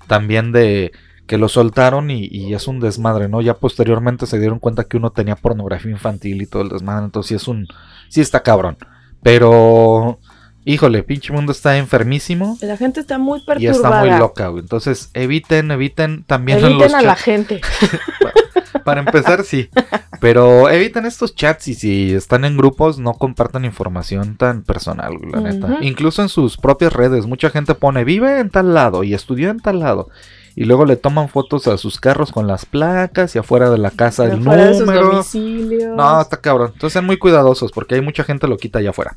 también 0.06 0.52
de 0.52 0.92
que 1.30 1.38
lo 1.38 1.48
soltaron 1.48 2.10
y, 2.10 2.26
y 2.26 2.54
es 2.54 2.66
un 2.66 2.80
desmadre, 2.80 3.28
¿no? 3.28 3.40
Ya 3.40 3.54
posteriormente 3.54 4.26
se 4.26 4.40
dieron 4.40 4.58
cuenta 4.58 4.82
que 4.82 4.96
uno 4.96 5.12
tenía 5.12 5.36
pornografía 5.36 5.92
infantil 5.92 6.42
y 6.42 6.46
todo 6.46 6.62
el 6.62 6.70
desmadre, 6.70 7.04
entonces 7.04 7.28
sí 7.28 7.34
es 7.36 7.46
un, 7.46 7.68
sí 8.08 8.20
está 8.20 8.42
cabrón. 8.42 8.76
Pero, 9.22 10.18
híjole, 10.64 11.04
pinche 11.04 11.32
mundo 11.32 11.52
está 11.52 11.78
enfermísimo 11.78 12.58
La 12.62 12.76
gente 12.76 12.98
está 12.98 13.18
muy 13.18 13.38
y 13.38 13.42
perturbada. 13.42 13.76
está 13.76 14.00
muy 14.00 14.18
loca, 14.18 14.48
güey. 14.48 14.62
Entonces 14.62 15.12
eviten, 15.14 15.70
eviten 15.70 16.24
también 16.24 16.58
en 16.58 16.64
Eviten 16.64 16.82
los 16.90 16.94
a 16.94 17.02
la 17.02 17.14
gente. 17.14 17.60
Para 18.84 18.98
empezar, 18.98 19.44
sí. 19.44 19.70
Pero 20.20 20.68
eviten 20.68 21.06
estos 21.06 21.36
chats 21.36 21.68
y 21.68 21.74
si 21.74 22.12
están 22.12 22.44
en 22.44 22.56
grupos, 22.56 22.98
no 22.98 23.14
compartan 23.14 23.64
información 23.64 24.36
tan 24.36 24.64
personal, 24.64 25.16
güey, 25.16 25.30
la 25.30 25.40
neta. 25.42 25.78
Incluso 25.80 26.22
en 26.22 26.28
sus 26.28 26.56
propias 26.56 26.92
redes, 26.92 27.26
mucha 27.26 27.50
gente 27.50 27.76
pone 27.76 28.02
vive 28.02 28.40
en 28.40 28.50
tal 28.50 28.74
lado 28.74 29.04
y 29.04 29.14
estudió 29.14 29.50
en 29.50 29.60
tal 29.60 29.78
lado. 29.78 30.08
Y 30.60 30.66
luego 30.66 30.84
le 30.84 30.96
toman 30.96 31.30
fotos 31.30 31.66
a 31.68 31.78
sus 31.78 31.98
carros 31.98 32.32
con 32.32 32.46
las 32.46 32.66
placas 32.66 33.34
y 33.34 33.38
afuera 33.38 33.70
de 33.70 33.78
la 33.78 33.90
casa 33.90 34.26
el 34.26 34.42
Fuera 34.42 34.66
de 34.66 34.74
sus 34.74 34.80
número. 34.86 35.06
domicilios. 35.10 35.96
No, 35.96 36.20
está 36.20 36.36
cabrón. 36.36 36.72
Entonces 36.74 36.92
sean 36.92 37.06
muy 37.06 37.16
cuidadosos 37.16 37.72
porque 37.72 37.94
hay 37.94 38.02
mucha 38.02 38.24
gente 38.24 38.46
loquita 38.46 38.78
allá 38.78 38.90
afuera. 38.90 39.16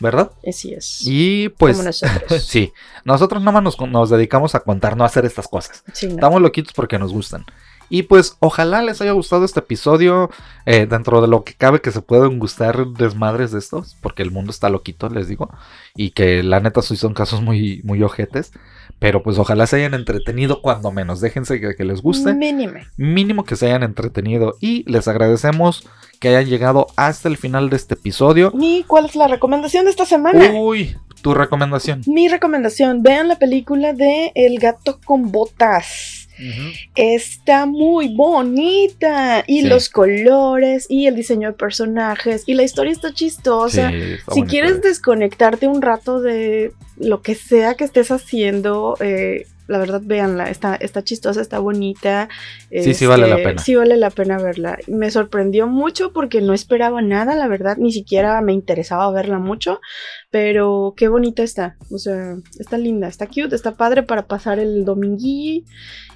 ¿Verdad? 0.00 0.30
Así 0.48 0.72
es. 0.72 1.00
Y 1.04 1.50
pues, 1.50 1.76
Como 1.76 1.84
nosotros. 1.88 2.42
sí, 2.42 2.72
nosotros 3.04 3.42
nada 3.42 3.60
más 3.60 3.62
nos, 3.78 3.90
nos 3.90 4.08
dedicamos 4.08 4.54
a 4.54 4.60
contar, 4.60 4.96
no 4.96 5.04
a 5.04 5.08
hacer 5.08 5.26
estas 5.26 5.46
cosas. 5.46 5.84
Sí, 5.92 6.06
no. 6.06 6.14
Estamos 6.14 6.40
loquitos 6.40 6.72
porque 6.72 6.98
nos 6.98 7.12
gustan. 7.12 7.44
Y 7.90 8.04
pues 8.04 8.36
ojalá 8.40 8.80
les 8.80 9.02
haya 9.02 9.12
gustado 9.12 9.44
este 9.44 9.60
episodio. 9.60 10.30
eh, 10.64 10.86
dentro 10.86 11.20
de 11.20 11.28
lo 11.28 11.44
que 11.44 11.52
cabe 11.52 11.82
que 11.82 11.90
se 11.90 12.00
pueden 12.00 12.38
gustar 12.38 12.86
desmadres 12.86 13.52
de 13.52 13.58
estos. 13.58 13.94
Porque 14.00 14.22
el 14.22 14.30
mundo 14.30 14.52
está 14.52 14.70
loquito, 14.70 15.10
les 15.10 15.28
digo. 15.28 15.50
Y 15.94 16.12
que 16.12 16.42
la 16.42 16.60
neta 16.60 16.80
sí 16.80 16.96
son 16.96 17.12
casos 17.12 17.42
muy, 17.42 17.82
muy 17.84 18.02
ojetes. 18.02 18.52
Pero 19.00 19.22
pues 19.22 19.38
ojalá 19.38 19.66
se 19.66 19.76
hayan 19.76 19.94
entretenido 19.94 20.62
cuando 20.62 20.92
menos. 20.92 21.20
Déjense 21.20 21.60
que, 21.60 21.74
que 21.74 21.84
les 21.84 22.02
guste. 22.02 22.34
Mínime. 22.34 22.86
Mínimo 22.96 23.44
que 23.44 23.56
se 23.56 23.66
hayan 23.66 23.82
entretenido. 23.82 24.56
Y 24.60 24.88
les 24.90 25.08
agradecemos 25.08 25.88
que 26.20 26.28
hayan 26.28 26.44
llegado 26.44 26.86
hasta 26.96 27.28
el 27.28 27.38
final 27.38 27.70
de 27.70 27.76
este 27.76 27.94
episodio. 27.94 28.52
¿Y 28.60 28.84
cuál 28.84 29.06
es 29.06 29.16
la 29.16 29.26
recomendación 29.26 29.86
de 29.86 29.90
esta 29.90 30.04
semana? 30.04 30.52
Uy, 30.52 30.96
tu 31.22 31.32
recomendación. 31.32 32.02
Mi 32.06 32.28
recomendación, 32.28 33.02
vean 33.02 33.28
la 33.28 33.38
película 33.38 33.94
de 33.94 34.32
El 34.34 34.58
gato 34.58 35.00
con 35.04 35.32
botas. 35.32 36.19
Está 36.94 37.66
muy 37.66 38.14
bonita. 38.14 39.44
Y 39.46 39.62
Sí. 39.62 39.68
los 39.68 39.88
colores, 39.88 40.86
y 40.88 41.06
el 41.06 41.14
diseño 41.16 41.48
de 41.48 41.54
personajes, 41.54 42.44
y 42.46 42.54
la 42.54 42.62
historia 42.62 42.92
está 42.92 43.12
chistosa. 43.12 43.90
Sí, 43.90 43.96
está 44.18 44.32
si 44.34 44.42
quieres 44.44 44.82
desconectarte 44.82 45.66
un 45.68 45.82
rato 45.82 46.20
de 46.20 46.72
lo 46.98 47.22
que 47.22 47.34
sea 47.34 47.74
que 47.74 47.84
estés 47.84 48.10
haciendo, 48.10 48.96
eh, 49.00 49.46
la 49.68 49.78
verdad, 49.78 50.00
véanla. 50.04 50.50
Está, 50.50 50.74
está 50.74 51.04
chistosa, 51.04 51.40
está 51.40 51.60
bonita. 51.60 52.28
Sí, 52.72 52.92
sí 52.92 53.06
vale 53.06 53.28
la 53.28 53.36
pena. 53.36 53.62
Sí 53.62 53.76
vale 53.76 53.96
la 53.96 54.10
pena 54.10 54.36
verla. 54.38 54.76
Me 54.88 55.12
sorprendió 55.12 55.68
mucho 55.68 56.12
porque 56.12 56.40
no 56.40 56.54
esperaba 56.54 57.00
nada, 57.02 57.36
la 57.36 57.46
verdad. 57.46 57.76
Ni 57.76 57.92
siquiera 57.92 58.40
me 58.40 58.52
interesaba 58.52 59.08
verla 59.12 59.38
mucho. 59.38 59.80
Pero 60.30 60.94
qué 60.96 61.08
bonita 61.08 61.42
está. 61.42 61.76
O 61.90 61.98
sea, 61.98 62.36
está 62.58 62.78
linda, 62.78 63.08
está 63.08 63.26
cute, 63.26 63.54
está 63.54 63.72
padre 63.72 64.04
para 64.04 64.26
pasar 64.26 64.58
el 64.58 64.84
dominguí. 64.84 65.64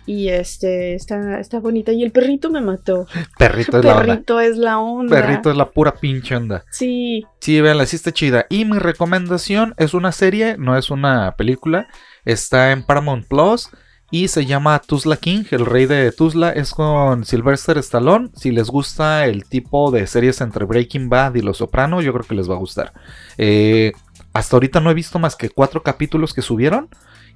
Y 0.07 0.29
este, 0.29 0.95
está, 0.95 1.41
está 1.41 1.61
bonita. 1.61 1.93
Y 1.93 2.03
el 2.03 2.13
perrito 2.13 2.51
me 2.51 2.61
mató. 2.61 3.07
Perrito 3.39 3.79
es 3.79 3.85
la 3.85 3.97
onda. 3.97 4.07
Perrito 4.07 4.41
es 4.41 4.57
la 4.57 4.79
onda. 4.79 5.17
Perrito 5.17 5.51
es 5.51 5.57
la 5.57 5.71
pura 5.71 5.95
pinche 5.95 6.37
onda. 6.37 6.65
Sí. 6.71 7.25
Sí, 7.41 7.61
véanla, 7.61 7.87
sí 7.87 7.97
está 7.97 8.13
chida. 8.13 8.47
Y 8.51 8.65
mi 8.65 8.79
recomendación 8.79 9.75
es 9.79 9.95
una 9.95 10.13
serie, 10.13 10.57
no 10.59 10.77
es 10.77 10.91
una 10.91 11.35
película. 11.37 11.89
Está 12.25 12.73
en 12.73 12.85
Paramount 12.85 13.27
Plus 13.27 13.71
y 14.11 14.29
se 14.29 14.47
llama 14.47 14.79
Tuzla 14.79 15.17
King, 15.17 15.45
el 15.51 15.67
rey 15.67 15.87
de 15.87 16.13
Tuzla. 16.13 16.51
Es 16.51 16.71
con 16.71 17.25
Sylvester 17.25 17.79
Stallone. 17.79 18.31
Si 18.37 18.53
les 18.53 18.69
gusta 18.69 19.27
el 19.27 19.45
tipo 19.45 19.91
de 19.91 20.07
series 20.07 20.41
entre 20.41 20.67
Breaking 20.67 21.09
Bad 21.09 21.35
y 21.35 21.41
Los 21.41 21.57
Soprano, 21.57 22.01
yo 22.01 22.13
creo 22.13 22.25
que 22.25 22.35
les 22.35 22.49
va 22.49 22.55
a 22.55 22.59
gustar. 22.59 22.93
Eh, 23.39 23.93
hasta 24.35 24.57
ahorita 24.57 24.81
no 24.81 24.91
he 24.91 24.95
visto 24.95 25.19
más 25.19 25.37
que 25.37 25.49
cuatro 25.49 25.83
capítulos 25.83 26.35
que 26.35 26.43
subieron. 26.43 26.89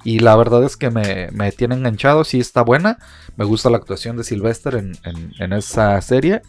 Y 0.05 0.21
la 0.21 0.37
verdad 0.37 0.63
es 0.65 0.77
que 0.77 0.91
me, 0.91 1.29
me 1.33 1.51
tiene 1.51 1.75
enganchado, 1.75 2.23
sí 2.25 2.39
está 2.39 2.63
buena. 2.63 2.99
Me 3.37 3.45
gusta 3.45 3.71
la 3.71 3.79
actuación 3.79 4.17
de 4.17 4.23
Sylvester 4.25 4.75
en, 4.77 4.93
en- 5.05 5.33
en 5.41 5.53
esa 5.53 6.01
serie. 6.03 6.43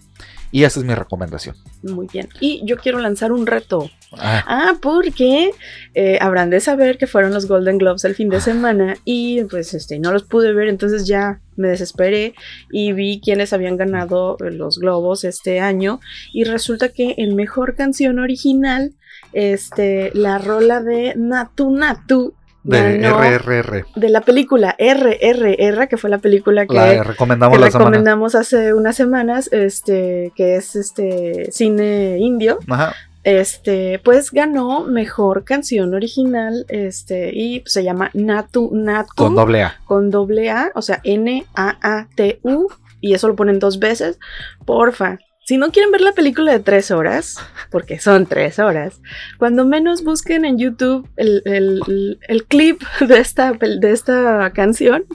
Y 0.51 0.63
esa 0.63 0.79
es 0.79 0.85
mi 0.85 0.93
recomendación. 0.93 1.55
Muy 1.83 2.07
bien. 2.11 2.27
Y 2.39 2.61
yo 2.65 2.77
quiero 2.77 2.99
lanzar 2.99 3.31
un 3.31 3.47
reto. 3.47 3.89
Ah, 4.17 4.43
Ah, 4.47 4.73
porque 4.81 5.51
eh, 5.93 6.17
habrán 6.21 6.49
de 6.49 6.59
saber 6.59 6.97
que 6.97 7.05
fueron 7.07 7.33
los 7.33 7.47
Golden 7.47 7.77
Globes 7.77 8.05
el 8.05 8.15
fin 8.15 8.29
de 8.29 8.41
semana 8.41 8.95
y 9.05 9.43
pues 9.43 9.73
este 9.73 9.99
no 9.99 10.11
los 10.11 10.23
pude 10.23 10.53
ver, 10.53 10.67
entonces 10.67 11.05
ya 11.05 11.39
me 11.55 11.67
desesperé 11.67 12.33
y 12.71 12.93
vi 12.93 13.21
quiénes 13.23 13.53
habían 13.53 13.77
ganado 13.77 14.37
los 14.39 14.79
globos 14.79 15.23
este 15.25 15.59
año 15.59 15.99
y 16.33 16.43
resulta 16.45 16.89
que 16.89 17.15
en 17.17 17.35
mejor 17.35 17.75
canción 17.75 18.17
original 18.19 18.93
este 19.33 20.11
la 20.13 20.37
rola 20.39 20.81
de 20.81 21.13
Natu 21.15 21.69
Natu 21.71 22.33
de 22.63 22.97
ganó 22.99 23.21
RRR. 23.21 23.85
de 23.95 24.09
la 24.09 24.21
película 24.21 24.75
RRR 24.79 25.87
que 25.87 25.97
fue 25.97 26.09
la 26.09 26.17
película 26.17 26.65
que 26.65 26.73
La 26.75 27.03
recomendamos 27.03 27.57
que 27.57 27.63
la 27.65 27.71
semana. 27.71 27.85
recomendamos 27.89 28.35
hace 28.35 28.73
unas 28.73 28.95
semanas, 28.95 29.49
este, 29.53 30.31
que 30.35 30.55
es 30.55 30.75
este 30.75 31.49
cine 31.51 32.17
indio, 32.19 32.59
Ajá. 32.67 32.93
Este, 33.23 33.99
pues 34.03 34.31
ganó 34.31 34.85
mejor 34.85 35.43
canción 35.43 35.93
original, 35.93 36.65
este, 36.69 37.31
y 37.35 37.61
se 37.65 37.83
llama 37.83 38.09
Natu 38.13 38.71
Natu 38.73 39.13
Con 39.15 39.35
doble 39.35 39.63
A. 39.63 39.79
con 39.85 40.09
doble 40.09 40.49
A, 40.51 40.71
o 40.75 40.81
sea, 40.81 41.01
N 41.03 41.45
A 41.55 41.77
A 41.81 42.07
T 42.15 42.39
U, 42.43 42.67
y 43.01 43.13
eso 43.13 43.27
lo 43.27 43.35
ponen 43.35 43.59
dos 43.59 43.79
veces. 43.79 44.19
Porfa. 44.65 45.19
Si 45.45 45.57
no 45.57 45.71
quieren 45.71 45.91
ver 45.91 46.01
la 46.01 46.11
película 46.11 46.51
de 46.51 46.59
tres 46.59 46.91
horas, 46.91 47.37
porque 47.71 47.97
son 47.99 48.27
tres 48.27 48.59
horas, 48.59 49.01
cuando 49.39 49.65
menos 49.65 50.03
busquen 50.03 50.45
en 50.45 50.59
YouTube 50.59 51.09
el, 51.17 51.41
el- 51.45 52.19
el- 52.27 52.45
clip 52.45 52.81
de 52.99 53.17
esta, 53.17 53.53
de 53.53 53.91
esta 53.91 54.51
canción. 54.53 55.05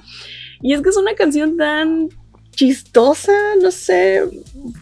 Y 0.60 0.72
es 0.74 0.82
que 0.82 0.88
es 0.88 0.96
una 0.96 1.14
canción 1.14 1.56
tan 1.56 2.08
chistosa, 2.54 3.32
no 3.60 3.70
sé. 3.70 4.22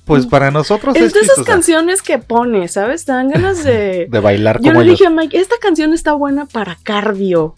Pues 0.05 0.27
para 0.27 0.51
nosotros 0.51 0.95
Es 0.97 1.03
es, 1.07 1.13
de 1.15 1.21
esas 1.21 1.37
chistosa. 1.37 1.51
canciones 1.53 2.03
que 2.03 2.19
pone, 2.19 2.69
¿sabes? 2.69 3.05
Te 3.05 3.13
dan 3.13 3.29
ganas 3.29 3.65
de... 3.65 4.07
de 4.11 4.21
bailar 4.21 4.61
Yo 4.61 4.71
como 4.73 4.81
le 4.81 4.87
ellos. 4.87 4.99
dije 5.01 5.07
a 5.07 5.11
Mike, 5.11 5.39
esta 5.39 5.57
canción 5.61 5.93
está 5.93 6.13
buena 6.13 6.47
para 6.47 6.77
cardio. 6.83 7.55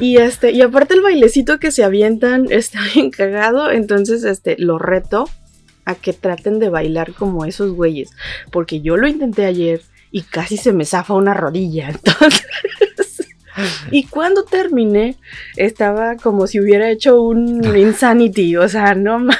Y 0.00 0.18
este, 0.18 0.50
y 0.52 0.60
aparte 0.60 0.94
el 0.94 1.00
bailecito 1.00 1.58
que 1.58 1.70
se 1.70 1.82
avientan 1.84 2.46
está 2.50 2.78
bien 2.94 3.10
cagado. 3.10 3.70
Entonces, 3.70 4.24
este, 4.24 4.56
lo 4.58 4.78
reto 4.78 5.28
a 5.84 5.94
que 5.94 6.12
traten 6.12 6.58
de 6.58 6.68
bailar 6.68 7.12
como 7.14 7.44
esos 7.44 7.72
güeyes. 7.72 8.10
Porque 8.50 8.80
yo 8.80 8.96
lo 8.96 9.08
intenté 9.08 9.46
ayer 9.46 9.80
y 10.10 10.22
casi 10.22 10.56
se 10.58 10.72
me 10.72 10.84
zafa 10.84 11.14
una 11.14 11.34
rodilla. 11.34 11.88
Entonces. 11.90 12.46
Y 13.90 14.06
cuando 14.06 14.44
terminé, 14.44 15.16
estaba 15.56 16.16
como 16.16 16.46
si 16.46 16.60
hubiera 16.60 16.90
hecho 16.90 17.20
un 17.20 17.64
insanity. 17.76 18.56
O 18.56 18.68
sea, 18.68 18.94
no 18.94 19.18
mames. 19.18 19.38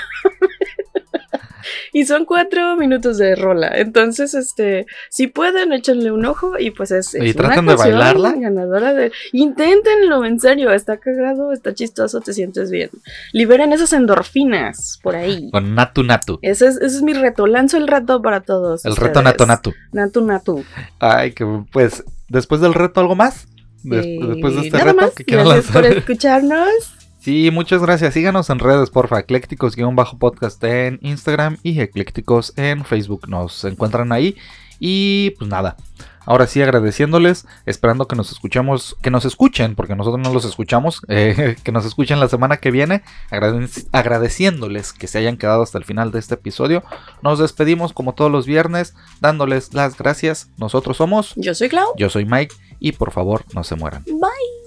Y 1.92 2.06
son 2.06 2.24
cuatro 2.24 2.76
minutos 2.76 3.18
de 3.18 3.36
rola. 3.36 3.70
Entonces, 3.74 4.34
este, 4.34 4.86
si 5.10 5.26
pueden, 5.26 5.72
échenle 5.72 6.10
un 6.10 6.24
ojo 6.24 6.58
y 6.58 6.70
pues 6.70 6.90
es, 6.90 7.14
es 7.14 7.22
Y 7.22 7.34
traten 7.34 7.66
de 7.66 7.76
bailarla. 7.76 8.32
ganadora 8.32 8.94
de. 8.94 9.12
Inténtenlo, 9.32 10.24
en 10.24 10.40
serio, 10.40 10.72
está 10.72 10.96
cagado, 10.96 11.52
está 11.52 11.74
chistoso, 11.74 12.20
te 12.20 12.32
sientes 12.32 12.70
bien. 12.70 12.90
Liberen 13.32 13.72
esas 13.72 13.92
endorfinas 13.92 14.98
por 15.02 15.16
ahí. 15.16 15.50
Con 15.50 15.74
Natu 15.74 16.02
Natu. 16.02 16.38
Ese 16.42 16.66
es, 16.68 16.76
ese 16.76 16.96
es 16.96 17.02
mi 17.02 17.12
reto. 17.12 17.46
Lanzo 17.46 17.76
el 17.76 17.86
reto 17.86 18.22
para 18.22 18.40
todos. 18.40 18.84
El 18.84 18.96
reto. 18.96 19.22
Natu 19.22 19.46
Natu. 19.46 19.72
Natu 19.92 20.24
Natu. 20.24 20.64
Ay, 20.98 21.32
que 21.32 21.46
pues 21.72 22.04
después 22.28 22.60
del 22.60 22.74
reto 22.74 23.00
algo 23.00 23.14
más. 23.16 23.46
Des- 23.84 24.06
después 24.28 24.54
de 24.54 24.60
este 24.62 24.70
nada 24.78 24.84
reto 24.92 24.96
más. 25.00 25.10
que 25.12 25.24
quieran 25.24 25.46
Gracias 25.46 25.72
por 25.72 25.84
escucharnos. 25.86 26.68
Sí, 27.22 27.50
muchas 27.52 27.80
gracias. 27.80 28.14
Síganos 28.14 28.50
en 28.50 28.58
redes, 28.58 28.90
porfa. 28.90 29.20
Eclécticos-podcast 29.20 30.64
en 30.64 30.98
Instagram 31.02 31.56
y 31.62 31.80
Eclécticos 31.80 32.52
en 32.56 32.84
Facebook. 32.84 33.28
Nos 33.28 33.62
encuentran 33.64 34.10
ahí. 34.10 34.36
Y 34.80 35.30
pues 35.38 35.48
nada. 35.48 35.76
Ahora 36.26 36.46
sí, 36.46 36.62
agradeciéndoles, 36.62 37.46
esperando 37.66 38.06
que 38.06 38.16
nos 38.16 38.30
escuchemos, 38.32 38.96
que 39.02 39.10
nos 39.10 39.24
escuchen, 39.24 39.74
porque 39.74 39.96
nosotros 39.96 40.20
no 40.22 40.32
los 40.32 40.44
escuchamos, 40.44 41.02
eh, 41.08 41.56
que 41.62 41.72
nos 41.72 41.84
escuchen 41.84 42.20
la 42.20 42.28
semana 42.28 42.56
que 42.58 42.70
viene, 42.70 43.02
agradec- 43.30 43.86
agradeciéndoles 43.92 44.92
que 44.92 45.06
se 45.08 45.18
hayan 45.18 45.36
quedado 45.36 45.62
hasta 45.62 45.78
el 45.78 45.84
final 45.84 46.12
de 46.12 46.18
este 46.18 46.34
episodio. 46.34 46.82
Nos 47.22 47.38
despedimos 47.38 47.92
como 47.92 48.14
todos 48.14 48.30
los 48.30 48.46
viernes, 48.46 48.94
dándoles 49.20 49.74
las 49.74 49.96
gracias. 49.98 50.48
Nosotros 50.56 50.96
somos, 50.96 51.32
Yo 51.36 51.54
soy 51.54 51.68
Clau. 51.68 51.92
yo 51.96 52.08
soy 52.10 52.24
Mike, 52.24 52.54
y 52.78 52.92
por 52.92 53.10
favor 53.12 53.44
no 53.54 53.64
se 53.64 53.76
mueran. 53.76 54.04
Bye. 54.04 54.61